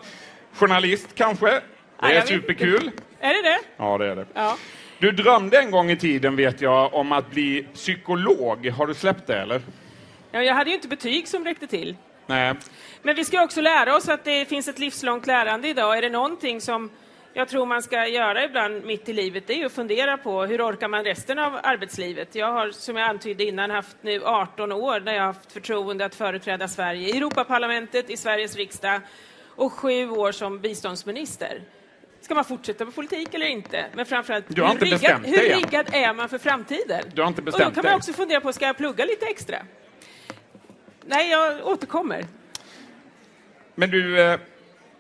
Journalist 0.54 1.08
kanske? 1.16 1.46
Det 1.46 1.62
Ja, 2.02 2.10
är 2.10 2.22
superkul. 2.22 2.92
Är 3.20 3.34
det 3.34 3.50
det? 3.50 3.60
Ja, 3.78 3.98
det 3.98 4.06
är 4.12 4.16
det. 4.16 4.26
Ja. 4.34 4.58
Du 5.00 5.12
drömde 5.12 5.60
en 5.60 5.72
gång 5.72 5.92
i 5.92 5.98
tiden, 5.98 6.36
vet 6.36 6.62
jag, 6.62 6.94
om 6.94 7.12
att 7.12 7.32
bli 7.32 7.68
psykolog. 7.74 8.68
Har 8.70 8.88
du 8.88 8.94
släppt 8.94 9.28
det, 9.28 9.42
eller? 9.42 9.62
Ja, 10.32 10.44
jag 10.44 10.54
hade 10.56 10.70
ju 10.70 10.76
inte 10.76 10.88
betyg 10.88 11.28
som 11.28 11.46
räckte 11.46 11.68
till. 11.68 11.96
Nej. 12.28 12.54
Men 13.02 13.16
vi 13.16 13.26
ska 13.26 13.44
också 13.44 13.62
lära 13.62 13.96
oss 13.96 14.10
att 14.10 14.24
det 14.24 14.46
finns 14.50 14.68
ett 14.68 14.80
livslångt 14.80 15.28
lärande 15.28 15.68
idag. 15.68 15.98
Är 15.98 16.02
det 16.02 16.10
någonting 16.10 16.62
som 16.62 16.90
jag 17.38 17.48
tror 17.48 17.66
man 17.66 17.84
ska 17.84 18.08
göra 18.08 18.44
ibland 18.44 18.86
mitt 18.86 19.10
i 19.10 19.14
livet, 19.14 19.48
det 19.48 19.54
är 19.54 19.58
ju 19.58 19.66
att 19.66 19.72
fundera 19.72 20.18
på 20.18 20.46
hur 20.46 20.62
orkar 20.62 20.88
man 20.88 21.04
resten 21.04 21.40
av 21.40 21.60
arbetslivet? 21.64 22.36
Jag 22.36 22.52
har, 22.52 22.72
som 22.72 22.96
jag 22.96 23.10
antydde 23.10 23.44
innan, 23.44 23.72
haft 23.72 23.98
nu 24.02 24.24
18 24.24 24.72
år 24.72 25.00
när 25.00 25.14
jag 25.14 25.24
haft 25.24 25.52
förtroende 25.52 26.06
att 26.06 26.16
företräda 26.16 26.68
Sverige 26.68 27.10
i 27.10 27.18
Europaparlamentet, 27.18 28.10
i 28.10 28.18
Sveriges 28.18 28.56
riksdag 28.56 29.02
och 29.48 29.74
sju 29.74 30.10
år 30.10 30.32
som 30.32 30.60
biståndsminister. 30.60 31.62
Ska 32.22 32.36
man 32.36 32.46
fortsätta 32.46 32.86
med 32.86 32.96
politik 32.96 33.34
eller 33.34 33.46
inte? 33.46 33.86
Men 33.94 34.06
framförallt, 34.06 34.46
Du 34.48 34.62
har 34.62 34.68
hur, 34.68 34.74
inte 34.74 34.86
riggad, 34.86 35.00
bestämt 35.00 35.28
hur 35.28 35.38
dig 35.38 35.52
än. 35.52 35.60
riggad 35.60 35.90
är 35.94 36.14
man 36.14 36.30
för 36.30 36.38
framtiden? 36.38 37.04
Du 37.14 37.22
har 37.22 37.28
inte 37.28 37.42
och 37.42 37.46
då 37.46 37.52
bestämt 37.52 37.76
kan 37.76 37.86
man 37.86 37.96
också 37.96 38.14
fundera 38.14 38.42
på, 38.42 38.54
ska 38.54 38.66
jag 38.66 38.78
plugga 38.78 39.06
lite 39.06 39.26
extra? 39.26 39.58
Nej, 41.06 41.32
jag 41.32 41.68
återkommer. 41.68 42.26
Men 43.76 43.90
du, 43.90 44.22
eh, 44.22 44.40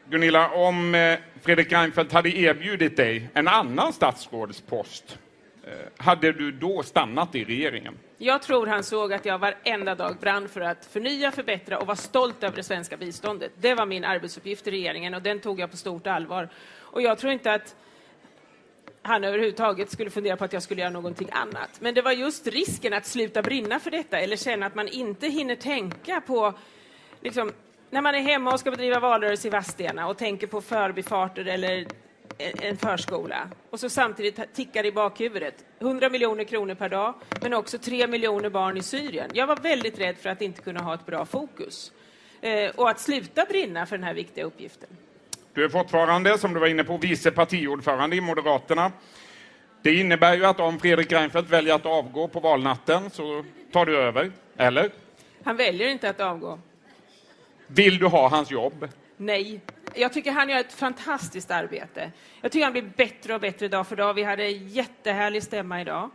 Gunilla, 0.10 0.50
om 0.50 0.96
eh, 0.96 1.20
Fredrik 1.46 1.72
Reinfeldt 1.72 2.12
hade 2.12 2.38
erbjudit 2.38 2.98
dig 2.98 3.30
en 3.34 3.48
annan 3.48 3.94
statsrådspost, 3.94 5.20
eh, 5.64 5.72
hade 5.98 6.32
du 6.32 6.52
då 6.52 6.84
stannat 6.84 7.36
i 7.36 7.44
regeringen? 7.44 7.98
Jag 8.18 8.42
tror 8.42 8.68
han 8.68 8.84
såg 8.84 9.14
att 9.14 9.26
jag 9.26 9.40
varenda 9.40 9.96
dag 9.96 10.18
brann 10.22 10.50
för 10.50 10.62
att 10.62 10.86
förnya, 10.86 11.32
förbättra 11.32 11.78
och 11.78 11.88
vara 11.88 11.96
stolt 11.96 12.44
över 12.44 12.56
det 12.56 12.64
svenska 12.64 12.98
biståndet. 12.98 13.52
Det 13.58 13.76
var 13.76 13.86
min 13.86 14.04
arbetsuppgift 14.04 14.68
i 14.68 14.72
regeringen 14.72 15.14
och 15.14 15.22
den 15.22 15.40
tog 15.40 15.60
jag 15.60 15.72
på 15.72 15.78
stort 15.78 16.08
allvar. 16.08 16.50
Och 16.78 17.02
jag 17.02 17.18
tror 17.18 17.34
inte 17.34 17.54
att 17.54 17.76
han 19.02 19.24
överhuvudtaget 19.24 19.92
skulle 19.92 20.10
fundera 20.10 20.38
på 20.38 20.46
att 20.46 20.54
jag 20.54 20.64
skulle 20.64 20.82
göra 20.82 20.92
någonting 20.92 21.30
annat. 21.32 21.70
Men 21.80 21.94
det 21.94 22.02
var 22.02 22.12
just 22.12 22.48
risken 22.48 22.94
att 22.94 23.06
sluta 23.06 23.42
brinna 23.42 23.80
för 23.80 23.92
detta 23.92 24.20
eller 24.20 24.38
känna 24.38 24.66
att 24.66 24.76
man 24.76 24.88
inte 24.88 25.28
hinner 25.28 25.56
tänka 25.56 26.22
på 26.22 26.54
liksom, 27.22 27.52
när 27.90 28.02
man 28.02 28.16
är 28.16 28.20
hemma 28.20 28.54
och 28.54 28.60
ska 28.60 28.72
bedriva 28.72 29.00
valrörelse 29.00 29.48
i 29.48 29.52
Vadstena 29.52 30.08
och 30.08 30.18
tänker 30.18 30.48
på 30.48 30.62
förbifarter 30.62 31.46
eller 31.46 31.88
en 32.38 32.78
förskola 32.78 33.50
och 33.70 33.80
så 33.80 33.90
samtidigt 33.90 34.54
tickar 34.54 34.86
i 34.86 34.92
bakhuvudet 34.92 35.66
100 35.80 36.10
miljoner 36.10 36.44
kronor 36.44 36.76
per 36.76 36.90
dag 36.90 37.14
men 37.42 37.54
också 37.54 37.78
3 37.78 38.08
miljoner 38.08 38.50
barn 38.50 38.78
i 38.78 38.82
Syrien. 38.82 39.32
Jag 39.34 39.48
var 39.48 39.56
väldigt 39.56 40.00
rädd 40.00 40.18
för 40.18 40.30
att 40.30 40.42
inte 40.42 40.62
kunna 40.62 40.80
ha 40.80 40.94
ett 40.94 41.06
bra 41.06 41.26
fokus 41.26 41.92
eh, 42.42 42.72
och 42.76 42.90
att 42.90 43.00
sluta 43.00 43.46
brinna 43.46 43.86
för 43.86 43.98
den 43.98 44.04
här 44.04 44.14
viktiga 44.14 44.46
uppgiften. 44.46 44.90
Du 45.54 45.66
är 45.66 45.70
fortfarande, 45.70 46.38
som 46.38 46.54
du 46.54 46.60
var 46.60 46.68
inne 46.68 46.84
på, 46.84 46.98
vice 46.98 47.32
partiordförande 47.32 48.16
i 48.16 48.22
Moderaterna. 48.22 48.92
Det 49.82 49.96
innebär 49.96 50.36
ju 50.36 50.46
att 50.46 50.60
om 50.60 50.80
Fredrik 50.80 51.12
Reinfeldt 51.12 51.50
väljer 51.50 51.76
att 51.76 51.86
avgå 51.86 52.28
på 52.28 52.40
valnatten 52.40 53.10
så 53.10 53.46
tar 53.72 53.86
du 53.86 53.98
över, 53.98 54.32
eller? 54.58 54.92
Han 55.44 55.58
väljer 55.58 55.88
inte 55.88 56.10
att 56.10 56.20
avgå. 56.20 56.60
Vill 57.68 57.98
du 57.98 58.06
ha 58.06 58.28
hans 58.30 58.52
jobb? 58.52 58.88
Nej. 59.18 59.62
Jag 59.94 60.14
tycker 60.14 60.32
han 60.32 60.50
gör 60.50 60.60
ett 60.60 60.74
fantastiskt 60.74 61.52
arbete. 61.52 62.12
Jag 62.42 62.52
tycker 62.52 62.64
han 62.64 62.74
blir 62.74 62.92
bättre 62.98 63.34
och 63.36 63.42
bättre 63.42 63.68
dag 63.68 63.88
för 63.88 63.96
dag. 63.96 64.14
Vi 64.14 64.24
hade 64.24 64.44
en 64.46 64.68
jättehärlig 64.68 65.44
stämma 65.44 65.82
idag. 65.82 66.10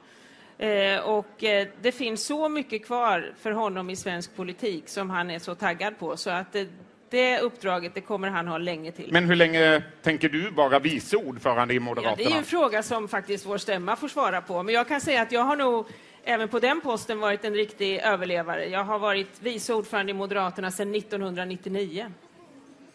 Eh, 0.58 0.98
och 1.00 1.44
eh, 1.44 1.68
det 1.82 1.92
finns 1.92 2.26
så 2.26 2.48
mycket 2.48 2.86
kvar 2.86 3.32
för 3.40 3.50
honom 3.52 3.90
i 3.90 3.96
svensk 3.96 4.36
politik 4.36 4.88
som 4.88 5.10
han 5.10 5.30
är 5.30 5.38
så 5.38 5.54
taggad 5.54 5.98
på. 5.98 6.16
Så 6.16 6.30
att 6.30 6.52
det, 6.52 6.68
det 7.10 7.38
uppdraget 7.40 7.94
det 7.94 8.00
kommer 8.00 8.28
han 8.28 8.48
ha 8.48 8.58
länge 8.58 8.92
till. 8.92 9.12
Men 9.12 9.24
hur 9.24 9.36
länge 9.36 9.82
tänker 10.02 10.28
du 10.28 10.50
vara 10.50 10.78
vice 10.78 11.16
ordförande 11.16 11.74
i 11.74 11.76
Ja, 11.76 11.80
Moderaterna? 11.82 12.16
det 12.16 12.34
är 12.34 12.38
en 12.38 12.44
fråga 12.44 12.82
som 12.82 13.08
faktiskt 13.08 13.46
vår 13.46 13.58
stämma 13.58 13.96
får 13.96 14.08
svara 14.08 14.40
på. 14.40 14.62
Men 14.62 14.74
jag 14.74 14.88
kan 14.88 15.00
säga 15.00 15.22
att 15.22 15.32
jag 15.32 15.42
har 15.42 15.56
nog 15.56 15.86
även 16.24 16.48
på 16.48 16.58
den 16.58 16.80
posten 16.80 17.20
varit 17.20 17.44
en 17.44 17.54
riktig 17.54 17.98
överlevare. 17.98 18.66
Jag 18.66 18.84
har 18.84 18.98
varit 18.98 19.40
vice 19.40 19.74
ordförande 19.74 20.10
i 20.10 20.14
Moderaterna 20.14 20.70
sedan 20.70 20.94
1999. 20.94 22.12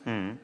Mm. 0.06 0.38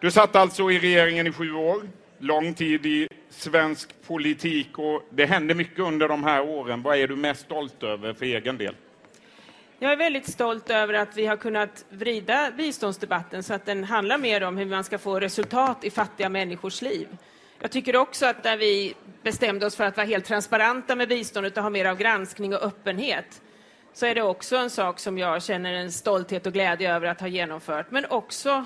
Du 0.00 0.10
satt 0.10 0.36
alltså 0.36 0.70
i 0.70 0.78
regeringen 0.78 1.26
i 1.26 1.32
sju 1.32 1.52
år, 1.52 1.88
lång 2.18 2.54
tid 2.54 2.86
i 2.86 3.08
svensk 3.30 4.02
politik 4.06 4.78
och 4.78 5.02
det 5.10 5.26
hände 5.26 5.54
mycket 5.54 5.78
under 5.78 6.08
de 6.08 6.24
här 6.24 6.48
åren. 6.48 6.82
Vad 6.82 6.96
är 6.96 7.08
du 7.08 7.16
mest 7.16 7.40
stolt 7.40 7.82
över 7.82 8.14
för 8.14 8.24
egen 8.24 8.58
del? 8.58 8.74
Jag 9.78 9.92
är 9.92 9.96
väldigt 9.96 10.30
stolt 10.30 10.70
över 10.70 10.94
att 10.94 11.16
vi 11.16 11.26
har 11.26 11.36
kunnat 11.36 11.84
vrida 11.90 12.50
biståndsdebatten 12.56 13.42
så 13.42 13.54
att 13.54 13.66
den 13.66 13.84
handlar 13.84 14.18
mer 14.18 14.42
om 14.42 14.56
hur 14.56 14.66
man 14.66 14.84
ska 14.84 14.98
få 14.98 15.20
resultat 15.20 15.84
i 15.84 15.90
fattiga 15.90 16.28
människors 16.28 16.82
liv. 16.82 17.08
Jag 17.62 17.70
tycker 17.70 17.96
också 17.96 18.26
att 18.26 18.44
när 18.44 18.56
vi 18.56 18.94
bestämde 19.22 19.66
oss 19.66 19.76
för 19.76 19.84
att 19.84 19.96
vara 19.96 20.06
helt 20.06 20.24
transparenta 20.24 20.96
med 20.96 21.08
biståndet 21.08 21.56
och 21.56 21.62
ha 21.62 21.70
mer 21.70 21.84
av 21.84 21.96
granskning 21.96 22.54
och 22.54 22.62
öppenhet 22.62 23.42
så 23.92 24.06
är 24.06 24.14
det 24.14 24.22
också 24.22 24.56
en 24.56 24.70
sak 24.70 24.98
som 24.98 25.18
jag 25.18 25.42
känner 25.42 25.72
en 25.72 25.92
stolthet 25.92 26.46
och 26.46 26.52
glädje 26.52 26.94
över 26.94 27.06
att 27.06 27.20
ha 27.20 27.28
genomfört. 27.28 27.90
Men 27.90 28.06
också 28.06 28.64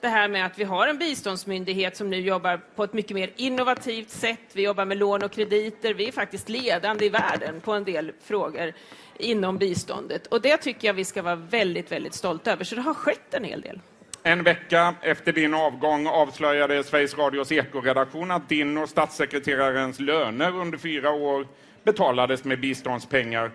det 0.00 0.08
här 0.08 0.28
med 0.28 0.46
att 0.46 0.58
vi 0.58 0.64
har 0.64 0.88
en 0.88 0.98
biståndsmyndighet 0.98 1.96
som 1.96 2.10
nu 2.10 2.20
jobbar 2.20 2.60
på 2.74 2.84
ett 2.84 2.92
mycket 2.92 3.14
mer 3.14 3.30
innovativt 3.36 4.10
sätt. 4.10 4.40
Vi 4.52 4.62
jobbar 4.62 4.84
med 4.84 4.98
lån 4.98 5.22
och 5.22 5.32
krediter. 5.32 5.94
Vi 5.94 6.08
är 6.08 6.12
faktiskt 6.12 6.48
ledande 6.48 7.04
i 7.04 7.08
världen 7.08 7.60
på 7.60 7.72
en 7.72 7.84
del 7.84 8.12
frågor 8.22 8.72
inom 9.18 9.58
biståndet. 9.58 10.26
Och 10.26 10.40
det 10.40 10.56
tycker 10.56 10.88
jag 10.88 10.94
vi 10.94 11.04
ska 11.04 11.22
vara 11.22 11.36
väldigt, 11.36 11.92
väldigt 11.92 12.14
stolta 12.14 12.52
över. 12.52 12.64
Så 12.64 12.74
det 12.74 12.80
har 12.80 12.94
skett 12.94 13.34
en 13.34 13.44
hel 13.44 13.60
del. 13.60 13.80
En 14.26 14.42
vecka 14.42 14.94
efter 15.02 15.32
din 15.32 15.54
avgång 15.54 16.06
avslöjade 16.06 16.84
Sveriges 16.84 17.18
Radios 17.18 17.52
ekoredaktion 17.52 18.30
att 18.30 18.48
din 18.48 18.78
och 18.78 18.88
statssekreterarens 18.88 20.00
löner 20.00 20.56
under 20.56 20.78
fyra 20.78 21.10
år 21.10 21.46
betalades 21.82 22.44
med 22.44 22.60
biståndspengar. 22.60 23.50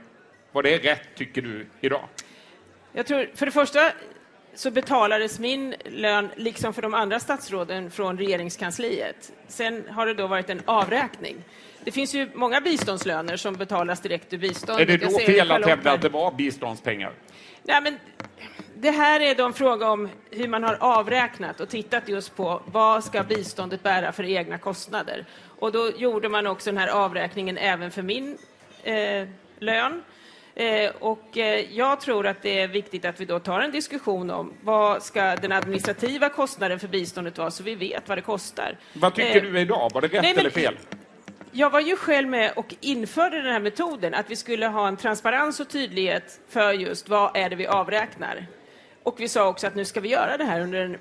Var 0.51 0.63
det 0.63 0.77
rätt, 0.77 1.15
tycker 1.15 1.41
du, 1.41 1.65
idag? 1.81 2.03
Jag 2.93 3.05
tror, 3.05 3.29
för 3.35 3.45
det 3.45 3.51
första 3.51 3.91
så 4.53 4.71
betalades 4.71 5.39
min 5.39 5.75
lön, 5.85 6.29
liksom 6.35 6.73
för 6.73 6.81
de 6.81 6.93
andra 6.93 7.19
statsråden, 7.19 7.91
från 7.91 8.17
regeringskansliet. 8.17 9.31
Sen 9.47 9.83
har 9.89 10.05
det 10.05 10.13
då 10.13 10.27
varit 10.27 10.49
en 10.49 10.61
avräkning. 10.65 11.35
Det 11.83 11.91
finns 11.91 12.15
ju 12.15 12.29
många 12.33 12.61
biståndslöner 12.61 13.37
som 13.37 13.53
betalas 13.53 14.01
direkt 14.01 14.33
ur 14.33 14.37
biståndet. 14.37 14.89
Är 14.89 14.97
det 14.97 15.05
då 15.05 15.19
fel 15.19 15.51
att 15.51 15.65
hävda 15.65 15.91
att 15.91 16.01
det 16.01 16.09
var 16.09 16.31
biståndspengar? 16.31 17.11
Nej, 17.63 17.81
men 17.81 17.97
det 18.81 18.91
här 18.91 19.19
är 19.19 19.35
då 19.35 19.45
en 19.45 19.53
fråga 19.53 19.89
om 19.89 20.09
hur 20.31 20.47
man 20.47 20.63
har 20.63 20.77
avräknat 20.79 21.59
och 21.59 21.69
tittat 21.69 22.09
just 22.09 22.35
på 22.35 22.61
vad 22.65 23.03
ska 23.03 23.23
biståndet 23.23 23.83
bära 23.83 24.11
för 24.11 24.23
egna 24.23 24.57
kostnader. 24.57 25.25
Och 25.59 25.71
då 25.71 25.91
gjorde 25.97 26.29
man 26.29 26.47
också 26.47 26.69
den 26.71 26.77
här 26.77 26.87
avräkningen 26.87 27.57
även 27.57 27.91
för 27.91 28.01
min 28.01 28.37
eh, 28.83 29.27
lön. 29.59 30.03
Eh, 30.55 30.91
och 30.99 31.37
eh, 31.37 31.65
jag 31.77 32.01
tror 32.01 32.27
att 32.27 32.41
det 32.41 32.59
är 32.59 32.67
viktigt 32.67 33.05
att 33.05 33.19
vi 33.19 33.25
då 33.25 33.39
tar 33.39 33.59
en 33.61 33.71
diskussion 33.71 34.29
om 34.31 34.53
vad 34.61 35.03
ska 35.03 35.35
den 35.35 35.51
administrativa 35.51 36.29
kostnaden 36.29 36.79
för 36.79 36.87
biståndet 36.87 37.37
vara 37.37 37.51
så 37.51 37.63
vi 37.63 37.75
vet 37.75 38.09
vad 38.09 38.17
det 38.17 38.21
kostar. 38.21 38.77
Vad 38.93 39.15
tycker 39.15 39.45
Eh, 39.45 39.51
du 39.51 39.59
idag? 39.59 39.91
Var 39.93 40.01
det 40.01 40.07
rätt 40.07 40.21
nej, 40.21 40.31
men- 40.33 40.39
eller 40.39 40.49
fel? 40.49 40.77
jag 41.51 41.69
var 41.69 41.79
ju 41.79 41.95
själv 41.95 42.27
med 42.29 42.51
och 42.55 42.75
införde 42.81 43.41
den 43.41 43.53
här 43.53 43.59
metoden, 43.59 44.13
att 44.13 44.29
vi 44.31 44.35
skulle 44.35 44.67
ha 44.67 44.87
en 44.87 44.97
transparens 44.97 45.59
och 45.59 45.69
tydlighet 45.69 46.39
för 46.49 46.73
just 46.73 47.09
vad 47.09 47.37
är 47.37 47.49
det 47.49 47.55
vi 47.55 47.67
avräknar. 47.67 48.45
Och 49.09 49.19
vi 49.19 49.27
sa 49.27 49.47
också 49.47 49.67
att 49.67 49.75
nu 49.75 49.85
ska 49.85 49.99
vi 49.99 50.09
göra 50.09 50.37
det 50.37 50.43
här 50.43 50.61
under 50.61 50.79
en 50.85 50.97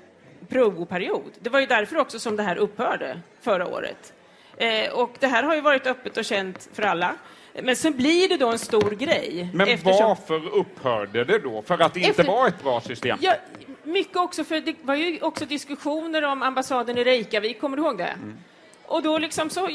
provoperiod. 0.49 1.31
Det 1.39 1.49
var 1.49 1.59
ju 1.59 1.65
därför 1.65 1.97
också 1.97 2.19
som 2.19 2.35
det 2.35 2.43
här 2.43 2.55
upphörde 2.55 3.21
förra 3.41 3.67
året. 3.67 4.13
Eh, 4.57 4.91
och 4.91 5.11
det 5.19 5.27
här 5.27 5.43
har 5.43 5.55
ju 5.55 5.61
varit 5.61 5.87
öppet 5.87 6.17
och 6.17 6.25
känt 6.25 6.69
för 6.73 6.83
alla. 6.83 7.15
Men 7.63 7.75
sen 7.75 7.97
blir 7.97 8.29
det 8.29 8.37
då 8.37 8.49
en 8.51 8.59
stor 8.59 8.89
grej. 8.91 9.49
Men 9.53 9.67
eftersom- 9.67 10.07
varför 10.07 10.47
upphörde 10.55 11.23
det 11.23 11.39
då? 11.39 11.61
För 11.61 11.81
att 11.81 11.93
det 11.93 11.99
inte 11.99 12.09
Efter- 12.09 12.23
var 12.33 12.47
ett 12.47 12.63
bra 12.63 12.81
system? 12.81 13.17
Ja, 13.21 13.33
mycket 13.83 14.17
också, 14.17 14.43
för 14.43 14.59
det 14.61 14.75
var 14.81 14.95
ju 14.95 15.21
också 15.21 15.45
diskussioner 15.45 16.23
om 16.23 16.43
ambassaden 16.43 16.97
i 16.97 17.03
Reykjavik, 17.03 17.61
kommer 17.61 17.77
du 17.77 17.83
ihåg 17.83 17.97
det? 17.97 18.03
Mm. 18.03 18.37
Och 18.85 19.03
då 19.03 19.17
liksom 19.17 19.49
så 19.49 19.69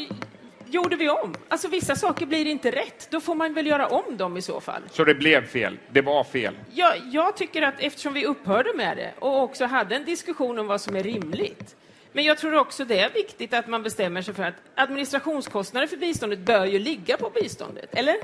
gjorde 0.75 0.97
vi 0.97 1.09
om. 1.09 1.35
Alltså 1.49 1.69
vissa 1.69 1.97
saker 1.97 2.27
blir 2.27 2.47
inte 2.47 2.71
rätt, 2.71 3.09
då 3.11 3.21
får 3.21 3.35
man 3.35 3.55
väl 3.55 3.67
göra 3.67 3.87
om 3.87 4.17
dem 4.17 4.37
i 4.37 4.43
så 4.43 4.61
fall. 4.61 4.83
Så 4.91 5.05
det 5.05 5.15
blev 5.15 5.47
fel? 5.47 5.79
Det 5.91 6.01
var 6.01 6.25
fel? 6.25 6.55
Jag, 6.73 6.97
jag 7.13 7.37
tycker 7.37 7.63
att 7.63 7.75
eftersom 7.79 8.15
vi 8.15 8.27
upphörde 8.27 8.73
med 8.75 8.97
det 8.97 9.13
och 9.19 9.43
också 9.43 9.65
hade 9.65 9.97
en 9.97 10.05
diskussion 10.05 10.59
om 10.59 10.67
vad 10.67 10.81
som 10.81 10.97
är 10.97 11.03
rimligt. 11.03 11.77
Men 12.13 12.25
jag 12.25 12.39
tror 12.39 12.55
också 12.55 12.85
det 12.85 13.01
är 13.01 13.11
viktigt 13.11 13.55
att 13.55 13.67
man 13.69 13.83
bestämmer 13.83 14.23
sig 14.23 14.35
för 14.35 14.43
att 14.43 14.55
administrationskostnader 14.75 15.87
för 15.87 15.97
biståndet 15.97 16.39
bör 16.39 16.65
ju 16.65 16.79
ligga 16.79 17.17
på 17.17 17.31
biståndet, 17.31 17.95
eller? 17.95 18.17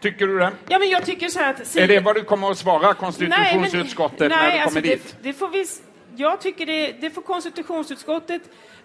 Tycker 0.00 0.26
du 0.26 0.38
det? 0.38 0.52
Ja, 0.68 0.78
men 0.78 0.88
jag 0.88 1.04
tycker 1.04 1.28
så 1.28 1.38
här 1.38 1.50
att... 1.50 1.76
Är 1.76 1.88
det 1.88 2.00
vad 2.00 2.14
du 2.14 2.24
kommer 2.24 2.50
att 2.50 2.58
svara 2.58 2.94
konstitutionsutskottet 2.94 4.30
när 4.30 4.52
du 4.52 4.58
alltså 4.58 4.68
kommer 4.68 4.80
dit? 4.80 5.16
Det, 5.20 5.28
det 5.28 5.32
får 5.32 5.48
vi, 5.48 5.66
jag 6.16 6.40
tycker 6.40 6.66
det, 6.66 6.92
det 7.00 7.10
får 7.10 7.22
konstitutionsutskottet 7.22 8.42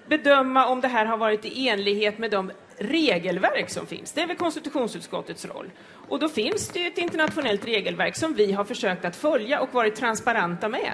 bedöma 0.08 0.66
om 0.66 0.82
det 0.82 0.88
här 0.88 1.06
har 1.06 1.18
varit 1.18 1.46
i 1.46 1.70
enlighet 1.70 2.18
med 2.18 2.32
de 2.32 2.52
regelverk 2.78 3.70
som 3.70 3.88
finns. 3.88 4.12
Det 4.12 4.22
är 4.22 4.28
väl 4.28 4.38
konstitutionsutskottets 4.38 5.46
roll. 5.46 5.72
Och 6.08 6.20
då 6.20 6.30
finns 6.30 6.70
det 6.70 6.80
ju 6.80 6.88
ett 6.88 6.98
internationellt 6.98 7.66
regelverk 7.66 8.16
som 8.16 8.34
vi 8.34 8.52
har 8.52 8.64
försökt 8.64 9.06
att 9.06 9.16
följa 9.16 9.62
och 9.62 9.74
varit 9.74 9.96
transparenta 9.96 10.70
med. 10.70 10.94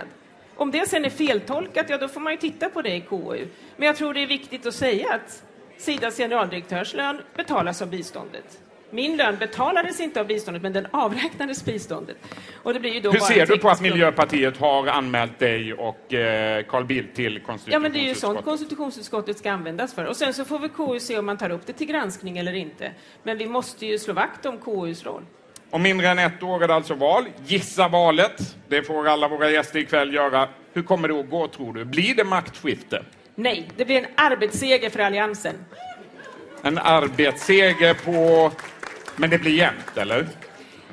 Om 0.55 0.71
det 0.71 0.89
sen 0.89 1.05
är 1.05 1.09
feltolkat, 1.09 1.89
ja 1.89 1.97
då 1.97 2.07
får 2.07 2.21
man 2.21 2.33
ju 2.33 2.37
titta 2.37 2.69
på 2.69 2.81
det 2.81 2.95
i 2.95 3.01
KU. 3.01 3.47
Men 3.77 3.87
jag 3.87 3.95
tror 3.95 4.13
det 4.13 4.23
är 4.23 4.27
viktigt 4.27 4.65
att 4.65 4.75
säga 4.75 5.13
att 5.13 5.43
Sidas 5.77 6.17
generaldirektörslön 6.17 7.21
betalas 7.35 7.81
av 7.81 7.89
biståndet. 7.89 8.64
Min 8.89 9.17
lön 9.17 9.37
betalades 9.39 9.99
inte 9.99 10.19
av 10.19 10.27
biståndet, 10.27 10.63
men 10.63 10.73
den 10.73 10.87
avräknades 10.91 11.65
biståndet. 11.65 12.17
Och 12.63 12.73
det 12.73 12.79
blir 12.79 12.93
ju 12.93 12.99
då 12.99 13.11
Hur 13.11 13.19
ser 13.19 13.45
du 13.45 13.57
på 13.57 13.69
att. 13.69 13.81
Miljöpartiet 13.81 14.57
har 14.57 14.87
anmält 14.87 15.39
dig 15.39 15.73
och 15.73 16.13
eh, 16.13 16.63
Carl 16.63 16.85
Bildt 16.85 17.15
till 17.15 17.41
Ja, 17.65 17.79
men 17.79 17.93
det 17.93 17.99
är 17.99 18.07
ju 18.07 18.15
sånt 18.15 18.43
konstitutionsutskottet? 18.43 18.45
konstitutionsutskottet 18.45 19.37
ska 19.37 19.51
användas 19.51 19.93
för. 19.93 20.05
Och 20.05 20.15
sen 20.15 20.33
så 20.33 20.45
får 20.45 20.59
vi 20.59 20.69
KU 20.69 20.99
se 20.99 21.17
om 21.17 21.25
man 21.25 21.37
tar 21.37 21.49
upp 21.49 21.65
det 21.65 21.73
till 21.73 21.87
granskning 21.87 22.37
eller 22.37 22.53
inte. 22.53 22.91
Men 23.23 23.37
vi 23.37 23.45
måste 23.45 23.85
ju 23.85 23.99
slå 23.99 24.13
vakt 24.13 24.45
om 24.45 24.57
KUs 24.57 25.05
roll. 25.05 25.23
Om 25.69 25.81
mindre 25.81 26.07
än 26.07 26.19
ett 26.19 26.43
år 26.43 26.63
är 26.63 26.67
det 26.67 26.75
alltså 26.75 26.93
val. 26.93 27.25
Gissa 27.45 27.87
valet. 27.87 28.55
Det 28.67 28.83
får 28.83 29.07
alla 29.07 29.27
våra 29.27 29.49
gäster 29.51 29.79
ikväll 29.79 30.13
göra. 30.13 30.49
Hur 30.73 30.83
kommer 30.83 31.07
det 31.07 31.19
att 31.19 31.29
gå, 31.29 31.47
tror 31.47 31.73
du? 31.73 31.85
Blir 31.85 32.15
det 32.15 32.23
maktskifte? 32.23 33.03
Nej, 33.35 33.69
det 33.77 33.85
blir 33.85 33.97
en 33.97 34.05
arbetsseger 34.15 34.89
för 34.89 34.99
Alliansen. 34.99 35.53
En 36.61 36.77
arbetsseger 36.77 37.93
på... 37.93 38.51
Men 39.15 39.29
det 39.29 39.37
blir 39.37 39.51
jämnt, 39.51 39.97
eller? 39.97 40.27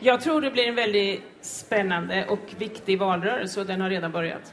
Jag 0.00 0.20
tror 0.20 0.40
det 0.40 0.50
blir 0.50 0.68
en 0.68 0.74
väldigt 0.74 1.22
spännande 1.40 2.26
och 2.28 2.40
viktig 2.58 2.98
valrörelse 2.98 3.60
och 3.60 3.66
den 3.66 3.80
har 3.80 3.90
redan 3.90 4.12
börjat. 4.12 4.52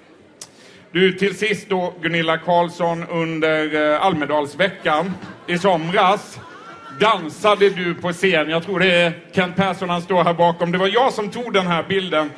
Du, 0.91 1.13
till 1.13 1.37
sist 1.37 1.69
då, 1.69 1.93
Gunilla 2.01 2.37
Carlsson, 2.37 3.07
under 3.07 3.93
eh, 3.93 4.05
Almedalsveckan 4.05 5.13
i 5.47 5.57
somras 5.57 6.39
dansade 6.99 7.69
du 7.69 7.95
på 7.95 8.13
scen. 8.13 8.49
Jag 8.49 8.63
tror 8.63 8.79
det 8.79 8.91
är 8.91 9.13
Kent 9.31 9.55
Persson, 9.55 9.89
han 9.89 10.01
står 10.01 10.23
här 10.23 10.33
bakom. 10.33 10.71
Det 10.71 10.77
var 10.77 10.87
jag 10.87 11.13
som 11.13 11.29
tog 11.29 11.53
den 11.53 11.67
här 11.67 11.83
bilden. 11.89 12.31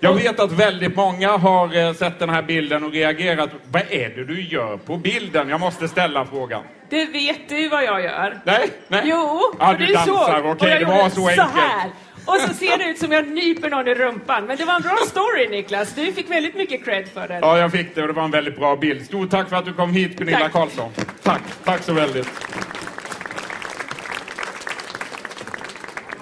Jag 0.00 0.14
vet 0.14 0.40
att 0.40 0.52
väldigt 0.52 0.96
många 0.96 1.36
har 1.36 1.76
eh, 1.76 1.92
sett 1.92 2.18
den 2.18 2.28
här 2.30 2.42
bilden 2.42 2.84
och 2.84 2.92
reagerat. 2.92 3.50
Vad 3.70 3.82
är 3.90 4.08
det 4.08 4.24
du 4.24 4.42
gör 4.42 4.76
på 4.76 4.96
bilden? 4.96 5.48
Jag 5.48 5.60
måste 5.60 5.88
ställa 5.88 6.24
frågan. 6.24 6.62
Det 6.90 7.04
vet 7.06 7.48
du 7.48 7.68
vad 7.68 7.84
jag 7.84 8.02
gör. 8.02 8.38
Nej, 8.44 8.70
nej. 8.88 9.02
Jo, 9.04 9.40
för 9.60 9.74
du 9.74 9.86
du 9.86 9.92
dansar, 9.92 10.40
okej, 10.40 10.50
Och 10.50 10.68
jag 10.68 10.80
det 10.80 10.84
var 10.84 10.98
gjorde 10.98 11.10
så 11.10 11.28
enkelt. 11.28 11.50
här. 11.54 11.90
Och 12.26 12.36
så 12.40 12.54
ser 12.54 12.78
det 12.78 12.84
ut 12.84 12.98
som 12.98 13.12
jag 13.12 13.28
nyper 13.28 13.70
någon 13.70 13.88
i 13.88 13.94
rumpan. 13.94 14.44
Men 14.46 14.56
det 14.56 14.64
var 14.64 14.74
en 14.76 14.82
bra 14.82 14.96
story 15.06 15.48
Niklas. 15.50 15.94
Du 15.94 16.12
fick 16.12 16.30
väldigt 16.30 16.54
mycket 16.54 16.84
cred 16.84 17.08
för 17.08 17.28
den. 17.28 17.38
Ja, 17.42 17.58
jag 17.58 17.72
fick 17.72 17.94
det 17.94 18.00
och 18.02 18.06
det 18.06 18.12
var 18.14 18.24
en 18.24 18.30
väldigt 18.30 18.56
bra 18.56 18.76
bild. 18.76 19.06
Stort 19.06 19.30
tack 19.30 19.48
för 19.48 19.56
att 19.56 19.64
du 19.64 19.72
kom 19.72 19.92
hit, 19.92 20.18
Gunilla 20.18 20.38
Tack. 20.38 20.52
Carlsson. 20.52 20.90
Tack, 21.22 21.42
tack 21.64 21.82
så 21.82 21.92
väldigt. 21.92 22.28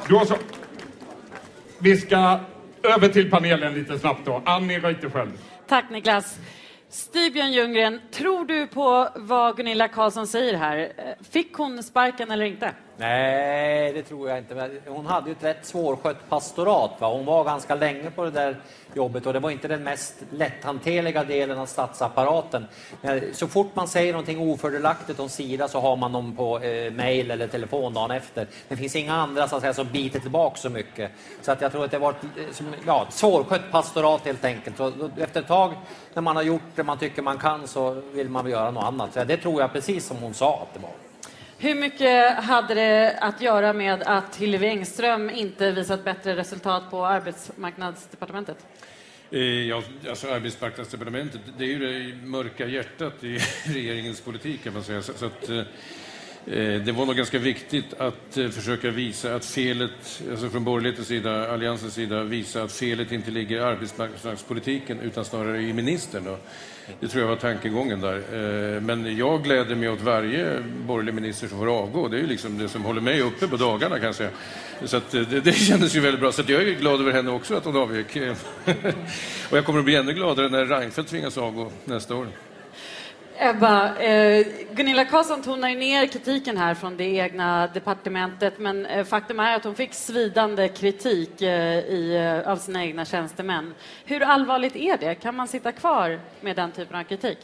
Då 0.09 0.25
så. 0.27 0.35
Vi 1.79 1.97
ska 1.97 2.39
över 2.85 3.09
till 3.09 3.31
panelen 3.31 3.75
lite 3.75 3.99
snabbt 3.99 4.21
då. 4.25 4.43
Annie 4.45 4.79
Reuterskiöld. 4.79 5.33
Tack 5.69 5.91
Niklas. 5.91 6.39
Styrbjörn 6.89 7.53
Ljunggren, 7.53 8.01
tror 8.13 8.45
du 8.45 8.67
på 8.67 9.09
vad 9.15 9.57
Gunilla 9.57 9.89
Carlsson 9.89 10.27
säger 10.27 10.55
här? 10.55 10.93
Fick 11.31 11.55
hon 11.55 11.83
sparken 11.83 12.31
eller 12.31 12.45
inte? 12.45 12.71
Nej, 12.97 13.93
det 13.93 14.03
tror 14.03 14.29
jag 14.29 14.39
inte. 14.39 14.71
Hon 14.87 15.07
hade 15.07 15.31
ju 15.31 15.33
ett 15.33 15.45
rätt 15.45 15.67
svårskött 15.67 16.29
pastorat. 16.29 16.97
Va? 17.01 17.09
Hon 17.09 17.25
var 17.25 17.45
ganska 17.45 17.75
länge 17.75 18.11
på 18.11 18.25
det 18.25 18.31
där 18.31 18.57
jobbet 18.97 19.27
och 19.27 19.33
det 19.33 19.39
var 19.39 19.51
inte 19.51 19.69
den 19.69 19.83
mest 19.83 20.15
lätthanterliga 20.31 21.25
delen 21.25 21.59
av 21.59 21.67
statsapparaten. 21.67 22.67
Så 23.33 23.49
fort 23.49 23.77
man 23.77 23.89
säger 23.89 24.13
någonting 24.13 24.39
ofördelaktigt 24.39 25.21
om 25.21 25.29
Sida 25.29 25.69
så 25.69 25.81
har 25.81 25.97
man 25.97 26.13
dem 26.13 26.37
på 26.37 26.59
eh, 26.59 26.93
mejl 26.93 27.31
eller 27.31 27.47
telefon 27.47 27.95
dagen 27.95 28.11
efter. 28.11 28.47
Det 28.69 28.77
finns 28.77 28.97
inga 28.97 29.15
andra 29.15 29.49
så 29.49 29.57
att 29.57 29.63
säga, 29.63 29.75
som 29.75 29.89
biter 29.93 30.21
tillbaka 30.21 30.57
så 30.57 30.71
mycket. 30.71 31.11
Så 31.43 31.53
att 31.53 31.61
jag 31.61 31.73
tror 31.73 31.85
att 31.85 31.91
det 31.91 31.99
var 31.99 32.11
ett, 32.11 32.57
som, 32.57 32.67
ja, 32.87 33.07
ett 33.09 33.15
svårskött 33.15 33.71
pastorat 33.71 34.25
helt 34.25 34.45
enkelt. 34.45 34.77
Så, 34.77 34.93
efter 35.19 35.41
ett 35.41 35.47
tag 35.47 35.75
när 36.15 36.23
man 36.23 36.37
har 36.37 36.43
gjort 36.43 36.63
det 36.75 36.83
man 36.83 36.99
tycker 36.99 37.23
man 37.23 37.39
kan 37.39 37.69
så 37.69 37.91
vill 37.91 38.29
man 38.29 38.45
väl 38.45 38.53
göra 38.53 38.71
något 38.71 38.85
annat. 38.85 39.15
Så 39.15 39.25
det 39.25 39.37
tror 39.37 39.61
jag 39.61 39.73
precis 39.73 40.07
som 40.07 40.17
hon 40.17 40.35
sa 40.35 40.63
att 40.63 40.75
det 40.75 40.81
var. 40.81 40.91
Hur 41.59 41.75
mycket 41.75 42.45
hade 42.45 42.75
det 42.75 43.19
att 43.21 43.41
göra 43.41 43.73
med 43.73 44.03
att 44.03 44.37
Hillevi 44.37 44.69
Engström 44.69 45.31
inte 45.31 45.71
visat 45.71 46.05
bättre 46.05 46.37
resultat 46.37 46.83
på 46.91 47.07
arbetsmarknadsdepartementet? 47.07 48.67
Eh, 49.35 49.69
ja, 49.69 49.83
alltså 50.09 50.29
arbetsmarknadsdepartementet, 50.29 51.41
det 51.59 51.65
är 51.65 51.69
ju 51.69 51.79
det 51.79 52.27
mörka 52.27 52.67
hjärtat 52.67 53.25
i 53.25 53.39
regeringens 53.65 54.21
politik 54.21 54.65
kan 54.65 54.73
man 54.73 54.85
säga. 54.85 55.03
Så, 55.03 55.27
att, 55.27 55.49
eh, 55.49 55.59
eh, 55.59 56.83
det 56.83 56.93
var 56.93 57.07
nog 57.07 57.17
ganska 57.17 57.39
viktigt 57.39 57.95
att 57.95 58.37
eh, 58.37 58.49
försöka 58.49 58.91
visa 58.91 59.35
att 59.35 59.45
felet, 59.45 60.23
alltså 60.31 60.49
från 60.49 60.65
borgerlighetens 60.65 61.09
sida, 61.09 61.53
alliansens 61.53 61.95
sida, 61.95 62.23
visa 62.23 62.63
att 62.63 62.73
felet 62.73 63.13
inte 63.13 63.31
ligger 63.31 63.57
i 63.57 63.61
arbetsmarknadspolitiken 63.61 65.01
utan 65.01 65.25
snarare 65.25 65.63
i 65.63 65.73
ministern. 65.73 66.25
Då. 66.25 66.39
Det 67.01 67.09
tror 67.09 67.23
jag 67.23 67.29
var 67.29 67.37
tankegången 67.37 68.01
där. 68.01 68.17
Eh, 68.17 68.81
men 68.81 69.17
jag 69.17 69.43
gläder 69.43 69.75
mig 69.75 69.89
åt 69.89 70.01
varje 70.01 70.63
borgerlig 70.87 71.15
minister 71.15 71.49
som 71.49 71.59
får 71.59 71.79
avgå. 71.79 72.09
Det 72.09 72.17
är 72.17 72.21
ju 72.21 72.27
liksom 72.27 72.59
det 72.59 72.69
som 72.69 72.85
håller 72.85 73.01
mig 73.01 73.21
uppe 73.21 73.49
på 73.49 73.57
dagarna 73.57 73.97
kan 73.97 74.07
jag 74.07 74.15
säga. 74.15 74.31
Så 74.85 74.97
att 74.97 75.15
eh, 75.15 75.21
det, 75.21 75.41
det 75.41 75.53
kändes 75.69 75.97
ju 75.97 76.01
väldigt 76.01 76.21
bra. 76.21 76.33
Så 76.33 76.43
jag 76.47 76.63
är 76.63 76.75
glad 76.75 77.01
över 77.01 77.13
henne 77.13 77.31
också 77.31 77.57
att 77.57 77.65
hon 77.65 77.77
avgick. 77.77 78.17
Och 79.51 79.57
jag 79.57 79.65
kommer 79.65 79.79
att 79.79 79.85
bli 79.85 79.97
ännu 79.97 80.13
gladare 80.13 80.49
när 80.49 80.65
Reinfeldt 80.65 81.11
tvingas 81.11 81.39
avgå 81.39 81.71
nästa 81.85 82.15
år. 82.15 82.29
Ebba, 83.39 83.97
eh, 83.99 84.47
Gunilla 84.73 85.05
Carlsson 85.05 85.43
tonar 85.43 85.69
ju 85.69 85.79
ner 85.79 86.07
kritiken 86.07 86.57
här 86.57 86.75
från 86.75 86.97
det 86.97 87.05
egna 87.05 87.67
departementet 87.67 88.59
men 88.59 88.87
eh, 88.87 89.05
faktum 89.05 89.41
är 89.41 89.57
att 89.57 89.65
hon 89.65 89.75
fick 89.75 89.95
svidande 89.95 90.69
kritik 90.69 91.43
eh, 91.43 91.79
i, 91.79 92.17
eh, 92.17 92.53
av 92.53 92.57
sina 92.57 92.85
egna 92.85 93.05
tjänstemän. 93.05 93.75
Hur 94.05 94.23
allvarligt 94.23 94.77
är 94.77 94.97
det? 94.97 95.15
Kan 95.15 95.37
man 95.37 95.49
sitta 95.49 95.73
kvar 95.73 96.21
med 96.41 96.57
den 96.57 96.73
typen 96.73 96.99
av 96.99 97.05
kritik? 97.05 97.39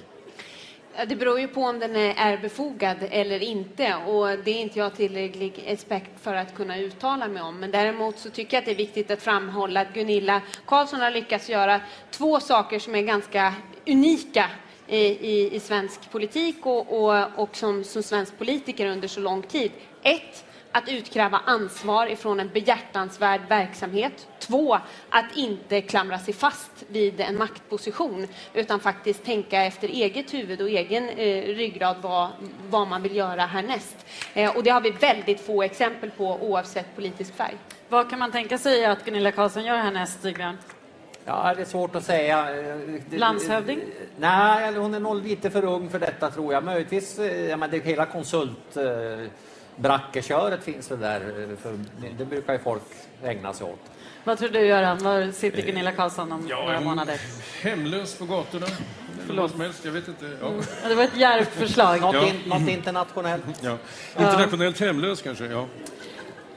Det 1.06 1.16
beror 1.16 1.40
ju 1.40 1.48
på 1.48 1.62
om 1.62 1.78
den 1.78 1.96
är 1.96 2.38
befogad 2.38 2.96
eller 3.10 3.42
inte 3.42 3.94
och 3.94 4.28
det 4.44 4.50
är 4.50 4.60
inte 4.60 4.78
jag 4.78 4.94
tillräcklig 4.94 5.62
expert 5.66 6.10
för 6.22 6.34
att 6.34 6.54
kunna 6.54 6.78
uttala 6.78 7.28
mig 7.28 7.42
om. 7.42 7.60
Men 7.60 7.70
däremot 7.70 8.18
så 8.18 8.30
tycker 8.30 8.56
jag 8.56 8.62
att 8.62 8.66
det 8.66 8.72
är 8.72 8.76
viktigt 8.76 9.10
att 9.10 9.22
framhålla 9.22 9.80
att 9.80 9.94
Gunilla 9.94 10.40
Carlsson 10.66 11.00
har 11.00 11.10
lyckats 11.10 11.48
göra 11.48 11.80
två 12.10 12.40
saker 12.40 12.78
som 12.78 12.94
är 12.94 13.02
ganska 13.02 13.54
unika 13.86 14.50
i, 14.96 15.56
i 15.56 15.60
svensk 15.60 16.10
politik 16.10 16.56
och, 16.66 17.02
och, 17.02 17.26
och 17.36 17.56
som, 17.56 17.84
som 17.84 18.02
svensk 18.02 18.38
politiker 18.38 18.86
under 18.86 19.08
så 19.08 19.20
lång 19.20 19.42
tid. 19.42 19.72
Ett, 20.02 20.44
att 20.72 20.88
utkräva 20.88 21.40
ansvar 21.44 22.06
ifrån 22.06 22.40
en 22.40 22.48
behjärtansvärd 22.48 23.40
verksamhet. 23.48 24.28
Två, 24.38 24.78
att 25.08 25.36
inte 25.36 25.80
klamra 25.80 26.18
sig 26.18 26.34
fast 26.34 26.70
vid 26.88 27.20
en 27.20 27.38
maktposition 27.38 28.26
utan 28.54 28.80
faktiskt 28.80 29.24
tänka 29.24 29.64
efter 29.64 29.88
eget 29.88 30.34
huvud 30.34 30.60
och 30.60 30.68
egen 30.68 31.08
eh, 31.08 31.42
ryggrad 31.42 31.96
vad, 32.00 32.28
vad 32.68 32.88
man 32.88 33.02
vill 33.02 33.16
göra 33.16 33.46
härnäst. 33.46 34.06
Eh, 34.34 34.56
och 34.56 34.62
det 34.62 34.70
har 34.70 34.80
vi 34.80 34.90
väldigt 34.90 35.40
få 35.40 35.62
exempel 35.62 36.10
på 36.10 36.38
oavsett 36.40 36.96
politisk 36.96 37.34
färg. 37.34 37.56
Vad 37.88 38.10
kan 38.10 38.18
man 38.18 38.32
tänka 38.32 38.58
sig 38.58 38.84
att 38.84 39.04
Gunilla 39.04 39.32
Carlsson 39.32 39.64
gör 39.64 39.76
härnäst, 39.76 40.18
Stig 40.18 40.36
Ja, 41.24 41.54
det 41.56 41.62
är 41.62 41.66
svårt 41.66 41.96
att 41.96 42.04
säga. 42.04 42.48
Landshövding? 43.10 43.80
Nej, 44.16 44.74
hon 44.74 44.94
är 44.94 45.00
nog 45.00 45.26
lite 45.26 45.50
för 45.50 45.64
ung 45.64 45.90
för 45.90 45.98
detta 45.98 46.30
tror 46.30 46.52
jag. 46.52 46.64
Möjligtvis, 46.64 47.18
eh, 47.18 47.48
ja, 47.48 47.56
men 47.56 47.70
det 47.70 47.78
hela 47.78 48.06
konsult 48.06 48.76
brackeköret 49.76 50.64
finns 50.64 50.90
väl 50.90 51.00
där, 51.00 51.20
för 51.62 51.78
det 52.18 52.24
brukar 52.24 52.52
ju 52.52 52.58
folk 52.58 52.82
ägna 53.22 53.52
sig 53.52 53.66
åt. 53.66 53.80
Vad 54.24 54.38
tror 54.38 54.48
du 54.48 54.66
Göran? 54.66 54.98
Var 54.98 55.32
sitter 55.32 55.62
Gunilla 55.62 55.92
Carlsson 55.92 56.32
om 56.32 56.46
ja, 56.48 56.64
några 56.64 56.80
månader? 56.80 57.20
Hemlös 57.62 58.18
på 58.18 58.24
gatorna. 58.24 58.66
Förlåt. 59.26 59.50
Som 59.50 59.60
helst, 59.60 59.84
jag 59.84 59.92
vet 59.92 60.08
inte. 60.08 60.24
Ja. 60.40 60.48
Mm. 60.48 60.64
det 60.88 60.94
var 60.94 61.04
ett 61.04 61.16
djärvt 61.16 61.48
förslag. 61.48 62.00
något, 62.00 62.14
in, 62.14 62.42
något 62.46 62.68
internationellt. 62.68 63.44
Ja. 63.60 63.76
Internationellt 64.18 64.80
hemlös 64.80 65.22
kanske, 65.22 65.46
ja. 65.46 65.66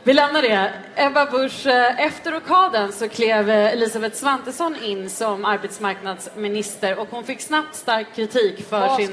Vi 0.05 0.13
lämnar 0.13 0.41
det. 0.41 0.73
Ebba 0.95 1.25
Busch, 1.25 1.67
eh, 1.67 2.05
efter 2.05 2.31
rockaden 2.31 2.91
så 2.91 3.09
klev 3.09 3.49
eh, 3.49 3.73
Elisabeth 3.73 4.15
Svantesson 4.15 4.75
in 4.84 5.09
som 5.09 5.45
arbetsmarknadsminister 5.45 6.99
och 6.99 7.07
hon 7.11 7.23
fick 7.23 7.41
snabbt 7.41 7.75
stark 7.75 8.07
kritik 8.15 8.69
för 8.69 8.80
Vad 8.80 8.95
sin 8.95 9.11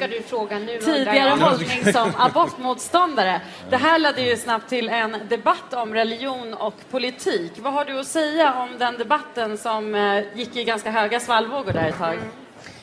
tidigare 0.85 1.31
hållning 1.31 1.93
som 1.93 2.13
abortmotståndare. 2.19 3.41
Det 3.71 3.77
här 3.77 3.99
ledde 3.99 4.23
ju 4.23 4.37
snabbt 4.37 4.69
till 4.69 4.89
en 4.89 5.17
debatt 5.29 5.75
om 5.75 5.95
religion 5.95 6.55
och 6.55 6.75
politik. 6.91 7.53
Vad 7.57 7.73
har 7.73 7.85
du 7.85 8.01
att 8.01 8.07
säga 8.07 8.55
om 8.55 8.79
den 8.79 8.99
debatten 8.99 9.59
som 9.59 9.95
eh, 9.95 10.23
gick 10.35 10.57
i 10.57 10.65
ganska 10.65 10.91
höga 10.91 11.21
svallvågor 11.21 11.73
där 11.73 11.89
ett 11.89 11.99
tag? 11.99 12.19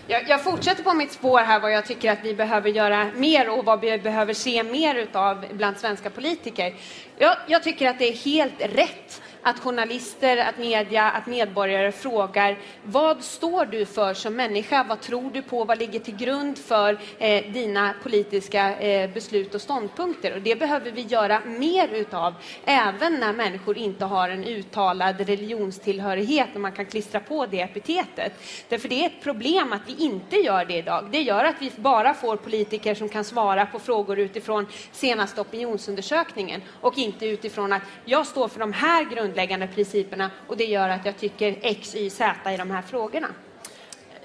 Jag, 0.09 0.29
jag, 0.29 0.43
fortsätter 0.43 0.83
på 0.83 0.93
mitt 0.93 1.11
spår 1.11 1.39
här 1.39 1.59
vad 1.59 1.71
jag 1.71 1.85
tycker 1.85 2.11
att 2.11 2.23
vi 2.23 2.33
behöver 2.33 2.69
göra 2.69 3.09
mer 3.15 3.49
och 3.49 3.65
vad 3.65 3.81
vi 3.81 3.97
behöver 3.97 4.33
se 4.33 4.63
mer 4.63 4.95
utav 4.95 5.45
bland 5.51 5.77
svenska 5.77 6.09
politiker. 6.09 6.75
Jag, 7.17 7.37
jag 7.47 7.63
tycker 7.63 7.89
att 7.89 7.99
det 7.99 8.07
är 8.07 8.15
helt 8.15 8.61
rätt 8.61 9.21
att 9.41 9.59
journalister, 9.59 10.37
att 10.37 10.57
media, 10.57 11.03
att 11.03 11.25
medborgare 11.25 11.91
frågar 11.91 12.57
vad 12.83 13.23
står 13.23 13.65
du 13.65 13.85
för 13.85 14.13
som 14.13 14.35
människa? 14.35 14.85
Vad 14.89 15.01
tror 15.01 15.31
du 15.31 15.41
på? 15.41 15.63
Vad 15.63 15.79
ligger 15.79 15.99
till 15.99 16.15
grund 16.15 16.57
för 16.57 16.97
eh, 17.19 17.51
dina 17.51 17.93
politiska 18.03 18.79
eh, 18.79 19.09
beslut 19.13 19.55
och 19.55 19.61
ståndpunkter? 19.61 20.35
Och 20.35 20.41
det 20.41 20.59
behöver 20.59 20.91
vi 20.91 21.01
göra 21.01 21.41
mer 21.45 21.87
utav, 21.87 22.33
även 22.65 23.13
när 23.13 23.33
människor 23.33 23.77
inte 23.77 24.05
har 24.05 24.29
en 24.29 24.43
uttalad 24.43 25.19
religionstillhörighet 25.19 26.49
och 26.53 26.61
man 26.61 26.71
kan 26.71 26.85
klistra 26.85 27.19
på 27.19 27.45
det 27.45 27.61
epitetet. 27.61 28.33
Därför 28.69 28.89
det 28.89 29.03
är 29.03 29.05
ett 29.05 29.23
problem 29.23 29.73
att 29.73 29.81
vi 29.85 30.03
inte 30.03 30.35
gör 30.35 30.65
det 30.65 30.77
idag. 30.77 31.07
Det 31.11 31.21
gör 31.21 31.43
att 31.43 31.55
vi 31.59 31.71
bara 31.75 32.13
får 32.13 32.35
politiker 32.35 32.95
som 32.95 33.09
kan 33.09 33.23
svara 33.23 33.65
på 33.65 33.79
frågor 33.79 34.19
utifrån 34.19 34.67
senaste 34.91 35.41
opinionsundersökningen 35.41 36.61
och 36.81 36.97
inte 36.97 37.25
utifrån 37.25 37.73
att 37.73 37.81
jag 38.05 38.27
står 38.27 38.47
för 38.47 38.59
de 38.59 38.73
här 38.73 39.03
grunderna 39.03 39.26
grundläggande 39.27 39.67
principerna 39.67 40.31
och 40.47 40.57
det 40.57 40.65
gör 40.65 40.89
att 40.89 41.05
jag 41.05 41.17
tycker 41.17 41.55
X, 41.61 41.95
Y, 41.95 42.09
Z 42.09 42.53
i 42.53 42.57
de 42.57 42.71
här 42.71 42.81
frågorna. 42.81 43.27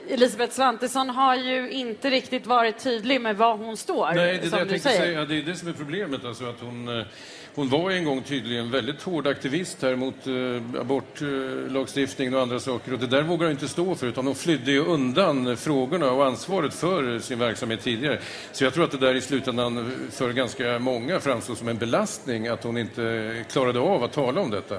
Elisabeth 0.09 0.53
Svantesson 0.53 1.11
har 1.11 1.37
ju 1.37 1.71
inte 1.71 2.11
riktigt 2.11 2.47
varit 2.47 2.79
tydlig 2.79 3.21
med 3.21 3.37
var 3.37 3.57
hon 3.57 3.77
står. 3.77 4.13
Nej, 4.15 4.39
det 4.39 4.47
är 4.47 4.51
som 4.51 4.69
det 4.69 4.73
jag 4.73 4.81
säger. 4.81 5.01
säga. 5.01 5.25
Det 5.25 5.39
är 5.39 5.43
det 5.43 5.55
som 5.55 5.69
är 5.69 5.73
problemet. 5.73 6.25
Alltså 6.25 6.45
att 6.45 6.61
hon, 6.61 6.99
eh, 6.99 7.07
hon 7.55 7.69
var 7.69 7.91
en 7.91 8.05
gång 8.05 8.23
tydligen 8.23 8.71
väldigt 8.71 9.03
hård 9.03 9.27
aktivist 9.27 9.83
här 9.83 9.97
mot 9.97 10.27
eh, 10.27 10.81
abortlagstiftningen 10.81 12.35
och 12.35 12.41
andra 12.41 12.61
saker. 12.61 12.93
Och 12.93 12.99
det 12.99 13.07
där 13.07 13.23
vågar 13.23 13.47
hon 13.47 13.51
inte 13.51 13.69
stå 13.69 13.95
för, 13.95 14.07
utan 14.07 14.27
hon 14.27 14.35
flydde 14.35 14.73
ju 14.73 14.85
undan 14.85 15.57
frågorna 15.57 16.11
och 16.11 16.27
ansvaret 16.27 16.75
för 16.75 17.19
sin 17.19 17.39
verksamhet 17.39 17.81
tidigare. 17.81 18.19
Så 18.53 18.65
jag 18.65 18.75
tror 18.75 18.85
att 18.85 18.91
det 18.91 18.99
där 18.99 19.15
i 19.15 19.21
slutändan 19.21 19.93
för 20.11 20.33
ganska 20.33 20.79
många 20.79 21.21
framstår 21.21 21.55
som 21.55 21.69
en 21.69 21.79
belastning 21.79 22.49
att 22.49 22.65
hon 22.65 22.79
inte 22.79 23.45
klarade 23.51 23.81
av 23.81 24.05
att 24.05 24.13
tala 24.13 24.41
om 24.41 24.51
detta. 24.51 24.75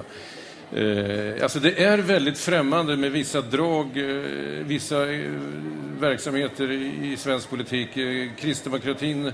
Eh, 0.72 1.42
alltså 1.42 1.60
det 1.60 1.84
är 1.84 1.98
väldigt 1.98 2.38
främmande 2.38 2.96
med 2.96 3.12
vissa 3.12 3.40
drag, 3.40 3.96
eh, 3.96 4.22
vissa 4.66 5.12
eh, 5.12 5.30
verksamheter 6.00 6.70
i, 6.70 7.12
i 7.12 7.16
svensk 7.16 7.50
politik. 7.50 7.96
Eh, 7.96 8.28
kristdemokratin 8.36 9.32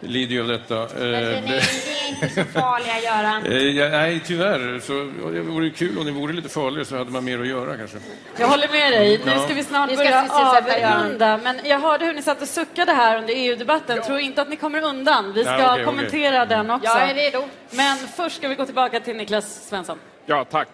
lider 0.00 0.34
ju 0.34 0.40
av 0.42 0.48
detta. 0.48 0.74
Men 0.74 1.00
det 1.00 1.16
är, 1.16 1.42
det 1.42 1.56
är 1.56 2.08
inte 2.08 2.28
så 2.28 2.44
farliga, 2.44 3.00
Göran. 3.04 3.42
Eh, 3.46 3.56
ja, 3.76 3.88
nej, 3.88 4.20
tyvärr. 4.26 4.80
Så, 4.80 4.92
det 5.32 5.40
vore 5.40 5.70
kul 5.70 5.98
om 5.98 6.04
ni 6.04 6.10
vore 6.10 6.32
lite 6.32 6.48
farligare 6.48 6.84
så 6.84 6.96
hade 6.96 7.10
man 7.10 7.24
mer 7.24 7.40
att 7.40 7.46
göra 7.46 7.76
kanske. 7.76 7.96
Jag 8.38 8.48
håller 8.48 8.68
med 8.68 8.92
dig. 8.92 9.20
Nu 9.24 9.32
Ja. 9.32 9.38
ska 9.44 9.54
vi 9.54 9.64
snart 9.64 9.90
ska 9.90 10.62
börja 10.64 10.96
avrunda. 11.00 11.40
Men 11.42 11.60
jag 11.64 11.78
hörde 11.80 12.04
hur 12.06 12.12
ni 12.14 12.22
satt 12.22 12.42
och 12.42 12.48
suckade 12.48 12.92
här 12.92 13.18
under 13.18 13.34
EU-debatten. 13.36 14.02
Tror 14.02 14.18
inte 14.18 14.42
att 14.42 14.48
ni 14.48 14.56
kommer 14.56 14.82
undan. 14.84 15.32
Vi 15.32 15.42
ska 15.42 15.52
Nej, 15.52 15.60
okej, 15.64 15.72
okej. 15.72 15.84
kommentera 15.84 16.46
den 16.46 16.70
också. 16.70 16.88
Jag 16.88 17.10
är 17.10 17.14
redo. 17.14 17.44
Men 17.70 17.96
först 17.96 18.36
ska 18.36 18.48
vi 18.48 18.54
gå 18.54 18.64
tillbaka 18.64 19.00
till 19.00 19.16
Niklas 19.16 19.68
Svensson. 19.68 19.98
Ja, 20.26 20.44
tack. 20.50 20.68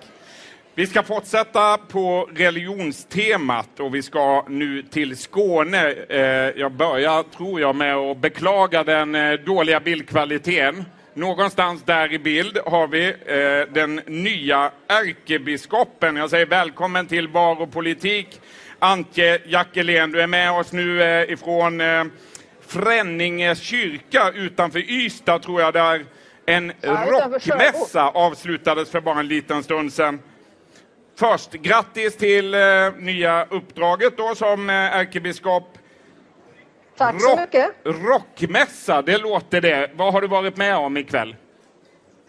Vi 0.77 0.87
ska 0.87 1.03
fortsätta 1.03 1.79
på 1.79 2.29
religionstemat 2.35 3.81
och 3.81 3.95
vi 3.95 4.03
ska 4.03 4.45
nu 4.49 4.83
till 4.83 5.17
Skåne. 5.17 5.91
Eh, 6.09 6.21
Jag 6.61 6.73
börjar, 6.73 7.23
tror 7.23 7.61
jag, 7.61 7.77
med 7.77 7.97
att 7.97 8.19
beklaga 8.19 8.85
den 8.85 9.15
eh, 9.15 9.33
dåliga 9.33 9.81
bildkvaliteten. 9.81 10.85
Någonstans 11.15 11.83
där 11.83 12.13
i 12.13 12.19
bild 12.19 12.59
har 12.67 12.87
vi 12.89 13.07
eh, 13.09 13.75
den 13.75 14.01
nya 14.07 14.71
ärkebiskopen. 14.89 16.17
Jag 16.17 16.31
säger 16.31 16.47
välkommen 16.47 17.07
till 17.07 17.29
Bar 17.29 17.61
och 17.63 17.73
politik. 17.73 18.41
Antje 18.79 19.39
Jackelén, 19.47 20.13
du 20.13 20.21
är 20.21 20.27
med 20.27 20.53
oss 20.53 20.73
nu 20.73 21.03
ifrån 21.29 21.83
Fränninge 22.67 23.55
kyrka 23.55 24.31
utanför 24.35 24.91
Ystad, 24.91 25.39
tror 25.39 25.61
jag, 25.61 25.73
där 25.75 26.05
en 26.47 26.73
rockmässa 26.83 28.09
avslutades 28.09 28.91
för 28.91 29.01
bara 29.01 29.21
en 29.21 29.29
liten 29.29 29.63
stund 29.63 29.93
sedan. 29.93 30.19
Först, 31.17 31.53
grattis 31.53 32.17
till 32.17 32.55
eh, 32.55 32.61
nya 32.99 33.47
uppdraget 33.51 34.17
då 34.17 34.35
som 34.35 34.71
eh, 34.71 34.77
ärkebiskop. 34.77 35.79
Tack 36.97 37.23
så 37.23 37.29
Rock- 37.29 37.41
mycket. 37.41 37.71
Rockmässa, 37.85 39.03
det 39.03 39.19
låter 39.19 39.61
det. 39.61 39.91
Vad 39.97 40.13
har 40.13 40.21
du 40.21 40.29
varit 40.29 40.57
med 40.57 40.77
om 40.77 40.97
ikväll? 40.97 41.37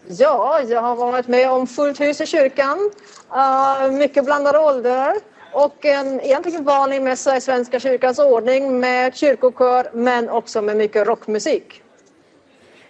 Ja, 0.08 0.62
jag 0.62 0.82
har 0.82 0.96
varit 0.96 1.28
med 1.28 1.52
om 1.52 1.68
fullt 1.68 2.00
hus 2.00 2.22
i 2.22 2.26
kyrkan, 2.26 2.92
uh, 3.36 3.92
mycket 3.92 4.26
blandade 4.26 4.60
åldrar 4.60 5.16
och 5.54 5.86
en 5.86 6.22
egentligen 6.22 6.64
vanlig 6.64 7.02
mässa 7.02 7.38
i 7.38 7.42
Svenska 7.42 7.80
kyrkans 7.80 8.20
ordning 8.20 8.80
med 8.80 9.16
kyrkokör 9.16 9.90
men 9.94 10.30
också 10.30 10.62
med 10.62 10.78
mycket 10.78 11.08
rockmusik. 11.08 11.82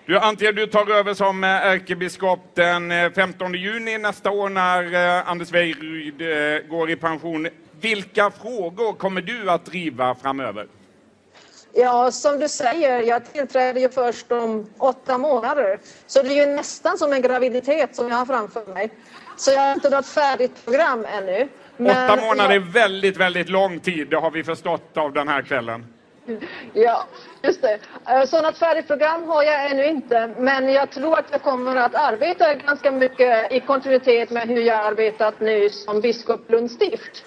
Du, 0.07 0.17
Antje, 0.19 0.51
du 0.51 0.67
tar 0.67 0.91
över 0.91 1.13
som 1.13 1.43
eh, 1.43 1.49
ärkebiskop 1.49 2.39
den 2.53 2.91
eh, 2.91 3.11
15 3.11 3.53
juni 3.53 3.97
nästa 3.97 4.31
år 4.31 4.49
när 4.49 4.93
eh, 4.93 5.29
Anders 5.29 5.51
Weiryd 5.51 6.21
eh, 6.21 6.69
går 6.69 6.89
i 6.89 6.95
pension. 6.95 7.47
Vilka 7.81 8.31
frågor 8.31 8.93
kommer 8.93 9.21
du 9.21 9.49
att 9.51 9.65
driva 9.65 10.15
framöver? 10.15 10.67
Ja, 11.73 12.11
som 12.11 12.39
du 12.39 12.49
säger, 12.49 13.01
jag 13.01 13.33
tillträder 13.33 13.81
ju 13.81 13.89
först 13.89 14.31
om 14.31 14.69
åtta 14.77 15.17
månader. 15.17 15.79
Så 16.07 16.21
det 16.21 16.29
är 16.29 16.47
ju 16.47 16.55
nästan 16.55 16.97
som 16.97 17.13
en 17.13 17.21
graviditet 17.21 17.95
som 17.95 18.09
jag 18.09 18.15
har 18.15 18.25
framför 18.25 18.73
mig. 18.73 18.89
Så 19.37 19.51
jag 19.51 19.61
har 19.61 19.73
inte 19.73 19.89
något 19.89 20.07
färdigt 20.07 20.65
program 20.65 21.05
ännu. 21.05 21.47
Men 21.77 22.11
Åtta 22.11 22.25
månader 22.25 22.55
är 22.55 22.59
väldigt, 22.59 23.17
väldigt 23.17 23.49
lång 23.49 23.79
tid. 23.79 24.07
Det 24.09 24.17
har 24.17 24.31
vi 24.31 24.43
förstått 24.43 24.97
av 24.97 25.13
den 25.13 25.27
här 25.27 25.41
kvällen. 25.41 25.85
Ja, 26.73 27.07
just 27.45 27.61
det. 27.61 27.79
Eh, 28.07 28.25
Sådant 28.25 28.57
färdigt 28.57 28.87
program 28.87 29.23
har 29.27 29.43
jag 29.43 29.71
ännu 29.71 29.85
inte, 29.85 30.29
men 30.37 30.69
jag 30.69 30.89
tror 30.91 31.19
att 31.19 31.25
jag 31.31 31.41
kommer 31.41 31.75
att 31.75 31.95
arbeta 31.95 32.53
ganska 32.53 32.91
mycket 32.91 33.51
i 33.51 33.59
kontinuitet 33.59 34.29
med 34.29 34.47
hur 34.47 34.61
jag 34.61 34.85
arbetat 34.85 35.39
nu 35.39 35.69
som 35.69 36.01
biskop 36.01 36.51
Lunds 36.51 36.73
stift. 36.73 37.25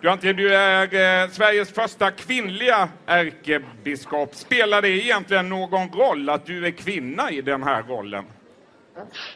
Du, 0.00 0.10
Antje, 0.10 0.32
du 0.32 0.54
är 0.54 0.82
eh, 1.22 1.28
Sveriges 1.30 1.72
första 1.72 2.10
kvinnliga 2.10 2.88
ärkebiskop. 3.06 4.34
Spelar 4.34 4.82
det 4.82 4.88
egentligen 4.88 5.48
någon 5.48 5.88
roll 5.88 6.28
att 6.28 6.46
du 6.46 6.66
är 6.66 6.70
kvinna 6.70 7.30
i 7.30 7.40
den 7.40 7.62
här 7.62 7.82
rollen? 7.82 8.24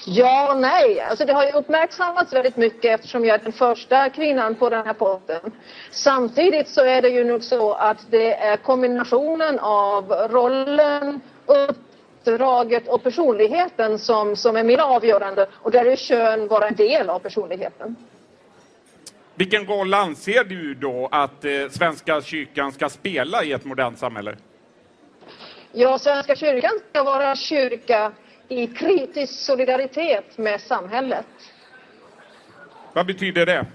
Ja 0.04 0.52
och 0.52 0.60
nej. 0.60 1.00
Alltså 1.00 1.24
det 1.24 1.32
har 1.32 1.44
ju 1.44 1.52
uppmärksammats 1.52 2.32
väldigt 2.32 2.56
mycket 2.56 2.94
eftersom 2.94 3.24
jag 3.24 3.40
är 3.40 3.44
den 3.44 3.52
första 3.52 4.10
kvinnan 4.10 4.54
på 4.54 4.70
den 4.70 4.86
här 4.86 4.92
posten. 4.92 5.52
Samtidigt 5.90 6.68
så 6.68 6.84
är 6.84 7.02
det 7.02 7.08
ju 7.08 7.24
nog 7.24 7.44
så 7.44 7.72
att 7.72 8.06
det 8.10 8.34
är 8.34 8.56
kombinationen 8.56 9.58
av 9.58 10.12
rollen, 10.12 11.20
uppdraget 11.46 12.88
och 12.88 13.02
personligheten 13.02 13.98
som, 13.98 14.36
som 14.36 14.56
är 14.56 14.64
mer 14.64 14.78
avgörande 14.78 15.46
och 15.54 15.70
där 15.70 15.84
är 15.84 15.96
kön 15.96 16.48
bara 16.48 16.68
en 16.68 16.74
del 16.74 17.10
av 17.10 17.18
personligheten. 17.18 17.96
Vilken 19.34 19.66
roll 19.66 19.94
anser 19.94 20.44
du 20.44 20.74
då 20.74 21.08
att 21.12 21.44
eh, 21.44 21.50
Svenska 21.70 22.22
kyrkan 22.22 22.72
ska 22.72 22.88
spela 22.88 23.44
i 23.44 23.52
ett 23.52 23.64
modernt 23.64 23.98
samhälle? 23.98 24.36
Ja, 25.72 25.98
Svenska 25.98 26.36
kyrkan 26.36 26.70
ska 26.90 27.02
vara 27.02 27.36
kyrka 27.36 28.12
i 28.48 28.66
kritisk 28.66 29.34
solidaritet 29.34 30.38
med 30.38 30.60
samhället. 30.60 31.26
Vad 32.92 33.06
betyder 33.06 33.46
det? 33.46 33.66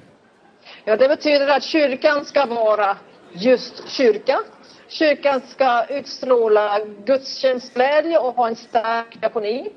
Ja, 0.86 0.98
det 0.98 1.08
betyder 1.08 1.48
att 1.48 1.64
kyrkan 1.64 2.26
ska 2.26 2.46
vara 2.46 2.98
just 3.32 3.90
kyrka. 3.90 4.40
Kyrkan 4.88 5.42
ska 5.48 5.86
utstråla 5.86 6.80
gudstjänstglädje 7.06 8.18
och 8.18 8.36
ha 8.36 8.48
en 8.48 8.56
stark 8.56 9.22
diakoni. 9.22 9.72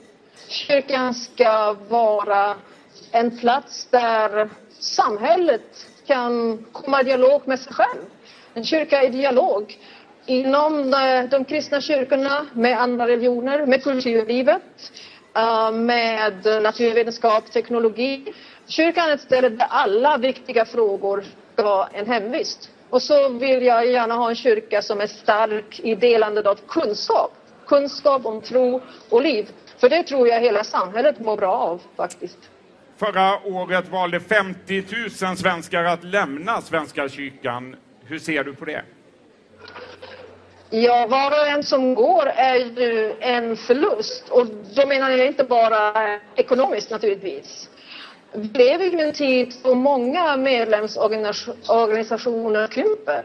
Kyrkan 0.49 1.15
ska 1.15 1.77
vara 1.89 2.57
en 3.11 3.39
plats 3.39 3.87
där 3.91 4.49
samhället 4.79 5.87
kan 6.07 6.65
komma 6.73 7.01
i 7.01 7.05
dialog 7.05 7.49
med 7.49 7.61
sig 7.61 7.73
själv. 7.73 8.03
En 8.55 8.65
kyrka 8.65 9.03
i 9.03 9.09
dialog 9.09 9.79
inom 10.27 10.95
eh, 10.95 11.31
de 11.31 11.45
kristna 11.45 11.81
kyrkorna 11.81 12.47
med 12.53 12.81
andra 12.81 13.07
religioner, 13.07 13.67
med 13.67 13.83
kulturlivet, 13.83 14.93
eh, 15.37 15.71
med 15.73 16.63
naturvetenskap, 16.63 17.53
teknologi. 17.53 18.33
Kyrkan 18.67 19.11
är 19.11 19.15
ett 19.15 19.21
ställe 19.21 19.49
där 19.49 19.67
alla 19.71 20.19
viktiga 20.19 20.65
frågor 20.65 21.25
ska 21.53 21.63
ha 21.63 21.89
en 21.93 22.07
hemvist. 22.07 22.71
Och 22.91 23.03
så 23.03 23.29
vill 23.29 23.63
jag 23.63 23.87
gärna 23.87 24.15
ha 24.15 24.29
en 24.29 24.37
kyrka 24.37 24.83
som 24.83 25.01
är 25.01 25.07
stark 25.07 25.81
i 25.81 25.95
delandet 25.95 26.47
av 26.47 26.59
kunskap. 26.69 27.33
Kunskap 27.67 28.27
om 28.27 28.41
tro 28.41 28.81
och 29.11 29.23
liv. 29.23 29.51
För 29.79 29.89
det 29.89 30.03
tror 30.03 30.29
jag 30.29 30.41
hela 30.41 30.65
samhället 30.65 31.21
mår 31.21 31.37
bra 31.37 31.53
av 31.53 31.83
faktiskt. 31.97 32.39
Förra 32.97 33.47
året 33.47 33.89
valde 33.89 34.21
50 34.21 34.85
000 35.27 35.37
svenskar 35.37 35.85
att 35.85 36.05
lämna 36.05 36.61
Svenska 36.61 37.09
kyrkan. 37.09 37.77
Hur 38.05 38.19
ser 38.19 38.45
du 38.45 38.55
på 38.55 38.65
det? 38.65 38.83
Ja, 40.71 41.07
var 41.07 41.31
och 41.31 41.47
en 41.47 41.63
som 41.63 41.95
går 41.95 42.27
är 42.27 42.57
ju 42.57 43.15
en 43.21 43.57
förlust. 43.57 44.29
Och 44.29 44.47
då 44.75 44.87
menar 44.87 45.11
jag 45.11 45.27
inte 45.27 45.45
bara 45.45 45.89
eh, 45.89 46.21
ekonomiskt 46.37 46.91
naturligtvis. 46.91 47.71
Vi 48.33 48.49
lever 48.49 48.85
ju 48.85 48.99
i 48.99 49.03
en 49.03 49.13
tid 49.13 49.55
då 49.63 49.75
många 49.75 50.37
medlemsorganisationer 50.37 52.67
krymper. 52.67 53.23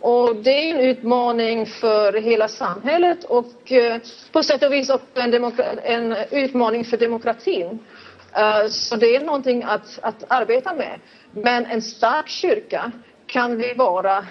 Och 0.00 0.36
det 0.36 0.50
är 0.50 0.74
en 0.74 0.80
utmaning 0.80 1.66
för 1.66 2.12
hela 2.12 2.48
samhället 2.48 3.24
och 3.24 3.72
eh, 3.72 4.00
på 4.32 4.42
sätt 4.42 4.62
och 4.62 4.72
vis 4.72 4.90
också 4.90 5.06
en, 5.14 5.52
en 5.82 6.16
utmaning 6.30 6.84
för 6.84 6.96
demokratin. 6.96 7.78
Eh, 8.36 8.66
så 8.68 8.96
det 8.96 9.16
är 9.16 9.20
någonting 9.20 9.62
att, 9.62 9.98
att 10.02 10.24
arbeta 10.28 10.74
med. 10.74 11.00
Men 11.32 11.66
en 11.66 11.82
stark 11.82 12.28
kyrka 12.28 12.92
kan 13.26 13.56
vi 13.56 13.74
vara 13.74 14.24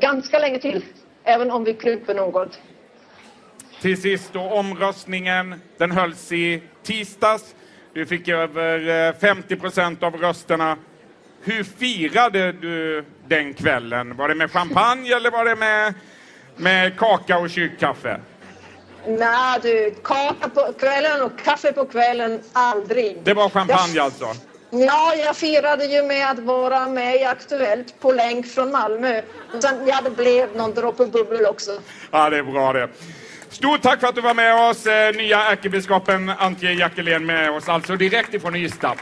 ganska 0.00 0.38
länge 0.38 0.58
till, 0.58 0.82
även 1.24 1.50
om 1.50 1.64
vi 1.64 1.74
krymper 1.74 2.14
något. 2.14 2.60
Till 3.80 4.02
sist 4.02 4.32
då 4.32 4.40
omröstningen. 4.40 5.60
Den 5.78 5.90
hölls 5.90 6.32
i 6.32 6.62
tisdags. 6.82 7.54
Du 7.94 8.06
fick 8.06 8.28
över 8.28 9.08
eh, 9.08 9.14
50 9.14 9.56
procent 9.56 10.02
av 10.02 10.16
rösterna. 10.16 10.76
Hur 11.44 11.64
firade 11.64 12.52
du 12.52 13.04
den 13.28 13.54
kvällen? 13.54 14.16
Var 14.16 14.28
det 14.28 14.34
med 14.34 14.50
champagne 14.50 15.16
eller 15.16 15.30
var 15.30 15.44
det 15.44 15.56
med, 15.56 15.94
med 16.56 16.98
kaka 16.98 17.38
och 17.38 17.50
kyrkkaffe? 17.50 18.20
Nej 19.06 19.58
du, 19.62 19.94
kaka 20.04 20.48
på 20.48 20.72
kvällen 20.78 21.22
och 21.22 21.38
kaffe 21.38 21.72
på 21.72 21.84
kvällen, 21.84 22.40
aldrig. 22.52 23.18
Det 23.24 23.34
var 23.34 23.48
champagne 23.48 24.00
alltså? 24.00 24.26
Ja, 24.74 25.14
jag 25.14 25.36
firade 25.36 25.84
ju 25.84 26.02
med 26.02 26.30
att 26.30 26.38
vara 26.38 26.88
med 26.88 27.20
i 27.20 27.24
Aktuellt 27.24 28.00
på 28.00 28.12
länk 28.12 28.46
från 28.46 28.72
Malmö. 28.72 29.22
Sen, 29.60 29.86
ja, 29.86 30.00
det 30.04 30.10
blev 30.10 30.56
någon 30.56 30.74
droppe 30.74 31.06
bubbel 31.06 31.46
också. 31.46 31.70
Ja, 32.10 32.30
det 32.30 32.38
är 32.38 32.42
bra 32.42 32.72
det. 32.72 32.88
Stort 33.48 33.82
tack 33.82 34.00
för 34.00 34.06
att 34.06 34.14
du 34.14 34.20
var 34.20 34.34
med 34.34 34.70
oss, 34.70 34.86
eh, 34.86 35.14
nya 35.16 35.44
ärkebiskopen 35.44 36.32
Antje 36.38 36.72
Jackelén 36.72 37.26
med 37.26 37.50
oss, 37.50 37.68
alltså 37.68 37.96
direkt 37.96 38.34
ifrån 38.34 38.56
Ystad. 38.56 38.96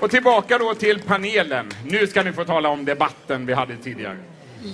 Och 0.00 0.10
tillbaka 0.10 0.58
då 0.58 0.74
till 0.74 1.02
panelen. 1.02 1.70
Nu 1.84 2.06
ska 2.06 2.22
ni 2.22 2.32
få 2.32 2.44
tala 2.44 2.68
om 2.68 2.84
debatten 2.84 3.46
vi 3.46 3.52
hade 3.52 3.76
tidigare. 3.76 4.16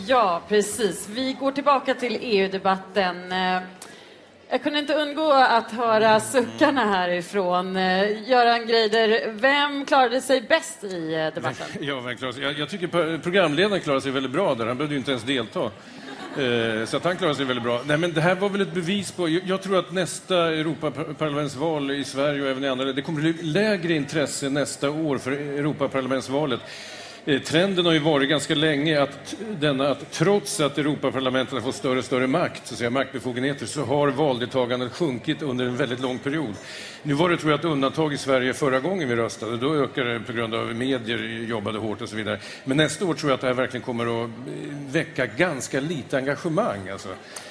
Ja, 0.07 0.43
precis. 0.49 1.09
Vi 1.09 1.33
går 1.33 1.53
tillbaka 1.53 1.95
till 1.95 2.19
EU-debatten. 2.21 3.33
Jag 4.49 4.63
kunde 4.63 4.79
inte 4.79 4.95
undgå 4.95 5.33
att 5.33 5.73
höra 5.73 6.21
suckarna 6.21 6.85
härifrån. 6.85 7.77
Eh, 7.77 8.29
Göran 8.31 8.67
Greider, 8.67 9.31
vem 9.33 9.85
klarade 9.85 10.21
sig 10.21 10.41
bäst 10.41 10.85
i 10.85 11.15
eh, 11.15 11.35
debatten? 11.35 11.67
Ja, 11.81 12.01
vem 12.01 12.17
klarar 12.17 12.17
sig- 12.17 12.27
alltså, 12.27 12.43
jag, 12.43 12.59
jag 12.59 12.69
tycker 12.69 13.19
programledaren 13.19 13.81
klarade 13.83 14.01
sig 14.03 14.11
väldigt 14.13 14.33
bra 14.33 14.55
där. 14.55 14.67
Han 14.67 14.77
behövde 14.77 14.95
ju 14.95 14.99
inte 14.99 15.11
ens 15.11 15.23
delta. 15.23 15.71
Eh, 16.39 16.85
så 16.87 16.97
att 16.97 17.05
han 17.05 17.17
klarade 17.17 17.37
sig 17.37 17.45
väldigt 17.45 17.65
bra. 17.65 17.81
Nej, 17.87 17.99
men 17.99 18.13
det 18.13 18.21
här 18.21 18.35
var 18.35 18.49
väl 18.49 18.61
ett 18.61 18.75
bevis 18.75 19.13
på... 19.13 19.29
Jag, 19.29 19.63
tror 19.63 19.79
att 19.79 19.93
nästa 19.93 20.37
Europaparlamentsval 20.37 21.91
i 21.91 22.05
Sverige 22.05 22.43
och 22.43 22.49
även 22.49 22.65
i 22.65 22.69
andra 22.69 22.85
länder, 22.85 23.03
det 23.03 23.07
kommer 23.07 23.21
bli 23.21 23.33
lägre 23.33 23.95
intresse 23.95 24.49
nästa 24.49 24.91
år 24.91 25.19
för 25.19 25.33
Europaparlamentsvalet. 25.33 26.61
Eh, 27.29 27.41
Trenden 27.41 27.87
har 27.87 27.93
ju 27.93 27.99
varit 27.99 28.29
ganska 28.29 28.55
länge 28.55 29.03
att, 29.03 29.35
denna, 29.61 29.89
att 29.89 30.13
trots 30.13 30.61
att 30.61 30.79
Europaparlamentet 30.79 31.55
har 31.55 31.61
fått 31.61 31.75
större 31.75 31.99
och 31.99 32.05
större 32.05 32.27
makt, 32.27 32.67
så 32.67 32.75
att 32.75 32.79
säga, 32.79 32.91
maktbefogenheter, 32.91 33.67
så 33.67 33.85
har 33.85 34.09
valdeltagandet 34.09 34.93
sjunkit 34.93 35.43
under 35.43 35.65
en 35.65 35.77
väldigt 35.77 36.01
lång 36.01 36.19
period. 36.19 36.55
Nu 37.03 37.15
var 37.15 37.31
det 37.31 37.37
tror 37.37 37.51
jag 37.51 37.59
ett 37.59 37.65
undantag 37.65 38.13
i 38.13 38.17
Sverige 38.17 38.55
förra 38.55 38.81
gången 38.81 39.09
vi 39.09 39.17
röstade. 39.17 39.57
Då 39.57 39.75
ökade 39.75 40.13
det 40.13 40.21
på 40.21 40.33
grund 40.33 40.55
av 40.55 40.75
medier 40.75 41.19
jobbade 41.49 41.79
hårt 41.79 42.03
och 42.03 42.09
så 42.09 42.17
vidare. 42.17 42.41
Men 42.65 42.77
nästa 42.77 43.05
år 43.05 43.15
tror 43.15 43.31
jag 43.31 43.35
att 43.35 43.41
det 43.41 43.47
här 43.47 43.55
verkligen 43.55 43.85
kommer 43.85 44.25
att 44.25 44.31
eh, 44.31 44.33
väcka 44.91 45.27
ganska 45.27 45.81
lite 45.81 46.17
engagemang. 46.17 46.89
Alltså. 46.89 47.09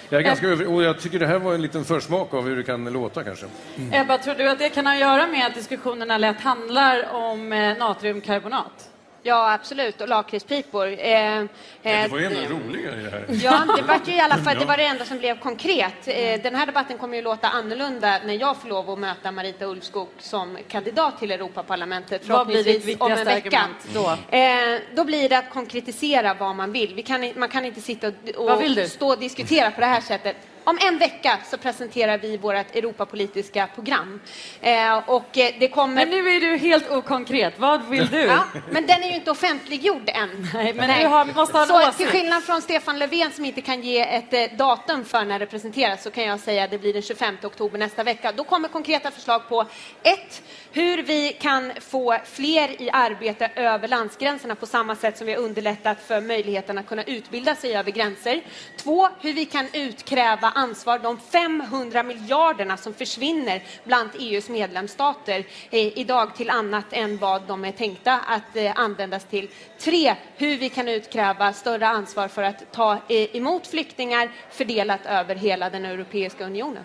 Jag, 0.09 0.19
är 0.19 0.25
ganska 0.25 0.47
över, 0.47 0.73
och 0.73 0.83
jag 0.83 0.99
tycker 0.99 1.19
det 1.19 1.27
här 1.27 1.39
var 1.39 1.53
en 1.53 1.61
liten 1.61 1.85
försmak 1.85 2.33
av 2.33 2.43
hur 2.47 2.55
det 2.55 2.63
kan 2.63 2.85
låta 2.85 3.23
kanske. 3.23 3.45
Ebba, 3.91 4.17
tror 4.17 4.35
du 4.35 4.49
att 4.49 4.59
det 4.59 4.69
kan 4.69 4.85
ha 4.85 4.93
att 4.93 4.99
göra 4.99 5.27
med 5.27 5.45
att 5.45 5.55
diskussionerna 5.55 6.17
lätt 6.17 6.41
handlar 6.41 7.13
om 7.13 7.53
eh, 7.53 7.77
natriumkarbonat? 7.77 8.89
Ja, 9.27 9.53
absolut. 9.53 10.01
Och 10.01 10.07
lakritspipor. 10.09 10.87
Eh, 10.87 10.95
Det 10.97 11.45
eh, 11.83 12.11
var 12.11 12.19
ju 12.19 12.25
ändå 12.25 12.39
roligare 12.55 12.95
det 12.95 13.09
här. 13.09 13.25
Ja, 13.43 13.75
det 13.77 13.81
var 13.81 13.99
ju 14.05 14.13
i 14.13 14.19
alla 14.19 14.37
fall 14.37 14.59
det 14.59 14.65
var 14.65 14.77
det 14.77 14.83
enda 14.85 15.05
som 15.05 15.17
blev 15.17 15.39
konkret. 15.39 15.93
Eh, 16.07 16.41
Den 16.41 16.55
här 16.55 16.65
debatten 16.65 16.97
kommer 16.97 17.15
ju 17.17 17.21
låta 17.23 17.47
annorlunda 17.47 18.19
när 18.25 18.33
jag 18.33 18.57
får 18.57 18.69
lov 18.69 18.89
att 18.89 18.99
möta 18.99 19.31
Marita 19.31 19.65
Ulvskog 19.65 20.07
som 20.19 20.57
kandidat 20.67 21.19
till 21.19 21.31
Europaparlamentet 21.31 22.27
Vad 22.27 22.47
blir 22.47 22.55
ditt 22.63 22.65
förhoppningsvis 22.65 23.01
om 23.01 23.11
en 23.11 23.25
vecka. 23.25 23.59
argument 23.59 23.87
då? 23.93 24.37
Eh, 24.37 24.79
då 24.95 25.03
blir 25.03 25.29
det 25.29 25.37
att 25.37 25.49
konkretisera 25.49 26.33
vad 26.33 26.55
man 26.55 26.71
vill. 26.71 26.95
Vi 26.95 27.03
kan, 27.03 27.23
i- 27.23 27.33
man 27.35 27.49
kan 27.49 27.65
inte 27.65 27.81
sitta 27.81 28.07
och, 28.37 28.51
och 28.51 28.89
stå 28.89 29.07
och 29.09 29.19
diskutera 29.19 29.71
på 29.71 29.79
det 29.81 29.87
här 29.87 30.01
sättet. 30.01 30.35
Om 30.67 30.77
en 30.81 30.97
vecka 30.97 31.37
så 31.51 31.57
presenterar 31.57 32.17
vi 32.17 32.37
vårt 32.37 32.75
Europapolitiska 32.75 33.67
program. 33.75 34.21
Eh, 34.61 34.97
och 35.09 35.37
eh, 35.37 35.53
det 35.59 35.67
kommer... 35.67 35.95
Men 35.95 36.09
nu 36.09 36.29
är 36.29 36.39
du 36.41 36.57
helt 36.57 36.89
okonkret. 36.91 37.53
Vad 37.57 37.89
vill 37.89 38.07
du? 38.07 38.21
Ja, 38.21 38.43
men 38.71 38.87
den 38.87 39.03
är 39.03 39.07
ju 39.07 39.15
inte 39.15 39.31
offentliggjord 39.31 40.09
än. 40.09 40.47
Nej, 40.53 40.73
men 40.73 40.99
du 41.01 41.07
har- 41.07 41.25
måste 41.25 41.57
ha 41.57 41.65
så 41.65 41.91
till 41.91 42.07
skillnad 42.07 42.43
från 42.43 42.61
Stefan 42.61 42.99
Löfven 42.99 43.31
som 43.31 43.45
inte 43.45 43.61
kan 43.61 43.81
ge 43.81 43.99
ett 44.15 44.33
eh, 44.33 44.57
datum 44.57 45.05
för 45.05 45.23
när 45.25 45.39
det 45.39 45.45
presenteras 45.45 46.03
så 46.03 46.11
kan 46.11 46.23
jag 46.23 46.39
säga 46.39 46.63
att 46.63 46.71
det 46.71 46.77
blir 46.77 46.93
den 46.93 47.01
25 47.01 47.37
oktober 47.43 47.77
nästa 47.77 48.03
vecka. 48.03 48.31
Då 48.31 48.43
kommer 48.43 48.67
konkreta 48.69 49.11
förslag 49.11 49.49
på 49.49 49.65
ett, 50.03 50.41
hur 50.75 51.03
vi 51.03 51.37
kan 51.39 51.71
få 51.79 52.17
fler 52.25 52.81
i 52.81 52.89
arbete 52.89 53.51
över 53.55 53.87
landsgränserna 53.87 54.55
på 54.55 54.65
samma 54.65 54.95
sätt 54.95 55.17
som 55.17 55.27
vi 55.27 55.33
har 55.33 55.41
underlättat 55.41 56.01
för 56.01 56.21
möjligheten 56.21 56.77
att 56.77 56.87
kunna 56.87 57.03
utbilda 57.03 57.55
sig 57.55 57.75
över 57.75 57.91
gränser. 57.91 58.41
Två, 58.77 59.07
hur 59.21 59.33
vi 59.33 59.45
kan 59.45 59.67
utkräva 59.73 60.49
ansvar, 60.49 60.99
de 60.99 61.19
500 61.19 62.03
miljarderna 62.03 62.77
som 62.77 62.93
försvinner 62.93 63.63
bland 63.83 64.09
EUs 64.19 64.49
medlemsstater 64.49 65.39
eh, 65.69 65.97
idag 65.97 66.35
till 66.35 66.49
annat 66.49 66.85
än 66.91 67.17
vad 67.17 67.41
de 67.47 67.65
är 67.65 67.71
tänkta 67.71 68.19
att 68.27 68.55
eh, 68.55 68.71
användas 68.75 69.23
till. 69.25 69.49
Tre, 69.79 70.15
hur 70.37 70.57
vi 70.57 70.69
kan 70.69 70.87
utkräva 70.87 71.53
större 71.53 71.87
ansvar 71.87 72.27
för 72.27 72.43
att 72.43 72.71
ta 72.71 72.93
eh, 72.93 73.35
emot 73.35 73.67
flyktingar 73.67 74.31
fördelat 74.51 75.05
över 75.05 75.35
hela 75.35 75.69
den 75.69 75.85
Europeiska 75.85 76.45
unionen. 76.45 76.83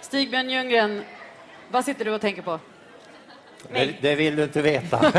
Stig-Björn 0.00 0.50
Ljunggren, 0.50 1.04
vad 1.70 1.84
sitter 1.84 2.04
du 2.04 2.10
och 2.10 2.20
tänker 2.20 2.42
på? 2.42 2.60
Det, 3.72 3.94
det 4.00 4.14
vill 4.14 4.36
du 4.36 4.42
inte 4.42 4.62
veta. 4.62 5.00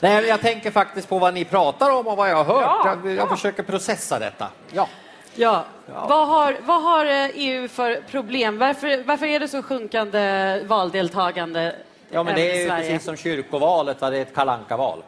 Nej, 0.00 0.26
jag 0.26 0.40
tänker 0.40 0.70
faktiskt 0.70 1.08
på 1.08 1.18
vad 1.18 1.34
ni 1.34 1.44
pratar 1.44 1.90
om 1.90 2.06
och 2.06 2.16
vad 2.16 2.30
jag 2.30 2.44
har 2.44 2.54
hört. 2.54 2.80
Ja, 2.84 2.98
jag, 3.04 3.14
jag 3.14 3.28
försöker 3.28 3.62
processa 3.62 4.18
detta. 4.18 4.48
Ja. 4.72 4.88
Ja. 5.34 5.64
Vad, 5.86 6.28
har, 6.28 6.56
vad 6.62 6.82
har 6.82 7.06
eh, 7.06 7.30
EU 7.34 7.68
för 7.68 8.02
problem? 8.10 8.58
Varför, 8.58 9.04
varför 9.04 9.26
är 9.26 9.40
det 9.40 9.48
så 9.48 9.62
sjunkande 9.62 10.60
valdeltagande 10.64 11.76
Ja, 12.10 12.22
men 12.22 12.34
det 12.34 12.62
är 12.62 12.76
precis 12.76 13.04
som 13.04 13.16
kyrkovalet, 13.16 14.00
va? 14.00 14.10
det 14.10 14.18
är 14.18 14.22
ett 14.22 14.34
kalankaval. 14.34 15.02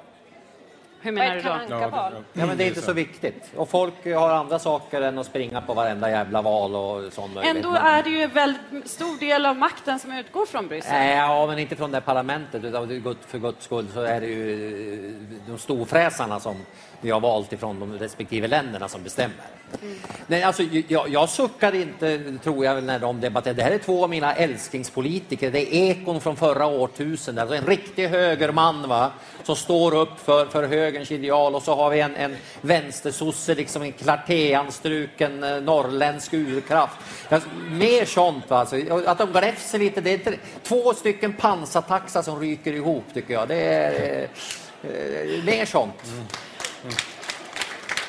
Hur 1.06 1.12
menar 1.12 1.34
du 1.36 1.42
då? 1.68 2.22
Ja, 2.32 2.46
men 2.46 2.56
det 2.56 2.64
är 2.64 2.68
inte 2.68 2.80
så 2.80 2.92
viktigt. 2.92 3.50
Och 3.56 3.68
folk 3.68 4.04
har 4.04 4.30
andra 4.30 4.58
saker 4.58 5.00
än 5.00 5.18
att 5.18 5.26
springa 5.26 5.60
på 5.60 5.74
varenda 5.74 6.10
jävla 6.10 6.42
val 6.42 6.74
och 6.74 7.12
sån 7.12 7.34
möjlighet. 7.34 7.56
Ändå 7.56 7.74
är 7.78 8.02
det 8.02 8.10
ju 8.10 8.22
en 8.22 8.30
väldigt 8.30 8.90
stor 8.90 9.20
del 9.20 9.46
av 9.46 9.56
makten 9.56 9.98
som 9.98 10.12
utgår 10.12 10.46
från 10.46 10.68
Bryssel. 10.68 10.92
Nej, 10.92 11.16
Ja, 11.16 11.46
men 11.46 11.58
inte 11.58 11.76
från 11.76 11.92
det 11.92 12.00
parlamentet. 12.00 12.64
Utan 12.64 13.16
för 13.26 13.38
guds 13.38 13.64
skull 13.64 13.86
så 13.94 14.00
är 14.00 14.20
det 14.20 14.26
ju 14.26 15.14
de 15.46 15.58
storfräsarna 15.58 16.40
som 16.40 16.56
vi 17.00 17.10
har 17.10 17.20
valt 17.20 17.52
ifrån 17.52 17.80
de 17.80 17.98
respektive 17.98 18.48
länderna 18.48 18.88
som 18.88 19.02
bestämmer. 19.02 19.36
Nej, 20.26 20.42
alltså, 20.42 20.62
jag, 20.88 21.08
jag 21.08 21.28
suckar 21.28 21.74
inte, 21.74 22.38
tror 22.42 22.64
jag, 22.64 22.84
när 22.84 22.98
de 22.98 23.20
debatterar. 23.20 23.54
Det 23.54 23.62
här 23.62 23.70
är 23.70 23.78
två 23.78 24.04
av 24.04 24.10
mina 24.10 24.34
älsklingspolitiker. 24.34 25.50
Det 25.50 25.74
är 25.74 25.90
ekon 25.90 26.20
från 26.20 26.36
förra 26.36 26.66
årtusendet. 26.66 27.42
Alltså 27.42 27.56
en 27.56 27.66
riktig 27.66 28.08
högerman 28.08 28.88
va? 28.88 29.12
som 29.42 29.56
står 29.56 29.94
upp 29.94 30.20
för, 30.24 30.46
för 30.46 30.62
högerns 30.62 31.10
ideal. 31.12 31.54
Och 31.54 31.62
så 31.62 31.74
har 31.74 31.90
vi 31.90 32.00
en, 32.00 32.16
en 32.16 32.36
vänstersosse, 32.60 33.54
liksom 33.54 33.82
en 33.82 33.92
klartéanstruken 33.92 35.44
eh, 35.44 35.60
norrländsk 35.60 36.34
urkraft. 36.34 36.96
Alltså, 37.28 37.48
mer 37.70 38.04
sånt. 38.04 38.50
Va? 38.50 38.58
Alltså, 38.58 38.76
att 39.06 39.18
de 39.18 39.32
gräfser 39.32 39.78
lite. 39.78 40.00
Det 40.00 40.10
är 40.10 40.14
inte, 40.14 40.34
två 40.62 40.94
stycken 40.94 41.32
pansartaxar 41.32 42.22
som 42.22 42.40
ryker 42.40 42.72
ihop, 42.72 43.04
tycker 43.14 43.34
jag. 43.34 43.48
Det 43.48 43.60
är 43.60 44.28
eh, 44.82 44.90
eh, 44.90 45.44
mer 45.44 45.64
sånt. 45.64 46.02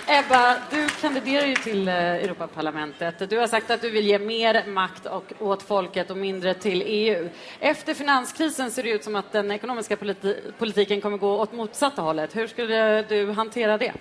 Ebba, 0.09 0.57
du 0.71 0.89
kandiderar 0.89 1.45
ju 1.45 1.55
till 1.55 1.87
eh, 1.87 1.95
Europaparlamentet. 1.95 3.29
Du 3.29 3.37
har 3.37 3.47
sagt 3.47 3.71
att 3.71 3.81
du 3.81 3.89
vill 3.89 4.05
ge 4.05 4.19
mer 4.19 4.65
makt 4.67 5.05
och, 5.05 5.33
åt 5.39 5.63
folket 5.63 6.09
och 6.09 6.17
mindre 6.17 6.53
till 6.53 6.83
EU. 6.85 7.29
Efter 7.59 7.93
finanskrisen 7.93 8.71
ser 8.71 8.83
det 8.83 8.89
ut 8.89 9.03
som 9.03 9.15
att 9.15 9.31
den 9.31 9.51
ekonomiska 9.51 9.95
politi- 9.95 10.51
politiken 10.57 11.01
kommer 11.01 11.17
gå 11.17 11.39
åt 11.39 11.53
motsatta 11.53 12.01
hållet. 12.01 12.35
Hur 12.35 12.47
skulle 12.47 13.01
du 13.01 13.31
hantera 13.31 13.77
det? 13.77 13.93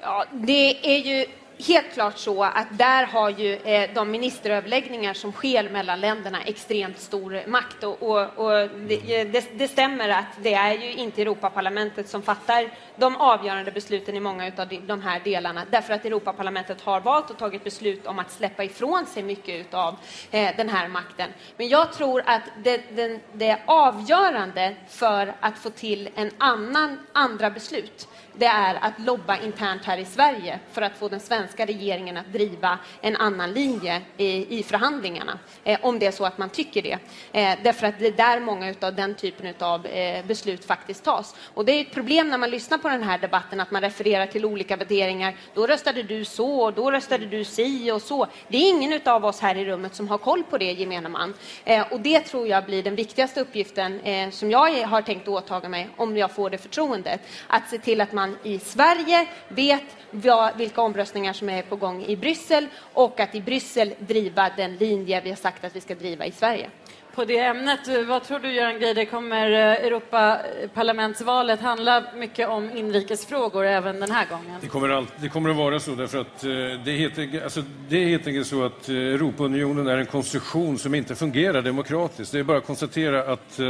Ja, 0.00 0.24
det 0.32 0.96
är 0.96 0.98
ju 0.98 1.26
helt 1.66 1.92
klart 1.92 2.18
så 2.18 2.44
att 2.44 2.78
där 2.78 3.06
har 3.06 3.30
ju 3.30 3.54
eh, 3.54 3.90
de 3.94 4.10
ministeröverläggningar 4.10 5.14
som 5.14 5.32
sker 5.32 5.68
mellan 5.68 6.00
länderna 6.00 6.42
extremt 6.42 6.98
stor 6.98 7.42
makt. 7.46 7.84
Och, 7.84 8.02
och, 8.02 8.20
och 8.20 8.68
det, 8.68 9.20
eh, 9.20 9.26
det, 9.26 9.58
det 9.58 9.68
stämmer 9.68 10.08
att 10.08 10.26
det 10.42 10.54
är 10.54 10.72
ju 10.72 10.92
inte 10.92 11.22
Europaparlamentet 11.22 12.08
som 12.08 12.22
fattar 12.22 12.70
de 12.96 13.16
avgörande 13.16 13.72
besluten 13.72 14.16
i 14.16 14.20
många 14.20 14.52
av 14.56 14.68
de, 14.86 15.02
här 15.02 15.20
delarna. 15.24 15.64
Därför 15.70 15.92
att 15.92 16.04
Europaparlamentet 16.04 16.80
har 16.80 17.00
valt 17.00 17.30
och 17.30 17.38
tagit 17.38 17.64
beslut 17.64 18.06
om 18.06 18.18
att 18.18 18.30
släppa 18.30 18.64
ifrån 18.64 19.06
sig 19.06 19.22
mycket 19.22 19.74
av 19.74 19.96
eh, 20.30 20.56
den 20.56 20.68
här 20.68 20.88
makten. 20.88 21.30
Men 21.56 21.68
jag 21.68 21.92
tror 21.92 22.22
att 22.26 22.42
det, 22.64 22.82
det, 22.96 23.20
det 23.32 23.58
avgörande 23.66 24.76
för 24.88 25.34
att 25.40 25.58
få 25.58 25.70
till 25.70 26.08
en 26.14 26.30
annan, 26.38 26.98
andra 27.12 27.50
beslut 27.50 28.08
det 28.36 28.46
är 28.46 28.74
att 28.80 28.98
lobba 28.98 29.36
internt 29.36 29.84
här 29.84 29.98
i 29.98 30.04
Sverige 30.04 30.58
för 30.72 30.82
att 30.82 30.96
få 30.96 31.08
den 31.08 31.20
svenska 31.20 31.66
regeringen 31.66 32.16
att 32.16 32.32
driva 32.32 32.78
en 33.00 33.16
annan 33.16 33.52
linje 33.52 34.02
i, 34.16 34.58
i 34.58 34.62
förhandlingarna, 34.62 35.38
eh, 35.64 35.78
om 35.82 35.98
det 35.98 36.06
är 36.06 36.10
så 36.10 36.24
att 36.24 36.38
man 36.38 36.48
tycker 36.48 36.82
det. 36.82 36.98
Eh, 37.32 37.58
därför 37.62 37.86
att 37.86 37.98
det 37.98 38.06
är 38.06 38.12
där 38.12 38.40
många 38.40 38.74
av 38.80 38.94
den 38.94 39.14
typen 39.14 39.54
av 39.58 39.86
eh, 39.86 40.24
beslut 40.24 40.64
faktiskt 40.64 41.04
tas. 41.04 41.36
Och 41.54 41.64
det 41.64 41.72
är 41.72 41.80
ett 41.80 41.94
problem 41.94 42.28
när 42.28 42.38
man 42.38 42.50
lyssnar 42.50 42.78
på 42.78 42.88
den 42.88 43.02
här 43.02 43.18
debatten, 43.18 43.60
att 43.60 43.70
man 43.70 43.82
refererar 43.82 44.26
till 44.26 44.44
olika 44.44 44.76
värderingar. 44.76 45.36
Då 45.54 45.66
röstade 45.66 46.02
du 46.02 46.24
så, 46.24 46.60
och 46.60 46.72
då 46.72 46.90
röstade 46.90 47.26
du 47.26 47.44
si 47.44 47.90
och 47.90 48.02
så. 48.02 48.26
Det 48.48 48.56
är 48.56 48.70
ingen 48.70 49.00
av 49.04 49.24
oss 49.24 49.40
här 49.40 49.54
i 49.54 49.64
rummet 49.64 49.94
som 49.94 50.08
har 50.08 50.18
koll 50.18 50.44
på 50.44 50.58
det, 50.58 50.72
gemene 50.72 51.08
man. 51.08 51.34
Eh, 51.64 51.92
och 51.92 52.00
det 52.00 52.20
tror 52.20 52.46
jag 52.46 52.64
blir 52.64 52.82
den 52.82 52.94
viktigaste 52.94 53.40
uppgiften 53.40 54.00
eh, 54.00 54.30
som 54.30 54.50
jag 54.50 54.86
har 54.86 55.02
tänkt 55.02 55.28
åtaga 55.28 55.68
mig 55.68 55.88
om 55.96 56.16
jag 56.16 56.30
får 56.30 56.50
det 56.50 56.58
förtroendet. 56.58 57.20
Att 57.46 57.70
se 57.70 57.78
till 57.78 58.00
att 58.00 58.12
man 58.12 58.19
i 58.42 58.58
Sverige 58.58 59.28
vet 59.48 59.96
vad, 60.10 60.56
vilka 60.56 60.80
omröstningar 60.80 61.32
som 61.32 61.48
är 61.48 61.62
på 61.62 61.76
gång 61.76 62.04
i 62.04 62.16
Bryssel 62.16 62.66
och 62.92 63.20
att 63.20 63.34
i 63.34 63.40
Bryssel 63.40 63.94
driva 63.98 64.50
den 64.56 64.76
linje 64.76 65.20
vi 65.20 65.28
har 65.28 65.36
sagt 65.36 65.64
att 65.64 65.76
vi 65.76 65.80
ska 65.80 65.94
driva 65.94 66.26
i 66.26 66.32
Sverige. 66.32 66.70
På 67.14 67.24
det 67.24 67.38
ämnet, 67.38 67.88
eh, 67.88 68.02
vad 68.02 68.24
tror 68.24 68.38
du 68.38 68.52
Göran 68.52 68.80
Greider, 68.80 69.04
kommer 69.04 69.50
eh, 69.50 69.86
Europaparlamentsvalet 69.86 71.60
handla 71.60 72.04
mycket 72.16 72.48
om 72.48 72.76
inrikesfrågor 72.76 73.64
även 73.64 74.00
den 74.00 74.10
här 74.10 74.26
gången? 74.30 74.60
Det 74.60 74.66
kommer, 74.66 74.88
all, 74.88 75.06
det 75.16 75.28
kommer 75.28 75.50
att 75.50 75.56
vara 75.56 75.80
så 75.80 75.90
därför 75.90 76.18
att 76.18 76.44
eh, 76.44 76.50
det, 76.84 76.92
heter, 76.92 77.44
alltså, 77.44 77.62
det 77.88 77.96
är 77.96 78.08
helt 78.08 78.26
enkelt 78.26 78.46
så 78.46 78.64
att 78.64 78.88
Europaunionen 78.88 79.86
är 79.86 79.96
en 79.96 80.06
konstruktion 80.06 80.78
som 80.78 80.94
inte 80.94 81.14
fungerar 81.14 81.62
demokratiskt. 81.62 82.32
Det 82.32 82.38
är 82.38 82.42
bara 82.42 82.58
att 82.58 82.66
konstatera 82.66 83.32
att 83.32 83.60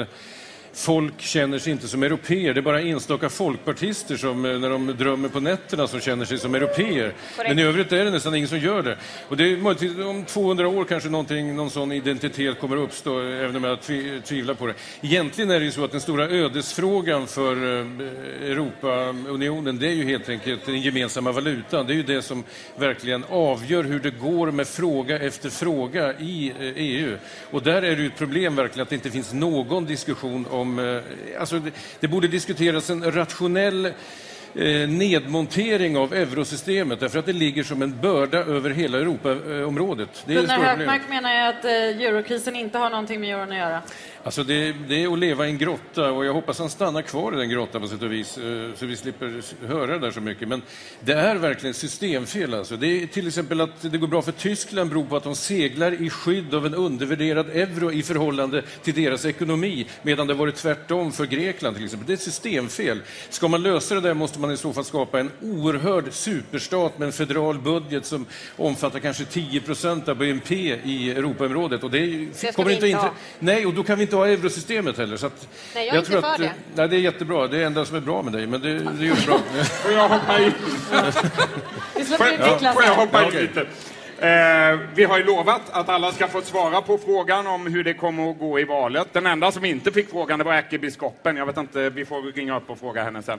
folk 0.72 1.20
känner 1.20 1.59
sig 1.59 1.72
inte 1.72 1.88
som 1.88 2.02
europeer. 2.02 2.55
Det 2.55 2.60
är 2.60 2.62
bara 2.62 2.80
enstaka 2.80 3.28
folkpartister 3.28 4.16
som, 4.16 4.44
eh, 4.44 4.59
när 4.59 4.70
de 4.70 4.86
drömmer 4.86 5.28
på 5.28 5.40
nätterna 5.40 5.86
som 5.86 6.01
känner 6.01 6.24
sig 6.24 6.38
som 6.38 6.55
europeer. 6.55 7.12
Men 7.36 7.59
i 7.59 7.62
övrigt 7.62 7.92
är 7.92 8.05
det 8.05 8.10
nästan 8.10 8.34
ingen 8.34 8.48
som 8.48 8.59
gör 8.59 8.82
det. 8.82 8.97
Och 9.28 9.36
det 9.36 9.44
är 9.52 9.56
möjligtvis 9.56 10.05
om 10.05 10.24
200 10.24 10.68
år 10.68 10.84
kanske 10.84 11.09
någonting, 11.09 11.56
någon 11.56 11.70
sån 11.70 11.92
identitet 11.92 12.60
kommer 12.60 12.76
att 12.76 12.82
uppstå, 12.82 13.20
även 13.20 13.56
om 13.56 13.64
jag 13.64 13.80
tvi, 13.80 14.20
tvivlar 14.24 14.55
på 14.55 14.66
det. 14.66 14.74
Egentligen 15.01 15.51
är 15.51 15.59
det 15.59 15.64
ju 15.64 15.72
så 15.72 15.84
att 15.84 15.92
den 15.92 16.01
stora 16.01 16.24
ödesfrågan 16.24 17.26
för 17.26 17.80
eh, 17.80 18.51
Europaunionen, 18.51 19.78
det 19.78 19.86
är 19.86 19.94
ju 19.94 20.05
helt 20.05 20.28
enkelt 20.28 20.66
den 20.66 20.80
gemensamma 20.80 21.32
valutan. 21.32 21.86
Det 21.86 21.92
är 21.92 21.97
ju 21.97 22.02
det 22.02 22.22
som 22.22 22.44
verkligen 22.76 23.24
avgör 23.28 23.84
hur 23.84 24.01
det 24.01 24.10
går 24.10 24.51
med 24.51 24.68
fråga 24.68 25.18
efter 25.18 25.51
fråga 25.51 26.18
i 26.18 26.52
eh, 26.60 26.72
EU. 26.76 27.16
Och 27.51 27.62
där 27.62 27.82
är 27.82 27.97
det 27.97 28.02
ju 28.02 28.06
ett 28.06 28.18
problem 28.18 28.56
verkligen 28.56 28.82
att 28.82 28.88
det 28.88 28.94
inte 28.94 29.10
finns 29.10 29.32
någon 29.32 29.86
diskussion 29.86 30.47
om... 30.51 30.59
eh, 30.60 31.40
Alltså, 31.40 31.58
det, 31.58 31.70
det 32.00 32.08
borde 32.08 32.28
diskuteras 32.28 32.90
en 32.90 33.12
rationell 33.12 33.86
eh, 33.86 34.88
nedmontering 34.88 35.96
av 35.96 36.14
eurosystemet 36.14 37.00
därför 37.00 37.18
att 37.18 37.26
det 37.26 37.32
ligger 37.32 37.62
som 37.62 37.82
en 37.82 38.00
börda 38.00 38.38
över 38.38 38.70
hela 38.70 38.98
Europaområdet. 38.98 40.22
Det 40.26 40.34
Gunnar. 40.34 40.58
Hökmark 40.58 41.02
menar 41.08 41.48
att 41.48 41.64
eh, 41.64 41.72
eurokrisen 41.72 42.56
inte 42.56 42.78
har 42.78 42.90
någonting 42.90 43.20
med 43.20 43.30
euron 43.30 43.52
att 43.52 43.58
göra. 43.58 43.82
Alltså 44.24 44.44
det, 44.44 44.74
det 44.88 45.02
är 45.05 45.12
att 45.12 45.18
leva 45.18 45.47
i 45.47 45.51
en 45.51 45.59
grotta 45.59 46.12
och 46.12 46.24
jag 46.24 46.34
hoppas 46.34 46.59
han 46.59 46.70
stannar 46.70 47.02
kvar 47.02 47.32
i 47.32 47.36
den 47.36 47.51
grottan 47.51 47.80
på 47.80 47.88
sätt 47.88 48.02
och 48.02 48.12
vis 48.12 48.38
eh, 48.38 48.70
så 48.76 48.86
vi 48.86 48.97
slipper 48.97 49.42
höra 49.66 49.86
det 49.86 49.98
där 49.98 50.10
så 50.10 50.20
mycket. 50.20 50.48
Men 50.48 50.62
det 51.01 51.12
är 51.12 51.36
verkligen 51.36 51.74
systemfel. 51.74 52.55
Alltså. 52.55 52.76
Det 52.76 53.02
är 53.02 53.06
till 53.06 53.26
exempel 53.26 53.60
att 53.60 53.82
det 53.82 53.98
går 53.98 54.06
bra 54.06 54.22
för 54.22 54.32
Tyskland 54.32 54.90
beror 54.90 55.05
på 55.05 55.16
att 55.16 55.24
de 55.24 55.36
seglar 55.36 56.02
i 56.02 56.10
skydd 56.10 56.55
av 56.55 56.66
en 56.66 56.74
undervärderad 56.74 57.51
euro 57.51 57.92
i 57.92 58.02
förhållande 58.02 58.62
till 58.82 58.94
deras 58.94 59.24
ekonomi 59.24 59.86
medan 60.02 60.26
det 60.26 60.34
varit 60.34 60.56
tvärtom 60.56 61.12
för 61.12 61.26
Grekland 61.26 61.76
till 61.76 61.84
exempel. 61.84 62.06
Det 62.06 62.12
är 62.12 62.14
ett 62.14 62.22
systemfel. 62.22 63.02
Ska 63.30 63.48
man 63.48 63.62
lösa 63.62 63.94
det 63.94 64.01
där 64.01 64.14
måste 64.14 64.40
man 64.40 64.51
i 64.51 64.56
så 64.56 64.72
fall 64.72 64.84
skapa 64.84 65.20
en 65.20 65.30
oerhörd 65.42 66.12
superstat 66.12 66.98
med 66.98 67.06
en 67.06 67.12
federal 67.12 67.59
budget 67.59 68.06
som 68.06 68.26
omfattar 68.56 68.98
kanske 68.98 69.24
10 69.24 69.60
procent 69.60 70.09
av 70.09 70.16
BNP 70.16 70.55
i 70.84 71.10
Europaområdet. 71.10 71.84
Och 71.84 71.90
det, 71.90 72.28
ska 72.34 72.52
kommer 72.52 72.70
inte 72.70 72.86
inte 72.88 73.01
ha. 73.01 73.14
Nej, 73.38 73.66
och 73.66 73.74
då 73.74 73.82
kan 73.82 73.98
vi 73.98 74.09
inte 74.10 74.16
ha 74.16 74.26
eurosystemet 74.28 74.98
heller. 74.98 75.16
Så 75.16 75.26
att 75.26 75.48
Nej, 75.74 75.86
jag 75.86 75.94
är 75.94 75.98
inte 75.98 76.10
tror 76.10 76.20
för 76.20 76.28
att, 76.28 76.38
det. 76.38 76.44
eh, 76.44 76.52
Nej, 76.74 76.88
det 76.88 76.96
är 76.96 77.00
jättebra. 77.00 77.46
Det 77.46 77.56
är 77.56 77.60
det 77.60 77.66
enda 77.66 77.84
som 77.84 77.96
är 77.96 78.00
bra 78.00 78.22
med 78.22 78.32
dig, 78.32 78.46
men 78.46 78.60
det, 78.60 78.78
det 78.78 78.90
du 78.98 79.26
bra. 79.26 79.38
Får 79.64 79.92
jag 79.92 80.08
hoppa 80.08 80.40
in? 80.40 80.52
Vi 81.96 82.04
Får 82.04 82.26
jag, 82.26 82.74
får 82.74 82.84
jag 82.84 82.94
hoppa 82.94 83.24
in 83.24 83.30
lite? 83.30 83.60
Eh, 83.60 84.78
vi 84.94 85.04
har 85.04 85.18
ju 85.18 85.24
lovat 85.24 85.62
att 85.70 85.88
alla 85.88 86.12
ska 86.12 86.28
få 86.28 86.42
svara 86.42 86.82
på 86.82 86.98
frågan 86.98 87.46
om 87.46 87.66
hur 87.66 87.84
det 87.84 87.94
kommer 87.94 88.30
att 88.30 88.38
gå 88.38 88.60
i 88.60 88.64
valet. 88.64 89.08
Den 89.12 89.26
enda 89.26 89.52
som 89.52 89.64
inte 89.64 89.92
fick 89.92 90.10
frågan 90.10 90.38
det 90.38 90.44
var 90.44 90.54
ärkebiskopen. 90.54 91.36
Jag 91.36 91.46
vet 91.46 91.56
inte, 91.56 91.90
vi 91.90 92.04
får 92.04 92.32
ringa 92.32 92.56
upp 92.56 92.70
och 92.70 92.78
fråga 92.78 93.04
henne 93.04 93.22
sen. 93.22 93.38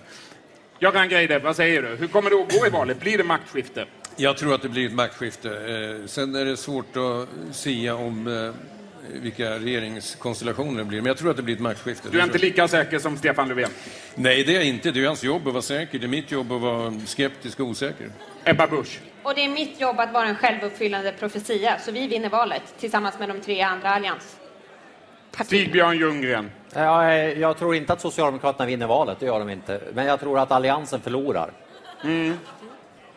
Göran 0.79 1.09
Greider, 1.09 1.39
vad 1.39 1.55
säger 1.55 1.81
du? 1.81 1.87
Hur 1.87 2.07
kommer 2.07 2.29
det 2.29 2.35
att 2.35 2.59
gå 2.59 2.67
i 2.67 2.69
valet? 2.69 2.99
Blir 2.99 3.17
det 3.17 3.23
maktskifte? 3.23 3.85
Jag 4.15 4.37
tror 4.37 4.55
att 4.55 4.61
det 4.61 4.69
blir 4.69 4.85
ett 4.85 4.93
maktskifte. 4.93 5.49
Eh, 5.49 6.07
sen 6.07 6.35
är 6.35 6.45
det 6.45 6.57
svårt 6.57 6.97
att 6.97 7.55
sia 7.55 7.95
om 7.95 8.27
eh, 8.27 8.53
vilka 9.13 9.59
regeringskonstellationer 9.59 10.77
det 10.79 10.85
blir, 10.85 10.97
men 11.01 11.05
jag 11.07 11.17
tror 11.17 11.29
att 11.31 11.37
det 11.37 11.43
blir 11.43 11.55
ett 11.55 11.61
maktskifte. 11.61 12.09
Du 12.11 12.19
är 12.19 12.23
inte 12.23 12.37
lika 12.37 12.67
säker 12.67 12.99
som 12.99 13.17
Stefan 13.17 13.47
Löfven? 13.47 13.69
Nej, 14.15 14.43
det 14.43 14.51
är 14.51 14.55
jag 14.55 14.65
inte. 14.65 14.91
Det 14.91 15.03
är 15.03 15.07
hans 15.07 15.23
jobb 15.23 15.47
att 15.47 15.53
vara 15.53 15.61
säker. 15.61 15.99
Det 15.99 16.05
är 16.05 16.07
mitt 16.07 16.31
jobb 16.31 16.51
att 16.51 16.61
vara 16.61 16.93
skeptisk 17.05 17.59
och 17.59 17.65
osäker. 17.67 18.09
Ebba 18.43 18.67
Busch? 18.67 18.99
Och 19.23 19.35
det 19.35 19.45
är 19.45 19.49
mitt 19.49 19.81
jobb 19.81 19.99
att 19.99 20.13
vara 20.13 20.27
en 20.27 20.35
självuppfyllande 20.35 21.11
profetia, 21.19 21.79
så 21.79 21.91
vi 21.91 22.07
vinner 22.07 22.29
valet 22.29 22.61
tillsammans 22.79 23.19
med 23.19 23.29
de 23.29 23.39
tre 23.41 23.61
andra 23.61 23.89
allians. 23.89 24.37
Stig-Björn 25.45 25.97
Ljunggren? 25.97 26.51
Ja, 26.73 27.11
eh, 27.11 27.39
jag 27.39 27.57
tror 27.57 27.75
inte 27.75 27.93
att 27.93 28.01
Socialdemokraterna 28.01 28.65
vinner 28.65 28.87
valet, 28.87 29.19
det 29.19 29.25
gör 29.25 29.39
de 29.39 29.49
inte. 29.49 29.81
Men 29.93 30.05
jag 30.05 30.19
tror 30.19 30.39
att 30.39 30.51
Alliansen 30.51 31.01
förlorar. 31.01 31.51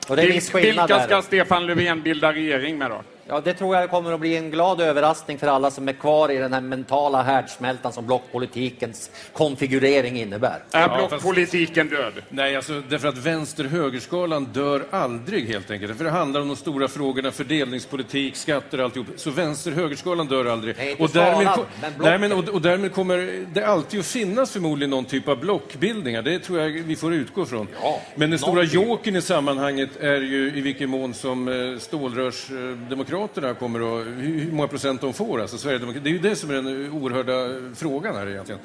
Och 0.08 0.16
det 0.16 0.22
är 0.22 0.26
Vil- 0.26 0.60
Vilka 0.62 1.00
ska 1.04 1.22
Stefan 1.22 1.66
Löfven 1.66 2.02
bilda 2.02 2.32
regering 2.32 2.78
med 2.78 2.90
då? 2.90 3.02
Ja, 3.26 3.40
det 3.40 3.54
tror 3.54 3.76
jag 3.76 3.90
kommer 3.90 4.12
att 4.12 4.20
bli 4.20 4.36
en 4.36 4.50
glad 4.50 4.80
överraskning 4.80 5.38
för 5.38 5.46
alla 5.46 5.70
som 5.70 5.88
är 5.88 5.92
kvar 5.92 6.30
i 6.30 6.36
den 6.36 6.52
här 6.52 6.60
mentala 6.60 7.22
härdsmältan 7.22 7.92
som 7.92 8.06
blockpolitikens 8.06 9.10
konfigurering 9.32 10.20
innebär. 10.20 10.62
Är 10.72 10.88
blockpolitiken 10.88 11.88
död? 11.88 12.12
Nej, 12.28 12.56
alltså, 12.56 12.82
därför 12.88 13.08
att 13.08 13.18
vänster-högerskalan 13.18 14.44
dör 14.44 14.84
aldrig 14.90 15.48
helt 15.48 15.70
enkelt. 15.70 15.96
För 15.96 16.04
det 16.04 16.10
handlar 16.10 16.40
om 16.40 16.48
de 16.48 16.56
stora 16.56 16.88
frågorna, 16.88 17.30
fördelningspolitik, 17.30 18.36
skatter 18.36 18.78
och 18.78 18.84
alltihop. 18.84 19.06
Så 19.16 19.30
vänster-högerskalan 19.30 20.26
dör 20.26 20.44
aldrig. 20.44 20.74
Nej, 20.78 20.96
och, 20.98 21.10
därmed, 21.10 21.46
skalan, 21.46 21.66
men 21.80 21.92
blocket. 21.96 22.20
nej, 22.20 22.28
men, 22.28 22.32
och, 22.32 22.48
och 22.48 22.62
därmed 22.62 22.92
kommer 22.92 23.44
det 23.54 23.66
alltid 23.66 24.00
att 24.00 24.06
finnas 24.06 24.50
förmodligen 24.50 24.90
någon 24.90 25.04
typ 25.04 25.28
av 25.28 25.40
blockbildningar. 25.40 26.22
Det 26.22 26.38
tror 26.38 26.60
jag 26.60 26.68
vi 26.68 26.96
får 26.96 27.14
utgå 27.14 27.42
ifrån. 27.42 27.68
Ja, 27.82 28.00
men 28.14 28.30
den 28.30 28.38
stora 28.38 28.62
jokern 28.62 29.16
i 29.16 29.22
sammanhanget 29.22 29.96
är 30.00 30.20
ju 30.20 30.52
i 30.56 30.60
vilken 30.60 30.90
mån 30.90 31.14
som 31.14 31.48
eh, 31.48 31.78
stålrörsdemokraterna 31.78 33.13
kommer 33.58 34.00
att, 34.00 34.06
hur 34.06 34.52
många 34.52 34.68
procent 34.68 35.00
de 35.00 35.12
får. 35.12 35.40
Alltså, 35.40 35.58
Sverigedemokraterna. 35.58 36.04
Det 36.04 36.10
är 36.10 36.12
ju 36.12 36.18
det 36.18 36.36
som 36.36 36.50
är 36.50 36.54
den 36.54 36.92
oerhörda 36.92 37.74
frågan 37.76 38.16
här 38.16 38.28
egentligen. 38.28 38.60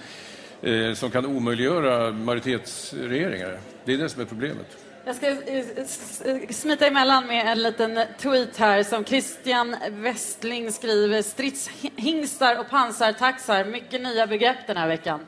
Eh, 0.62 0.94
som 0.94 1.12
kan 1.12 1.26
omöjliggöra 1.26 2.12
majoritetsregeringar. 2.12 3.60
Det 3.86 3.94
är 3.94 3.98
det 3.98 4.10
som 4.10 4.22
är 4.22 4.26
problemet. 4.26 4.78
Jag 5.06 5.16
ska 5.16 5.28
eh, 5.28 6.48
smita 6.50 6.88
emellan 6.88 7.28
med 7.28 7.48
en 7.48 7.64
liten 7.64 8.00
tweet 8.22 8.58
här 8.58 8.84
som 8.84 9.06
Christian 9.06 9.76
Westling 9.92 10.72
skriver. 10.72 11.22
Stridshingstar 11.22 12.60
och 12.60 12.70
pansartaxar, 12.70 13.66
mycket 13.66 14.02
nya 14.02 14.28
begrepp 14.28 14.58
den 14.68 14.78
här 14.78 14.88
veckan. 14.88 15.20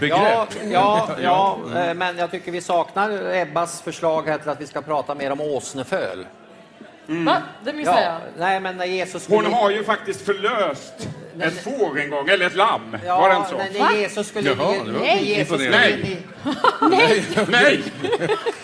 Ja, 0.00 0.46
ja, 0.70 1.08
ja, 1.22 1.58
eh, 1.76 1.94
men 1.94 2.18
jag 2.18 2.30
tycker 2.30 2.52
vi 2.52 2.60
saknar 2.60 3.34
Ebbas 3.34 3.82
förslag 3.82 4.22
här 4.26 4.38
till 4.38 4.48
att 4.48 4.60
vi 4.60 4.66
ska 4.66 4.82
prata 4.82 5.14
mer 5.14 5.32
om 5.32 5.40
åsneföl. 5.40 6.26
Va? 7.10 7.42
Det 7.64 7.72
missade 7.72 8.02
jag. 8.02 8.12
Ja, 8.12 8.18
nej, 8.38 8.60
men 8.60 8.76
när 8.76 8.84
Jesus 8.84 9.28
Hon 9.28 9.38
skulle... 9.42 9.56
har 9.56 9.70
ju 9.70 9.84
faktiskt 9.84 10.26
förlöst 10.26 11.08
ett 11.40 11.64
får 11.64 11.98
en 11.98 12.10
gång, 12.10 12.28
eller 12.28 12.46
ett 12.46 12.54
lamm. 12.54 12.96
Ja, 13.06 13.20
var 13.20 13.28
det 13.30 13.36
inte 13.36 13.48
så? 13.48 13.56
när- 13.56 13.90
när 13.90 13.96
Jesus 13.96 14.28
skulle... 14.28 14.50
Jaha, 14.50 14.74
det 14.86 14.92
var 14.92 15.00
när 15.00 15.16
Jesus 15.16 15.48
skulle 15.60 15.88
i... 15.88 16.16
Nej! 16.90 17.24
Nej! 17.48 17.82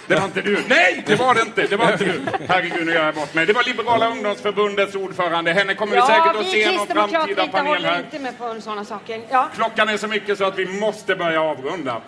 Det 0.06 0.14
var 0.14 0.24
inte 0.24 0.40
du. 0.42 0.58
Nej, 0.68 1.04
det 1.06 1.14
var 1.16 1.34
det 1.34 1.40
inte. 1.40 1.66
Det 1.66 1.76
var 1.76 1.92
inte 1.92 2.04
du. 2.04 2.20
Herregud, 2.48 2.86
nu 2.86 2.92
gör 2.92 3.04
jag 3.04 3.14
bort 3.14 3.34
mig. 3.34 3.46
Det 3.46 3.52
var 3.52 3.64
Liberala 3.64 4.08
ungdomsförbundets 4.10 4.94
ordförande. 4.94 5.52
Henne 5.52 5.74
kommer 5.74 5.92
vi 5.92 5.98
Ja, 5.98 6.06
säkert 6.06 6.36
att 6.36 6.46
vi 6.46 6.50
se 6.50 6.66
någon 6.66 6.76
kristdemokrater 6.76 7.16
framtida 7.18 7.42
inte 7.42 7.56
panel 7.56 7.72
håller 7.74 7.88
här. 7.88 7.98
inte 7.98 8.18
med 8.18 8.38
på 8.38 8.60
sådana 8.60 8.84
saker. 8.84 9.20
Ja. 9.30 9.48
Klockan 9.54 9.88
är 9.88 9.96
så 9.96 10.06
mycket 10.08 10.38
så 10.38 10.44
att 10.44 10.58
vi 10.58 10.66
måste 10.80 11.16
börja 11.16 11.42
avrunda. 11.42 12.00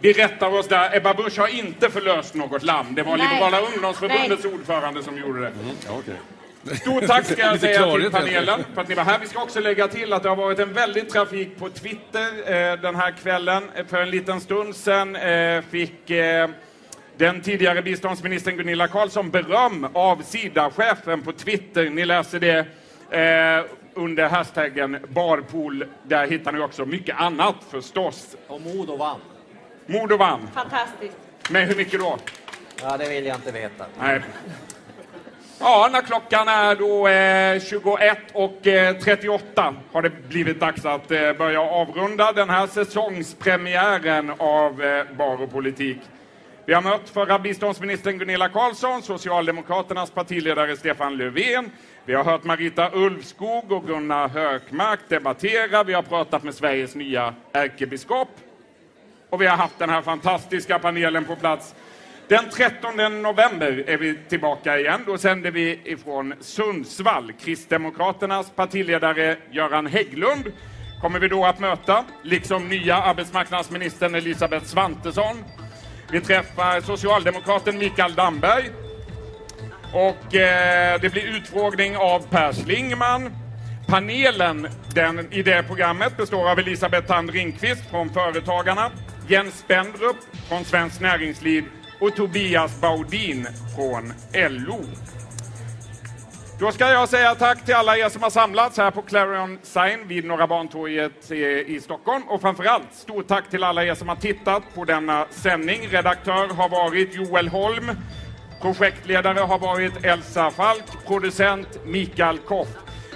Vi 0.00 0.12
rättar 0.12 0.50
oss 0.54 0.68
där. 0.68 0.96
Ebba 0.96 1.14
Busch 1.14 1.38
har 1.38 1.48
inte 1.48 1.90
förlöst 1.90 2.34
något 2.34 2.62
lamm. 2.62 2.94
Det 2.94 3.02
var 3.02 3.16
Nej. 3.16 3.28
Liberala 3.32 3.60
ungdomsförbundets 3.60 4.44
ordförande 4.44 5.02
som 5.02 5.18
gjorde 5.18 5.40
det. 5.40 5.52
Okay. 5.98 6.14
Stort 6.76 7.06
tack 7.06 7.26
ska 7.26 7.42
jag 7.42 7.60
säga 7.60 7.92
till 7.92 8.10
panelen 8.10 8.64
för 8.74 8.82
att 8.82 8.88
ni 8.88 8.94
var 8.94 9.04
här. 9.04 9.18
Vi 9.18 9.26
ska 9.26 9.42
också 9.42 9.60
lägga 9.60 9.88
till 9.88 10.12
att 10.12 10.22
det 10.22 10.28
har 10.28 10.36
varit 10.36 10.58
en 10.58 10.72
väldig 10.72 11.10
trafik 11.10 11.58
på 11.58 11.68
Twitter 11.68 12.28
eh, 12.46 12.80
den 12.80 12.96
här 12.96 13.10
kvällen. 13.22 13.62
Eh, 13.74 13.86
För 13.86 14.02
en 14.02 14.10
liten 14.10 14.40
stund 14.40 14.76
sedan 14.76 15.16
eh, 15.16 15.62
fick 15.70 16.10
eh, 16.10 16.48
den 17.16 17.40
tidigare 17.40 17.82
biståndsministern 17.82 18.56
Gunilla 18.56 18.88
Carlsson 18.88 19.30
beröm 19.30 19.86
av 19.92 20.22
Sida-chefen 20.22 21.22
på 21.22 21.32
Twitter. 21.32 21.90
Ni 21.90 22.04
läser 22.04 22.40
det 22.40 22.58
eh, 23.10 23.64
under 23.94 24.28
hashtaggen 24.28 24.98
barpool. 25.08 25.84
Där 26.02 26.26
hittar 26.26 26.52
ni 26.52 26.60
också 26.60 26.84
mycket 26.84 27.20
annat 27.20 27.56
förstås. 27.70 28.36
Och 28.46 28.60
Modo 28.60 28.96
vann. 28.96 29.20
Modo 29.90 30.16
vann. 30.16 30.48
Fantastiskt. 30.54 31.16
Men 31.50 31.68
hur 31.68 31.76
mycket 31.76 32.00
då? 32.00 32.18
Ja, 32.82 32.96
det 32.96 33.08
vill 33.08 33.26
jag 33.26 33.36
inte 33.36 33.52
veta. 33.52 33.84
Nej. 34.00 34.20
Ja, 35.60 35.88
när 35.92 36.02
klockan 36.02 36.48
är 36.48 36.74
då 36.74 37.08
eh, 37.08 37.60
21 37.60 38.18
och 38.32 38.66
eh, 38.66 38.96
38 38.96 39.74
har 39.92 40.02
det 40.02 40.10
blivit 40.10 40.60
dags 40.60 40.84
att 40.84 41.10
eh, 41.10 41.32
börja 41.32 41.60
avrunda 41.60 42.32
den 42.32 42.50
här 42.50 42.66
säsongspremiären 42.66 44.32
av 44.38 44.82
eh, 44.82 45.04
Bar 45.16 45.42
och 45.42 45.52
politik. 45.52 45.98
Vi 46.66 46.74
har 46.74 46.82
mött 46.82 47.08
förra 47.10 47.38
biståndsministern 47.38 48.18
Gunilla 48.18 48.48
Carlsson, 48.48 49.02
Socialdemokraternas 49.02 50.10
partiledare 50.10 50.76
Stefan 50.76 51.16
Löfven. 51.16 51.70
Vi 52.04 52.14
har 52.14 52.24
hört 52.24 52.44
Marita 52.44 52.90
Ulvskog 52.92 53.72
och 53.72 53.86
Gunnar 53.86 54.28
Hökmark 54.28 55.00
debattera. 55.08 55.84
Vi 55.84 55.92
har 55.92 56.02
pratat 56.02 56.42
med 56.42 56.54
Sveriges 56.54 56.94
nya 56.94 57.34
ärkebiskop. 57.52 58.28
Och 59.30 59.40
vi 59.40 59.46
har 59.46 59.56
haft 59.56 59.78
den 59.78 59.90
här 59.90 60.02
fantastiska 60.02 60.78
panelen 60.78 61.24
på 61.24 61.36
plats. 61.36 61.74
Den 62.28 62.50
13 62.50 63.22
november 63.22 63.84
är 63.86 63.96
vi 63.96 64.18
tillbaka 64.28 64.78
igen. 64.78 65.00
Då 65.06 65.18
sänder 65.18 65.50
vi 65.50 65.80
ifrån 65.84 66.34
Sundsvall. 66.40 67.32
Kristdemokraternas 67.32 68.50
partiledare 68.50 69.36
Göran 69.50 69.86
Hägglund 69.86 70.52
kommer 71.00 71.18
vi 71.18 71.28
då 71.28 71.44
att 71.44 71.58
möta, 71.58 72.04
liksom 72.22 72.68
nya 72.68 72.96
arbetsmarknadsministern 72.96 74.14
Elisabeth 74.14 74.66
Svantesson. 74.66 75.44
Vi 76.12 76.20
träffar 76.20 76.80
socialdemokraten 76.80 77.78
Mikael 77.78 78.14
Damberg. 78.14 78.70
Och 79.92 80.34
eh, 80.34 81.00
det 81.00 81.12
blir 81.12 81.36
utfrågning 81.36 81.96
av 81.96 82.20
Per 82.30 82.52
Schlingman. 82.52 83.30
Panelen 83.86 84.68
den, 84.94 85.32
i 85.32 85.42
det 85.42 85.62
programmet 85.62 86.16
består 86.16 86.50
av 86.50 86.58
Elisabeth 86.58 87.06
Thand 87.06 87.30
Ringqvist 87.30 87.90
från 87.90 88.10
Företagarna, 88.10 88.90
Jens 89.28 89.58
Spendrup 89.58 90.16
från 90.48 90.64
Svenskt 90.64 91.00
Näringsliv 91.00 91.64
och 92.00 92.16
Tobias 92.16 92.80
Baudin 92.80 93.48
från 93.76 94.12
LO. 94.50 94.84
Då 96.60 96.72
ska 96.72 96.90
jag 96.90 97.08
säga 97.08 97.34
tack 97.34 97.64
till 97.64 97.74
alla 97.74 97.96
er 97.96 98.08
som 98.08 98.22
har 98.22 98.30
samlats 98.30 98.78
här 98.78 98.90
på 98.90 99.02
Clarion 99.02 99.58
Sign 99.62 100.08
vid 100.08 100.24
Norra 100.24 100.46
Bantorget 100.46 101.30
i 101.30 101.80
Stockholm. 101.82 102.22
Och 102.28 102.40
framförallt 102.40 102.94
stort 102.94 103.28
tack 103.28 103.50
till 103.50 103.64
alla 103.64 103.84
er 103.84 103.94
som 103.94 104.08
har 104.08 104.16
tittat 104.16 104.62
på 104.74 104.84
denna 104.84 105.26
sändning. 105.30 105.88
Redaktör 105.88 106.48
har 106.48 106.68
varit 106.68 107.14
Joel 107.14 107.48
Holm. 107.48 107.90
Projektledare 108.60 109.38
har 109.38 109.58
varit 109.58 110.04
Elsa 110.04 110.50
Falk. 110.50 111.06
Producent 111.06 111.84
Mikael 111.84 112.38
Koff. 112.38 112.68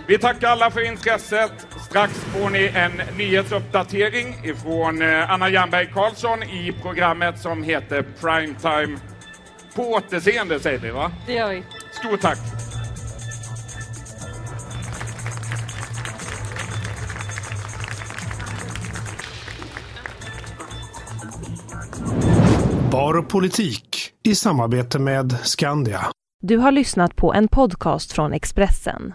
Vi 0.06 0.18
tackar 0.18 0.48
alla 0.48 0.70
för 0.70 0.86
intresset. 0.86 1.66
Strax 1.88 2.12
får 2.12 2.50
ni 2.50 2.70
en 2.74 3.16
nyhetsuppdatering 3.18 4.34
ifrån 4.44 5.02
eh, 5.02 5.30
Anna 5.30 5.50
Jernberg 5.50 5.86
Karlsson 5.86 6.42
i 6.42 6.72
programmet 6.82 7.40
som 7.40 7.62
heter 7.62 8.04
Primetime. 8.20 8.98
På 9.74 9.82
återseende 9.82 10.60
säger 10.60 10.78
vi 10.78 10.90
va? 10.90 11.12
Det 11.26 11.32
gör 11.32 11.48
vi. 11.50 11.62
Stort 11.92 12.20
tack! 12.20 12.38
Bar 22.92 23.18
och 23.18 23.28
politik 23.28 24.10
i 24.22 24.34
samarbete 24.34 24.98
med 24.98 25.32
Skandia. 25.42 26.00
Du 26.42 26.56
har 26.56 26.72
lyssnat 26.72 27.16
på 27.16 27.34
en 27.34 27.48
podcast 27.48 28.12
från 28.12 28.32
Expressen. 28.32 29.14